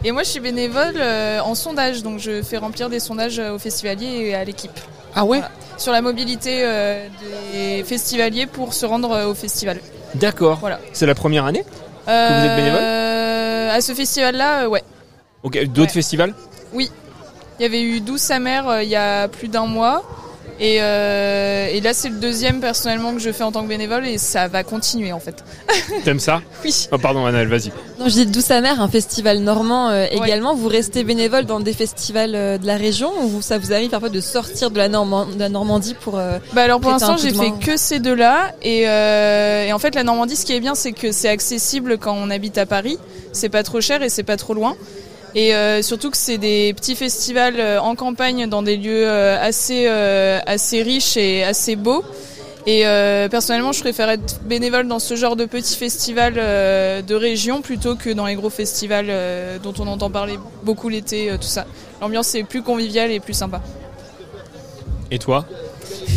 Et 0.05 0.13
moi, 0.13 0.23
je 0.23 0.29
suis 0.29 0.41
bénévole 0.41 0.95
euh, 0.97 1.41
en 1.41 1.55
sondage, 1.55 2.03
donc 2.03 2.19
je 2.21 2.43
fais 2.43 2.57
remplir 2.59 2.89
des 2.89 3.01
sondages 3.01 3.39
euh, 3.39 3.55
aux 3.55 3.59
festivaliers 3.59 4.29
et 4.29 4.35
à 4.35 4.45
l'équipe. 4.45 4.79
Ah 5.15 5.25
ouais 5.25 5.41
Sur 5.77 5.93
la 5.93 6.03
mobilité 6.03 6.61
euh, 6.63 7.07
des 7.53 7.83
festivaliers 7.85 8.47
pour 8.47 8.75
se 8.75 8.87
rendre 8.87 9.11
euh, 9.13 9.27
au 9.27 9.35
festival. 9.35 9.81
D'accord. 10.15 10.59
Voilà. 10.61 10.79
C'est 10.93 11.07
la 11.07 11.15
première 11.15 11.45
année 11.47 11.65
que 12.07 12.41
vous 12.41 12.47
êtes 12.47 12.57
bénévole 12.57 12.83
À 13.71 13.81
ce 13.81 13.93
festival-là, 13.93 14.63
euh, 14.65 14.69
ouais. 14.69 14.83
Ok. 15.43 15.63
D'autres 15.65 15.93
festivals 15.93 16.35
Oui. 16.73 16.91
Il 17.59 17.63
y 17.63 17.67
avait 17.67 17.83
eu 17.83 18.01
12 18.01 18.21
sa 18.21 18.39
mère 18.39 18.69
euh, 18.69 18.83
il 18.83 18.89
y 18.89 18.97
a 18.97 19.29
plus 19.29 19.49
d'un 19.49 19.67
mois. 19.67 20.03
Et, 20.63 20.83
euh, 20.83 21.69
et 21.73 21.81
là, 21.81 21.95
c'est 21.95 22.11
le 22.11 22.17
deuxième 22.17 22.61
personnellement 22.61 23.15
que 23.15 23.19
je 23.19 23.33
fais 23.33 23.43
en 23.45 23.51
tant 23.51 23.63
que 23.63 23.69
bénévole 23.69 24.07
et 24.07 24.19
ça 24.19 24.47
va 24.47 24.63
continuer 24.63 25.11
en 25.11 25.19
fait. 25.21 25.43
T'aimes 26.05 26.21
ça 26.21 26.43
Oui. 26.63 26.87
Oh 26.93 26.99
pardon 26.99 27.25
Anaël, 27.25 27.49
vas-y. 27.49 27.73
Non, 27.99 28.05
je 28.09 28.11
dis 28.15 28.27
Douce 28.27 28.45
sa 28.45 28.61
mère, 28.61 28.81
un 28.83 28.89
festival 28.89 29.39
normand 29.39 29.89
euh, 29.89 30.05
également. 30.11 30.55
Vous 30.55 30.69
restez 30.69 31.03
bénévole 31.03 31.47
dans 31.47 31.61
des 31.61 31.73
festivals 31.73 32.35
euh, 32.35 32.59
de 32.59 32.67
la 32.67 32.77
région 32.77 33.11
ou 33.25 33.41
ça 33.41 33.57
vous 33.57 33.73
arrive 33.73 33.89
parfois 33.89 34.11
de 34.11 34.21
sortir 34.21 34.71
de 34.71 34.77
la, 34.77 34.89
Norman- 34.91 35.27
de 35.27 35.39
la 35.39 35.49
Normandie 35.49 35.95
pour 35.99 36.19
euh, 36.19 36.39
Bah 36.53 36.63
alors 36.65 36.79
pour 36.81 36.91
l'instant 36.91 37.17
j'ai 37.17 37.33
fait 37.33 37.53
que 37.59 37.79
ces 37.79 37.99
deux-là 37.99 38.53
et, 38.63 38.87
euh, 38.87 39.65
et 39.67 39.73
en 39.73 39.79
fait 39.79 39.95
la 39.95 40.03
Normandie 40.05 40.37
ce 40.37 40.45
qui 40.45 40.53
est 40.53 40.61
bien 40.61 40.75
c'est 40.75 40.93
que 40.93 41.11
c'est 41.11 41.29
accessible 41.29 41.97
quand 41.97 42.13
on 42.15 42.29
habite 42.29 42.59
à 42.59 42.67
Paris, 42.67 42.99
c'est 43.33 43.49
pas 43.49 43.63
trop 43.63 43.81
cher 43.81 44.03
et 44.03 44.11
c'est 44.11 44.25
pas 44.25 44.37
trop 44.37 44.53
loin 44.53 44.77
et 45.35 45.55
euh, 45.55 45.83
surtout 45.83 46.11
que 46.11 46.17
c'est 46.17 46.39
des 46.39 46.73
petits 46.75 46.97
festivals 46.97 47.61
euh, 47.61 47.81
en 47.81 47.95
campagne 47.95 48.49
dans 48.49 48.63
des 48.63 48.77
lieux 48.77 49.07
euh, 49.07 49.37
assez 49.41 49.87
euh, 49.89 50.39
assez 50.47 50.83
riches 50.83 51.17
et 51.17 51.45
assez 51.45 51.77
beaux 51.77 52.05
et 52.67 52.87
euh, 52.87 53.29
personnellement 53.29 53.73
je 53.73 53.81
préfère 53.81 54.11
être 54.11 54.41
bénévole 54.45 54.87
dans 54.89 54.99
ce 54.99 55.15
genre 55.17 55.37
de 55.37 55.45
petits 55.47 55.77
festivals 55.77 56.35
euh, 56.37 57.01
de 57.03 57.15
région 57.15 57.63
plutôt 57.63 57.95
que 57.97 58.11
dans 58.11 58.27
les 58.27 58.35
gros 58.35 58.51
festivals 58.51 59.07
euh, 59.09 59.59
dont 59.59 59.75
on 59.79 59.87
entend 59.87 60.11
parler 60.11 60.39
beaucoup 60.63 60.89
l'été 60.89 61.31
euh, 61.31 61.37
tout 61.37 61.49
ça. 61.49 61.65
L'ambiance 62.01 62.35
est 62.35 62.45
plus 62.45 62.63
conviviale 62.63 63.11
et 63.11 63.21
plus 63.21 63.35
sympa. 63.35 63.61
Et 65.11 65.19
toi 65.19 65.45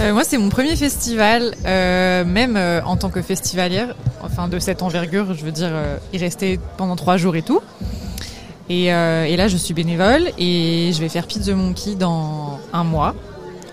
Euh, 0.02 0.14
moi, 0.14 0.24
c'est 0.24 0.38
mon 0.38 0.50
premier 0.50 0.76
festival, 0.76 1.54
euh, 1.66 2.24
même 2.26 2.58
euh, 2.58 2.82
en 2.84 2.96
tant 2.98 3.10
que 3.10 3.22
festivalière, 3.22 3.96
enfin 4.24 4.48
de 4.48 4.58
cette 4.60 4.82
envergure, 4.82 5.34
je 5.34 5.44
veux 5.46 5.52
dire, 5.52 5.70
euh, 5.72 5.98
y 6.14 6.18
rester 6.18 6.60
pendant 6.78 6.96
trois 6.96 7.18
jours 7.18 7.36
et 7.36 7.42
tout. 7.44 7.62
Et, 8.70 8.94
euh, 8.94 9.26
et 9.26 9.36
là, 9.36 9.48
je 9.48 9.58
suis 9.58 9.74
bénévole 9.74 10.30
et 10.38 10.92
je 10.94 11.00
vais 11.00 11.10
faire 11.10 11.28
Pizza 11.28 11.54
Monkey 11.54 11.96
dans 11.96 12.60
un 12.72 12.84
mois, 12.84 13.14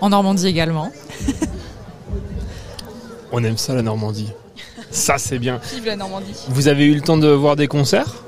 en 0.01 0.09
Normandie 0.09 0.47
également. 0.47 0.91
On 3.31 3.43
aime 3.43 3.57
ça 3.57 3.73
la 3.73 3.81
Normandie. 3.81 4.29
Ça 4.89 5.17
c'est 5.17 5.39
bien. 5.39 5.61
Vive 5.73 5.85
la 5.85 5.95
Normandie. 5.95 6.33
Vous 6.49 6.67
avez 6.67 6.85
eu 6.85 6.93
le 6.93 7.01
temps 7.01 7.17
de 7.17 7.29
voir 7.29 7.55
des 7.55 7.67
concerts? 7.67 8.23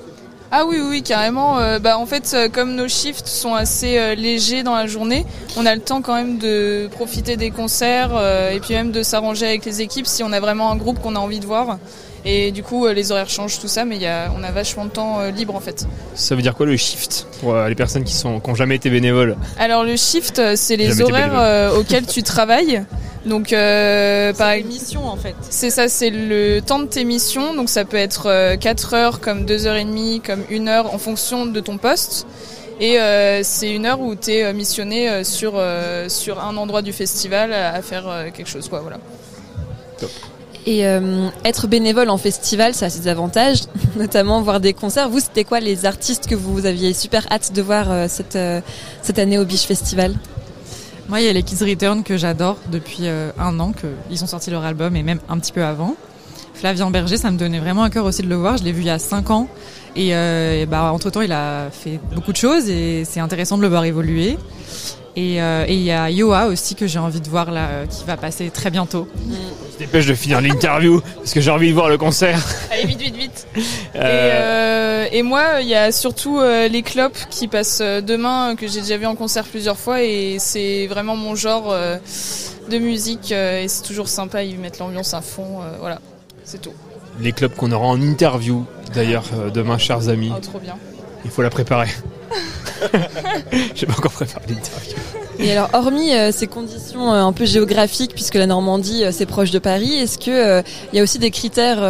Ah 0.55 0.65
oui, 0.67 0.77
oui, 0.87 1.01
carrément. 1.01 1.57
Euh, 1.57 1.79
bah, 1.79 1.97
en 1.97 2.05
fait, 2.05 2.31
euh, 2.35 2.47
comme 2.47 2.75
nos 2.75 2.87
shifts 2.87 3.27
sont 3.27 3.55
assez 3.55 3.97
euh, 3.97 4.13
légers 4.13 4.61
dans 4.61 4.75
la 4.75 4.85
journée, 4.85 5.25
on 5.57 5.65
a 5.65 5.73
le 5.73 5.81
temps 5.81 6.03
quand 6.03 6.13
même 6.13 6.37
de 6.37 6.87
profiter 6.91 7.37
des 7.37 7.49
concerts 7.49 8.11
euh, 8.13 8.51
et 8.51 8.59
puis 8.59 8.75
même 8.75 8.91
de 8.91 9.01
s'arranger 9.01 9.47
avec 9.47 9.65
les 9.65 9.81
équipes 9.81 10.05
si 10.05 10.21
on 10.21 10.31
a 10.31 10.39
vraiment 10.39 10.71
un 10.71 10.75
groupe 10.75 11.01
qu'on 11.01 11.15
a 11.15 11.19
envie 11.19 11.39
de 11.39 11.47
voir. 11.47 11.79
Et 12.25 12.51
du 12.51 12.63
coup, 12.63 12.85
euh, 12.85 12.93
les 12.93 13.11
horaires 13.11 13.29
changent, 13.29 13.59
tout 13.59 13.67
ça, 13.67 13.83
mais 13.83 13.97
il 13.97 14.01
y 14.01 14.07
a, 14.07 14.31
on 14.37 14.43
a 14.43 14.51
vachement 14.51 14.85
de 14.85 14.89
temps 14.91 15.19
euh, 15.19 15.31
libre 15.31 15.55
en 15.55 15.59
fait. 15.59 15.85
Ça 16.15 16.35
veut 16.35 16.41
dire 16.41 16.55
quoi 16.55 16.65
le 16.65 16.77
shift 16.77 17.27
pour 17.41 17.53
euh, 17.53 17.67
les 17.67 17.75
personnes 17.75 18.03
qui 18.05 18.13
sont 18.13 18.39
qui 18.39 18.49
ont 18.49 18.55
jamais 18.55 18.75
été 18.75 18.89
bénévoles? 18.89 19.35
Alors 19.59 19.83
le 19.83 19.95
shift, 19.97 20.41
c'est 20.55 20.77
les 20.77 20.89
Jamais 20.91 21.03
horaires 21.03 21.33
euh, 21.37 21.77
auxquels 21.77 22.05
tu 22.05 22.23
travailles. 22.23 22.83
Donc 23.25 23.53
euh, 23.53 24.33
par 24.33 24.53
mission 24.57 25.07
en 25.07 25.15
fait. 25.15 25.35
C'est 25.49 25.69
ça, 25.69 25.87
c'est 25.87 26.09
le 26.09 26.59
temps 26.61 26.79
de 26.79 26.85
tes 26.87 27.03
missions. 27.05 27.53
Donc 27.53 27.69
ça 27.69 27.85
peut 27.85 27.97
être 27.97 28.27
euh, 28.27 28.57
4 28.57 28.93
heures, 28.93 29.19
comme 29.21 29.45
2 29.45 29.67
heures 29.67 29.75
et 29.77 29.85
demie, 29.85 30.21
comme 30.25 30.43
1 30.51 30.67
heure 30.67 30.93
en 30.93 30.97
fonction 30.97 31.45
de 31.45 31.59
ton 31.59 31.77
poste. 31.77 32.25
Et 32.79 32.99
euh, 32.99 33.41
c'est 33.43 33.71
une 33.71 33.85
heure 33.85 34.01
où 34.01 34.15
tu 34.15 34.31
es 34.31 34.51
missionné 34.51 35.09
euh, 35.09 35.23
sur, 35.23 35.53
euh, 35.55 36.09
sur 36.09 36.43
un 36.43 36.57
endroit 36.57 36.81
du 36.81 36.91
festival 36.91 37.53
à 37.53 37.81
faire 37.81 38.07
euh, 38.09 38.29
quelque 38.33 38.49
chose. 38.49 38.67
Quoi, 38.67 38.79
voilà. 38.81 38.97
Et 40.65 40.85
euh, 40.85 41.27
être 41.43 41.67
bénévole 41.67 42.09
en 42.09 42.17
festival, 42.17 42.73
ça 42.73 42.85
a 42.85 42.89
ses 42.89 43.07
avantages, 43.07 43.61
notamment 43.97 44.41
voir 44.41 44.59
des 44.59 44.73
concerts. 44.73 45.09
Vous, 45.09 45.19
c'était 45.19 45.43
quoi 45.43 45.59
les 45.59 45.85
artistes 45.85 46.27
que 46.27 46.35
vous 46.35 46.65
aviez 46.65 46.93
super 46.93 47.27
hâte 47.31 47.51
de 47.53 47.61
voir 47.61 47.91
euh, 47.91 48.05
cette, 48.07 48.37
euh, 48.37 48.61
cette 49.01 49.19
année 49.19 49.37
au 49.37 49.45
Biche 49.45 49.65
Festival? 49.65 50.15
Moi, 51.09 51.19
il 51.19 51.25
y 51.25 51.29
a 51.29 51.33
les 51.33 51.43
Kids 51.43 51.65
Return 51.65 52.03
que 52.03 52.15
j'adore 52.15 52.57
depuis 52.71 53.09
un 53.09 53.59
an, 53.59 53.73
que 53.73 53.87
ils 54.09 54.23
ont 54.23 54.27
sorti 54.27 54.49
leur 54.51 54.63
album 54.63 54.95
et 54.95 55.03
même 55.03 55.19
un 55.27 55.37
petit 55.37 55.51
peu 55.51 55.61
avant. 55.61 55.97
Flavien 56.53 56.89
Berger, 56.91 57.17
ça 57.17 57.29
me 57.29 57.37
donnait 57.37 57.59
vraiment 57.59 57.83
à 57.83 57.89
cœur 57.89 58.05
aussi 58.05 58.21
de 58.21 58.29
le 58.29 58.35
voir. 58.35 58.55
Je 58.55 58.63
l'ai 58.63 58.71
vu 58.71 58.83
il 58.83 58.87
y 58.87 58.89
a 58.89 58.99
cinq 58.99 59.29
ans 59.29 59.49
et, 59.97 60.11
et 60.11 60.65
bah 60.65 60.93
entre 60.93 61.09
temps, 61.09 61.19
il 61.19 61.33
a 61.33 61.69
fait 61.71 61.99
beaucoup 62.15 62.31
de 62.31 62.37
choses 62.37 62.69
et 62.69 63.03
c'est 63.03 63.19
intéressant 63.19 63.57
de 63.57 63.63
le 63.63 63.67
voir 63.67 63.83
évoluer. 63.83 64.37
Et 65.17 65.39
il 65.39 65.81
y 65.81 65.91
a 65.91 66.09
Yoa 66.09 66.45
aussi 66.45 66.73
que 66.73 66.87
j'ai 66.87 66.99
envie 66.99 67.19
de 67.19 67.29
voir 67.29 67.51
là, 67.51 67.85
qui 67.89 68.05
va 68.05 68.15
passer 68.15 68.49
très 68.49 68.71
bientôt. 68.71 69.09
Je 69.27 69.72
dépêche 69.85 70.05
de 70.05 70.13
finir 70.13 70.39
l'interview 70.39 71.01
parce 71.17 71.33
que 71.33 71.41
j'ai 71.41 71.51
envie 71.51 71.67
de 71.69 71.73
voir 71.73 71.89
le 71.89 71.97
concert. 71.97 72.39
Allez, 72.71 72.85
vite, 72.85 73.01
vite, 73.01 73.15
vite. 73.15 73.47
Euh, 73.95 73.99
Et, 73.99 75.11
euh, 75.13 75.17
et 75.19 75.21
moi, 75.21 75.61
il 75.61 75.67
y 75.67 75.75
a 75.75 75.91
surtout 75.91 76.39
euh, 76.39 76.67
les 76.67 76.81
clopes 76.81 77.17
qui 77.29 77.47
passent 77.47 77.81
demain, 77.81 78.55
que 78.55 78.67
j'ai 78.67 78.81
déjà 78.81 78.97
vu 78.97 79.05
en 79.05 79.13
concert 79.15 79.43
plusieurs 79.43 79.77
fois, 79.77 80.01
et 80.01 80.37
c'est 80.39 80.87
vraiment 80.87 81.15
mon 81.15 81.35
genre 81.35 81.75
de 82.69 82.77
musique, 82.79 83.31
et 83.31 83.67
c'est 83.67 83.83
toujours 83.83 84.07
sympa, 84.07 84.41
ils 84.43 84.57
mettent 84.57 84.79
l'ambiance 84.79 85.13
à 85.13 85.21
fond, 85.21 85.59
voilà, 85.79 85.99
c'est 86.43 86.59
tout. 86.59 86.73
Les 87.19 87.33
clubs 87.33 87.53
qu'on 87.53 87.71
aura 87.71 87.85
en 87.85 88.01
interview 88.01 88.65
d'ailleurs 88.95 89.25
demain, 89.53 89.77
chers 89.77 90.09
amis. 90.09 90.31
Oh, 90.35 90.39
trop 90.39 90.59
bien. 90.59 90.75
Il 91.23 91.29
faut 91.29 91.43
la 91.43 91.51
préparer. 91.51 91.89
J'ai 93.75 93.85
pas 93.85 93.93
encore 93.93 94.11
préparé 94.11 94.45
l'interview. 94.49 94.95
Et 95.43 95.51
alors, 95.51 95.69
hormis 95.73 96.13
euh, 96.13 96.31
ces 96.31 96.47
conditions 96.47 97.11
euh, 97.11 97.21
un 97.21 97.33
peu 97.33 97.43
géographiques, 97.43 98.13
puisque 98.13 98.35
la 98.35 98.47
Normandie, 98.47 99.03
euh, 99.03 99.11
c'est 99.11 99.25
proche 99.25 99.51
de 99.51 99.59
Paris, 99.59 99.93
est-ce 99.93 100.17
que 100.17 100.63
il 100.93 100.95
y 100.95 100.99
a 101.01 101.03
aussi 101.03 101.19
des 101.19 101.31
critères 101.31 101.83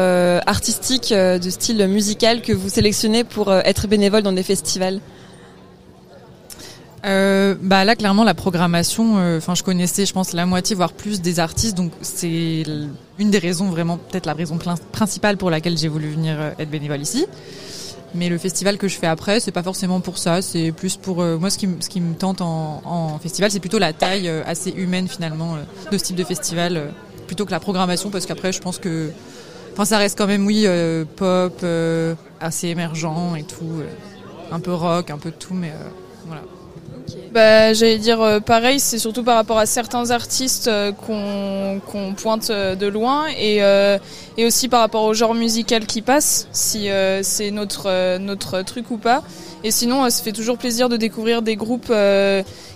artistiques 0.48 1.14
de 1.14 1.50
style 1.52 1.88
musical 1.88 2.42
que 2.42 2.52
vous 2.52 2.70
sélectionnez 2.70 3.24
pour 3.24 3.54
être 3.54 3.88
bénévole 3.88 4.24
dans 4.24 4.32
des 4.32 4.42
festivals? 4.42 5.00
Bah 7.04 7.84
là 7.84 7.96
clairement 7.98 8.24
la 8.24 8.34
programmation 8.34 9.18
enfin 9.38 9.56
je 9.56 9.64
connaissais 9.64 10.06
je 10.06 10.14
pense 10.14 10.32
la 10.32 10.46
moitié 10.46 10.74
voire 10.74 10.94
plus 10.94 11.22
des 11.22 11.40
artistes. 11.40 11.76
Donc 11.76 11.92
c'est 12.02 12.64
une 13.20 13.30
des 13.30 13.40
raisons 13.40 13.70
vraiment 13.70 13.98
peut-être 13.98 14.26
la 14.26 14.34
raison 14.34 14.58
principale 14.92 15.38
pour 15.38 15.50
laquelle 15.52 15.78
j'ai 15.78 15.90
voulu 15.90 16.10
venir 16.10 16.38
être 16.58 16.70
bénévole 16.70 17.02
ici 17.02 17.28
mais 18.16 18.30
le 18.30 18.38
festival 18.38 18.78
que 18.78 18.88
je 18.88 18.98
fais 18.98 19.08
après 19.08 19.40
c'est 19.40 19.52
pas 19.52 19.64
forcément 19.64 20.00
pour 20.00 20.18
ça 20.18 20.42
c'est 20.42 20.72
plus 20.72 20.98
pour 20.98 21.22
euh, 21.22 21.38
moi 21.38 21.50
ce 21.50 21.58
qui, 21.58 21.68
ce 21.80 21.90
qui 21.90 22.02
me 22.02 22.14
tente 22.16 22.42
en, 22.42 22.82
en 22.86 23.20
festival 23.20 23.52
c'est 23.52 23.60
plutôt 23.60 23.80
la 23.80 23.94
taille 23.94 24.28
euh, 24.28 24.44
assez 24.46 24.72
humaine 24.72 25.08
finalement 25.08 25.56
euh, 25.56 25.92
de 25.92 25.98
ce 25.98 26.04
type 26.04 26.16
de 26.16 26.24
festival 26.24 26.78
euh, 26.78 26.88
plutôt 27.28 27.46
que 27.46 27.52
la 27.52 27.60
programmation 27.60 28.10
parce 28.10 28.26
qu'après 28.26 28.52
je 28.52 28.62
pense 28.62 28.78
que 28.78 29.12
enfin 29.74 29.86
ça 29.86 29.98
reste 29.98 30.18
quand 30.18 30.28
même 30.28 30.46
oui 30.46 30.68
pop 31.16 31.66
assez 32.40 32.68
émergent 32.68 33.36
et 33.38 33.44
tout 33.44 33.82
un 34.52 34.60
peu 34.60 34.74
rock 34.74 35.10
un 35.10 35.18
peu 35.18 35.32
tout 35.32 35.54
mais 35.54 35.72
Bah, 37.34 37.74
j'allais 37.74 37.98
dire 37.98 38.22
euh, 38.22 38.40
pareil, 38.40 38.80
c'est 38.80 39.00
surtout 39.00 39.24
par 39.24 39.36
rapport 39.36 39.58
à 39.58 39.66
certains 39.66 40.12
artistes 40.12 40.68
euh, 40.68 40.92
qu'on 40.92 42.14
pointe 42.16 42.52
euh, 42.52 42.76
de 42.76 42.86
loin 42.86 43.26
et, 43.40 43.64
aussi 44.46 44.68
par 44.70 44.82
rapport 44.82 45.04
au 45.04 45.16
genre 45.16 45.34
musical 45.34 45.88
qui 45.88 46.04
passe, 46.04 46.48
si 46.52 46.88
c'est 47.22 47.52
notre, 47.52 48.18
notre 48.18 48.62
truc 48.62 48.92
ou 48.92 48.98
pas. 48.98 49.24
Et 49.64 49.72
sinon, 49.72 50.10
ça 50.10 50.24
fait 50.24 50.32
toujours 50.32 50.58
plaisir 50.58 50.90
de 50.90 50.98
découvrir 50.98 51.42
des 51.42 51.56
groupes 51.56 51.94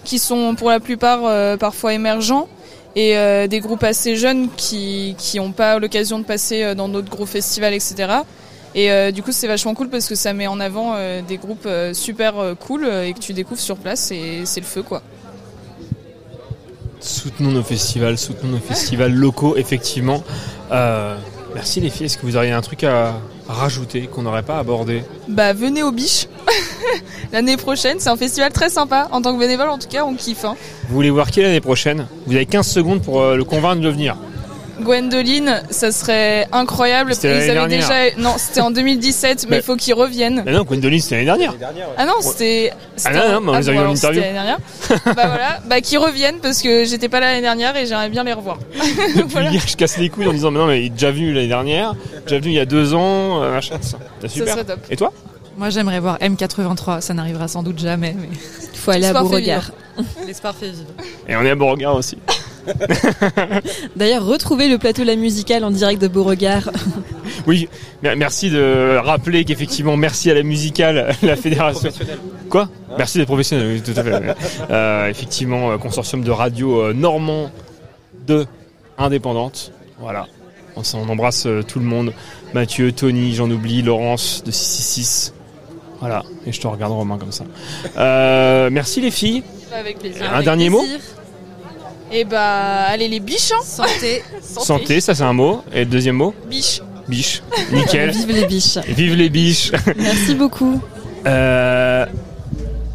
qui 0.04 0.20
sont 0.20 0.56
pour 0.56 0.70
la 0.70 0.80
plupart 0.80 1.58
parfois 1.58 1.94
émergents 1.94 2.48
et 2.96 3.16
des 3.48 3.60
groupes 3.60 3.84
assez 3.84 4.16
jeunes 4.16 4.50
qui 4.56 5.16
qui 5.18 5.38
n'ont 5.38 5.52
pas 5.52 5.80
l'occasion 5.80 6.20
de 6.20 6.24
passer 6.24 6.74
dans 6.76 6.88
d'autres 6.88 7.10
gros 7.10 7.26
festivals, 7.26 7.74
etc. 7.74 8.22
Et 8.78 8.92
euh, 8.92 9.12
du 9.12 9.24
coup, 9.24 9.32
c'est 9.32 9.48
vachement 9.48 9.74
cool 9.74 9.90
parce 9.90 10.08
que 10.08 10.14
ça 10.14 10.34
met 10.34 10.46
en 10.46 10.60
avant 10.60 10.94
euh, 10.94 11.24
des 11.28 11.38
groupes 11.38 11.66
euh, 11.66 11.96
super 11.96 12.36
cool 12.60 12.86
et 12.86 13.12
que 13.14 13.20
tu 13.20 13.34
découvres 13.34 13.60
sur 13.60 13.76
place 13.76 14.12
et 14.12 14.44
c'est 14.46 14.60
le 14.60 14.68
feu 14.68 14.84
quoi. 14.84 15.02
Soutenons 17.00 17.52
nos 17.52 17.64
festivals, 17.64 18.20
soutenons 18.20 18.54
nos 18.54 18.60
festivals 18.60 19.14
locaux, 19.14 19.56
effectivement. 19.58 20.24
Merci 21.56 21.82
les 21.82 21.90
filles. 21.90 22.06
Est-ce 22.06 22.20
que 22.20 22.26
vous 22.28 22.38
auriez 22.38 22.52
un 22.52 22.62
truc 22.62 22.84
à 22.84 23.16
rajouter 23.48 24.02
qu'on 24.06 24.22
n'aurait 24.22 24.44
pas 24.44 24.60
abordé? 24.60 25.02
Bah 25.28 25.54
venez 25.54 25.82
au 25.82 25.92
Biche 25.92 26.28
l'année 27.34 27.58
prochaine, 27.58 27.98
c'est 28.00 28.10
un 28.10 28.18
festival 28.18 28.52
très 28.52 28.70
sympa. 28.70 29.08
En 29.12 29.24
tant 29.24 29.34
que 29.34 29.40
bénévole, 29.40 29.70
en 29.70 29.80
tout 29.80 29.88
cas, 29.88 30.06
on 30.06 30.14
kiffe. 30.14 30.46
Hein. 30.46 30.56
Vous 30.88 30.96
voulez 30.96 31.10
voir 31.10 31.32
qui 31.32 31.42
l'année 31.42 31.62
prochaine? 31.62 32.06
Vous 32.28 32.36
avez 32.36 32.46
15 32.46 32.68
secondes 32.68 33.02
pour 33.02 33.24
le 33.24 33.44
convaincre 33.44 33.82
de 33.82 33.90
venir. 33.90 34.18
Gwendoline, 34.82 35.62
ça 35.70 35.92
serait 35.92 36.48
incroyable. 36.52 37.14
Ils 37.24 37.28
avaient 37.28 37.48
dernière. 37.54 37.68
déjà, 37.68 38.16
non, 38.18 38.36
c'était 38.38 38.62
en 38.62 38.72
2017, 38.72 39.44
mais 39.44 39.50
Mais- 39.52 39.58
il 39.58 39.64
faut 39.64 39.76
qu'ils 39.76 39.94
reviennent. 39.94 40.44
Mais 40.46 40.52
non, 40.54 40.64
Gwendoline, 40.64 41.00
c'était 41.00 41.16
l'année 41.16 41.26
dernière. 41.26 41.54
Ah 41.98 42.06
non, 42.06 42.14
c'était. 42.22 42.72
Ah 43.06 43.12
non, 43.14 43.20
en- 43.20 43.32
non, 43.34 43.42
mais 43.42 43.52
on 43.52 43.58
les 43.60 43.70
a 43.70 43.74
eu 43.74 43.76
en 43.78 43.80
alors, 43.82 43.92
interview. 43.94 44.22
c'était 44.22 44.34
l'année 44.34 44.48
dernière. 44.48 44.58
bah 45.16 45.28
voilà, 45.28 45.60
bah 45.66 45.82
qu'ils 45.82 45.98
reviennent 46.00 46.40
parce 46.42 46.62
que 46.62 46.86
j'étais 46.86 47.10
pas 47.10 47.20
là 47.20 47.28
l'année 47.30 47.42
dernière 47.42 47.76
et 47.76 47.86
j'aimerais 47.86 48.10
bien 48.10 48.24
les 48.24 48.34
revoir. 48.34 48.58
Depuis 49.16 49.46
hier, 49.52 49.64
je 49.68 49.76
casse 49.76 49.98
les 49.98 50.10
couilles 50.10 50.28
en 50.28 50.34
disant, 50.34 50.52
mais 50.52 50.60
non, 50.60 50.68
mais 50.68 50.82
il 50.82 50.86
est 50.88 50.90
déjà 50.90 51.12
venu 51.12 51.34
l'année 51.34 51.48
dernière, 51.48 51.94
déjà 52.26 52.40
venu 52.40 52.52
il 52.52 52.56
y 52.56 52.60
a 52.60 52.66
deux 52.66 52.94
ans, 52.94 53.42
euh, 53.44 53.52
machin. 53.54 53.78
ça. 53.82 53.98
C'est 54.22 54.28
super. 54.30 54.54
serait 54.54 54.66
top. 54.66 54.80
Et 54.90 54.96
toi? 54.96 55.12
Moi, 55.58 55.72
j'aimerais 55.72 56.00
voir 56.00 56.20
M83. 56.20 57.02
Ça 57.02 57.16
n'arrivera 57.16 57.48
sans 57.48 57.64
doute 57.64 57.80
jamais, 57.80 58.16
mais 58.18 58.28
il 58.74 58.78
faut 58.78 58.92
aller 58.92 59.06
à 59.06 59.14
L'espoir 59.14 59.24
fait 59.24 59.30
Beauregard. 59.30 59.72
L'espoir 60.28 60.56
fait 60.56 60.68
vivre. 60.70 60.86
Et 61.28 61.36
on 61.36 61.42
est 61.44 61.50
à 61.50 61.56
Beauregard 61.56 61.96
aussi. 61.96 62.18
D'ailleurs, 63.96 64.26
retrouvez 64.26 64.68
le 64.70 64.78
plateau 64.78 65.04
La 65.04 65.16
Musicale 65.16 65.64
en 65.64 65.72
direct 65.72 66.02
de 66.02 66.08
Beauregard. 66.08 66.70
Oui, 67.46 67.68
mer- 68.04 68.16
merci 68.18 68.50
de 68.50 68.98
rappeler 68.98 69.46
qu'effectivement, 69.46 69.96
merci 69.98 70.30
à 70.30 70.34
la 70.34 70.44
musicale, 70.44 71.16
la 71.24 71.36
fédération. 71.36 71.90
Quoi? 72.50 72.70
Merci 72.98 73.18
d'être 73.18 73.28
professionnel, 73.28 73.68
oui, 73.74 73.82
tout 73.82 74.00
à 74.00 74.04
fait. 74.04 74.18
Euh, 74.70 75.08
effectivement, 75.08 75.72
euh, 75.72 75.78
consortium 75.78 76.24
de 76.24 76.32
radio 76.32 76.82
euh, 76.82 76.94
normand 76.94 77.52
de 78.28 78.46
indépendante. 78.98 79.72
Voilà. 80.00 80.28
On, 80.76 81.10
embrasse 81.10 81.48
tout 81.68 81.80
le 81.80 81.86
monde. 81.86 82.14
Mathieu, 82.54 82.92
Tony, 82.92 83.34
j'en 83.34 83.50
oublie, 83.50 83.82
Laurence 83.82 84.44
de 84.46 84.52
666. 84.52 85.34
Voilà. 86.00 86.24
Et 86.46 86.52
je 86.52 86.60
te 86.62 86.68
regarde 86.68 86.92
Romain 86.92 87.18
comme 87.18 87.32
ça. 87.32 87.46
Euh, 87.98 88.70
merci 88.72 89.02
les 89.02 89.12
filles. 89.12 89.44
Avec 89.74 90.00
plaisir. 90.00 90.32
Un 90.34 90.42
dernier 90.44 90.70
mot? 90.70 90.84
Et 92.12 92.24
bah, 92.24 92.86
allez 92.90 93.08
les 93.08 93.20
biches. 93.20 93.52
hein. 93.52 93.62
Santé. 93.64 94.24
Santé, 94.42 95.02
ça 95.02 95.14
c'est 95.16 95.24
un 95.24 95.34
mot. 95.34 95.64
Et 95.74 95.86
deuxième 95.86 96.16
mot 96.16 96.34
Biche. 96.50 96.82
Biche. 97.08 97.42
Nickel. 97.72 98.12
Vive 98.16 98.32
les 98.32 98.46
biches. 98.46 98.78
Vive 98.88 99.16
les 99.16 99.30
biches. 99.30 99.72
Merci 99.98 100.36
beaucoup. 100.36 100.82
Euh... 101.26 102.06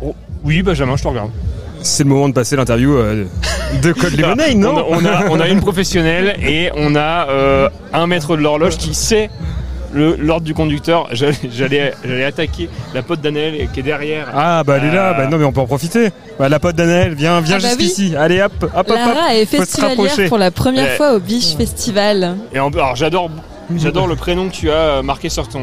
oh, 0.03 0.15
oui, 0.45 0.63
Benjamin, 0.63 0.97
je 0.97 1.03
te 1.03 1.09
regarde. 1.09 1.31
C'est 1.83 2.05
le 2.05 2.11
moment 2.11 2.29
de 2.29 2.35
passer 2.35 2.55
l'interview 2.57 2.95
euh, 2.95 3.25
de 3.83 3.93
Code 3.93 4.13
Lemonade, 4.17 4.55
non 4.55 4.85
on 4.89 5.05
a, 5.05 5.05
on, 5.05 5.05
a, 5.05 5.29
on 5.31 5.41
a 5.41 5.49
une 5.49 5.61
professionnelle 5.61 6.37
et 6.41 6.71
on 6.77 6.95
a 6.95 7.29
euh, 7.29 7.69
un 7.93 8.07
maître 8.07 8.37
de 8.37 8.43
l'horloge 8.43 8.77
qui 8.77 8.95
sait 8.95 9.31
l'ordre 9.95 10.45
du 10.45 10.55
conducteur, 10.55 11.09
j'allais, 11.13 11.35
j'allais, 11.51 11.93
j'allais 12.05 12.25
attaquer 12.25 12.69
la 12.95 13.03
pote 13.03 13.21
d'Anel 13.21 13.69
qui 13.73 13.81
est 13.81 13.83
derrière. 13.83 14.29
Ah 14.35 14.63
bah 14.65 14.79
elle 14.81 14.89
est 14.89 14.95
là, 14.95 15.11
Euh, 15.11 15.15
bah 15.15 15.27
non 15.27 15.39
mais 15.39 15.45
on 15.45 15.53
peut 15.53 15.61
en 15.61 15.67
profiter. 15.67 16.11
Bah, 16.39 16.49
la 16.49 16.59
pote 16.59 16.77
d'Anaël, 16.77 17.15
viens, 17.15 17.41
viens 17.41 17.57
Ah 17.59 17.63
bah 17.63 17.69
jusqu'ici. 17.69 18.15
Allez 18.17 18.41
hop, 18.43 18.53
hop, 18.63 18.71
hop, 18.75 18.87
hop. 18.91 18.95
Lara 18.97 19.35
est 19.35 19.45
Faut 19.47 19.57
se 19.57 19.61
festivalière 19.63 19.99
rapprocher. 19.99 20.29
pour 20.29 20.39
la 20.39 20.51
première 20.51 20.85
Ouais. 20.89 20.97
fois 20.97 21.15
au 21.15 21.19
Biche 21.21 21.57
Festival. 21.57 22.37
Et 22.55 22.59
en- 22.61 22.71
alors 22.71 22.97
j'adore, 22.97 23.31
j'adore 23.77 24.07
le 24.07 24.17
prénom 24.17 24.49
que 24.49 24.55
tu 24.55 24.71
as 24.71 24.75
euh, 24.75 25.03
marqué 25.03 25.29
sur 25.29 25.49
ton. 25.49 25.61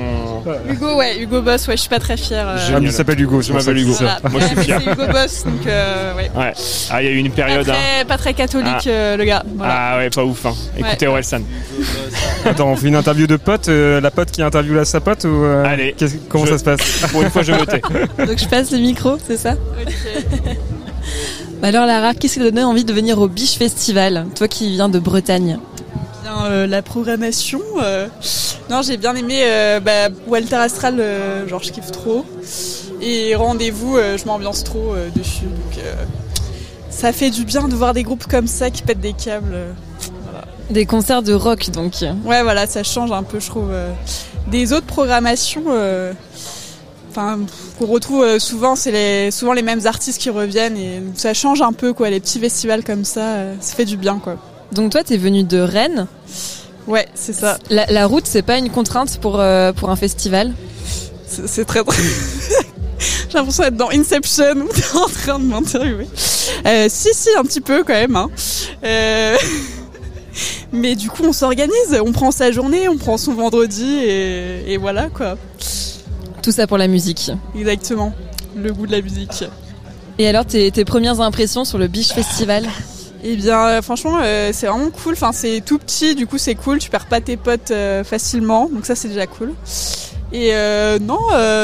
Hugo, 0.70 0.96
ouais, 0.98 1.20
Hugo 1.22 1.42
Boss, 1.42 1.68
ouais, 1.68 1.76
je 1.76 1.82
suis 1.82 1.90
pas 1.90 2.00
très 2.00 2.18
fière. 2.18 2.48
euh. 2.50 2.58
Ah, 2.76 2.80
il 2.82 2.92
s'appelle 2.92 3.20
Hugo, 3.20 3.42
Je 3.42 3.54
m'appelle 3.54 3.78
Hugo. 3.78 3.94
Moi 4.32 4.40
je 4.42 4.46
suis 4.48 4.56
fier. 4.58 4.80
Hugo 4.82 5.06
Boss, 5.12 5.44
donc 5.46 5.68
euh, 5.68 6.16
ouais. 6.16 6.32
Ouais. 6.36 6.54
Ah, 6.92 7.02
il 7.02 7.06
y 7.06 7.10
a 7.10 7.12
eu 7.12 7.18
une 7.18 7.30
Pas 7.30 7.36
période. 7.44 7.70
hein. 7.70 7.74
très, 7.74 8.06
pas 8.06 8.18
très 8.18 8.34
catholique, 8.34 8.68
Ah. 8.86 8.90
euh, 8.90 9.18
le 9.18 9.24
gars. 9.26 9.44
Voilà. 9.56 9.74
Ah 9.78 9.98
ouais, 9.98 10.10
pas 10.10 10.24
ouf. 10.24 10.46
Hein. 10.46 10.54
Écoutez 10.78 11.06
Ouais. 11.08 11.12
Orelsan. 11.14 11.42
Attends, 12.46 12.68
on 12.70 12.76
fait 12.76 12.88
une 12.88 12.96
interview 12.96 13.28
de 13.28 13.36
pote, 13.36 13.68
euh, 13.70 14.00
la 14.02 14.12
pote 14.12 14.32
qui 14.32 14.42
interviewe 14.42 14.76
la 14.76 14.86
sa 14.86 15.00
pote 15.02 15.26
ou 15.26 15.44
euh, 15.44 15.64
Allez. 15.66 15.96
comment 16.30 16.46
Je- 16.46 16.52
ça 16.52 16.58
se 16.58 16.64
passe? 16.64 16.80
Pour 17.12 17.22
une 17.22 17.30
fois, 17.30 17.44
je 17.44 17.52
me 17.52 17.66
tais. 17.66 17.82
Donc 18.26 18.38
je 18.38 18.48
passe 18.48 18.72
le 18.72 18.80
micro, 18.80 19.18
c'est 19.28 19.38
ça? 19.38 19.56
Bah 21.62 21.68
Alors 21.70 21.86
Lara, 21.86 22.14
qu'est-ce 22.14 22.36
qui 22.36 22.40
t'a 22.40 22.46
donné 22.46 22.64
envie 22.64 22.86
de 22.86 22.94
venir 22.94 23.20
au 23.20 23.28
Biche 23.28 23.58
Festival? 23.58 24.26
Toi 24.36 24.48
qui 24.48 24.70
viens 24.72 24.88
de 24.90 24.98
Bretagne. 25.00 25.60
Bien, 26.30 26.46
euh, 26.46 26.68
la 26.68 26.84
programmation. 26.84 27.60
euh, 27.82 28.08
Non, 28.70 28.84
j'ai 28.84 28.98
bien 28.98 29.16
aimé 29.16 29.42
euh, 29.46 29.80
bah, 29.80 30.10
Walter 30.28 30.58
Astral, 30.58 31.02
genre 31.48 31.64
je 31.64 31.72
kiffe 31.72 31.92
trop. 31.92 32.24
Et 33.02 33.34
rendez-vous, 33.34 33.98
je 33.98 34.24
m'ambiance 34.26 34.64
trop 34.64 34.94
dessus. 35.16 35.46
Donc 35.46 35.84
ça 36.92 37.14
fait 37.14 37.32
du 37.32 37.46
bien 37.46 37.68
de 37.68 37.76
voir 37.76 37.94
des 37.94 38.04
groupes 38.04 38.28
comme 38.28 38.46
ça 38.46 38.70
qui 38.70 38.84
pètent 38.84 39.00
des 39.00 39.14
câbles. 39.14 39.58
voilà. 40.24 40.46
Des 40.70 40.86
concerts 40.86 41.24
de 41.24 41.34
rock 41.34 41.72
donc. 41.72 41.94
Ouais, 42.26 42.44
voilà, 42.44 42.68
ça 42.68 42.84
change 42.84 43.12
un 43.12 43.24
peu, 43.24 43.40
je 43.40 43.48
trouve. 43.48 43.72
Des 44.48 44.72
autres 44.74 44.86
programmations, 44.86 45.64
enfin, 47.10 47.40
qu'on 47.80 47.88
retrouve 47.88 48.38
souvent, 48.38 48.76
c'est 48.76 48.92
les, 48.92 49.32
souvent 49.32 49.54
les 49.54 49.64
mêmes 49.64 49.88
artistes 49.88 50.22
qui 50.22 50.30
reviennent 50.30 50.78
et 50.78 51.02
ça 51.16 51.34
change 51.34 51.62
un 51.64 51.74
peu, 51.74 51.94
quoi. 51.94 52.12
Les 52.12 52.20
petits 52.20 52.40
festivals 52.40 52.84
comme 52.84 53.06
ça, 53.06 53.46
ça 53.62 53.76
fait 53.76 53.86
du 53.86 53.98
bien, 53.98 54.20
quoi. 54.20 54.38
Donc 54.72 54.92
toi 54.92 55.04
t'es 55.04 55.18
venu 55.18 55.44
de 55.44 55.60
Rennes. 55.60 56.08
Ouais, 56.88 57.08
c'est 57.16 57.34
ça. 57.34 57.58
La, 57.70 57.86
la 57.88 58.06
route 58.08 58.26
c'est 58.26 58.42
pas 58.42 58.58
une 58.58 58.70
contrainte 58.70 59.20
pour, 59.20 59.40
euh, 59.40 59.74
pour 59.74 59.90
un 59.90 59.96
festival 59.96 60.54
C'est 61.28 61.66
très 61.66 61.84
très. 61.84 62.02
J'ai 63.30 63.38
l'impression 63.38 63.64
d'être 63.64 63.78
dans 63.78 63.90
Inception 63.92 64.56
où 64.58 64.68
t'es 64.74 64.98
en 64.98 65.08
train 65.08 65.40
de 65.40 65.46
m'interviewer. 65.46 66.08
Euh, 66.66 66.88
si, 66.90 67.10
si, 67.14 67.30
un 67.38 67.44
petit 67.44 67.62
peu 67.62 67.84
quand 67.84 67.94
même. 67.94 68.16
Hein. 68.16 68.30
Euh, 68.84 69.38
Mais 70.72 70.96
du 70.96 71.10
coup, 71.10 71.24
on 71.24 71.34
s'organise, 71.34 72.00
on 72.04 72.12
prend 72.12 72.32
sa 72.32 72.52
journée, 72.52 72.88
on 72.90 72.98
prend 72.98 73.18
son 73.18 73.34
vendredi 73.34 74.00
et, 74.04 74.74
et 74.74 74.78
voilà 74.78 75.10
quoi. 75.10 75.38
Tout 76.42 76.52
ça 76.52 76.68
pour 76.68 76.78
la 76.78 76.88
musique. 76.88 77.32
Exactement. 77.56 78.14
Le 78.56 78.74
goût 78.74 78.88
de 78.88 78.92
la 78.92 79.02
musique. 79.02 79.44
Et 80.18 80.28
alors 80.28 80.46
tes, 80.46 80.72
tes 80.72 80.86
premières 80.86 81.22
impressions 81.22 81.66
sur 81.66 81.78
le 81.78 81.88
Biche 81.88 82.10
Festival? 82.10 82.68
Eh 83.24 83.36
bien, 83.36 83.60
euh, 83.60 83.82
franchement, 83.82 84.20
euh, 84.24 84.52
c'est 84.54 84.68
vraiment 84.68 84.90
cool. 84.92 85.14
Enfin, 85.14 85.32
c'est 85.32 85.62
tout 85.66 85.78
petit, 85.78 86.16
du 86.16 86.26
coup, 86.26 86.38
c'est 86.38 86.56
cool. 86.56 86.80
Tu 86.80 86.90
perds 86.90 87.08
pas 87.08 87.22
tes 87.22 87.38
potes 87.38 87.72
euh, 87.72 88.04
facilement, 88.04 88.70
donc 88.72 88.86
ça, 88.86 88.96
c'est 88.96 89.10
déjà 89.10 89.28
cool. 89.28 89.54
Et 90.32 90.52
euh, 90.54 91.00
non, 91.00 91.20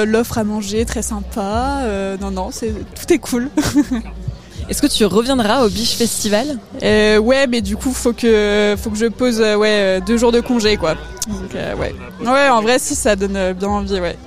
l'offre 0.06 0.38
à 0.38 0.44
manger 0.44 0.86
très 0.86 1.02
sympa. 1.02 1.82
Non, 2.20 2.32
non, 2.32 2.50
c'est 2.52 2.74
tout 2.74 3.14
est 3.14 3.20
cool. 3.20 3.50
Est-ce 4.70 4.82
que 4.82 4.88
tu 4.88 5.06
reviendras 5.06 5.64
au 5.64 5.70
Biche 5.70 5.96
Festival? 5.96 6.58
Ouais, 6.82 7.46
mais 7.48 7.62
du 7.62 7.78
coup, 7.78 7.94
faut 7.94 8.14
que 8.14 8.76
faut 8.82 8.90
que 8.90 8.98
je 8.98 9.06
pose 9.06 9.40
ouais 9.40 10.02
deux 10.06 10.18
jours 10.18 10.32
de 10.32 10.40
congé, 10.42 10.78
quoi. 10.78 10.96
Donc 11.28 11.54
ouais, 11.54 11.94
ouais, 12.26 12.50
en 12.50 12.62
vrai, 12.62 12.80
si 12.80 12.96
ça 12.96 13.16
donne 13.16 13.54
bien 13.54 13.68
envie, 13.68 14.00
ouais. 14.00 14.18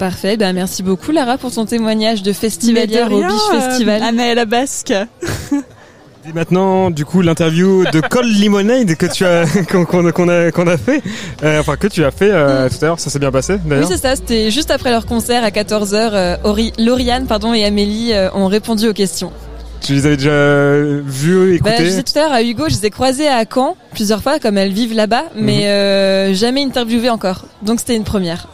Parfait, 0.00 0.38
bah 0.38 0.54
merci 0.54 0.82
beaucoup 0.82 1.12
Lara 1.12 1.36
pour 1.36 1.52
ton 1.52 1.66
témoignage 1.66 2.22
de 2.22 2.32
festivalière 2.32 3.12
au 3.12 3.20
Biche 3.22 3.50
Festival. 3.52 4.02
Anaëlla 4.02 4.46
Basque. 4.46 4.94
Et 6.28 6.32
maintenant, 6.34 6.90
du 6.90 7.04
coup, 7.06 7.22
l'interview 7.22 7.84
de 7.92 8.00
Col 8.10 8.26
Lemonade 8.26 8.94
que 8.96 9.06
tu 9.06 9.24
as, 9.24 9.44
qu'on 9.70 10.28
a, 10.28 10.50
qu'on 10.52 10.66
a 10.66 10.76
fait, 10.76 11.02
euh, 11.42 11.60
enfin 11.60 11.76
que 11.76 11.86
tu 11.86 12.04
as 12.04 12.10
fait 12.10 12.30
euh, 12.30 12.68
tout 12.68 12.76
à 12.82 12.88
l'heure, 12.88 13.00
ça 13.00 13.08
s'est 13.08 13.18
bien 13.18 13.32
passé 13.32 13.54
Oui, 13.54 13.60
d'ailleurs. 13.70 13.88
c'est 13.88 13.96
ça, 13.96 14.16
c'était 14.16 14.50
juste 14.50 14.70
après 14.70 14.90
leur 14.90 15.06
concert 15.06 15.42
à 15.44 15.48
14h. 15.50 15.94
Euh, 16.12 16.36
Ori- 16.44 16.72
Lauriane 16.78 17.26
pardon, 17.26 17.54
et 17.54 17.64
Amélie 17.64 18.12
euh, 18.12 18.30
ont 18.34 18.48
répondu 18.48 18.86
aux 18.88 18.92
questions. 18.92 19.32
tu 19.80 19.94
les 19.94 20.04
avais 20.04 20.18
déjà 20.18 20.74
vus, 20.76 21.58
Bah, 21.62 21.70
je 21.70 21.82
écoutés 21.82 21.84
disais 21.84 22.02
tout 22.02 22.18
à 22.18 22.22
l'heure 22.22 22.32
à 22.32 22.42
Hugo, 22.42 22.64
je 22.68 22.74
les 22.74 22.86
ai 22.86 22.90
croisées 22.90 23.28
à 23.28 23.42
Caen 23.52 23.76
plusieurs 23.92 24.22
fois, 24.22 24.38
comme 24.38 24.58
elles 24.58 24.72
vivent 24.74 24.94
là-bas, 24.94 25.24
mais 25.34 25.68
euh, 25.68 26.34
jamais 26.34 26.62
interviewées 26.62 27.10
encore. 27.10 27.46
Donc 27.62 27.80
c'était 27.80 27.96
une 27.96 28.04
première. 28.04 28.46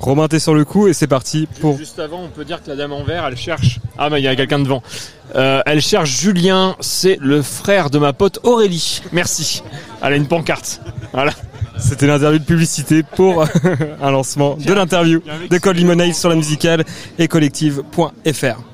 Romain, 0.00 0.28
t'es 0.28 0.38
sur 0.38 0.54
le 0.54 0.64
coup 0.64 0.88
et 0.88 0.94
c'est 0.94 1.06
parti 1.06 1.46
pour. 1.60 1.76
Juste 1.76 1.98
avant, 1.98 2.22
on 2.24 2.28
peut 2.28 2.46
dire 2.46 2.62
que 2.62 2.70
la 2.70 2.76
dame 2.76 2.92
en 2.92 3.04
vert, 3.04 3.26
elle 3.28 3.36
cherche. 3.36 3.78
Ah, 3.98 4.08
mais 4.08 4.18
il 4.22 4.24
y 4.24 4.28
a 4.28 4.34
quelqu'un 4.34 4.58
devant. 4.58 4.82
Euh, 5.34 5.62
elle 5.66 5.80
cherche 5.80 6.10
Julien, 6.10 6.76
c'est 6.80 7.18
le 7.20 7.42
frère 7.42 7.90
de 7.90 7.98
ma 7.98 8.12
pote 8.12 8.40
Aurélie. 8.42 9.02
Merci. 9.12 9.62
Elle 10.02 10.14
a 10.14 10.16
une 10.16 10.26
pancarte. 10.26 10.80
Voilà. 11.12 11.32
C'était 11.78 12.06
l'interview 12.06 12.38
de 12.38 12.44
publicité 12.44 13.02
pour 13.02 13.44
un 14.02 14.10
lancement 14.10 14.56
de 14.56 14.72
l'interview 14.72 15.22
de 15.48 15.58
Col 15.58 15.76
Lemonade 15.76 16.14
sur 16.14 16.28
la 16.28 16.34
musicale 16.34 16.84
et 17.18 17.26
collective.fr. 17.26 18.69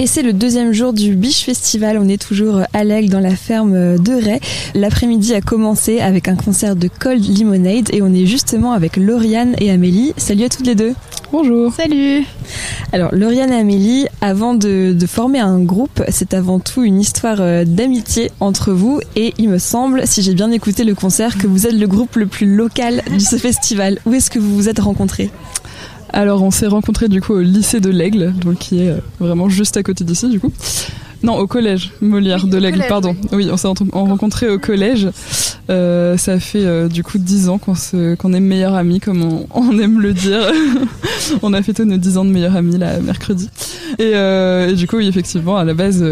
Et 0.00 0.06
c'est 0.06 0.22
le 0.22 0.32
deuxième 0.32 0.72
jour 0.72 0.94
du 0.94 1.14
Biche 1.14 1.44
Festival. 1.44 1.98
On 1.98 2.08
est 2.08 2.16
toujours 2.16 2.62
à 2.72 2.84
l'Aigle 2.84 3.10
dans 3.10 3.20
la 3.20 3.36
ferme 3.36 3.98
de 3.98 4.12
Ray. 4.12 4.40
L'après-midi 4.74 5.34
a 5.34 5.42
commencé 5.42 6.00
avec 6.00 6.26
un 6.26 6.36
concert 6.36 6.74
de 6.74 6.88
Cold 6.88 7.22
Lemonade 7.22 7.90
et 7.92 8.00
on 8.00 8.10
est 8.14 8.24
justement 8.24 8.72
avec 8.72 8.96
Lauriane 8.96 9.54
et 9.58 9.70
Amélie. 9.70 10.14
Salut 10.16 10.44
à 10.44 10.48
toutes 10.48 10.66
les 10.66 10.74
deux. 10.74 10.94
Bonjour. 11.32 11.70
Salut. 11.74 12.24
Alors 12.94 13.14
Lauriane 13.14 13.52
et 13.52 13.56
Amélie, 13.56 14.06
avant 14.22 14.54
de, 14.54 14.94
de 14.98 15.06
former 15.06 15.40
un 15.40 15.60
groupe, 15.60 16.02
c'est 16.08 16.32
avant 16.32 16.60
tout 16.60 16.82
une 16.82 16.98
histoire 16.98 17.42
euh, 17.42 17.66
d'amitié 17.66 18.30
entre 18.40 18.72
vous 18.72 19.00
et 19.16 19.34
il 19.36 19.50
me 19.50 19.58
semble, 19.58 20.06
si 20.06 20.22
j'ai 20.22 20.32
bien 20.32 20.50
écouté 20.50 20.84
le 20.84 20.94
concert, 20.94 21.36
que 21.36 21.46
vous 21.46 21.66
êtes 21.66 21.74
le 21.74 21.86
groupe 21.86 22.16
le 22.16 22.24
plus 22.24 22.46
local 22.46 23.02
de 23.12 23.18
ce 23.18 23.36
festival. 23.36 23.98
Où 24.06 24.14
est-ce 24.14 24.30
que 24.30 24.38
vous 24.38 24.54
vous 24.54 24.70
êtes 24.70 24.80
rencontrés? 24.80 25.28
Alors 26.12 26.42
on 26.42 26.50
s'est 26.50 26.66
rencontrés 26.66 27.08
du 27.08 27.20
coup 27.20 27.34
au 27.34 27.40
lycée 27.40 27.80
de 27.80 27.90
l'Aigle, 27.90 28.32
donc 28.32 28.58
qui 28.58 28.82
est 28.82 28.90
euh, 28.90 28.98
vraiment 29.18 29.48
juste 29.48 29.76
à 29.76 29.82
côté 29.82 30.04
d'ici 30.04 30.28
du 30.28 30.40
coup. 30.40 30.52
Non, 31.22 31.36
au 31.38 31.46
collège 31.46 31.92
Molière 32.00 32.46
de 32.46 32.56
l'Aigle, 32.56 32.84
pardon. 32.88 33.14
Oui, 33.32 33.48
on 33.52 33.56
s'est 33.56 33.68
rencontrés 33.92 34.48
au 34.48 34.58
collège. 34.58 35.08
Euh, 35.68 36.16
ça 36.16 36.40
fait 36.40 36.64
euh, 36.64 36.88
du 36.88 37.04
coup 37.04 37.18
10 37.18 37.48
ans 37.48 37.58
qu'on 37.58 38.32
est 38.32 38.40
meilleurs 38.40 38.74
amis, 38.74 39.00
comme 39.00 39.22
on, 39.22 39.46
on 39.54 39.78
aime 39.78 40.00
le 40.00 40.12
dire. 40.14 40.40
on 41.42 41.52
a 41.52 41.62
fêté 41.62 41.84
nos 41.84 41.96
10 41.98 42.16
ans 42.18 42.24
de 42.24 42.30
meilleurs 42.30 42.56
amis 42.56 42.78
là, 42.78 42.98
mercredi. 43.00 43.48
Et, 43.98 44.12
euh, 44.14 44.70
et 44.70 44.74
du 44.74 44.86
coup, 44.86 44.96
oui, 44.96 45.08
effectivement, 45.08 45.56
à 45.58 45.64
la 45.64 45.74
base, 45.74 46.04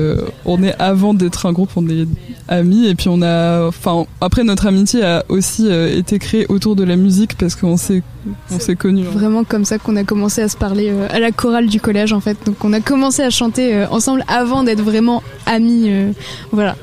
on 0.44 0.62
est 0.62 0.74
avant 0.78 1.14
d'être 1.14 1.46
un 1.46 1.52
groupe, 1.52 1.70
on 1.76 1.88
est 1.88 2.06
amis. 2.48 2.86
Et 2.86 2.94
puis 2.94 3.08
on 3.08 3.22
a, 3.22 3.66
enfin, 3.66 4.04
après 4.20 4.44
notre 4.44 4.66
amitié 4.66 5.02
a 5.04 5.24
aussi 5.28 5.68
été 5.70 6.18
créée 6.18 6.46
autour 6.48 6.76
de 6.76 6.84
la 6.84 6.96
musique 6.96 7.36
parce 7.38 7.54
qu'on 7.56 7.76
s'est, 7.76 8.02
on 8.50 8.58
s'est 8.58 8.76
connus. 8.76 9.06
hein. 9.06 9.10
Vraiment 9.12 9.44
comme 9.44 9.64
ça 9.64 9.78
qu'on 9.78 9.96
a 9.96 10.04
commencé 10.04 10.42
à 10.42 10.48
se 10.48 10.56
parler 10.56 10.92
à 11.10 11.18
la 11.18 11.32
chorale 11.32 11.66
du 11.66 11.80
collège 11.80 12.12
en 12.12 12.20
fait. 12.20 12.36
Donc 12.44 12.62
on 12.64 12.72
a 12.72 12.80
commencé 12.80 13.22
à 13.22 13.30
chanter 13.30 13.86
ensemble 13.90 14.24
avant 14.28 14.64
d'être 14.64 14.82
vraiment 14.82 14.97
amis. 15.46 15.86
euh, 15.88 16.12
voilà, 16.52 16.76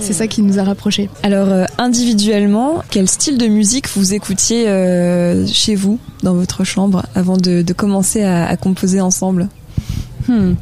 c'est 0.00 0.12
ça 0.12 0.26
qui 0.26 0.42
nous 0.42 0.58
a 0.58 0.64
rapprochés. 0.64 1.08
Alors 1.22 1.48
euh, 1.48 1.64
individuellement, 1.78 2.82
quel 2.90 3.08
style 3.08 3.38
de 3.38 3.46
musique 3.46 3.88
vous 3.96 4.14
écoutiez 4.14 4.68
euh, 4.68 5.46
chez 5.46 5.74
vous, 5.74 5.98
dans 6.22 6.34
votre 6.34 6.64
chambre, 6.64 7.04
avant 7.14 7.36
de, 7.36 7.62
de 7.62 7.72
commencer 7.72 8.22
à, 8.22 8.46
à 8.46 8.56
composer 8.56 9.00
ensemble? 9.00 9.48
Hmm. 10.28 10.54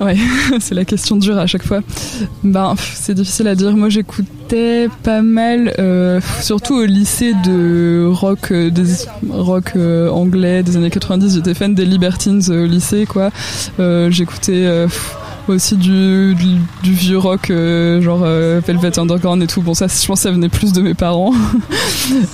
Ouais, 0.00 0.16
c'est 0.60 0.74
la 0.76 0.84
question 0.84 1.16
dure 1.16 1.38
à 1.38 1.46
chaque 1.46 1.64
fois. 1.64 1.80
Ben, 2.44 2.76
c'est 2.94 3.14
difficile 3.14 3.48
à 3.48 3.56
dire. 3.56 3.76
Moi, 3.76 3.88
j'écoutais 3.88 4.88
pas 5.02 5.22
mal, 5.22 5.74
euh, 5.80 6.20
surtout 6.40 6.74
au 6.74 6.84
lycée 6.84 7.32
de 7.44 8.08
rock, 8.08 8.52
euh, 8.52 8.70
des 8.70 8.84
rock 9.28 9.72
euh, 9.74 10.08
anglais 10.08 10.62
des 10.62 10.76
années 10.76 10.90
90. 10.90 11.34
J'étais 11.34 11.54
fan 11.54 11.74
des 11.74 11.84
Libertines 11.84 12.42
au 12.48 12.64
lycée, 12.64 13.06
quoi. 13.06 13.30
J'écoutais 14.10 14.86
aussi 15.54 15.76
du, 15.76 16.34
du, 16.34 16.92
vieux 16.92 17.18
rock, 17.18 17.50
euh, 17.50 18.00
genre 18.00 18.20
euh, 18.22 18.60
Velvet 18.66 18.98
Underground 18.98 19.42
et 19.42 19.46
tout. 19.46 19.62
Bon, 19.62 19.74
ça, 19.74 19.86
je 19.86 20.06
pense, 20.06 20.20
que 20.20 20.22
ça 20.22 20.30
venait 20.30 20.48
plus 20.48 20.72
de 20.72 20.80
mes 20.80 20.94
parents. 20.94 21.32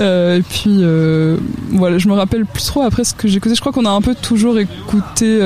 Euh, 0.00 0.38
et 0.38 0.42
puis, 0.42 0.78
euh, 0.82 1.36
voilà, 1.70 1.98
je 1.98 2.08
me 2.08 2.14
rappelle 2.14 2.46
plus 2.46 2.64
trop 2.64 2.82
après 2.82 3.04
ce 3.04 3.14
que 3.14 3.26
j'écoutais. 3.26 3.54
Je 3.54 3.60
crois 3.60 3.72
qu'on 3.72 3.84
a 3.84 3.90
un 3.90 4.00
peu 4.00 4.14
toujours 4.14 4.58
écouté 4.58 5.38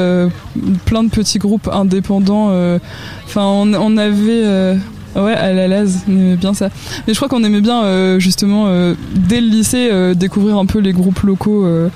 plein 0.85 1.03
de 1.03 1.09
petits 1.09 1.39
groupes 1.39 1.69
indépendants. 1.73 2.51
Enfin, 3.25 3.43
on 3.45 3.97
avait. 3.97 4.79
Ouais, 5.17 5.33
à 5.33 5.53
la 5.53 5.67
Laz, 5.69 6.01
on 6.09 6.13
aimait 6.13 6.37
bien 6.37 6.55
ça. 6.55 6.69
Mais 7.07 7.13
je 7.15 7.19
crois 7.19 7.29
qu'on 7.29 7.43
aimait 7.43 7.61
bien 7.61 7.83
euh, 7.83 8.19
justement 8.21 8.67
euh, 8.69 8.95
dès 9.15 9.41
le 9.41 9.49
lycée 9.49 9.89
euh, 9.91 10.15
découvrir 10.15 10.59
un 10.59 10.67
peu 10.67 10.79
les 10.79 10.93
groupes 10.93 11.21
locaux, 11.23 11.65
euh, 11.65 11.89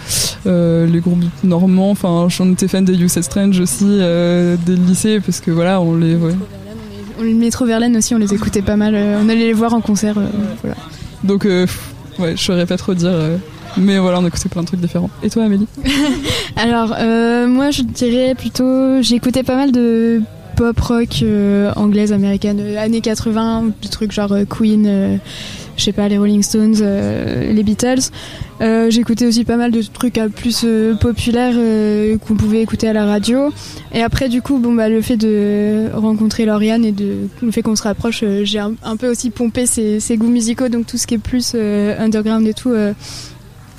euh, 0.46 0.86
les 0.86 1.00
groupes 1.00 1.22
normands. 1.44 1.90
Enfin, 1.90 2.26
j'en 2.28 2.50
étais 2.50 2.68
fan 2.68 2.84
des 2.84 2.94
You 2.94 3.08
Said 3.08 3.22
Strange 3.24 3.60
aussi 3.60 3.84
euh, 3.88 4.56
dès 4.66 4.72
le 4.76 4.82
lycée 4.84 5.20
parce 5.20 5.40
que 5.40 5.50
voilà, 5.50 5.80
on 5.80 5.96
les. 5.96 6.14
Ouais. 6.16 6.34
On 7.20 7.22
les 7.22 7.34
Métro 7.34 7.66
Verlaine 7.66 7.96
aussi, 7.96 8.14
on 8.14 8.18
les 8.18 8.32
écoutait 8.34 8.62
pas 8.62 8.76
mal. 8.76 8.94
on 8.96 9.28
allait 9.28 9.36
les 9.46 9.52
voir 9.52 9.74
en 9.74 9.80
concert. 9.80 10.16
euh, 10.18 10.26
voilà. 10.62 10.76
Donc, 11.22 11.44
euh, 11.46 11.66
ouais, 12.18 12.34
je 12.36 12.42
saurais 12.42 12.66
pas 12.66 12.76
trop 12.78 12.94
dire. 12.94 13.10
euh. 13.12 13.36
Mais 13.76 13.98
voilà, 13.98 14.18
on 14.20 14.26
écoutait 14.26 14.48
plein 14.48 14.62
de 14.62 14.66
trucs 14.66 14.80
différents. 14.80 15.10
Et 15.22 15.30
toi, 15.30 15.44
Amélie? 15.44 15.66
Alors, 16.56 16.94
euh, 16.98 17.46
moi, 17.46 17.70
je 17.70 17.82
dirais 17.82 18.34
plutôt. 18.34 19.00
J'écoutais 19.02 19.42
pas 19.44 19.56
mal 19.56 19.70
de 19.72 20.20
pop 20.56 20.78
rock 20.80 21.22
euh, 21.22 21.72
anglaise, 21.76 22.12
américaine, 22.12 22.58
euh, 22.60 22.78
années 22.78 23.00
80, 23.00 23.72
des 23.82 23.88
trucs 23.88 24.12
genre 24.12 24.32
euh, 24.32 24.44
Queen, 24.44 25.20
je 25.76 25.82
sais 25.82 25.92
pas, 25.92 26.08
les 26.08 26.18
Rolling 26.18 26.42
Stones, 26.42 26.76
les 26.80 27.62
Beatles. 27.62 28.10
J'écoutais 28.60 29.26
aussi 29.26 29.44
pas 29.44 29.56
mal 29.56 29.72
de 29.72 29.82
trucs 29.82 30.20
plus 30.36 30.64
populaires 31.00 31.54
qu'on 32.24 32.34
pouvait 32.34 32.62
écouter 32.62 32.86
à 32.88 32.92
la 32.92 33.06
radio. 33.06 33.50
Et 33.92 34.02
après, 34.02 34.28
du 34.28 34.42
coup, 34.42 34.58
bon, 34.58 34.74
bah, 34.74 34.88
le 34.88 35.00
fait 35.00 35.16
de 35.16 35.88
rencontrer 35.94 36.44
Lauriane 36.44 36.84
et 36.84 36.92
de, 36.92 37.28
le 37.42 37.50
fait 37.50 37.62
qu'on 37.62 37.74
se 37.74 37.82
rapproche, 37.82 38.22
j'ai 38.44 38.58
un, 38.58 38.96
peu 38.96 39.10
aussi 39.10 39.30
pompé 39.30 39.66
ses, 39.66 40.16
goûts 40.16 40.28
musicaux, 40.28 40.68
donc 40.68 40.86
tout 40.86 40.98
ce 40.98 41.06
qui 41.06 41.14
est 41.14 41.18
plus 41.18 41.54
underground 41.54 42.46
et 42.46 42.54
tout. 42.54 42.72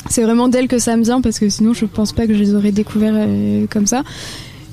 c'est 0.10 0.24
vraiment 0.24 0.50
d'elle 0.50 0.68
que 0.68 0.80
ça 0.80 0.98
me 0.98 1.04
vient 1.04 1.22
parce 1.22 1.40
que 1.40 1.48
sinon 1.48 1.74
je 1.74 1.86
pense 1.86 2.12
pas 2.12 2.28
que 2.28 2.34
je 2.34 2.40
les 2.40 2.56
aurais 2.56 2.72
découverts 2.72 3.28
comme 3.70 3.86
ça. 3.86 4.04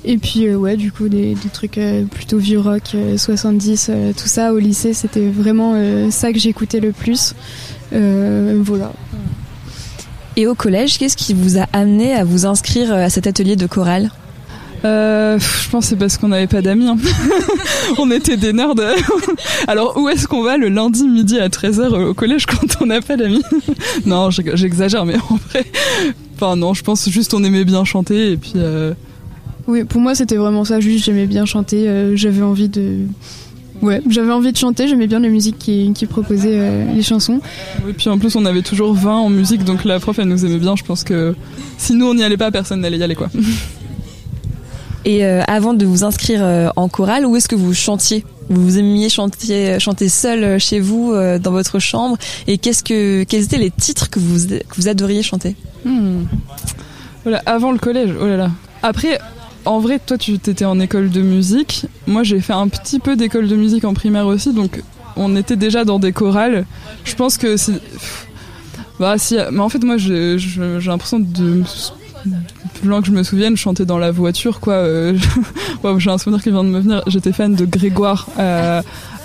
Et 0.03 0.17
puis 0.17 0.47
euh, 0.47 0.55
ouais 0.55 0.77
du 0.77 0.91
coup 0.91 1.09
des, 1.09 1.35
des 1.35 1.49
trucs 1.53 1.77
euh, 1.77 2.05
plutôt 2.05 2.37
vieux 2.39 2.59
rock 2.59 2.81
euh, 2.95 3.17
70 3.17 3.87
euh, 3.89 4.13
tout 4.17 4.27
ça 4.27 4.51
au 4.51 4.57
lycée 4.57 4.93
c'était 4.95 5.29
vraiment 5.29 5.73
euh, 5.75 6.09
ça 6.09 6.33
que 6.33 6.39
j'écoutais 6.39 6.79
le 6.79 6.91
plus. 6.91 7.35
Euh, 7.93 8.59
voilà. 8.63 8.91
Et 10.37 10.47
au 10.47 10.55
collège, 10.55 10.97
qu'est-ce 10.97 11.17
qui 11.17 11.33
vous 11.33 11.57
a 11.59 11.67
amené 11.73 12.13
à 12.13 12.23
vous 12.23 12.45
inscrire 12.45 12.91
à 12.93 13.09
cet 13.09 13.27
atelier 13.27 13.55
de 13.57 13.67
chorale? 13.67 14.09
Euh, 14.85 15.37
je 15.37 15.69
pense 15.69 15.83
que 15.85 15.89
c'est 15.89 15.95
parce 15.97 16.17
qu'on 16.17 16.29
n'avait 16.29 16.47
pas 16.47 16.61
d'amis. 16.63 16.87
hein. 16.87 16.97
on 17.99 18.09
était 18.09 18.37
des 18.37 18.53
nerds. 18.53 18.73
Alors 19.67 19.97
où 19.97 20.09
est-ce 20.09 20.27
qu'on 20.27 20.41
va 20.41 20.57
le 20.57 20.69
lundi 20.69 21.03
midi 21.07 21.37
à 21.37 21.49
13h 21.49 21.93
au 22.05 22.13
collège 22.15 22.47
quand 22.47 22.77
on 22.81 22.87
n'a 22.87 23.01
pas 23.01 23.17
d'amis? 23.17 23.43
Non, 24.07 24.31
j'ex- 24.31 24.55
j'exagère, 24.55 25.05
mais 25.05 25.17
en 25.29 25.35
vrai, 25.49 25.65
enfin 26.35 26.55
non, 26.55 26.73
je 26.73 26.81
pense 26.81 27.07
juste 27.09 27.33
on 27.35 27.43
aimait 27.43 27.65
bien 27.65 27.83
chanter 27.85 28.31
et 28.31 28.37
puis. 28.37 28.53
euh, 28.55 28.93
Oui 29.67 29.83
pour 29.83 30.01
moi 30.01 30.15
c'était 30.15 30.35
vraiment 30.35 30.65
ça 30.65 30.79
juste 30.79 31.05
j'aimais 31.05 31.27
bien 31.27 31.45
chanter 31.45 31.87
euh, 31.87 32.15
j'avais 32.15 32.41
envie 32.41 32.69
de 32.69 32.99
ouais 33.81 34.01
j'avais 34.09 34.31
envie 34.31 34.51
de 34.51 34.57
chanter 34.57 34.87
j'aimais 34.87 35.07
bien 35.07 35.19
la 35.19 35.29
musique 35.29 35.57
qui, 35.57 35.91
qui 35.93 36.05
proposait 36.05 36.59
euh, 36.59 36.93
les 36.93 37.03
chansons. 37.03 37.41
Et 37.87 37.93
puis 37.93 38.09
en 38.09 38.17
plus 38.17 38.35
on 38.35 38.45
avait 38.45 38.63
toujours 38.63 38.93
20 38.93 39.15
en 39.15 39.29
musique 39.29 39.63
donc 39.63 39.85
la 39.85 39.99
prof 39.99 40.19
elle 40.19 40.27
nous 40.27 40.45
aimait 40.45 40.59
bien. 40.59 40.75
Je 40.75 40.83
pense 40.83 41.03
que 41.03 41.35
si 41.77 41.93
nous 41.93 42.07
on 42.07 42.13
n'y 42.13 42.23
allait 42.23 42.37
pas 42.37 42.51
personne 42.51 42.81
n'allait 42.81 42.97
y 42.97 43.03
aller 43.03 43.15
quoi. 43.15 43.29
Et 45.03 45.25
euh, 45.25 45.41
avant 45.47 45.73
de 45.73 45.85
vous 45.85 46.03
inscrire 46.03 46.41
euh, 46.43 46.69
en 46.75 46.87
chorale, 46.87 47.25
où 47.25 47.35
est-ce 47.35 47.47
que 47.47 47.55
vous 47.55 47.73
chantiez? 47.73 48.23
Vous 48.49 48.77
aimiez 48.77 49.09
chanter, 49.09 49.79
chanter 49.79 50.09
seul 50.09 50.59
chez 50.59 50.79
vous, 50.79 51.11
euh, 51.13 51.39
dans 51.39 51.51
votre 51.51 51.79
chambre? 51.79 52.17
Et 52.47 52.57
qu'est-ce 52.57 52.83
que, 52.83 53.23
quels 53.23 53.43
étaient 53.43 53.57
les 53.57 53.71
titres 53.71 54.09
que 54.09 54.19
vous, 54.19 54.47
que 54.47 54.75
vous 54.75 54.87
adoriez 54.87 55.23
chanter? 55.23 55.55
Hmm. 55.85 56.23
Voilà, 57.23 57.41
avant 57.45 57.71
le 57.71 57.79
collège, 57.79 58.11
oh 58.19 58.27
là 58.27 58.37
là. 58.37 58.51
Après, 58.83 59.19
en 59.65 59.79
vrai, 59.79 59.99
toi, 59.99 60.17
tu 60.17 60.33
étais 60.33 60.65
en 60.65 60.79
école 60.79 61.09
de 61.09 61.21
musique. 61.21 61.85
Moi, 62.07 62.23
j'ai 62.23 62.39
fait 62.39 62.53
un 62.53 62.67
petit 62.67 62.99
peu 62.99 63.15
d'école 63.15 63.47
de 63.47 63.55
musique 63.55 63.85
en 63.85 63.93
primaire 63.93 64.27
aussi, 64.27 64.53
donc 64.53 64.81
on 65.15 65.35
était 65.35 65.55
déjà 65.55 65.83
dans 65.85 65.99
des 65.99 66.11
chorales. 66.13 66.65
Je 67.03 67.15
pense 67.15 67.37
que 67.37 67.53
pff, 67.53 68.27
Bah, 68.99 69.17
si, 69.17 69.37
mais 69.51 69.59
en 69.59 69.69
fait, 69.69 69.83
moi, 69.83 69.97
j'ai 69.97 70.37
l'impression 70.85 71.19
de. 71.19 71.63
Plus 72.79 72.87
loin 72.87 73.01
que 73.01 73.07
je 73.07 73.11
me 73.11 73.23
souvienne, 73.23 73.57
chanter 73.57 73.83
dans 73.85 73.97
la 73.97 74.11
voiture, 74.11 74.59
quoi. 74.59 74.73
euh, 74.75 75.17
j'ai 75.97 76.09
un 76.11 76.17
souvenir 76.19 76.41
qui 76.43 76.51
vient 76.51 76.63
de 76.63 76.69
me 76.69 76.79
venir. 76.79 77.01
J'étais 77.07 77.31
fan 77.33 77.55
de 77.55 77.65
Grégoire. 77.65 78.27
euh, 78.37 78.81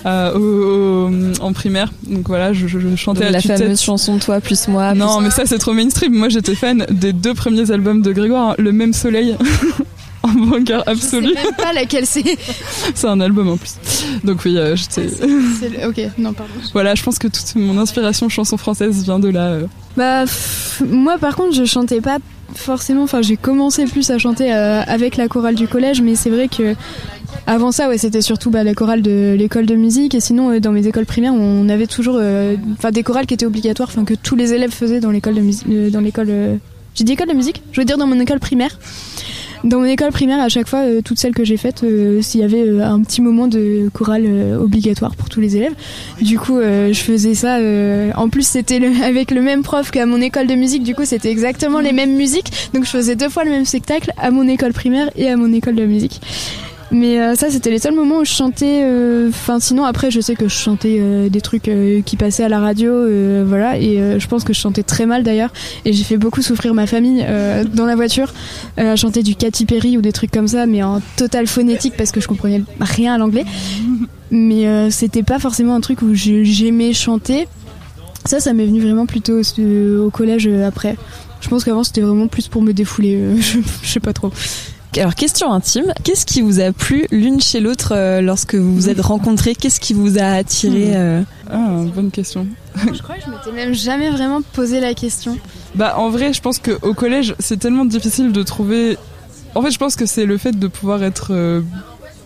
euh, 0.07 0.33
au- 0.35 1.09
au- 1.11 1.43
en 1.45 1.53
primaire 1.53 1.91
donc 2.07 2.29
voilà 2.29 2.53
je, 2.53 2.69
je- 2.69 2.79
je 2.79 2.95
chantais 2.95 3.21
Donc 3.21 3.29
à 3.29 3.33
la 3.33 3.41
fameuse 3.41 3.81
chanson 3.81 4.19
Toi 4.19 4.41
plus 4.41 4.69
moi. 4.69 4.95
Non, 4.95 5.21
mais 5.21 5.31
ça 5.31 5.47
c'est 5.47 5.59
trop 5.59 5.73
mainstream. 5.73 6.15
Moi 6.15 6.29
j'étais 6.29 6.55
fan 6.55 6.87
des 6.91 7.13
deux 7.13 7.35
premiers 7.35 7.71
albums 7.73 8.03
de 8.03 8.13
Grégoire, 8.13 8.51
hein, 8.51 8.55
Le 8.59 8.71
même 8.73 8.93
soleil, 8.93 9.37
en 10.27 10.47
banger 10.47 10.81
absolu. 10.87 11.29
Je 11.29 11.35
sais 11.41 11.45
même 11.47 11.55
pas 11.57 11.73
laquelle 11.73 12.07
c'est. 12.07 12.25
C'est 12.95 13.07
un 13.07 13.21
album 13.21 13.49
en 13.49 13.57
plus. 13.57 13.75
Donc 14.25 14.45
oui, 14.45 14.57
euh, 14.59 14.77
j'étais. 14.77 15.09
C'est 15.09 15.69
le- 15.69 15.89
Ok 15.89 16.01
non 16.19 16.33
pardon. 16.33 16.53
Voilà, 16.73 16.95
je 16.95 17.03
pense 17.03 17.19
que 17.19 17.29
toute 17.29 17.55
mon 17.57 17.79
inspiration 17.79 18.29
chanson 18.29 18.57
française 18.57 19.03
vient 19.05 19.19
de 19.19 19.29
là. 19.29 19.47
euh. 19.49 19.67
Bah 19.97 20.23
pff, 20.25 20.83
moi 20.89 21.17
par 21.19 21.37
contre 21.37 21.55
je 21.55 21.65
chantais 21.65 22.01
pas 22.01 22.19
forcément, 22.55 23.03
enfin 23.03 23.23
j'ai 23.23 23.37
commencé 23.37 23.85
plus 23.87 24.11
à 24.11 24.19
chanter 24.19 24.53
euh, 24.55 24.83
avec 24.87 25.17
la 25.17 25.27
chorale 25.29 25.55
du 25.57 25.67
collège 25.67 26.01
mais 26.03 26.15
c'est 26.15 26.31
vrai 26.31 26.49
que 26.49 26.75
avant 27.47 27.73
ça 27.73 27.89
ouais 27.89 27.99
c'était 27.99 28.21
surtout 28.21 28.51
bah, 28.51 28.63
la 28.63 28.75
chorale 28.75 29.03
de 29.03 29.35
l'école 29.39 29.67
de 29.67 29.75
musique 29.75 30.15
et 30.15 30.21
sinon 30.21 30.51
euh, 30.53 30.61
dans 30.61 30.71
mes 30.73 30.87
écoles 30.87 31.07
primaires 31.07 31.33
on 31.35 31.69
avait 31.69 31.87
toujours 31.87 32.17
euh, 32.19 32.55
enfin 32.79 32.91
des 32.93 33.03
chorales 33.03 33.27
qui 33.27 33.35
étaient 33.35 33.47
obligatoires, 33.47 33.89
enfin 33.91 34.05
que 34.05 34.15
tous 34.15 34.37
les 34.37 34.53
élèves 34.53 34.71
faisaient 34.71 35.01
dans 35.01 35.11
l'école 35.11 35.35
de 35.35 35.41
musique, 35.41 35.67
dans 35.91 36.01
l'école 36.01 36.27
euh, 36.31 36.57
j'ai 36.95 37.05
dit 37.05 37.13
école 37.13 37.29
de 37.29 37.35
musique, 37.35 37.63
je 37.73 37.81
veux 37.81 37.85
dire 37.85 37.99
dans 37.99 38.07
mon 38.07 38.19
école 38.21 38.39
primaire. 38.41 38.79
Dans 39.67 39.81
mon 39.81 39.87
école 39.87 40.13
primaire, 40.13 40.39
à 40.39 40.49
chaque 40.49 40.69
fois, 40.69 40.83
euh, 40.83 41.01
toutes 41.05 41.19
celles 41.19 41.35
que 41.35 41.45
j'ai 41.45 41.57
faites, 41.57 41.83
euh, 41.83 42.23
s'il 42.23 42.41
y 42.41 42.45
avait 42.45 42.63
euh, 42.63 42.87
un 42.87 43.01
petit 43.01 43.21
moment 43.21 43.49
de 43.49 43.91
chorale 43.93 44.25
obligatoire 44.61 45.17
pour 45.17 45.29
tous 45.29 45.41
les 45.41 45.57
élèves. 45.57 45.75
Du 46.21 46.39
coup, 46.39 46.61
je 46.61 47.01
faisais 47.01 47.35
ça. 47.35 47.59
en 48.17 48.29
plus, 48.29 48.47
c'était 48.47 48.81
avec 49.03 49.33
le 49.33 49.43
même 49.43 49.65
prof 49.65 49.91
qu'à 49.91 50.07
mon 50.07 50.21
école 50.21 50.47
de 50.47 50.55
musique. 50.55 50.85
Du 50.85 50.95
coup, 50.95 51.05
c'était 51.05 51.33
exactement 51.33 51.81
les 51.81 51.93
mêmes 51.93 52.15
musiques. 52.15 52.71
Donc, 52.75 52.85
je 52.85 52.91
faisais 52.91 53.17
deux 53.17 53.29
fois 53.29 53.43
le 53.43 53.51
même 53.51 53.65
spectacle 53.65 54.13
à 54.17 54.31
mon 54.31 54.47
école 54.47 54.73
primaire 54.73 55.11
et 55.17 55.29
à 55.29 55.37
mon 55.37 55.53
école 55.53 55.75
de 55.75 55.85
musique. 55.85 56.21
Mais 56.93 57.19
euh, 57.21 57.35
ça, 57.35 57.51
c'était 57.51 57.71
les 57.71 57.79
seuls 57.81 57.95
moments 57.95 58.19
où 58.19 58.25
je 58.25 58.31
chantais. 58.31 58.83
euh, 58.85 59.29
Enfin, 59.29 59.59
sinon, 59.59 59.85
après, 59.85 60.11
je 60.11 60.21
sais 60.21 60.37
que 60.37 60.47
je 60.49 60.55
chantais 60.55 60.99
euh, 61.01 61.29
des 61.29 61.41
trucs 61.41 61.71
qui 62.05 62.17
passaient 62.17 62.45
à 62.45 62.49
la 62.49 62.61
radio, 62.61 62.93
voilà. 63.45 63.79
Et 63.79 64.19
je 64.19 64.27
pense 64.27 64.45
que 64.45 64.53
je 64.53 64.61
chantais 64.61 64.83
très 64.83 65.07
mal 65.07 65.23
d'ailleurs. 65.23 65.51
Et 65.85 65.93
j'ai 65.93 66.05
fait 66.05 66.17
beaucoup 66.17 66.43
souffrir 66.43 66.75
ma 66.75 66.87
famille 66.87 67.27
dans 67.75 67.87
la 67.87 67.97
voiture 67.97 68.33
à 68.77 68.95
chanter 68.97 69.23
du 69.23 69.35
Katy 69.35 69.67
Perry 69.67 69.99
ou 69.99 70.01
des 70.01 70.13
trucs 70.13 70.31
comme 70.31 70.49
ça, 70.49 70.67
mais 70.67 70.83
en 70.83 71.01
total 71.17 71.47
phonétique 71.47 71.95
parce 71.97 72.13
que 72.13 72.21
je 72.21 72.29
comprenais 72.29 72.63
rien 72.81 73.15
à 73.15 73.19
l'anglais. 73.19 73.45
Mais 74.31 74.91
c'était 74.91 75.23
pas 75.23 75.39
forcément 75.39 75.75
un 75.75 75.81
truc 75.81 76.03
où 76.03 76.15
j'aimais 76.15 76.93
chanter. 76.93 77.49
Ça, 78.25 78.41
ça 78.41 78.53
m'est 78.53 78.67
venu 78.67 78.81
vraiment 78.81 79.07
plutôt 79.07 79.41
au 79.41 80.11
collège 80.11 80.49
après. 80.49 80.97
Je 81.41 81.49
pense 81.49 81.65
qu'avant 81.65 81.85
c'était 81.85 82.01
vraiment 82.01 82.29
plus 82.29 82.49
pour 82.49 82.63
me 82.63 82.73
défouler. 82.73 83.37
je 83.83 83.89
sais 83.89 84.01
pas 84.01 84.13
trop. 84.13 84.31
Alors 84.99 85.15
question 85.15 85.53
intime, 85.53 85.93
qu'est-ce 86.05 86.25
qui 86.25 86.41
vous 86.41 86.61
a 86.61 86.73
plu 86.73 87.07
l'une 87.11 87.41
chez 87.41 87.61
l'autre 87.61 87.93
euh, 87.95 88.23
lorsque 88.23 88.55
vous 88.55 88.75
vous 88.75 88.89
êtes 88.89 89.01
rencontrés? 89.01 89.55
Qu'est-ce 89.55 89.79
qui 89.79 89.93
vous 89.93 90.19
a 90.19 90.25
attiré 90.25 90.97
euh? 90.97 91.23
Ah, 91.51 91.83
bonne 91.95 92.11
question. 92.11 92.47
Je 92.77 93.03
crois 93.03 93.17
que 93.17 93.23
je 93.27 93.31
m'étais 93.31 93.53
même 93.53 93.75
jamais 93.75 94.09
vraiment 94.11 94.41
posé 94.41 94.81
la 94.81 94.95
question. 94.95 95.39
Bah 95.75 95.95
en 95.99 96.09
vrai, 96.09 96.33
je 96.33 96.41
pense 96.41 96.59
qu'au 96.59 96.95
collège, 96.95 97.35
c'est 97.39 97.59
tellement 97.59 97.85
difficile 97.85 98.33
de 98.33 98.43
trouver. 98.43 98.97
En 99.55 99.63
fait, 99.63 99.71
je 99.71 99.79
pense 99.79 99.97
que 99.97 100.07
c'est 100.07 100.25
le 100.25 100.39
fait 100.39 100.59
de 100.59 100.67
pouvoir 100.67 101.03
être 101.03 101.29
euh, 101.33 101.61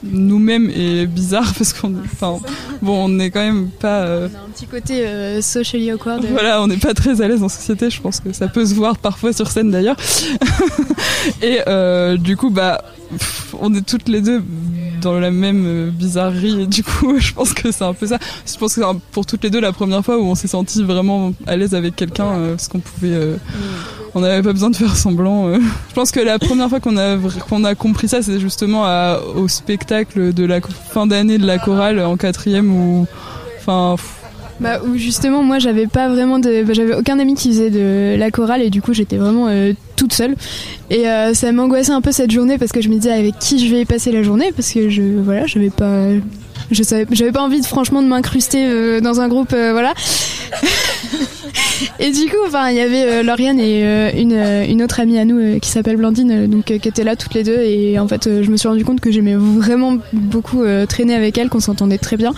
nous-mêmes 0.02 0.70
et 0.70 1.06
bizarre 1.06 1.52
parce 1.56 1.72
qu'on, 1.72 1.94
enfin, 2.04 2.38
bon, 2.82 3.04
on 3.04 3.08
n'est 3.08 3.30
quand 3.30 3.40
même 3.40 3.68
pas. 3.68 4.00
euh, 4.02 4.26
Un 4.46 4.50
petit 4.50 4.66
côté 4.66 5.06
euh, 5.06 5.40
socially 5.42 5.90
awkward. 5.92 6.24
Voilà, 6.30 6.62
on 6.62 6.66
n'est 6.66 6.76
pas 6.78 6.94
très 6.94 7.20
à 7.20 7.28
l'aise 7.28 7.42
en 7.42 7.48
société. 7.48 7.90
Je 7.90 8.00
pense 8.00 8.20
que 8.20 8.32
ça 8.32 8.48
peut 8.48 8.64
se 8.64 8.74
voir 8.74 8.96
parfois 8.98 9.32
sur 9.32 9.50
scène 9.50 9.70
d'ailleurs. 9.70 9.96
et 11.42 11.60
euh, 11.66 12.16
du 12.16 12.36
coup, 12.36 12.50
bah, 12.50 12.82
pff, 13.10 13.54
on 13.60 13.74
est 13.74 13.86
toutes 13.86 14.08
les 14.08 14.20
deux 14.20 14.42
dans 15.02 15.18
la 15.18 15.30
même 15.30 15.64
euh, 15.66 15.90
bizarrerie. 15.90 16.62
Et 16.62 16.66
du 16.66 16.82
coup, 16.84 17.18
je 17.18 17.32
pense 17.32 17.52
que 17.54 17.70
c'est 17.72 17.84
un 17.84 17.94
peu 17.94 18.06
ça. 18.06 18.18
Je 18.46 18.56
pense 18.58 18.74
que 18.74 18.80
c'est 18.82 18.98
pour 19.12 19.26
toutes 19.26 19.42
les 19.44 19.50
deux 19.50 19.60
la 19.60 19.72
première 19.72 20.04
fois 20.04 20.18
où 20.18 20.22
on 20.24 20.34
s'est 20.34 20.48
senti 20.48 20.82
vraiment 20.82 21.32
à 21.46 21.56
l'aise 21.56 21.74
avec 21.74 21.96
quelqu'un, 21.96 22.26
euh, 22.26 22.50
parce 22.52 22.68
qu'on 22.68 22.80
pouvait. 22.80 23.12
euh, 23.14 23.36
on 24.14 24.20
n'avait 24.20 24.42
pas 24.42 24.52
besoin 24.52 24.70
de 24.70 24.76
faire 24.76 24.96
semblant. 24.96 25.48
euh. 25.48 25.58
Je 25.88 25.94
pense 25.94 26.10
que 26.10 26.20
la 26.20 26.38
première 26.38 26.68
fois 26.68 26.80
qu'on 26.80 26.96
a 26.96 27.16
qu'on 27.48 27.64
a 27.64 27.74
compris 27.74 28.08
ça, 28.08 28.22
c'est 28.22 28.40
justement 28.40 28.84
à- 28.84 29.20
au 29.36 29.46
spectacle 29.48 30.32
de 30.34 30.44
la 30.44 30.60
fin 30.60 31.06
d'année 31.06 31.38
de 31.38 31.46
la 31.46 31.58
chorale 31.58 32.00
en 32.00 32.16
quatrième 32.16 32.70
où, 32.74 33.06
enfin. 33.60 33.94
pff, 33.96 34.16
Bah 34.60 34.78
où 34.84 34.96
justement 34.96 35.42
moi 35.42 35.58
j'avais 35.58 35.86
pas 35.86 36.08
vraiment 36.08 36.38
de 36.38 36.62
bah, 36.62 36.74
j'avais 36.74 36.94
aucun 36.94 37.18
ami 37.18 37.34
qui 37.34 37.48
faisait 37.48 37.70
de 37.70 38.16
la 38.18 38.30
chorale 38.30 38.60
et 38.60 38.68
du 38.68 38.82
coup 38.82 38.92
j'étais 38.92 39.16
vraiment 39.16 39.48
euh, 39.48 39.72
toute 39.96 40.12
seule. 40.12 40.36
Et 40.90 41.08
euh, 41.08 41.32
ça 41.32 41.50
m'angoissait 41.52 41.92
un 41.92 42.02
peu 42.02 42.12
cette 42.12 42.30
journée 42.30 42.58
parce 42.58 42.70
que 42.70 42.82
je 42.82 42.90
me 42.90 42.96
disais 42.96 43.12
avec 43.12 43.38
qui 43.38 43.66
je 43.66 43.74
vais 43.74 43.86
passer 43.86 44.12
la 44.12 44.22
journée? 44.22 44.52
Parce 44.54 44.70
que 44.70 44.90
je 44.90 45.02
voilà 45.02 45.46
j'avais 45.46 45.70
pas 45.70 46.08
je 46.70 46.82
savais 46.82 47.06
j'avais 47.10 47.32
pas 47.32 47.40
envie 47.40 47.62
de, 47.62 47.66
franchement 47.66 48.02
de 48.02 48.08
m'incruster 48.08 48.66
euh, 48.66 49.00
dans 49.00 49.20
un 49.20 49.28
groupe 49.28 49.52
voilà. 49.52 49.94
Et 51.98 52.10
du 52.10 52.26
coup 52.26 52.36
enfin 52.46 52.68
il 52.68 52.76
y 52.76 52.80
avait 52.80 53.22
Lauriane 53.22 53.58
et 53.58 53.82
une, 54.20 54.34
une 54.68 54.82
autre 54.82 55.00
amie 55.00 55.18
à 55.18 55.24
nous 55.24 55.58
qui 55.60 55.70
s'appelle 55.70 55.96
Blandine 55.96 56.46
donc 56.46 56.66
qui 56.66 56.74
étaient 56.88 57.04
là 57.04 57.16
toutes 57.16 57.32
les 57.32 57.44
deux. 57.44 57.58
Et 57.60 57.98
en 57.98 58.06
fait 58.06 58.42
je 58.42 58.50
me 58.50 58.58
suis 58.58 58.68
rendu 58.68 58.84
compte 58.84 59.00
que 59.00 59.10
j'aimais 59.10 59.36
vraiment 59.36 59.96
beaucoup 60.12 60.62
traîner 60.88 61.14
avec 61.14 61.38
elle 61.38 61.48
qu'on 61.48 61.60
s'entendait 61.60 61.98
très 61.98 62.18
bien 62.18 62.34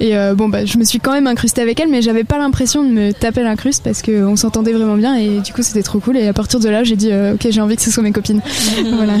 et 0.00 0.16
euh, 0.16 0.34
bon, 0.34 0.48
bah, 0.48 0.64
je 0.64 0.76
me 0.78 0.84
suis 0.84 0.98
quand 1.00 1.12
même 1.12 1.26
incrustée 1.26 1.62
avec 1.62 1.78
elle, 1.80 1.88
mais 1.88 2.02
j'avais 2.02 2.24
pas 2.24 2.38
l'impression 2.38 2.82
de 2.82 2.88
me 2.88 3.12
taper 3.12 3.42
l'incruste 3.42 3.82
parce 3.84 4.02
qu'on 4.02 4.36
s'entendait 4.36 4.72
vraiment 4.72 4.96
bien 4.96 5.14
et 5.16 5.40
du 5.40 5.52
coup 5.52 5.62
c'était 5.62 5.82
trop 5.82 6.00
cool. 6.00 6.16
Et 6.16 6.26
à 6.28 6.32
partir 6.32 6.60
de 6.60 6.68
là, 6.68 6.84
j'ai 6.84 6.96
dit, 6.96 7.10
euh, 7.12 7.34
ok, 7.34 7.46
j'ai 7.50 7.60
envie 7.60 7.76
que 7.76 7.82
ce 7.82 7.90
soit 7.90 8.02
mes 8.02 8.12
copines. 8.12 8.42
voilà. 8.96 9.14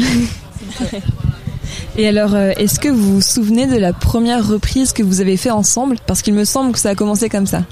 Et 1.96 2.08
alors, 2.08 2.34
euh, 2.34 2.50
est-ce 2.56 2.80
que 2.80 2.88
vous 2.88 3.14
vous 3.16 3.20
souvenez 3.20 3.66
de 3.66 3.76
la 3.76 3.92
première 3.92 4.46
reprise 4.46 4.92
que 4.92 5.02
vous 5.02 5.20
avez 5.20 5.36
fait 5.36 5.50
ensemble? 5.50 5.96
Parce 6.06 6.22
qu'il 6.22 6.34
me 6.34 6.44
semble 6.44 6.72
que 6.72 6.78
ça 6.78 6.90
a 6.90 6.94
commencé 6.94 7.28
comme 7.28 7.46
ça, 7.46 7.62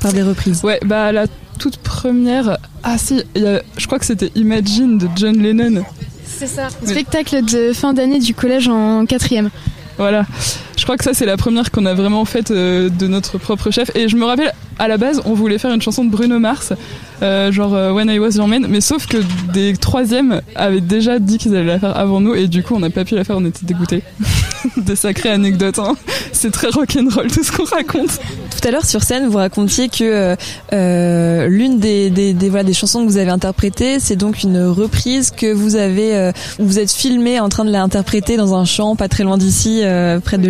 par 0.00 0.12
des 0.12 0.22
reprises. 0.22 0.62
Ouais, 0.64 0.80
bah 0.84 1.12
la 1.12 1.26
toute 1.58 1.76
première, 1.76 2.58
ah 2.82 2.98
si, 2.98 3.22
il 3.36 3.42
y 3.42 3.46
a- 3.46 3.62
je 3.76 3.86
crois 3.86 4.00
que 4.00 4.06
c'était 4.06 4.32
Imagine 4.34 4.98
de 4.98 5.08
John 5.14 5.40
Lennon. 5.40 5.84
C'est 6.26 6.48
ça. 6.48 6.68
Spectacle 6.84 7.44
de 7.44 7.72
fin 7.72 7.94
d'année 7.94 8.18
du 8.18 8.34
collège 8.34 8.66
en 8.66 9.06
quatrième. 9.06 9.50
Voilà. 9.98 10.26
Je 10.76 10.82
crois 10.82 10.96
que 10.96 11.04
ça 11.04 11.14
c'est 11.14 11.26
la 11.26 11.36
première 11.36 11.70
qu'on 11.70 11.86
a 11.86 11.94
vraiment 11.94 12.24
faite 12.24 12.50
euh, 12.50 12.88
de 12.88 13.06
notre 13.06 13.38
propre 13.38 13.70
chef. 13.70 13.90
Et 13.94 14.08
je 14.08 14.16
me 14.16 14.24
rappelle, 14.24 14.52
à 14.78 14.88
la 14.88 14.96
base, 14.96 15.22
on 15.24 15.34
voulait 15.34 15.58
faire 15.58 15.72
une 15.72 15.82
chanson 15.82 16.04
de 16.04 16.10
Bruno 16.10 16.38
Mars, 16.38 16.72
euh, 17.22 17.52
genre 17.52 17.74
euh, 17.74 17.92
When 17.92 18.10
I 18.10 18.18
Was 18.18 18.32
Your 18.32 18.48
Man, 18.48 18.66
mais 18.68 18.80
sauf 18.80 19.06
que 19.06 19.18
des 19.52 19.76
troisièmes 19.76 20.40
avaient 20.56 20.80
déjà 20.80 21.18
dit 21.18 21.38
qu'ils 21.38 21.54
allaient 21.54 21.64
la 21.64 21.78
faire 21.78 21.96
avant 21.96 22.20
nous, 22.20 22.34
et 22.34 22.48
du 22.48 22.62
coup 22.62 22.74
on 22.74 22.80
n'a 22.80 22.90
pas 22.90 23.04
pu 23.04 23.14
la 23.14 23.24
faire, 23.24 23.36
on 23.36 23.44
était 23.44 23.64
dégoûtés. 23.64 24.02
des 24.76 24.96
sacrées 24.96 25.30
anecdotes, 25.30 25.78
hein. 25.78 25.94
C'est 26.32 26.50
très 26.50 26.68
rock'n'roll 26.68 27.30
tout 27.30 27.44
ce 27.44 27.52
qu'on 27.52 27.64
raconte. 27.64 28.18
Tout 28.50 28.68
à 28.68 28.70
l'heure 28.70 28.84
sur 28.84 29.02
scène, 29.02 29.28
vous 29.28 29.38
racontiez 29.38 29.88
que 29.88 30.36
l'une 31.46 31.78
des, 31.78 32.34
voilà, 32.48 32.64
des 32.64 32.74
chansons 32.74 33.04
que 33.04 33.10
vous 33.10 33.18
avez 33.18 33.30
interprétées, 33.30 34.00
c'est 34.00 34.16
donc 34.16 34.42
une 34.42 34.60
reprise 34.64 35.30
que 35.30 35.52
vous 35.52 35.76
avez, 35.76 36.32
vous 36.58 36.78
êtes 36.78 36.90
filmé 36.90 37.38
en 37.38 37.48
train 37.48 37.64
de 37.64 37.70
l'interpréter 37.70 38.36
dans 38.36 38.54
un 38.54 38.64
champ 38.64 38.96
pas 38.96 39.08
très 39.08 39.22
loin 39.22 39.38
d'ici, 39.38 39.82
près 40.24 40.38
de 40.38 40.48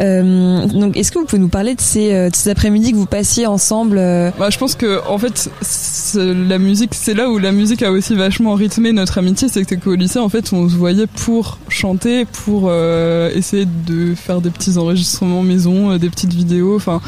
Euh, 0.00 0.66
donc, 0.66 0.96
est-ce 0.96 1.12
que 1.12 1.18
vous 1.18 1.24
pouvez 1.24 1.40
nous 1.40 1.48
parler 1.48 1.74
de 1.74 1.80
ces, 1.80 2.12
euh, 2.12 2.30
de 2.30 2.36
ces 2.36 2.50
après-midi 2.50 2.92
que 2.92 2.96
vous 2.96 3.06
passiez 3.06 3.46
ensemble 3.46 3.98
euh, 3.98 4.30
Bah, 4.38 4.48
je 4.50 4.58
pense 4.58 4.74
que 4.74 5.00
en 5.08 5.18
fait, 5.18 5.50
c'est- 5.62 6.34
la 6.34 6.58
musique, 6.58 6.94
c'est 6.94 7.14
là 7.14 7.30
où 7.30 7.38
la 7.38 7.52
musique 7.52 7.82
a 7.82 7.90
aussi 7.92 8.14
vachement 8.14 8.54
rythmé 8.54 8.92
notre 8.92 9.18
amitié, 9.18 9.48
c'est 9.48 9.64
que 9.64 9.74
qu'au 9.74 9.94
lycée, 9.94 10.18
en 10.18 10.28
fait, 10.28 10.52
on 10.52 10.68
se 10.68 10.76
voyait 10.76 11.06
pour 11.06 11.58
chanter, 11.68 12.24
pour 12.24 12.66
euh, 12.68 13.30
essayer 13.34 13.66
de 13.86 14.14
faire 14.14 14.40
des 14.40 14.50
petits 14.50 14.76
enregistrements 14.78 15.42
maison, 15.42 15.96
des 15.96 16.10
petites 16.10 16.32
vidéos. 16.34 16.76
Enfin, 16.76 17.00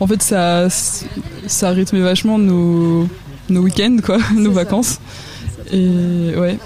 en 0.00 0.06
fait, 0.06 0.22
ça, 0.22 0.68
ça 1.46 1.70
rythmait 1.70 2.00
vachement 2.00 2.38
nos 2.38 3.08
nos 3.48 3.60
week-ends, 3.60 3.96
quoi, 4.04 4.18
nos 4.34 4.52
vacances. 4.52 4.98
Et 5.72 6.34
ouais. 6.36 6.58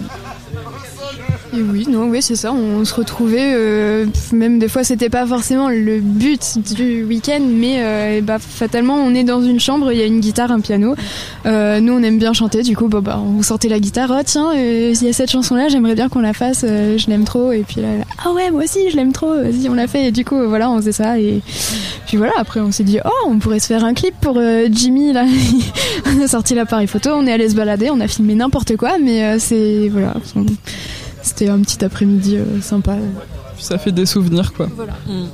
Oui, 1.63 1.87
non, 1.89 2.09
oui, 2.09 2.21
c'est 2.21 2.37
ça. 2.37 2.53
On 2.53 2.85
se 2.85 2.95
retrouvait, 2.95 3.53
euh, 3.55 4.07
même 4.33 4.59
des 4.59 4.69
fois, 4.69 4.85
c'était 4.85 5.09
pas 5.09 5.27
forcément 5.27 5.69
le 5.69 6.01
but 6.01 6.59
du 6.75 7.05
week-end, 7.05 7.41
mais 7.41 7.77
euh, 7.79 8.21
bah, 8.21 8.39
fatalement, 8.39 8.97
on 8.97 9.15
est 9.15 9.25
dans 9.25 9.43
une 9.43 9.59
chambre, 9.59 9.91
il 9.93 9.99
y 9.99 10.03
a 10.03 10.05
une 10.05 10.21
guitare, 10.21 10.51
un 10.51 10.61
piano. 10.61 10.95
Euh, 11.47 11.81
nous, 11.81 11.95
on 11.95 12.03
aime 12.03 12.19
bien 12.19 12.33
chanter, 12.33 12.63
du 12.63 12.77
coup, 12.77 12.89
bah, 12.89 13.01
bah, 13.01 13.21
on 13.21 13.43
sortait 13.43 13.69
la 13.69 13.81
guitare. 13.81 14.13
Oh 14.13 14.23
tiens, 14.25 14.53
il 14.55 15.03
y 15.03 15.09
a 15.09 15.13
cette 15.13 15.31
chanson-là, 15.31 15.69
j'aimerais 15.69 15.95
bien 15.95 16.09
qu'on 16.09 16.21
la 16.21 16.35
fasse. 16.35 16.63
je 16.63 17.07
l'aime 17.09 17.25
trop. 17.25 17.53
Et 17.53 17.65
puis 17.67 17.81
là, 17.81 17.89
ah 18.25 18.33
ouais, 18.33 18.51
moi 18.51 18.65
aussi, 18.65 18.91
je 18.91 18.97
l'aime 18.97 19.13
trop. 19.13 19.35
Vas-y, 19.35 19.69
on 19.69 19.75
l'a 19.75 19.87
fait. 19.87 20.07
Et 20.07 20.13
du 20.13 20.25
coup, 20.25 20.37
voilà, 20.47 20.71
on 20.71 20.77
faisait 20.77 20.93
ça. 20.93 21.19
Et 21.19 21.41
puis 22.07 22.19
voilà. 22.19 22.33
Après, 22.37 22.61
on 22.61 22.71
s'est 22.71 22.85
dit, 22.85 22.99
oh, 23.05 23.29
on 23.29 23.39
pourrait 23.39 23.61
se 23.61 23.67
faire 23.67 23.85
un 23.85 23.95
clip 23.95 24.15
pour 24.21 24.39
Jimmy. 24.71 25.13
Là, 25.13 25.25
on 26.07 26.21
a 26.23 26.29
sorti 26.29 26.55
l'appareil 26.55 26.87
photo, 26.87 27.11
on 27.15 27.27
est 27.27 27.33
allé 27.33 27.49
se 27.49 27.55
balader, 27.55 27.89
on 27.91 28.01
a 28.01 28.09
filmé 28.09 28.35
n'importe 28.35 28.77
quoi, 28.77 28.99
mais 29.03 29.39
c'est 29.39 29.89
voilà. 29.89 30.15
C'était 31.27 31.49
un 31.49 31.59
petit 31.61 31.85
après-midi 31.85 32.37
euh, 32.37 32.61
sympa. 32.63 32.97
Ça 33.59 33.79
fait 33.79 33.91
des 33.91 34.07
souvenirs, 34.07 34.53
quoi. 34.53 34.69
Mm. 35.09 35.25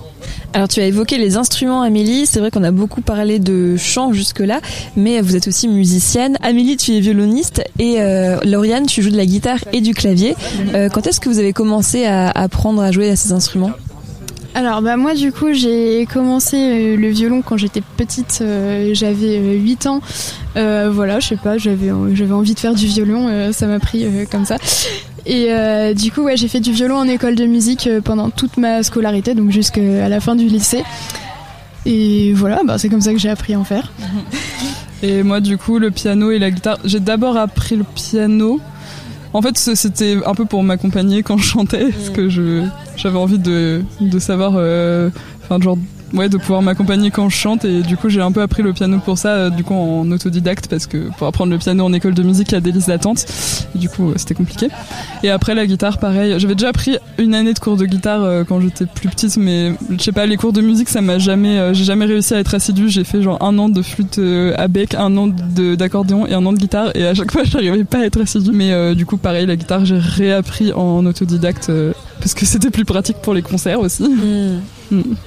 Alors 0.55 0.69
tu 0.69 0.81
as 0.81 0.87
évoqué 0.87 1.19
les 1.19 1.37
instruments 1.37 1.83
Amélie, 1.83 2.25
c'est 2.27 2.41
vrai 2.41 2.51
qu'on 2.51 2.65
a 2.65 2.71
beaucoup 2.71 3.03
parlé 3.03 3.39
de 3.39 3.77
chant 3.77 4.13
jusque-là, 4.13 4.61
mais 4.97 5.21
vous 5.21 5.37
êtes 5.37 5.49
aussi 5.49 5.69
musicienne. 5.69 6.39
Amélie, 6.43 6.77
tu 6.77 6.93
es 6.93 7.01
violoniste 7.01 7.63
et 7.79 8.01
euh, 8.01 8.39
Lauriane, 8.45 8.87
tu 8.87 9.03
joues 9.03 9.11
de 9.11 9.17
la 9.17 9.27
guitare 9.27 9.59
et 9.73 9.81
du 9.83 9.93
clavier. 9.93 10.35
Euh, 10.75 10.89
quand 10.89 11.07
est-ce 11.07 11.21
que 11.21 11.29
vous 11.29 11.39
avez 11.39 11.53
commencé 11.53 12.05
à 12.05 12.31
apprendre 12.31 12.81
à 12.81 12.91
jouer 12.91 13.11
à 13.11 13.17
ces 13.17 13.33
instruments? 13.33 13.73
Alors 14.55 14.83
bah 14.83 14.99
moi 14.99 15.15
du 15.15 15.33
coup 15.33 15.53
j'ai 15.53 16.07
commencé 16.13 16.57
euh, 16.57 16.97
le 16.97 17.09
violon 17.09 17.41
quand 17.41 17.57
j'étais 17.57 17.81
petite, 17.97 18.41
euh, 18.43 18.91
j'avais 18.93 19.39
euh, 19.39 19.55
8 19.55 19.87
ans. 19.87 20.01
Euh, 20.57 20.91
voilà, 20.93 21.21
je 21.21 21.29
sais 21.29 21.37
pas, 21.37 21.57
j'avais 21.57 21.91
envie 21.91 22.55
de 22.55 22.59
faire 22.59 22.75
du 22.75 22.87
violon, 22.87 23.51
ça 23.53 23.67
m'a 23.67 23.79
pris 23.79 24.07
comme 24.31 24.45
ça. 24.45 24.57
Et 25.25 25.49
du 25.95 26.13
coup 26.13 26.23
ouais, 26.23 26.37
j'ai 26.37 26.49
fait 26.49 26.61
du 26.61 26.73
violon 26.73 26.97
en 26.97 27.09
école 27.09 27.35
de 27.35 27.47
musique 27.47 27.89
pendant 28.05 28.29
toute 28.29 28.59
ma 28.59 28.83
scolarité, 28.83 29.35
donc 29.35 29.51
jusqu'à 29.51 30.09
la 30.09 30.21
fin 30.21 30.35
du 30.35 30.47
lycée. 30.47 30.85
Et 31.87 32.33
voilà, 32.35 32.61
bah, 32.65 32.79
c'est 32.79 32.89
comme 32.89 33.01
ça 33.01 33.13
que 33.13 33.19
j'ai 33.19 33.31
appris 33.31 33.55
à 33.55 33.59
en 33.59 33.65
faire. 33.65 33.91
Et 35.03 35.25
moi, 35.25 35.41
du 35.41 35.59
coup, 35.59 35.79
le 35.79 35.91
piano 35.91 36.31
et 36.31 36.39
la 36.39 36.51
guitare. 36.51 36.79
J'ai 36.85 37.01
d'abord 37.01 37.37
appris 37.37 37.75
le 37.75 37.83
piano. 37.83 38.61
En 39.35 39.41
fait, 39.43 39.57
c'était 39.57 40.19
un 40.27 40.35
peu 40.35 40.45
pour 40.45 40.63
m'accompagner 40.63 41.23
quand 41.23 41.39
je 41.39 41.45
chantais, 41.45 41.91
parce 41.91 42.11
que 42.11 42.29
je 42.29 42.65
j'avais 42.97 43.19
envie 43.19 43.39
de, 43.39 43.83
de 44.01 44.19
savoir, 44.19 44.53
euh, 44.57 45.09
enfin, 45.43 45.59
genre, 45.61 45.79
ouais, 46.15 46.29
de 46.29 46.37
pouvoir 46.37 46.63
m'accompagner 46.63 47.11
quand 47.11 47.29
je 47.29 47.37
chante. 47.37 47.65
Et 47.65 47.83
du 47.83 47.97
coup, 47.97 48.09
j'ai 48.09 48.21
un 48.21 48.33
peu 48.33 48.43
appris 48.43 48.63
le 48.63 48.73
piano 48.73 48.99
pour 48.99 49.19
ça, 49.19 49.29
euh, 49.31 49.51
du 49.51 49.65
coup, 49.65 49.75
en 49.75 50.11
autodidacte, 50.11 50.69
parce 50.69 50.87
que 50.87 51.11
pour 51.17 51.27
apprendre 51.27 51.53
le 51.53 51.59
piano 51.59 51.85
en 51.85 51.93
école 51.93 52.15
de 52.15 52.23
musique, 52.23 52.49
il 52.53 52.55
y 52.55 52.59
a 52.59 52.61
des 52.61 52.73
listes 52.73 52.89
d'attente. 52.89 53.25
Du 53.75 53.89
coup, 53.89 54.11
euh, 54.11 54.15
c'était 54.17 54.35
compliqué. 54.35 54.69
Et 55.23 55.31
après, 55.31 55.55
la 55.55 55.67
guitare, 55.67 55.99
pareil. 55.99 56.35
J'avais 56.39 56.55
déjà 56.55 56.69
appris 56.69 56.99
une 57.19 57.35
année 57.35 57.55
de 57.55 57.59
cours 57.59 57.77
de 57.77 57.87
guitare 57.87 58.23
euh, 58.23 58.45
quand 58.45 58.61
j'étais 58.61 58.87
plus 58.87 59.09
petite, 59.09 59.37
mais 59.37 59.73
je 59.91 60.03
sais 60.03 60.13
pas, 60.13 60.27
les 60.27 60.37
cours 60.37 60.53
de 60.53 60.61
musique, 60.61 60.89
ça 60.89 61.01
m'a 61.01 61.19
jamais, 61.19 61.75
j'ai 61.75 61.85
jamais 61.85 62.05
réussi 62.05 62.35
à 62.35 62.39
être 62.39 62.55
assidue. 62.55 62.89
J'ai 62.89 63.05
fait 63.05 63.23
genre 63.23 63.43
un 63.43 63.59
an 63.59 63.69
de 63.69 63.83
flûte 63.83 64.21
à 64.57 64.69
bec, 64.69 64.95
un 64.95 65.17
an 65.17 65.29
d'accordéon 65.29 66.27
et 66.27 66.35
un 66.35 66.45
an 66.47 66.53
de 66.53 66.59
guitare, 66.59 66.91
et 66.95 67.07
à 67.07 67.15
chaque 67.15 67.33
fois, 67.33 67.45
j'arrivais 67.45 67.85
pas 67.85 67.99
à 67.99 68.05
être 68.05 68.21
assidue. 68.21 68.53
Mais 68.53 68.95
du 68.95 69.07
coup, 69.07 69.17
pareil, 69.17 69.47
la 69.47 69.57
guitare, 69.57 69.85
j'ai 69.85 69.99
réappris 69.99 70.73
en 70.73 71.05
autodidacte 71.07 71.71
parce 72.19 72.35
que 72.35 72.47
c'était 72.47 72.71
plus 72.71 72.85
pratique 72.85 73.17
pour 73.17 73.35
les 73.35 73.43
concerts 73.43 73.81
aussi. 73.81 74.05
Mm. 74.05 74.61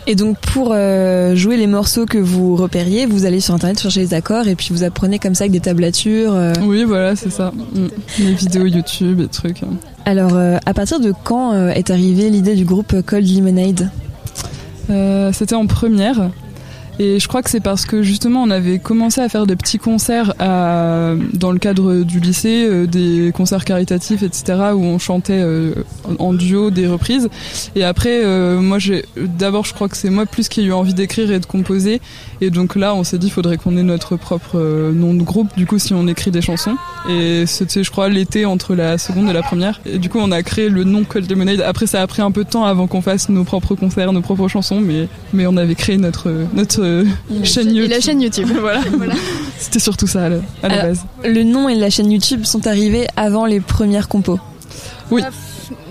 Et 0.08 0.16
donc 0.16 0.38
pour 0.40 0.70
euh, 0.72 1.36
jouer 1.36 1.58
les 1.58 1.68
morceaux 1.68 2.06
que 2.06 2.18
vous 2.18 2.56
repériez, 2.56 3.06
vous 3.06 3.26
allez 3.26 3.40
sur 3.40 3.54
internet 3.54 3.80
chercher 3.80 4.02
les 4.02 4.14
accords 4.14 4.48
et 4.48 4.56
puis 4.56 4.70
vous 4.72 4.84
apprenez 4.84 5.20
comme 5.20 5.36
ça 5.36 5.44
avec 5.46 5.52
des 5.52 5.60
tablatures. 5.60 6.34
euh. 6.34 6.54
Oui, 6.64 6.84
voilà, 6.84 7.16
c'est 7.16 7.32
ça. 7.32 7.52
Mm. 7.74 7.88
Les 8.20 8.34
vidéos 8.34 8.66
YouTube 8.66 9.22
et 9.22 9.28
trucs. 9.28 9.62
Alors 10.06 10.36
euh, 10.36 10.58
à 10.66 10.74
partir 10.74 11.00
de 11.00 11.14
quand 11.24 11.54
est 11.70 11.90
arrivée 11.90 12.30
l'idée 12.30 12.56
du 12.56 12.66
groupe 12.66 13.02
Cold 13.02 13.28
Lemonade? 13.28 13.90
C'était 15.34 15.56
en 15.56 15.66
première. 15.66 16.30
Et 17.00 17.20
je 17.20 17.28
crois 17.28 17.42
que 17.42 17.50
c'est 17.50 17.60
parce 17.60 17.86
que 17.86 18.04
justement 18.04 18.42
on 18.44 18.50
avait 18.50 18.80
commencé 18.80 19.20
à 19.22 19.28
faire 19.30 19.46
des 19.46 19.56
petits 19.56 19.78
concerts 19.80 20.34
à- 20.40 21.14
dans 21.34 21.52
le 21.52 21.60
cadre 21.60 22.04
du 22.04 22.20
lycée, 22.20 22.66
euh, 22.70 22.88
des 22.88 23.32
concerts 23.34 23.66
caritatifs, 23.66 24.24
etc., 24.24 24.44
où 24.76 24.84
on 24.84 24.98
chantait 25.00 25.34
euh, 25.42 25.74
en 26.20 26.34
duo 26.34 26.72
des 26.72 26.88
reprises. 26.88 27.30
Et 27.76 27.84
après, 27.84 28.24
euh, 28.24 28.60
moi, 28.62 28.80
j'ai 28.80 29.06
d'abord, 29.18 29.66
je 29.66 29.74
crois 29.74 29.90
que 29.90 29.98
c'est 29.98 30.10
moi 30.10 30.26
plus 30.26 30.48
qui 30.48 30.62
ai 30.62 30.66
eu 30.66 30.74
envie 30.74 30.94
d'écrire 30.94 31.32
et 31.32 31.40
de 31.40 31.46
composer. 31.46 32.02
Et 32.42 32.50
donc 32.50 32.76
là, 32.76 32.94
on 32.96 33.04
s'est 33.04 33.18
dit, 33.18 33.30
faudrait 33.30 33.58
qu'on 33.58 33.78
ait 33.78 33.84
notre 33.84 34.16
propre 34.18 34.58
nom 34.94 35.14
de 35.14 35.24
groupe. 35.24 35.50
Du 35.58 35.66
coup, 35.66 35.80
si 35.80 35.94
on 35.94 36.08
écrit 36.08 36.32
des 36.32 36.42
chansons. 36.42 36.76
Et 37.10 37.46
c'était, 37.46 37.84
je 37.84 37.92
crois, 37.92 38.10
l'été 38.10 38.46
entre 38.46 38.74
la 38.76 38.98
seconde 38.98 39.30
et 39.30 39.34
la 39.34 39.44
première. 39.44 39.80
Et 39.86 39.98
du 40.00 40.10
coup, 40.10 40.20
on 40.22 40.32
a 40.32 40.44
créé 40.44 40.70
le 40.70 40.84
nom 40.84 41.04
Cold 41.04 41.30
Lemonade. 41.30 41.62
Après, 41.62 41.88
ça 41.88 42.02
a 42.02 42.08
pris 42.08 42.22
un 42.22 42.32
peu 42.32 42.44
de 42.44 42.50
temps 42.50 42.66
avant 42.66 42.88
qu'on 42.88 43.02
fasse 43.02 43.30
nos 43.30 43.44
propres 43.44 43.76
concerts, 43.76 44.12
nos 44.14 44.22
propres 44.22 44.48
chansons, 44.48 44.80
mais 44.82 45.08
mais 45.34 45.46
on 45.48 45.58
avait 45.58 45.76
créé 45.76 45.98
notre 45.98 46.32
notre 46.54 46.85
euh, 46.86 47.04
chaîne 47.44 47.68
YouTube. 47.74 47.92
Et 47.92 47.96
la 47.96 48.00
chaîne 48.02 48.22
YouTube. 48.22 48.48
voilà. 48.60 48.82
C'était 49.58 49.80
surtout 49.80 50.08
ça 50.08 50.26
à 50.26 50.30
la, 50.30 50.36
à 50.64 50.68
la 50.68 50.74
Alors, 50.74 50.86
base. 50.88 51.06
Le 51.24 51.44
nom 51.44 51.68
et 51.70 51.76
la 51.76 51.90
chaîne 51.90 52.12
YouTube 52.12 52.44
sont 52.46 52.68
arrivés 52.68 53.08
avant 53.18 53.46
les 53.46 53.60
premières 53.60 54.08
compos. 54.08 54.40
Oui. 55.12 55.22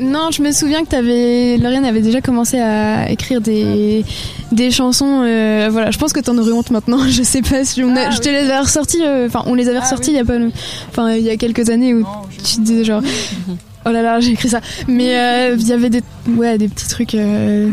Non, 0.00 0.30
je 0.30 0.40
me 0.42 0.52
souviens 0.52 0.84
que 0.84 0.90
t'avais, 0.90 1.56
Lauriane 1.56 1.84
avait 1.84 2.00
déjà 2.00 2.20
commencé 2.20 2.58
à 2.60 3.10
écrire 3.10 3.40
des, 3.40 4.04
des 4.52 4.70
chansons. 4.70 5.22
euh, 5.24 5.68
voilà, 5.70 5.90
je 5.90 5.98
pense 5.98 6.12
que 6.12 6.20
t'en 6.20 6.38
aurais 6.38 6.52
honte 6.52 6.70
maintenant. 6.70 6.98
Je 7.08 7.22
sais 7.24 7.42
pas 7.42 7.64
si 7.64 7.82
on 7.82 7.94
a, 7.96 8.10
je 8.10 8.18
te 8.20 8.28
les 8.28 8.36
avais 8.38 8.58
ressorties. 8.60 9.02
euh, 9.04 9.26
Enfin, 9.26 9.42
on 9.46 9.54
les 9.54 9.68
avait 9.68 9.80
ressorties 9.80 10.12
il 10.12 10.16
y 10.16 10.20
a 10.20 10.24
pas, 10.24 10.38
enfin, 10.90 11.12
il 11.14 11.22
y 11.24 11.30
a 11.30 11.36
quelques 11.36 11.70
années 11.70 11.92
où 11.92 12.04
tu 12.44 12.56
te 12.56 12.60
disais 12.60 12.84
genre, 12.84 13.02
oh 13.86 13.90
là 13.90 14.02
là, 14.02 14.20
j'ai 14.20 14.30
écrit 14.32 14.48
ça. 14.48 14.60
Mais 14.86 15.18
euh, 15.18 15.56
il 15.58 15.66
y 15.66 15.72
avait 15.72 15.90
des, 15.90 16.02
ouais, 16.36 16.56
des 16.56 16.68
petits 16.68 16.88
trucs. 16.88 17.14
euh, 17.16 17.70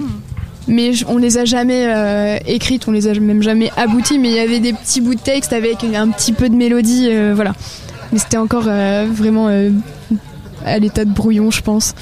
mais 0.68 0.92
on 1.08 1.18
les 1.18 1.38
a 1.38 1.46
jamais 1.46 1.86
euh, 1.88 2.38
écrites, 2.46 2.88
on 2.88 2.92
les 2.92 3.08
a 3.08 3.14
même 3.14 3.42
jamais 3.42 3.72
abouties. 3.78 4.20
Mais 4.20 4.30
il 4.30 4.36
y 4.36 4.40
avait 4.40 4.60
des 4.60 4.74
petits 4.74 5.02
bouts 5.02 5.16
de 5.16 5.20
texte 5.20 5.54
avec 5.54 5.84
un 5.84 6.10
petit 6.10 6.34
peu 6.34 6.50
de 6.50 6.56
mélodie, 6.56 7.10
euh, 7.12 7.34
voilà. 7.36 7.54
Mais 8.12 8.20
c'était 8.20 8.38
encore 8.38 8.66
euh, 8.68 9.08
vraiment 9.12 9.48
à 10.66 10.80
l'état 10.80 11.06
de 11.06 11.12
brouillon, 11.12 11.52
je 11.52 11.62
pense. 11.62 11.96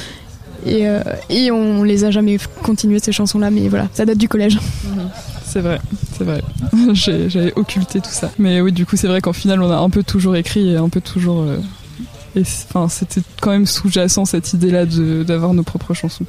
Et, 0.65 0.83
et 1.29 1.51
on 1.51 1.83
les 1.83 2.03
a 2.03 2.11
jamais 2.11 2.37
continué 2.63 2.99
ces 2.99 3.13
chansons-là, 3.13 3.49
mais 3.49 3.69
voilà, 3.69 3.87
ça 3.93 4.05
date 4.05 4.17
du 4.17 4.27
collège. 4.27 4.59
C'est 5.45 5.61
vrai, 5.61 5.81
c'est 6.15 6.23
vrai. 6.25 6.43
J'avais 6.93 7.51
occulté 7.55 8.01
tout 8.01 8.11
ça. 8.11 8.29
Mais 8.37 8.61
oui, 8.61 8.71
du 8.71 8.85
coup, 8.85 8.97
c'est 8.97 9.07
vrai 9.07 9.19
qu'en 9.19 9.33
final, 9.33 9.63
on 9.63 9.71
a 9.71 9.77
un 9.77 9.89
peu 9.89 10.03
toujours 10.03 10.35
écrit 10.35 10.69
et 10.69 10.75
un 10.75 10.89
peu 10.89 11.01
toujours. 11.01 11.43
enfin, 12.37 12.87
c'était 12.87 13.21
quand 13.41 13.49
même 13.49 13.65
sous-jacent 13.65 14.25
cette 14.25 14.53
idée-là 14.53 14.85
d'avoir 14.85 15.55
nos 15.55 15.63
propres 15.63 15.95
chansons. 15.95 16.25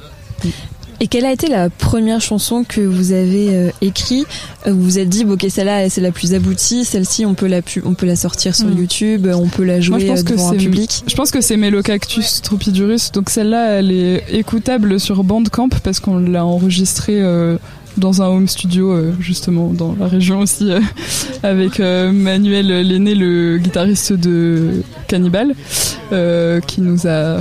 Et 1.03 1.07
quelle 1.07 1.25
a 1.25 1.31
été 1.31 1.47
la 1.47 1.71
première 1.71 2.21
chanson 2.21 2.63
que 2.63 2.79
vous 2.79 3.11
avez 3.11 3.55
euh, 3.55 3.69
écrite? 3.81 4.27
Euh, 4.67 4.71
Vous 4.71 4.83
vous 4.83 4.99
êtes 4.99 5.09
dit, 5.09 5.25
bon, 5.25 5.33
ok, 5.33 5.47
celle-là, 5.49 5.89
c'est 5.89 5.99
la 5.99 6.11
plus 6.11 6.35
aboutie. 6.35 6.85
Celle-ci, 6.85 7.25
on 7.25 7.33
peut 7.33 7.47
la 7.47 7.63
pu- 7.63 7.81
on 7.83 7.95
peut 7.95 8.05
la 8.05 8.15
sortir 8.15 8.55
sur 8.55 8.67
Mm. 8.67 8.77
YouTube, 8.77 9.27
on 9.33 9.47
peut 9.47 9.63
la 9.63 9.81
jouer 9.81 9.97
Moi, 9.97 9.99
je 10.05 10.07
pense 10.11 10.19
euh, 10.19 10.23
que 10.23 10.29
devant 10.33 10.51
un 10.51 10.57
public. 10.57 11.03
Je 11.07 11.15
pense 11.15 11.31
que 11.31 11.41
c'est 11.41 11.57
Mélocactus 11.57 12.43
Tropidurus. 12.43 13.11
Donc 13.13 13.31
celle-là, 13.31 13.79
elle 13.79 13.91
est 13.91 14.23
écoutable 14.31 14.99
sur 14.99 15.23
Bandcamp 15.23 15.69
parce 15.83 15.99
qu'on 15.99 16.19
l'a 16.19 16.45
enregistrée 16.45 17.19
euh, 17.19 17.57
dans 17.97 18.21
un 18.21 18.27
home 18.27 18.47
studio 18.47 18.91
euh, 18.93 19.11
justement 19.19 19.73
dans 19.73 19.95
la 19.99 20.05
région 20.07 20.39
aussi 20.41 20.71
euh, 20.71 20.79
avec 21.43 21.79
euh, 21.79 22.11
Manuel 22.11 22.67
Lenné 22.87 23.15
le 23.15 23.57
guitariste 23.57 24.13
de 24.13 24.83
Cannibal 25.07 25.55
euh, 26.13 26.59
qui 26.61 26.81
nous 26.81 27.07
a 27.07 27.39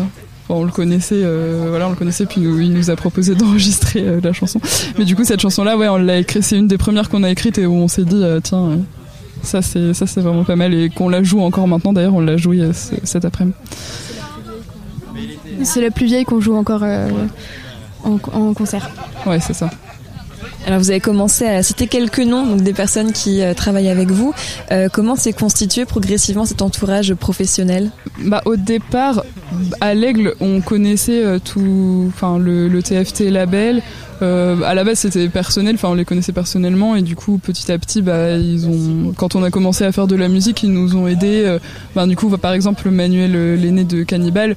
on 0.56 0.64
le 0.64 0.70
connaissait, 0.72 1.20
euh, 1.22 1.66
voilà, 1.70 1.86
on 1.86 1.90
le 1.90 1.96
connaissait, 1.96 2.26
puis 2.26 2.40
nous, 2.40 2.58
il 2.60 2.72
nous 2.72 2.90
a 2.90 2.96
proposé 2.96 3.34
d'enregistrer 3.36 4.00
euh, 4.06 4.20
la 4.22 4.32
chanson. 4.32 4.60
Mais 4.98 5.04
du 5.04 5.14
coup, 5.16 5.24
cette 5.24 5.40
chanson-là, 5.40 5.76
ouais, 5.76 5.88
on 5.88 5.96
l'a 5.96 6.18
écrit, 6.18 6.42
c'est 6.42 6.56
une 6.58 6.66
des 6.68 6.78
premières 6.78 7.08
qu'on 7.08 7.22
a 7.22 7.30
écrites 7.30 7.58
et 7.58 7.66
où 7.66 7.74
on 7.74 7.88
s'est 7.88 8.04
dit, 8.04 8.14
euh, 8.22 8.40
tiens, 8.42 8.78
ça 9.42 9.62
c'est, 9.62 9.94
ça 9.94 10.06
c'est 10.06 10.20
vraiment 10.20 10.44
pas 10.44 10.56
mal 10.56 10.74
et 10.74 10.90
qu'on 10.90 11.08
la 11.08 11.22
joue 11.22 11.40
encore 11.40 11.66
maintenant. 11.68 11.92
D'ailleurs, 11.92 12.14
on 12.14 12.20
l'a 12.20 12.36
joué 12.36 12.72
ce- 12.72 12.94
cet 13.04 13.24
après-midi. 13.24 13.56
C'est 15.62 15.80
la 15.82 15.90
plus 15.90 16.06
vieille 16.06 16.24
qu'on 16.24 16.40
joue 16.40 16.54
encore 16.56 16.82
euh, 16.82 17.08
en, 18.04 18.18
en 18.32 18.54
concert. 18.54 18.90
Ouais, 19.26 19.40
c'est 19.40 19.52
ça. 19.54 19.68
Alors 20.66 20.78
vous 20.78 20.90
avez 20.90 21.00
commencé 21.00 21.46
à 21.46 21.62
citer 21.62 21.86
quelques 21.86 22.20
noms 22.20 22.46
donc 22.46 22.62
des 22.62 22.72
personnes 22.72 23.12
qui 23.12 23.42
euh, 23.42 23.54
travaillent 23.54 23.88
avec 23.88 24.10
vous. 24.10 24.34
Euh, 24.70 24.88
comment 24.92 25.16
s'est 25.16 25.32
constitué 25.32 25.84
progressivement 25.84 26.44
cet 26.44 26.62
entourage 26.62 27.14
professionnel? 27.14 27.90
Bah, 28.24 28.42
au 28.44 28.56
départ, 28.56 29.24
à 29.80 29.94
l'Aigle, 29.94 30.34
on 30.40 30.60
connaissait 30.60 31.24
euh, 31.24 31.38
tout, 31.38 32.04
enfin 32.08 32.38
le, 32.38 32.68
le 32.68 32.82
TFT 32.82 33.30
label. 33.30 33.82
Euh, 34.22 34.56
à 34.64 34.74
la 34.74 34.84
base, 34.84 35.00
c'était 35.00 35.28
personnel, 35.28 35.74
enfin 35.76 35.88
on 35.88 35.94
les 35.94 36.04
connaissait 36.04 36.32
personnellement 36.32 36.94
et 36.96 37.02
du 37.02 37.16
coup, 37.16 37.38
petit 37.38 37.70
à 37.72 37.78
petit, 37.78 38.02
bah 38.02 38.36
ils 38.36 38.66
ont, 38.66 39.12
quand 39.16 39.34
on 39.34 39.42
a 39.42 39.50
commencé 39.50 39.84
à 39.84 39.92
faire 39.92 40.06
de 40.06 40.16
la 40.16 40.28
musique, 40.28 40.62
ils 40.62 40.72
nous 40.72 40.96
ont 40.96 41.06
aidés. 41.06 41.42
Euh, 41.44 41.58
bah, 41.94 42.06
du 42.06 42.16
coup, 42.16 42.28
bah, 42.28 42.38
par 42.38 42.52
exemple, 42.52 42.88
Manuel, 42.90 43.32
euh, 43.34 43.56
l'aîné 43.56 43.84
de 43.84 44.02
Cannibal, 44.02 44.56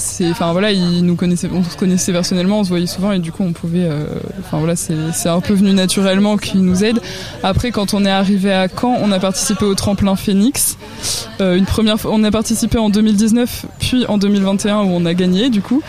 c'est, 0.00 0.30
enfin 0.30 0.52
voilà, 0.52 0.72
il 0.72 1.04
nous 1.04 1.14
connaissait, 1.14 1.48
on 1.52 1.62
se 1.62 1.76
connaissait 1.76 2.12
personnellement, 2.12 2.60
on 2.60 2.64
se 2.64 2.70
voyait 2.70 2.86
souvent 2.86 3.12
et 3.12 3.18
du 3.18 3.32
coup, 3.32 3.42
on 3.42 3.52
pouvait, 3.52 3.84
euh, 3.84 4.04
enfin 4.40 4.58
voilà, 4.58 4.74
c'est, 4.76 5.28
un 5.28 5.40
peu 5.40 5.54
venu 5.54 5.72
naturellement 5.72 6.36
qu'il 6.36 6.62
nous 6.62 6.84
aide. 6.84 7.00
Après, 7.42 7.70
quand 7.70 7.94
on 7.94 8.04
est 8.04 8.10
arrivé 8.10 8.52
à 8.52 8.68
Caen, 8.68 8.96
on 9.02 9.12
a 9.12 9.20
participé 9.20 9.64
au 9.64 9.74
tremplin 9.74 10.16
Phoenix. 10.16 10.76
Euh, 11.40 11.56
une 11.56 11.66
première 11.66 12.00
fois, 12.00 12.10
on 12.14 12.24
a 12.24 12.30
participé 12.30 12.78
en 12.78 12.90
2019, 12.90 13.66
puis 13.78 14.06
en 14.06 14.18
2021 14.18 14.78
où 14.78 14.88
on 14.88 15.04
a 15.04 15.14
gagné 15.14 15.50
du 15.50 15.62
coup. 15.62 15.82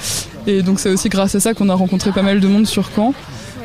Et 0.48 0.62
donc 0.62 0.80
c'est 0.80 0.90
aussi 0.90 1.10
grâce 1.10 1.36
à 1.36 1.40
ça 1.40 1.54
qu'on 1.54 1.70
a 1.70 1.76
rencontré 1.76 2.12
pas 2.12 2.24
mal 2.24 2.40
de 2.40 2.48
monde 2.48 2.68
sur 2.68 2.90
Caen. 2.96 3.14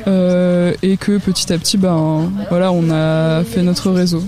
Euh, 0.06 0.72
et 0.82 0.96
que 0.96 1.18
petit 1.18 1.52
à 1.52 1.58
petit, 1.58 1.76
ben 1.78 2.30
voilà, 2.48 2.70
on 2.70 2.90
a 2.90 3.42
fait 3.44 3.62
notre 3.62 3.90
réseau. 3.90 4.22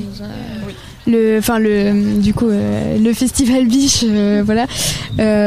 le 1.07 1.39
enfin 1.39 1.59
le 1.59 2.21
du 2.21 2.35
coup 2.35 2.49
euh, 2.49 2.99
le 2.99 3.13
festival 3.15 3.67
biche 3.67 4.05
euh, 4.05 4.43
voilà 4.45 4.67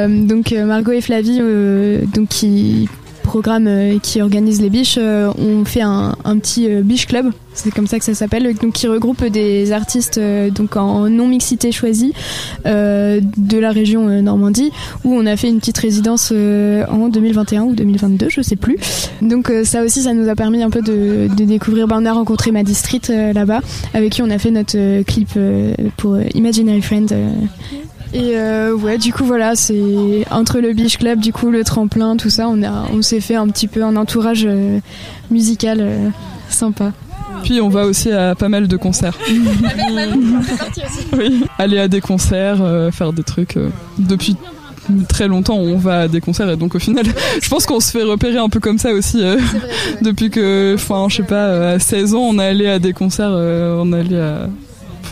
donc 0.07 0.51
Margot 0.51 0.91
et 0.91 1.01
Flavie 1.01 1.39
donc 2.13 2.29
qui 2.29 2.89
programme 3.31 3.67
euh, 3.67 3.97
qui 3.97 4.21
organise 4.21 4.61
les 4.61 4.69
biches 4.69 4.97
euh, 4.97 5.31
ont 5.37 5.63
fait 5.63 5.79
un, 5.79 6.13
petit 6.41 6.69
euh, 6.69 6.81
biche 6.81 7.07
club. 7.07 7.31
C'est 7.53 7.73
comme 7.73 7.87
ça 7.87 7.97
que 7.97 8.03
ça 8.03 8.13
s'appelle. 8.13 8.53
Donc 8.55 8.73
qui 8.73 8.87
regroupe 8.87 9.23
des 9.23 9.71
artistes 9.71 10.19
donc 10.53 10.75
en 10.75 11.09
non 11.09 11.27
mixité 11.27 11.71
choisie 11.71 12.13
de 12.65 13.57
la 13.57 13.71
région 13.71 14.07
Normandie 14.21 14.71
où 15.03 15.13
on 15.13 15.25
a 15.25 15.35
fait 15.35 15.49
une 15.49 15.59
petite 15.59 15.77
résidence 15.77 16.31
en 16.31 17.09
2021 17.09 17.63
ou 17.63 17.75
2022 17.75 18.27
je 18.29 18.41
sais 18.41 18.55
plus. 18.55 18.77
Donc 19.21 19.51
ça 19.65 19.83
aussi 19.83 20.03
ça 20.03 20.13
nous 20.13 20.29
a 20.29 20.35
permis 20.35 20.63
un 20.63 20.69
peu 20.69 20.81
de, 20.81 21.27
découvrir. 21.43 21.87
Bah, 21.87 21.97
on 21.99 22.05
a 22.05 22.13
rencontré 22.13 22.51
euh, 22.51 23.33
là-bas 23.33 23.59
avec 23.93 24.13
qui 24.13 24.21
on 24.21 24.29
a 24.29 24.37
fait 24.37 24.51
notre 24.51 25.03
clip 25.03 25.37
pour 25.97 26.17
Imaginary 26.33 26.81
Friend 26.81 27.13
et 28.13 28.37
euh, 28.37 28.73
ouais, 28.73 28.97
du 28.97 29.13
coup 29.13 29.23
voilà, 29.25 29.55
c'est 29.55 30.25
entre 30.31 30.59
le 30.59 30.73
Beach 30.73 30.97
Club, 30.97 31.19
du 31.19 31.31
coup 31.31 31.49
le 31.49 31.63
tremplin, 31.63 32.17
tout 32.17 32.29
ça, 32.29 32.47
on 32.49 32.61
a, 32.63 32.85
on 32.93 33.01
s'est 33.01 33.21
fait 33.21 33.35
un 33.35 33.47
petit 33.47 33.67
peu 33.67 33.83
un 33.83 33.95
entourage 33.95 34.45
euh, 34.45 34.79
musical 35.29 35.77
euh, 35.81 36.09
sympa. 36.49 36.91
Puis 37.43 37.59
on 37.61 37.69
va 37.69 37.85
aussi 37.85 38.11
à 38.11 38.35
pas 38.35 38.49
mal 38.49 38.67
de 38.67 38.77
concerts. 38.77 39.17
oui, 41.17 41.43
aller 41.57 41.79
à 41.79 41.87
des 41.87 42.01
concerts, 42.01 42.61
euh, 42.61 42.91
faire 42.91 43.13
des 43.13 43.23
trucs. 43.23 43.57
euh, 43.57 43.69
depuis 43.97 44.35
très 45.07 45.27
longtemps, 45.27 45.55
on 45.57 45.77
va 45.77 46.01
à 46.01 46.07
des 46.07 46.21
concerts 46.21 46.49
et 46.49 46.57
donc 46.57 46.75
au 46.75 46.79
final, 46.79 47.05
je 47.41 47.49
pense 47.49 47.65
qu'on 47.65 47.79
se 47.79 47.91
fait 47.91 48.03
repérer 48.03 48.37
un 48.37 48.49
peu 48.49 48.59
comme 48.59 48.77
ça 48.77 48.91
aussi. 48.93 49.23
euh, 49.23 49.37
depuis 50.01 50.29
que, 50.29 50.73
enfin, 50.75 51.07
je 51.09 51.17
sais 51.17 51.23
pas, 51.23 51.71
à 51.73 51.79
16 51.79 52.15
ans, 52.15 52.21
on 52.21 52.39
est 52.39 52.45
allé 52.45 52.67
à 52.67 52.79
des 52.79 52.93
concerts, 52.93 53.31
euh, 53.31 53.77
on 53.81 53.93
allait 53.93 54.19
à. 54.19 54.47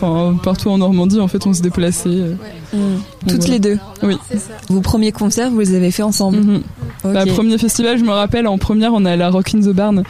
Enfin, 0.02 0.36
partout 0.42 0.70
en 0.70 0.78
Normandie, 0.78 1.20
en 1.20 1.28
fait, 1.28 1.46
on 1.46 1.52
se 1.52 1.60
déplaçait. 1.60 2.08
euh. 2.08 2.34
Donc 2.72 2.80
Toutes 3.26 3.36
voilà. 3.40 3.52
les 3.52 3.58
deux 3.60 3.78
Oui. 4.02 4.16
Vos 4.68 4.80
premiers 4.80 5.12
concerts, 5.12 5.50
vous 5.50 5.60
les 5.60 5.74
avez 5.74 5.90
fait 5.90 6.02
ensemble 6.02 6.38
Ok. 7.04 7.12
Bah, 7.12 7.24
premier 7.26 7.58
festival, 7.58 7.98
je 7.98 8.04
me 8.04 8.10
rappelle, 8.10 8.46
en 8.46 8.56
première, 8.58 8.92
on 8.94 9.04
est 9.04 9.10
allé 9.10 9.22
à 9.22 9.30
Rock 9.30 9.54
in 9.54 9.60
the 9.60 9.74
Barn. 9.74 10.02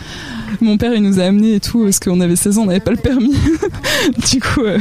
Mon 0.61 0.77
père, 0.77 0.93
il 0.95 1.03
nous 1.03 1.19
a 1.21 1.25
amenés 1.25 1.55
et 1.55 1.61
tout, 1.61 1.85
parce 1.85 1.99
qu'on 2.01 2.21
avait 2.21 2.37
16 2.37 2.59
ans, 2.59 2.63
on 2.63 2.67
n'avait 2.67 2.81
pas 2.81 2.91
le 2.91 2.97
permis. 2.99 3.33
du 4.31 4.41
coup, 4.41 4.63
euh, 4.65 4.79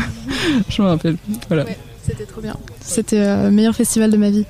je 0.69 0.81
me 0.81 0.87
rappelle. 0.87 1.17
Voilà. 1.47 1.65
C'était 2.05 2.25
trop 2.25 2.41
bien. 2.41 2.55
C'était 2.81 3.19
euh, 3.19 3.43
le 3.45 3.51
meilleur 3.51 3.75
festival 3.75 4.09
de 4.11 4.17
ma 4.17 4.29
vie. 4.31 4.45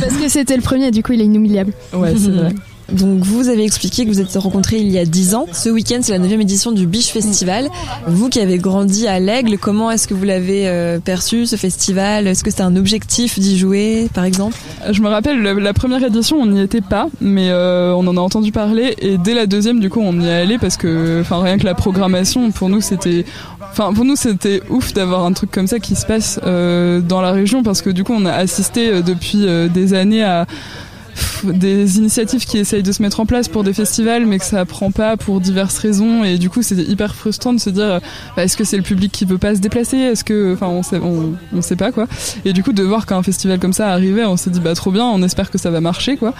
Parce 0.00 0.14
que 0.14 0.28
c'était 0.28 0.56
le 0.56 0.62
premier, 0.62 0.90
du 0.90 1.02
coup 1.02 1.12
il 1.12 1.20
est 1.22 1.24
inoubliable. 1.24 1.72
Ouais, 1.94 2.14
c'est 2.16 2.30
vrai. 2.30 2.54
Donc 2.92 3.20
vous 3.20 3.48
avez 3.48 3.64
expliqué 3.64 4.04
que 4.04 4.10
vous 4.10 4.20
êtes 4.20 4.34
rencontrés 4.36 4.78
il 4.78 4.90
y 4.90 4.98
a 4.98 5.04
10 5.04 5.34
ans. 5.34 5.46
Ce 5.52 5.68
week-end, 5.68 6.00
c'est 6.02 6.12
la 6.12 6.18
9 6.18 6.32
édition 6.40 6.72
du 6.72 6.86
Biche 6.86 7.08
Festival. 7.08 7.68
Vous 8.06 8.28
qui 8.28 8.40
avez 8.40 8.58
grandi 8.58 9.06
à 9.06 9.18
l'Aigle, 9.18 9.56
comment 9.58 9.90
est-ce 9.90 10.06
que 10.06 10.14
vous 10.14 10.24
l'avez 10.24 10.68
euh, 10.68 10.98
perçu 10.98 11.46
ce 11.46 11.56
festival? 11.56 12.26
Est-ce 12.26 12.44
que 12.44 12.50
c'était 12.50 12.62
un 12.62 12.76
objectif 12.76 13.38
d'y 13.38 13.58
jouer, 13.58 14.08
par 14.12 14.24
exemple? 14.24 14.56
Je 14.90 15.00
me 15.00 15.08
rappelle, 15.08 15.40
la, 15.40 15.72
première 15.72 16.02
édition, 16.04 16.36
on 16.38 16.46
n'y 16.46 16.60
était 16.60 16.80
pas, 16.80 17.08
mais 17.20 17.48
euh, 17.50 17.94
on 17.94 18.06
en 18.06 18.16
a 18.16 18.20
entendu 18.20 18.52
parler. 18.52 18.94
Et 18.98 19.16
dès 19.16 19.34
la 19.34 19.46
deuxième, 19.46 19.80
du 19.80 19.88
coup, 19.88 20.00
on 20.00 20.20
y 20.20 20.26
est 20.26 20.32
allé 20.32 20.58
parce 20.58 20.76
que, 20.76 21.20
enfin, 21.20 21.42
rien 21.42 21.56
que 21.58 21.64
la 21.64 21.74
programmation, 21.74 22.50
pour 22.50 22.68
nous, 22.68 22.80
c'était, 22.80 23.24
enfin, 23.70 23.92
pour 23.94 24.04
nous, 24.04 24.16
c'était 24.16 24.60
ouf 24.68 24.92
d'avoir 24.92 25.24
un 25.24 25.32
truc 25.32 25.50
comme 25.50 25.66
ça 25.66 25.78
qui 25.78 25.94
se 25.94 26.04
passe 26.04 26.40
euh, 26.44 27.00
dans 27.00 27.22
la 27.22 27.32
région 27.32 27.62
parce 27.62 27.80
que, 27.80 27.90
du 27.90 28.04
coup, 28.04 28.12
on 28.14 28.26
a 28.26 28.32
assisté 28.32 29.02
depuis 29.02 29.46
des 29.72 29.94
années 29.94 30.24
à 30.24 30.46
des 31.44 31.98
initiatives 31.98 32.44
qui 32.44 32.58
essayent 32.58 32.82
de 32.82 32.92
se 32.92 33.02
mettre 33.02 33.20
en 33.20 33.26
place 33.26 33.48
pour 33.48 33.64
des 33.64 33.72
festivals 33.72 34.26
mais 34.26 34.38
que 34.38 34.44
ça 34.44 34.64
prend 34.64 34.90
pas 34.90 35.16
pour 35.16 35.40
diverses 35.40 35.78
raisons. 35.78 36.24
Et 36.24 36.38
du 36.38 36.50
coup 36.50 36.62
c'était 36.62 36.82
hyper 36.82 37.14
frustrant 37.14 37.52
de 37.52 37.60
se 37.60 37.70
dire 37.70 38.00
bah, 38.36 38.44
est-ce 38.44 38.56
que 38.56 38.64
c'est 38.64 38.76
le 38.76 38.82
public 38.82 39.12
qui 39.12 39.24
veut 39.24 39.38
pas 39.38 39.54
se 39.54 39.60
déplacer? 39.60 39.98
Est-ce 39.98 40.24
que 40.24 40.54
enfin 40.54 40.68
on 40.68 40.82
sait 40.82 40.98
on, 40.98 41.34
on 41.52 41.62
sait 41.62 41.76
pas 41.76 41.92
quoi. 41.92 42.06
Et 42.44 42.52
du 42.52 42.62
coup 42.62 42.72
de 42.72 42.82
voir 42.82 43.06
qu'un 43.06 43.22
festival 43.22 43.58
comme 43.58 43.72
ça 43.72 43.90
arrivait 43.90 44.24
on 44.24 44.36
s'est 44.36 44.50
dit 44.50 44.60
bah 44.60 44.74
trop 44.74 44.90
bien 44.90 45.04
on 45.04 45.22
espère 45.22 45.50
que 45.50 45.58
ça 45.58 45.70
va 45.70 45.80
marcher 45.80 46.16
quoi 46.16 46.34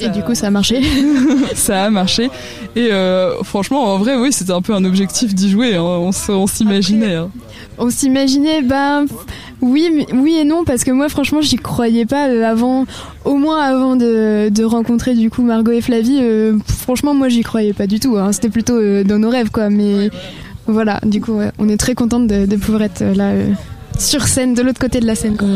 Et 0.00 0.08
du 0.10 0.22
coup 0.22 0.34
ça 0.34 0.46
a 0.48 0.50
marché 0.50 0.82
ça 1.54 1.84
a 1.84 1.90
marché 1.90 2.30
et 2.76 2.88
euh, 2.92 3.42
franchement 3.42 3.84
en 3.84 3.98
vrai 3.98 4.16
oui 4.16 4.32
c'était 4.32 4.52
un 4.52 4.62
peu 4.62 4.74
un 4.74 4.84
objectif 4.84 5.34
d'y 5.34 5.50
jouer 5.50 5.74
hein. 5.76 5.82
on, 5.82 6.46
s'imaginait 6.46 7.14
hein. 7.14 7.30
On 7.78 7.90
s'imaginait, 7.90 8.62
ben 8.62 9.06
oui, 9.60 10.04
oui 10.12 10.36
et 10.36 10.44
non, 10.44 10.64
parce 10.64 10.82
que 10.84 10.90
moi 10.90 11.08
franchement 11.08 11.40
j'y 11.40 11.56
croyais 11.56 12.06
pas 12.06 12.28
euh, 12.28 12.44
avant, 12.44 12.86
au 13.24 13.36
moins 13.36 13.60
avant 13.60 13.94
de, 13.96 14.48
de 14.48 14.64
rencontrer 14.64 15.14
du 15.14 15.30
coup 15.30 15.42
Margot 15.42 15.70
et 15.72 15.80
Flavie. 15.80 16.18
euh, 16.20 16.56
franchement 16.66 17.14
moi 17.14 17.28
j'y 17.28 17.42
croyais 17.42 17.72
pas 17.72 17.86
du 17.86 18.00
tout. 18.00 18.16
hein. 18.16 18.32
C'était 18.32 18.48
plutôt 18.48 18.76
euh, 18.76 19.04
dans 19.04 19.18
nos 19.18 19.30
rêves 19.30 19.50
quoi. 19.50 19.70
Mais 19.70 20.10
voilà, 20.66 21.00
du 21.04 21.20
coup 21.20 21.32
ouais, 21.34 21.52
on 21.58 21.68
est 21.68 21.76
très 21.76 21.94
contente 21.94 22.26
de, 22.26 22.46
de 22.46 22.56
pouvoir 22.56 22.82
être 22.82 23.02
là 23.04 23.32
sur 23.96 24.26
scène, 24.26 24.54
de 24.54 24.62
l'autre 24.62 24.80
côté 24.80 24.98
de 25.00 25.06
la 25.06 25.14
scène. 25.14 25.36
Quoi. 25.36 25.48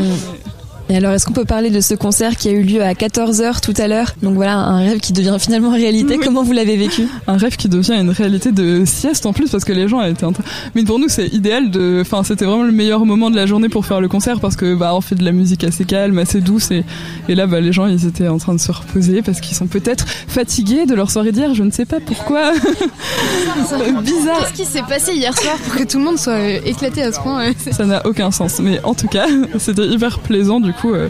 Et 0.93 0.97
alors, 0.97 1.11
est-ce 1.13 1.25
qu'on 1.25 1.33
peut 1.33 1.43
parler 1.43 1.71
de 1.71 1.81
ce 1.81 1.95
concert 1.95 2.35
qui 2.37 2.49
a 2.49 2.51
eu 2.51 2.61
lieu 2.61 2.83
à 2.83 2.93
14h 2.93 3.61
tout 3.61 3.73
à 3.77 3.87
l'heure? 3.87 4.13
Donc 4.21 4.35
voilà, 4.35 4.57
un 4.59 4.77
rêve 4.77 4.99
qui 4.99 5.11
devient 5.11 5.35
finalement 5.39 5.71
réalité. 5.71 6.19
Comment 6.23 6.43
vous 6.43 6.51
l'avez 6.51 6.77
vécu? 6.77 7.07
Un 7.25 7.35
rêve 7.37 7.55
qui 7.55 7.67
devient 7.67 7.93
une 7.99 8.11
réalité 8.11 8.51
de 8.51 8.83
sieste 8.85 9.25
en 9.25 9.33
plus 9.33 9.49
parce 9.49 9.63
que 9.65 9.73
les 9.73 9.87
gens 9.87 10.03
étaient 10.03 10.23
en 10.25 10.33
train- 10.33 10.43
mais 10.75 10.83
pour 10.83 10.99
nous 10.99 11.07
c'est 11.09 11.27
idéal 11.29 11.71
de 11.71 11.99
enfin 12.01 12.23
c'était 12.23 12.45
vraiment 12.45 12.61
le 12.63 12.71
meilleur 12.71 13.05
moment 13.07 13.31
de 13.31 13.35
la 13.35 13.47
journée 13.47 13.69
pour 13.69 13.87
faire 13.87 14.01
le 14.01 14.07
concert 14.07 14.39
parce 14.39 14.55
que 14.55 14.75
bah 14.75 14.93
on 14.93 15.01
fait 15.01 15.15
de 15.15 15.23
la 15.23 15.31
musique 15.31 15.63
assez 15.63 15.85
calme 15.85 16.19
assez 16.19 16.41
douce 16.41 16.69
et, 16.69 16.83
et 17.27 17.33
là 17.33 17.47
bah 17.47 17.59
les 17.59 17.71
gens 17.73 17.87
ils 17.87 18.05
étaient 18.05 18.27
en 18.27 18.37
train 18.37 18.53
de 18.53 18.59
se 18.59 18.71
reposer 18.71 19.21
parce 19.23 19.41
qu'ils 19.41 19.55
sont 19.55 19.65
peut-être 19.67 20.05
fatigués 20.27 20.85
de 20.85 20.93
leur 20.93 21.09
soirée 21.09 21.31
d'hier. 21.31 21.55
Je 21.55 21.63
ne 21.63 21.71
sais 21.71 21.85
pas 21.85 21.99
pourquoi. 22.05 22.51
Bizarre. 24.03 24.39
Qu'est-ce 24.51 24.53
qui 24.53 24.65
s'est 24.65 24.83
passé 24.87 25.13
hier 25.15 25.35
soir 25.37 25.55
pour 25.65 25.75
que 25.75 25.83
tout 25.83 25.97
le 25.97 26.03
monde 26.05 26.17
soit 26.19 26.39
éclaté 26.65 27.01
à 27.01 27.11
ce 27.11 27.19
point? 27.19 27.51
Ça 27.71 27.85
n'a 27.85 28.05
aucun 28.05 28.29
sens. 28.31 28.59
Mais 28.59 28.79
en 28.83 28.93
tout 28.93 29.07
cas 29.07 29.25
c'était 29.57 29.87
hyper 29.87 30.19
plaisant 30.19 30.59
du 30.59 30.73
coup 30.73 30.82
euh, 30.91 31.09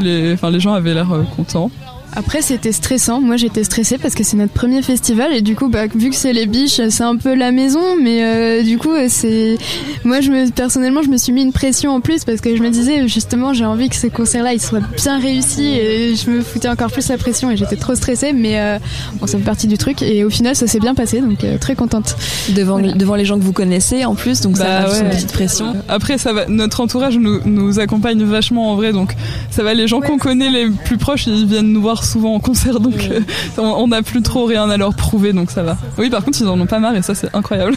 les 0.00 0.36
les 0.50 0.60
gens 0.60 0.72
avaient 0.74 0.94
l'air 0.94 1.12
euh, 1.12 1.24
contents 1.36 1.70
Après, 2.16 2.40
c'était 2.40 2.72
stressant. 2.72 3.20
Moi, 3.20 3.36
j'étais 3.36 3.62
stressée 3.62 3.98
parce 3.98 4.14
que 4.14 4.24
c'est 4.24 4.36
notre 4.38 4.52
premier 4.54 4.80
festival 4.80 5.34
et 5.34 5.42
du 5.42 5.54
coup, 5.54 5.68
bah, 5.68 5.86
vu 5.94 6.08
que 6.10 6.16
c'est 6.16 6.32
les 6.32 6.46
biches, 6.46 6.80
c'est 6.88 7.02
un 7.04 7.16
peu 7.16 7.34
la 7.34 7.52
maison. 7.52 7.80
Mais 8.02 8.24
euh, 8.24 8.62
du 8.62 8.78
coup, 8.78 8.92
c'est 9.08 9.58
moi, 10.04 10.20
je 10.22 10.30
me 10.30 10.50
personnellement, 10.50 11.02
je 11.02 11.08
me 11.08 11.18
suis 11.18 11.32
mis 11.32 11.42
une 11.42 11.52
pression 11.52 11.90
en 11.92 12.00
plus 12.00 12.24
parce 12.24 12.40
que 12.40 12.56
je 12.56 12.62
me 12.62 12.70
disais 12.70 13.06
justement, 13.06 13.52
j'ai 13.52 13.66
envie 13.66 13.90
que 13.90 13.96
ce 13.96 14.06
concert-là, 14.06 14.54
il 14.54 14.60
soit 14.62 14.80
bien 14.96 15.18
réussi 15.20 15.64
et 15.66 16.14
je 16.16 16.30
me 16.30 16.40
foutais 16.40 16.68
encore 16.68 16.90
plus 16.90 17.06
la 17.08 17.18
pression 17.18 17.50
et 17.50 17.56
j'étais 17.56 17.76
trop 17.76 17.94
stressée. 17.94 18.32
Mais 18.32 18.58
euh, 18.60 18.78
bon, 19.20 19.26
ça 19.26 19.36
fait 19.36 19.44
partie 19.44 19.66
du 19.66 19.76
truc 19.76 20.00
et 20.00 20.24
au 20.24 20.30
final, 20.30 20.56
ça 20.56 20.66
s'est 20.66 20.80
bien 20.80 20.94
passé, 20.94 21.20
donc 21.20 21.44
euh, 21.44 21.58
très 21.58 21.74
contente. 21.74 22.16
devant, 22.54 22.80
devant 22.80 23.14
les 23.16 23.26
gens 23.26 23.38
que 23.38 23.44
vous 23.44 23.52
connaissez 23.52 24.06
en 24.06 24.14
plus, 24.14 24.40
donc 24.40 24.56
ça 24.56 24.64
Bah 24.64 24.80
rajoute 24.86 25.00
ouais. 25.00 25.04
une 25.04 25.10
petite 25.10 25.32
pression. 25.32 25.74
Après, 25.88 26.16
ça 26.16 26.32
va, 26.32 26.46
notre 26.46 26.80
entourage 26.80 27.18
nous, 27.18 27.40
nous 27.44 27.78
accompagne 27.78 28.22
vachement 28.24 28.72
en 28.72 28.76
vrai, 28.76 28.92
donc 28.92 29.14
ça 29.50 29.62
va. 29.62 29.74
Les 29.74 29.86
gens 29.86 30.00
qu'on 30.00 30.16
connaît 30.16 30.48
les 30.50 30.70
plus 30.70 30.96
proches, 30.96 31.26
ils 31.26 31.44
viennent 31.46 31.72
nous 31.72 31.82
voir 31.82 32.04
souvent 32.06 32.34
en 32.34 32.40
concert, 32.40 32.80
donc 32.80 33.08
euh, 33.10 33.20
on 33.58 33.88
n'a 33.88 34.02
plus 34.02 34.22
trop 34.22 34.44
rien 34.46 34.68
à 34.70 34.76
leur 34.76 34.94
prouver, 34.94 35.32
donc 35.32 35.50
ça 35.50 35.62
va. 35.62 35.76
Oui, 35.98 36.10
par 36.10 36.24
contre, 36.24 36.40
ils 36.40 36.48
en 36.48 36.58
ont 36.60 36.66
pas 36.66 36.78
marre 36.78 36.96
et 36.96 37.02
ça, 37.02 37.14
c'est 37.14 37.34
incroyable. 37.34 37.76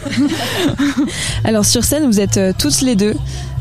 Alors 1.44 1.64
sur 1.64 1.84
scène, 1.84 2.06
vous 2.06 2.20
êtes 2.20 2.36
euh, 2.36 2.52
toutes 2.56 2.80
les 2.82 2.96
deux. 2.96 3.14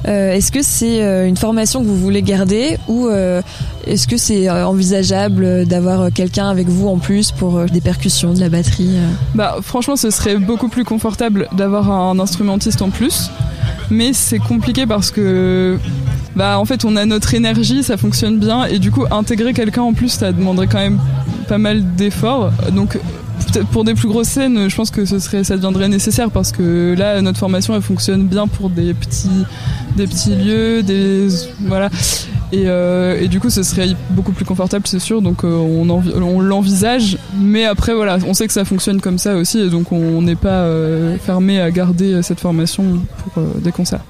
Euh, 0.07 0.31
est-ce 0.31 0.51
que 0.51 0.61
c'est 0.61 1.27
une 1.27 1.35
formation 1.35 1.81
que 1.81 1.87
vous 1.87 1.97
voulez 1.97 2.21
garder 2.21 2.77
ou 2.87 3.07
euh, 3.07 3.41
est-ce 3.85 4.07
que 4.07 4.15
c'est 4.15 4.49
envisageable 4.49 5.65
d'avoir 5.65 6.11
quelqu'un 6.13 6.49
avec 6.49 6.69
vous 6.69 6.87
en 6.87 6.97
plus 6.97 7.31
pour 7.31 7.65
des 7.65 7.81
percussions, 7.81 8.33
de 8.33 8.39
la 8.39 8.47
batterie 8.47 8.95
Bah, 9.35 9.57
franchement, 9.61 9.97
ce 9.97 10.09
serait 10.09 10.37
beaucoup 10.37 10.69
plus 10.69 10.85
confortable 10.85 11.49
d'avoir 11.51 11.91
un 11.91 12.17
instrumentiste 12.17 12.81
en 12.81 12.89
plus. 12.89 13.29
Mais 13.89 14.13
c'est 14.13 14.39
compliqué 14.39 14.85
parce 14.85 15.11
que, 15.11 15.77
bah, 16.40 16.57
en 16.57 16.64
fait, 16.64 16.86
on 16.86 16.95
a 16.95 17.06
notre 17.06 17.34
énergie, 17.34 17.84
ça 17.84 17.98
fonctionne 17.98 18.40
bien. 18.40 18.64
Et 18.66 18.80
du 18.80 18.91
coup, 18.91 19.03
intégrer 19.11 19.53
quelqu'un 19.53 19.82
en 19.82 19.91
plus, 19.94 20.07
ça 20.10 20.32
demanderait 20.32 20.68
quand 20.68 20.80
même 20.80 20.98
pas 21.49 21.57
mal 21.57 21.95
d'efforts. 21.98 22.52
Donc, 22.72 22.98
pour 23.72 23.84
des 23.84 23.94
plus 23.94 24.07
grosses 24.07 24.30
scènes, 24.30 24.70
je 24.70 24.76
pense 24.76 24.90
que 24.90 25.03
ça 25.06 25.56
deviendrait 25.57 25.90
nécessaire 25.90 26.32
parce 26.32 26.52
que 26.53 26.95
là, 26.98 27.22
notre 27.22 27.40
formation, 27.40 27.76
elle 27.76 27.82
fonctionne 27.82 28.24
bien 28.26 28.48
pour 28.48 28.70
des 28.70 28.94
petits, 28.94 29.44
des 29.98 30.07
petits 30.07 30.34
lieux, 30.36 30.82
des, 30.82 31.28
voilà. 31.68 31.90
Et, 32.52 32.64
euh, 32.68 33.28
du 33.28 33.40
coup, 33.41 33.49
ce 33.49 33.61
serait 33.61 33.90
beaucoup 34.11 34.32
plus 34.32 34.45
confortable, 34.45 34.88
c'est 34.88 34.99
sûr. 34.99 35.22
Donc, 35.22 35.44
euh, 35.44 35.52
on, 35.57 35.90
envi- 35.90 36.14
on 36.16 36.40
l'envisage. 36.40 37.18
Mais 37.38 37.66
après, 37.66 37.94
voilà, 37.94 38.18
on 38.26 38.34
sait 38.34 38.48
que 38.48 38.53
ça 38.53 38.64
fonctionne 38.66 39.02
comme 39.02 39.18
ça 39.18 39.36
aussi. 39.36 39.60
Et 39.60 39.70
donc, 39.70 39.91
on 39.91 40.22
n'est 40.22 40.36
pas 40.36 40.61
euh, 40.64 41.18
fermé 41.18 41.60
à 41.60 41.70
garder 41.70 42.22
cette 42.24 42.40
formation 42.40 42.84
pour 43.34 43.44
des 43.61 43.72
concerts. 43.74 44.06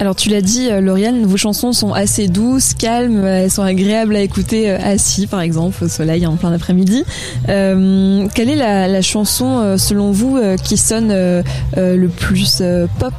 Alors 0.00 0.16
tu 0.16 0.28
l'as 0.28 0.40
dit, 0.40 0.68
euh, 0.70 0.80
Lauriane, 0.80 1.24
vos 1.24 1.36
chansons 1.36 1.72
sont 1.72 1.92
assez 1.92 2.26
douces, 2.26 2.74
calmes, 2.74 3.24
euh, 3.24 3.44
elles 3.44 3.50
sont 3.50 3.62
agréables 3.62 4.16
à 4.16 4.20
écouter 4.20 4.70
euh, 4.70 4.78
assis, 4.82 5.26
par 5.26 5.40
exemple, 5.40 5.84
au 5.84 5.88
soleil 5.88 6.26
en 6.26 6.36
plein 6.36 6.52
après-midi. 6.52 7.04
Euh, 7.48 8.26
quelle 8.34 8.50
est 8.50 8.56
la, 8.56 8.88
la 8.88 9.02
chanson, 9.02 9.78
selon 9.78 10.10
vous, 10.10 10.38
qui 10.62 10.76
sonne 10.76 11.10
euh, 11.12 11.42
le 11.76 12.08
plus 12.08 12.58
euh, 12.60 12.86
pop? 12.98 13.14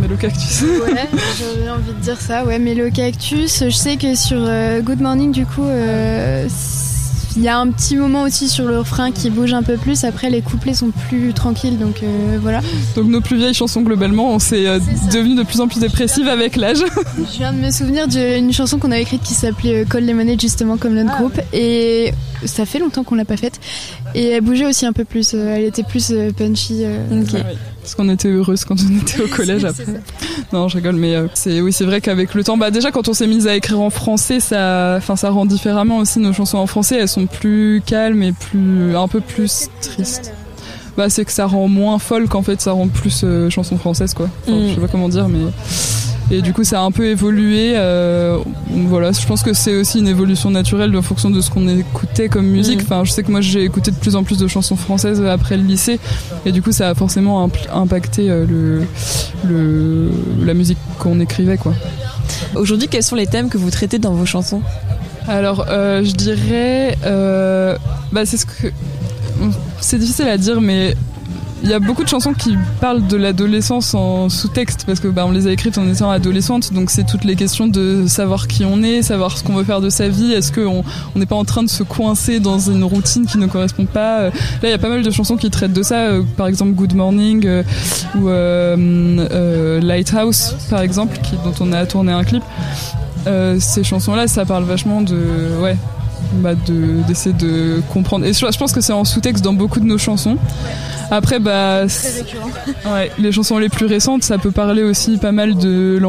Mélo 0.00 0.16
Cactus. 0.16 0.62
Ouais, 0.62 1.08
j'aurais 1.38 1.70
envie 1.70 1.92
de 1.92 2.00
dire 2.02 2.20
ça. 2.20 2.44
Ouais, 2.44 2.58
mais 2.58 2.74
le 2.74 2.90
cactus, 2.90 3.64
je 3.64 3.70
sais 3.70 3.96
que 3.96 4.14
sur 4.14 4.38
euh, 4.40 4.80
Good 4.80 5.00
Morning, 5.00 5.32
du 5.32 5.46
coup, 5.46 5.64
euh, 5.64 6.46
il 7.36 7.42
y 7.42 7.48
a 7.48 7.58
un 7.58 7.68
petit 7.70 7.96
moment 7.96 8.22
aussi 8.22 8.48
sur 8.48 8.66
le 8.66 8.78
refrain 8.78 9.10
qui 9.12 9.30
bouge 9.30 9.52
un 9.54 9.62
peu 9.62 9.76
plus. 9.76 10.04
Après, 10.04 10.30
les 10.30 10.40
couplets 10.42 10.74
sont 10.74 10.90
plus 11.08 11.32
tranquilles, 11.32 11.78
donc 11.78 12.02
euh, 12.02 12.38
voilà. 12.40 12.60
Donc, 12.96 13.06
nos 13.06 13.20
plus 13.20 13.36
vieilles 13.36 13.54
chansons, 13.54 13.82
globalement, 13.82 14.32
on 14.34 14.38
s'est 14.38 14.66
euh, 14.66 14.78
devenu 15.12 15.34
de 15.34 15.42
plus 15.42 15.60
en 15.60 15.68
plus 15.68 15.80
dépressive 15.80 16.28
avec 16.28 16.56
l'âge. 16.56 16.84
Je 17.32 17.38
viens 17.38 17.52
de 17.52 17.58
me 17.58 17.70
souvenir 17.70 18.06
d'une 18.08 18.52
chanson 18.52 18.78
qu'on 18.78 18.90
avait 18.92 19.02
écrite 19.02 19.22
qui 19.22 19.34
s'appelait 19.34 19.82
euh, 19.82 19.84
Call 19.84 20.06
Lemonade, 20.06 20.40
justement, 20.40 20.76
comme 20.76 20.94
notre 20.94 21.16
groupe. 21.16 21.40
Et 21.52 22.12
ça 22.44 22.66
fait 22.66 22.78
longtemps 22.78 23.04
qu'on 23.04 23.14
l'a 23.16 23.24
pas 23.24 23.36
faite. 23.36 23.60
Et 24.14 24.28
elle 24.28 24.40
bougeait 24.42 24.66
aussi 24.66 24.86
un 24.86 24.92
peu 24.92 25.04
plus. 25.04 25.32
euh, 25.34 25.54
Elle 25.56 25.64
était 25.64 25.82
plus 25.82 26.10
euh, 26.12 26.30
punchy. 26.30 26.84
Parce 27.84 27.94
qu'on 27.96 28.08
était 28.08 28.28
heureuse 28.28 28.64
quand 28.64 28.76
on 28.80 28.98
était 28.98 29.20
au 29.20 29.28
collège 29.36 29.62
après. 29.66 29.84
Non, 30.54 30.68
je 30.68 30.76
rigole, 30.76 30.96
mais 30.96 31.14
euh, 31.16 31.26
c'est 31.34 31.60
oui, 31.60 31.70
c'est 31.70 31.84
vrai 31.84 32.00
qu'avec 32.00 32.32
le 32.32 32.42
temps, 32.42 32.56
bah 32.56 32.70
déjà 32.70 32.90
quand 32.90 33.08
on 33.08 33.12
s'est 33.12 33.26
mis 33.26 33.46
à 33.46 33.54
écrire 33.54 33.78
en 33.78 33.90
français, 33.90 34.40
ça, 34.40 34.94
enfin 34.96 35.16
ça 35.16 35.28
rend 35.28 35.44
différemment 35.44 35.98
aussi 35.98 36.18
nos 36.18 36.32
chansons 36.32 36.56
en 36.56 36.66
français. 36.66 36.96
Elles 36.98 37.08
sont 37.08 37.26
plus 37.26 37.82
calmes 37.84 38.22
et 38.22 38.32
plus, 38.32 38.96
un 38.96 39.06
peu 39.06 39.20
plus 39.20 39.68
tristes. 39.82 40.32
Bah 40.96 41.10
c'est 41.10 41.26
que 41.26 41.32
ça 41.32 41.44
rend 41.46 41.68
moins 41.68 41.98
folk 41.98 42.34
en 42.34 42.42
fait, 42.42 42.60
ça 42.62 42.72
rend 42.72 42.88
plus 42.88 43.20
euh, 43.24 43.50
chanson 43.50 43.76
française 43.76 44.14
quoi. 44.14 44.30
Enfin, 44.48 44.56
Mm. 44.56 44.68
Je 44.70 44.74
sais 44.76 44.80
pas 44.80 44.88
comment 44.88 45.08
dire, 45.10 45.28
mais 45.28 45.40
et 46.30 46.42
du 46.42 46.52
coup 46.52 46.64
ça 46.64 46.80
a 46.80 46.82
un 46.84 46.90
peu 46.90 47.06
évolué. 47.06 47.74
euh, 47.76 48.38
voilà, 48.88 49.12
je 49.12 49.26
pense 49.26 49.42
que 49.42 49.52
c'est 49.52 49.76
aussi 49.76 49.98
une 49.98 50.08
évolution 50.08 50.50
naturelle 50.50 50.96
en 50.96 51.02
fonction 51.02 51.30
de 51.30 51.40
ce 51.40 51.50
qu'on 51.50 51.68
écoutait 51.68 52.28
comme 52.28 52.46
musique. 52.46 52.80
Mm. 52.80 52.84
Enfin, 52.84 53.04
je 53.04 53.12
sais 53.12 53.22
que 53.22 53.30
moi 53.30 53.40
j'ai 53.40 53.62
écouté 53.62 53.90
de 53.90 53.96
plus 53.96 54.16
en 54.16 54.24
plus 54.24 54.38
de 54.38 54.46
chansons 54.48 54.76
françaises 54.76 55.22
après 55.22 55.56
le 55.56 55.64
lycée, 55.64 56.00
et 56.46 56.52
du 56.52 56.62
coup 56.62 56.72
ça 56.72 56.90
a 56.90 56.94
forcément 56.94 57.48
impacté 57.72 58.30
euh, 58.30 58.46
le, 58.46 58.82
le 59.48 60.10
la 60.44 60.54
musique 60.54 60.78
qu'on 60.98 61.20
écrivait 61.20 61.58
quoi. 61.58 61.74
Aujourd'hui, 62.54 62.88
quels 62.88 63.02
sont 63.02 63.16
les 63.16 63.26
thèmes 63.26 63.48
que 63.48 63.58
vous 63.58 63.70
traitez 63.70 63.98
dans 63.98 64.12
vos 64.12 64.26
chansons? 64.26 64.62
Alors, 65.26 65.66
euh, 65.68 66.04
je 66.04 66.12
dirais, 66.12 66.96
euh, 67.04 67.76
bah, 68.12 68.26
c'est 68.26 68.36
ce 68.36 68.46
que 68.46 68.68
c'est 69.80 69.98
difficile 69.98 70.28
à 70.28 70.38
dire, 70.38 70.60
mais 70.60 70.94
il 71.62 71.70
y 71.70 71.72
a 71.72 71.78
beaucoup 71.78 72.04
de 72.04 72.08
chansons 72.08 72.34
qui 72.34 72.56
parlent 72.80 73.06
de 73.06 73.16
l'adolescence 73.16 73.94
en 73.94 74.28
sous-texte 74.28 74.84
parce 74.86 75.00
que 75.00 75.08
bah, 75.08 75.24
on 75.26 75.30
les 75.30 75.46
a 75.46 75.52
écrites 75.52 75.78
en 75.78 75.88
étant 75.88 76.10
adolescente, 76.10 76.72
donc 76.72 76.90
c'est 76.90 77.04
toutes 77.04 77.24
les 77.24 77.36
questions 77.36 77.66
de 77.66 78.06
savoir 78.06 78.48
qui 78.48 78.64
on 78.64 78.82
est, 78.82 79.02
savoir 79.02 79.38
ce 79.38 79.44
qu'on 79.44 79.54
veut 79.54 79.64
faire 79.64 79.80
de 79.80 79.88
sa 79.88 80.08
vie. 80.08 80.32
Est-ce 80.32 80.52
qu'on 80.52 80.84
on 81.14 81.18
n'est 81.18 81.26
pas 81.26 81.36
en 81.36 81.44
train 81.44 81.62
de 81.62 81.70
se 81.70 81.82
coincer 81.82 82.40
dans 82.40 82.58
une 82.58 82.84
routine 82.84 83.26
qui 83.26 83.38
ne 83.38 83.46
correspond 83.46 83.86
pas 83.86 84.20
Euh, 84.20 84.30
Là, 84.62 84.68
il 84.68 84.70
y 84.70 84.74
a 84.74 84.78
pas 84.78 84.88
mal 84.88 85.02
de 85.02 85.10
chansons 85.10 85.36
qui 85.36 85.50
traitent 85.50 85.72
de 85.72 85.82
ça, 85.82 86.00
euh, 86.06 86.22
par 86.36 86.46
exemple 86.46 86.72
Good 86.72 86.94
Morning 86.94 87.44
euh, 87.46 87.62
ou 88.16 88.28
euh, 88.28 88.76
euh, 89.30 89.80
Lighthouse, 89.80 90.56
par 90.70 90.80
exemple, 90.80 91.18
dont 91.44 91.54
on 91.60 91.72
a 91.72 91.86
tourné 91.86 92.12
un 92.12 92.24
clip. 92.24 92.42
Ces 93.58 93.84
chansons-là, 93.84 94.26
ça 94.28 94.44
parle 94.44 94.64
vachement 94.64 95.00
de, 95.00 95.16
ouais, 95.62 95.76
bah 96.34 96.54
de 96.54 97.06
d'essayer 97.06 97.34
de 97.34 97.80
comprendre. 97.92 98.24
Et 98.24 98.32
je, 98.32 98.38
je 98.38 98.58
pense 98.58 98.72
que 98.72 98.80
c'est 98.80 98.92
en 98.92 99.04
sous-texte 99.04 99.44
dans 99.44 99.52
beaucoup 99.52 99.80
de 99.80 99.86
nos 99.86 99.98
chansons. 99.98 100.36
Après, 101.10 101.38
bah, 101.38 101.84
ouais, 101.84 103.10
les 103.18 103.32
chansons 103.32 103.58
les 103.58 103.68
plus 103.68 103.86
récentes, 103.86 104.24
ça 104.24 104.38
peut 104.38 104.50
parler 104.50 104.82
aussi 104.82 105.18
pas 105.18 105.32
mal 105.32 105.56
de, 105.56 106.00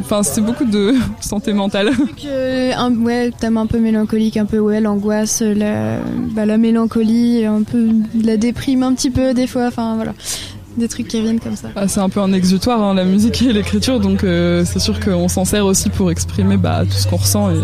enfin, 0.00 0.22
c'est 0.22 0.40
beaucoup 0.40 0.64
de 0.64 0.94
santé 1.20 1.52
mentale. 1.52 1.90
que 1.90 2.74
un 2.74 2.94
ouais, 2.96 3.32
thème 3.38 3.56
un 3.56 3.66
peu 3.66 3.78
mélancolique, 3.78 4.36
un 4.36 4.46
peu 4.46 4.58
ouais, 4.58 4.80
l'angoisse, 4.80 5.42
la, 5.42 5.98
bah, 6.32 6.46
la 6.46 6.58
mélancolie, 6.58 7.44
un 7.44 7.62
peu 7.62 7.88
la 8.22 8.36
déprime 8.36 8.82
un 8.82 8.94
petit 8.94 9.10
peu 9.10 9.34
des 9.34 9.46
fois, 9.46 9.66
enfin 9.66 9.96
voilà, 9.96 10.14
des 10.76 10.88
trucs 10.88 11.08
qui 11.08 11.18
reviennent 11.18 11.40
comme 11.40 11.56
ça. 11.56 11.68
Ah, 11.76 11.88
c'est 11.88 12.00
un 12.00 12.08
peu 12.08 12.20
un 12.20 12.32
exutoire, 12.32 12.82
hein, 12.82 12.94
la 12.94 13.04
musique 13.04 13.42
et 13.42 13.52
l'écriture, 13.52 14.00
donc 14.00 14.24
euh, 14.24 14.64
c'est 14.64 14.80
sûr 14.80 15.00
qu'on 15.00 15.28
s'en 15.28 15.44
sert 15.44 15.66
aussi 15.66 15.90
pour 15.90 16.10
exprimer 16.10 16.56
bah, 16.56 16.82
tout 16.84 16.96
ce 16.96 17.06
qu'on 17.06 17.16
ressent. 17.16 17.50
Et... 17.50 17.58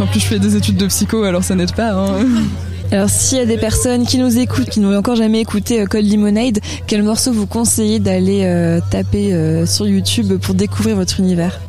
Puis 0.00 0.08
en 0.08 0.12
plus, 0.12 0.20
je 0.20 0.26
fais 0.26 0.38
des 0.38 0.56
études 0.56 0.78
de 0.78 0.86
psycho, 0.86 1.24
alors 1.24 1.44
ça 1.44 1.54
n'aide 1.54 1.74
pas. 1.74 1.92
Hein. 1.92 2.24
Alors 2.90 3.10
s'il 3.10 3.36
y 3.36 3.40
a 3.42 3.44
des 3.44 3.58
personnes 3.58 4.06
qui 4.06 4.16
nous 4.16 4.38
écoutent, 4.38 4.70
qui 4.70 4.80
n'ont 4.80 4.96
encore 4.96 5.14
jamais 5.14 5.40
écouté 5.40 5.80
euh, 5.82 5.84
Cold 5.84 6.10
Lemonade, 6.10 6.58
quel 6.86 7.02
morceau 7.02 7.32
vous 7.32 7.46
conseillez 7.46 7.98
d'aller 8.00 8.44
euh, 8.44 8.80
taper 8.90 9.34
euh, 9.34 9.66
sur 9.66 9.86
YouTube 9.86 10.38
pour 10.38 10.54
découvrir 10.54 10.96
votre 10.96 11.20
univers? 11.20 11.60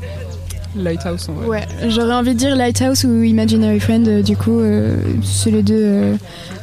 Lighthouse, 0.75 1.27
en 1.29 1.33
vrai. 1.33 1.47
Ouais, 1.47 1.67
j'aurais 1.89 2.13
envie 2.13 2.33
de 2.33 2.39
dire 2.39 2.55
Lighthouse 2.55 3.03
ou 3.03 3.21
Imaginary 3.21 3.79
Friend, 3.79 4.07
euh, 4.07 4.21
du 4.21 4.37
coup, 4.37 4.59
euh, 4.59 4.95
c'est 5.23 5.51
les 5.51 5.63
deux 5.63 5.75
euh, 5.77 6.15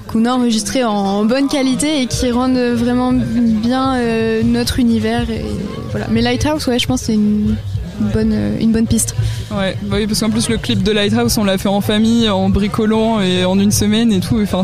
qu'on 0.07 0.25
a 0.25 0.33
enregistrés 0.33 0.85
en 0.85 1.25
bonne 1.25 1.49
qualité 1.49 2.03
et 2.03 2.07
qui 2.07 2.31
rendent 2.31 2.57
vraiment 2.57 3.13
bien 3.13 3.97
euh, 3.97 4.43
notre 4.43 4.79
univers. 4.79 5.29
Et, 5.31 5.45
voilà. 5.91 6.07
Mais 6.11 6.23
Lighthouse, 6.23 6.67
ouais, 6.67 6.79
je 6.79 6.87
pense 6.87 7.01
que 7.01 7.07
c'est 7.07 7.15
une 7.15 7.57
bonne, 8.01 8.33
euh, 8.33 8.59
une 8.61 8.73
bonne 8.73 8.87
piste. 8.87 9.15
Ouais, 9.51 9.77
bah 9.83 9.97
oui, 9.99 10.07
parce 10.07 10.21
qu'en 10.21 10.31
plus 10.31 10.49
le 10.49 10.57
clip 10.57 10.83
de 10.83 10.93
Lighthouse, 10.93 11.37
on 11.39 11.45
l'a 11.45 11.59
fait 11.59 11.69
en 11.69 11.81
famille, 11.81 12.29
en 12.29 12.49
bricolant 12.49 13.21
et 13.21 13.45
en 13.45 13.59
une 13.59 13.73
semaine 13.73 14.13
et 14.13 14.21
tout. 14.21 14.41
Enfin, 14.41 14.63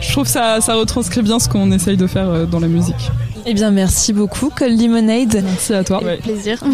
je 0.00 0.12
trouve 0.12 0.24
que 0.24 0.30
ça, 0.30 0.60
ça 0.60 0.74
retranscrit 0.74 1.22
bien 1.22 1.38
ce 1.38 1.48
qu'on 1.48 1.70
essaye 1.72 1.96
de 1.96 2.06
faire 2.06 2.28
euh, 2.28 2.46
dans 2.46 2.60
la 2.60 2.68
musique. 2.68 3.10
Eh 3.46 3.54
bien 3.54 3.70
merci 3.70 4.12
beaucoup 4.12 4.50
Cold 4.50 4.78
Lemonade. 4.80 5.42
Merci 5.42 5.72
à 5.72 5.84
toi. 5.84 6.00
Plaisir. 6.22 6.62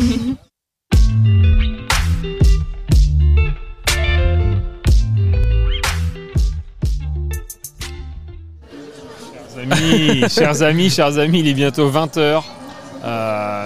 amis, 9.70 10.24
chers 10.28 10.62
amis, 10.62 10.90
chers 10.90 11.18
amis, 11.18 11.40
il 11.40 11.48
est 11.48 11.54
bientôt 11.54 11.90
20h. 11.90 12.42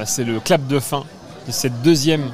c'est 0.07 0.25
le 0.25 0.41
clap 0.41 0.67
de 0.67 0.79
fin 0.79 1.05
cette 1.51 1.83
deuxième 1.83 2.31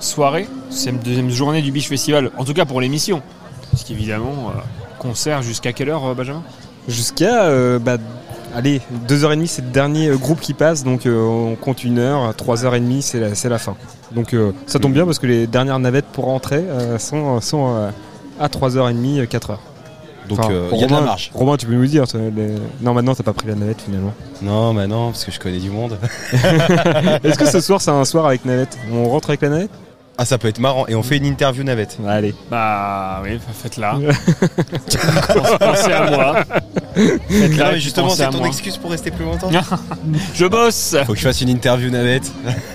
soirée, 0.00 0.48
cette 0.70 1.02
deuxième 1.02 1.30
journée 1.30 1.62
du 1.62 1.72
Beach 1.72 1.88
Festival, 1.88 2.30
en 2.36 2.44
tout 2.44 2.54
cas 2.54 2.64
pour 2.64 2.80
l'émission. 2.80 3.22
Parce 3.70 3.84
qu'évidemment, 3.84 4.50
euh, 4.50 4.60
concert 4.98 5.42
jusqu'à 5.42 5.72
quelle 5.72 5.90
heure, 5.90 6.06
euh, 6.06 6.14
Benjamin? 6.14 6.42
Jusqu'à, 6.88 7.44
euh, 7.44 7.78
bah, 7.78 7.98
allez, 8.54 8.80
2h30 9.06 9.46
c'est 9.46 9.62
le 9.62 9.70
dernier 9.70 10.10
groupe 10.10 10.40
qui 10.40 10.54
passe, 10.54 10.84
donc 10.84 11.02
on 11.06 11.56
compte 11.60 11.84
une 11.84 11.98
heure, 11.98 12.32
3h30 12.32 13.02
c'est 13.02 13.20
la, 13.20 13.50
la 13.50 13.58
fin. 13.58 13.76
Donc 14.12 14.34
ça 14.66 14.78
tombe 14.78 14.94
bien 14.94 15.04
parce 15.04 15.18
que 15.18 15.26
les 15.26 15.46
dernières 15.46 15.78
navettes 15.78 16.06
pour 16.06 16.24
rentrer 16.24 16.64
sont, 16.98 17.42
sont 17.42 17.90
à 18.40 18.48
3h30, 18.48 19.26
4h. 19.26 19.58
Donc, 20.28 20.50
euh, 20.50 20.68
il 20.72 20.78
y 20.80 20.84
a 20.84 20.86
de 20.86 20.92
la 20.92 21.00
marge. 21.00 21.30
Romain, 21.34 21.56
tu 21.56 21.66
peux 21.66 21.74
nous 21.74 21.86
dire, 21.86 22.04
les- 22.14 22.54
non 22.80 22.94
maintenant 22.94 23.14
t'as 23.14 23.22
pas 23.24 23.32
pris 23.32 23.48
la 23.48 23.54
navette 23.54 23.80
finalement. 23.82 24.12
Non, 24.42 24.74
bah 24.74 24.86
non, 24.86 25.10
parce 25.10 25.24
que 25.24 25.32
je 25.32 25.40
connais 25.40 25.58
du 25.58 25.70
monde. 25.70 25.98
Est-ce 27.24 27.38
que 27.38 27.46
ce 27.46 27.60
soir 27.60 27.80
c'est 27.80 27.90
un 27.90 28.04
soir 28.04 28.26
avec 28.26 28.44
navette 28.44 28.76
On 28.92 29.08
rentre 29.08 29.30
avec 29.30 29.40
la 29.42 29.48
navette 29.48 29.70
Ah, 30.20 30.24
ça 30.24 30.36
peut 30.36 30.48
être 30.48 30.58
marrant. 30.58 30.84
Et 30.88 30.96
on 30.96 31.02
fait 31.04 31.16
une 31.18 31.26
interview 31.26 31.62
navette. 31.62 31.96
Allez. 32.06 32.34
Bah 32.50 33.22
oui, 33.22 33.38
faites-la. 33.62 33.92
Pensez 35.60 35.92
à 35.92 36.10
moi. 36.10 36.34
Faites-la, 37.28 37.64
Non, 37.66 37.72
mais 37.72 37.78
justement, 37.78 38.08
c'est 38.10 38.28
ton 38.28 38.38
moi. 38.38 38.48
excuse 38.48 38.76
pour 38.78 38.90
rester 38.90 39.12
plus 39.12 39.24
longtemps. 39.24 39.48
je 40.34 40.46
bosse. 40.46 40.96
Faut 41.06 41.12
que 41.12 41.18
je 41.20 41.24
fasse 41.24 41.40
une 41.40 41.50
interview 41.50 41.88
navette. 41.90 42.32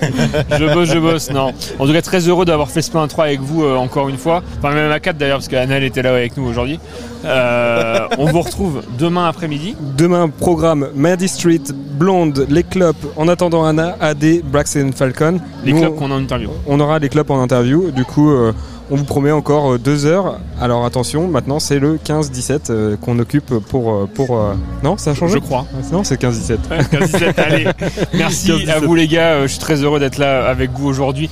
je 0.58 0.72
bosse, 0.72 0.88
je 0.88 0.98
bosse. 0.98 1.30
Non. 1.30 1.52
En 1.78 1.86
tout 1.86 1.92
cas, 1.92 2.00
très 2.00 2.20
heureux 2.20 2.46
d'avoir 2.46 2.70
fait 2.70 2.80
ce 2.80 2.90
plan 2.90 3.06
3 3.06 3.24
avec 3.26 3.40
vous 3.40 3.62
euh, 3.62 3.76
encore 3.76 4.08
une 4.08 4.16
fois. 4.16 4.42
Enfin, 4.58 4.72
même 4.74 4.90
à 4.90 4.98
4 4.98 5.18
d'ailleurs, 5.18 5.38
parce 5.38 5.48
qu'Annelle 5.48 5.84
était 5.84 6.00
là 6.00 6.12
avec 6.14 6.38
nous 6.38 6.46
aujourd'hui. 6.46 6.80
Euh, 7.26 8.06
on 8.18 8.26
vous 8.26 8.40
retrouve 8.42 8.82
demain 8.98 9.26
après-midi. 9.28 9.76
Demain, 9.96 10.28
programme 10.30 10.88
Maddy 10.94 11.28
Street, 11.28 11.60
Blonde, 11.72 12.46
les 12.48 12.62
clubs, 12.62 12.96
en 13.16 13.28
attendant 13.28 13.64
Anna, 13.64 13.96
AD, 14.00 14.42
Braxton 14.44 14.90
Falcon. 14.94 15.40
Les 15.64 15.72
Nous, 15.72 15.80
clubs 15.80 15.94
qu'on 15.96 16.10
a 16.10 16.14
en 16.14 16.18
interview. 16.22 16.50
On 16.66 16.80
aura 16.80 16.98
les 16.98 17.08
clubs 17.08 17.30
en 17.30 17.33
interview. 17.42 17.90
Du 17.90 18.04
coup, 18.04 18.30
euh, 18.30 18.52
on 18.90 18.96
vous 18.96 19.04
promet 19.04 19.30
encore 19.30 19.74
euh, 19.74 19.78
deux 19.78 20.06
heures. 20.06 20.38
Alors 20.60 20.84
attention, 20.84 21.28
maintenant 21.28 21.58
c'est 21.58 21.78
le 21.78 21.96
15-17 21.96 22.70
euh, 22.70 22.96
qu'on 22.96 23.18
occupe 23.18 23.58
pour. 23.68 24.08
pour 24.08 24.40
Non, 24.82 24.96
ça 24.96 25.10
a 25.10 25.14
changé? 25.14 25.34
Je 25.34 25.38
crois. 25.38 25.66
Non, 25.92 26.04
c'est 26.04 26.20
15-17. 26.20 26.58
15-17, 26.92 27.40
allez. 27.40 27.66
Merci 28.14 28.50
15-17. 28.50 28.70
à 28.70 28.80
vous 28.80 28.94
les 28.94 29.08
gars. 29.08 29.42
Je 29.42 29.48
suis 29.48 29.60
très 29.60 29.82
heureux 29.82 30.00
d'être 30.00 30.18
là 30.18 30.46
avec 30.46 30.70
vous 30.72 30.88
aujourd'hui. 30.88 31.30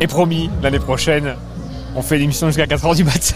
Et 0.00 0.06
promis, 0.06 0.50
l'année 0.62 0.80
prochaine, 0.80 1.34
on 1.94 2.02
fait 2.02 2.18
l'émission 2.18 2.46
jusqu'à 2.46 2.66
4h 2.66 2.96
du 2.96 3.04
mat. 3.04 3.34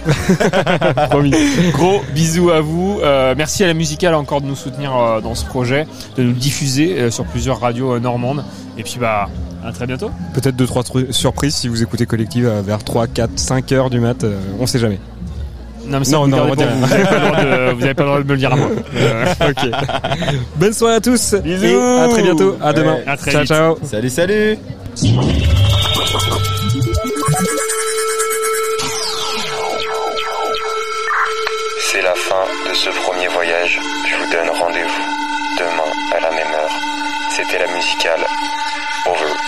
promis. 1.11 1.33
Gros 1.73 2.01
bisous 2.15 2.51
à 2.51 2.61
vous. 2.61 3.01
Euh, 3.03 3.35
merci 3.37 3.65
à 3.65 3.67
la 3.67 3.75
musicale 3.75 4.15
encore 4.15 4.41
de 4.41 4.47
nous 4.47 4.57
soutenir 4.57 4.97
euh, 4.97 5.21
dans 5.21 5.35
ce 5.35 5.45
projet, 5.45 5.87
de 6.17 6.23
nous 6.23 6.33
diffuser 6.33 6.99
euh, 6.99 7.11
sur 7.11 7.25
plusieurs 7.27 7.61
radios 7.61 7.99
normandes. 7.99 8.45
Et 8.79 8.83
puis 8.83 8.97
bah, 9.01 9.29
à 9.65 9.73
très 9.73 9.87
bientôt. 9.87 10.11
Peut-être 10.35 10.55
deux 10.57 10.67
trois 10.67 10.83
tru- 10.83 11.11
surprises 11.13 11.55
si 11.55 11.69
vous 11.69 11.83
écoutez 11.83 12.07
Collective 12.07 12.47
euh, 12.47 12.63
vers 12.63 12.83
3, 12.85 13.07
4, 13.07 13.31
5 13.39 13.73
heures 13.73 13.91
du 13.91 14.01
mat. 14.01 14.23
euh, 14.25 14.39
on 14.61 14.67
sait 14.67 14.79
jamais. 14.79 14.99
Non, 15.87 15.99
mais 16.01 16.05
ça, 16.05 16.13
Non, 16.17 16.25
vous, 16.25 16.29
non, 16.31 16.37
gardez 16.49 16.65
on 16.65 16.67
pour 16.81 16.87
va 16.89 16.97
vous. 16.97 16.97
dire- 16.97 16.97
Vous 16.97 17.05
avez 17.05 17.05
pas 17.05 17.15
le 17.15 17.21
droit 17.21 17.45
de- 17.45 17.73
vous 17.75 17.85
avez 17.85 17.95
pas 17.95 18.03
le 18.03 18.09
droit 18.09 18.19
de 18.21 18.25
me 18.25 18.33
le 18.33 18.39
dire 18.39 18.53
à 18.53 18.57
moi. 18.57 18.69
Euh, 18.97 19.25
ok. 19.51 19.71
Bonne 20.57 20.73
soirée 20.73 20.95
à 20.97 21.01
tous. 21.01 21.35
Bisous. 21.35 21.65
Et 21.65 22.01
à 22.03 22.09
très 22.09 22.23
bientôt. 22.23 22.57
À 22.63 22.73
demain. 22.73 22.95
Ouais, 22.95 23.05
à 23.07 23.17
très 23.17 23.31
ciao, 23.31 23.41
vite. 23.43 23.49
ciao. 23.49 23.79
Salut, 23.85 24.11
salut. 24.11 24.59
C'est 31.81 32.03
la 32.03 32.15
fin 32.15 32.45
de 32.69 32.75
ce 32.75 32.91
premier 32.91 33.29
voyage. 33.29 33.79
La 37.59 37.67
musicale. 37.69 38.27
Over. 39.07 39.46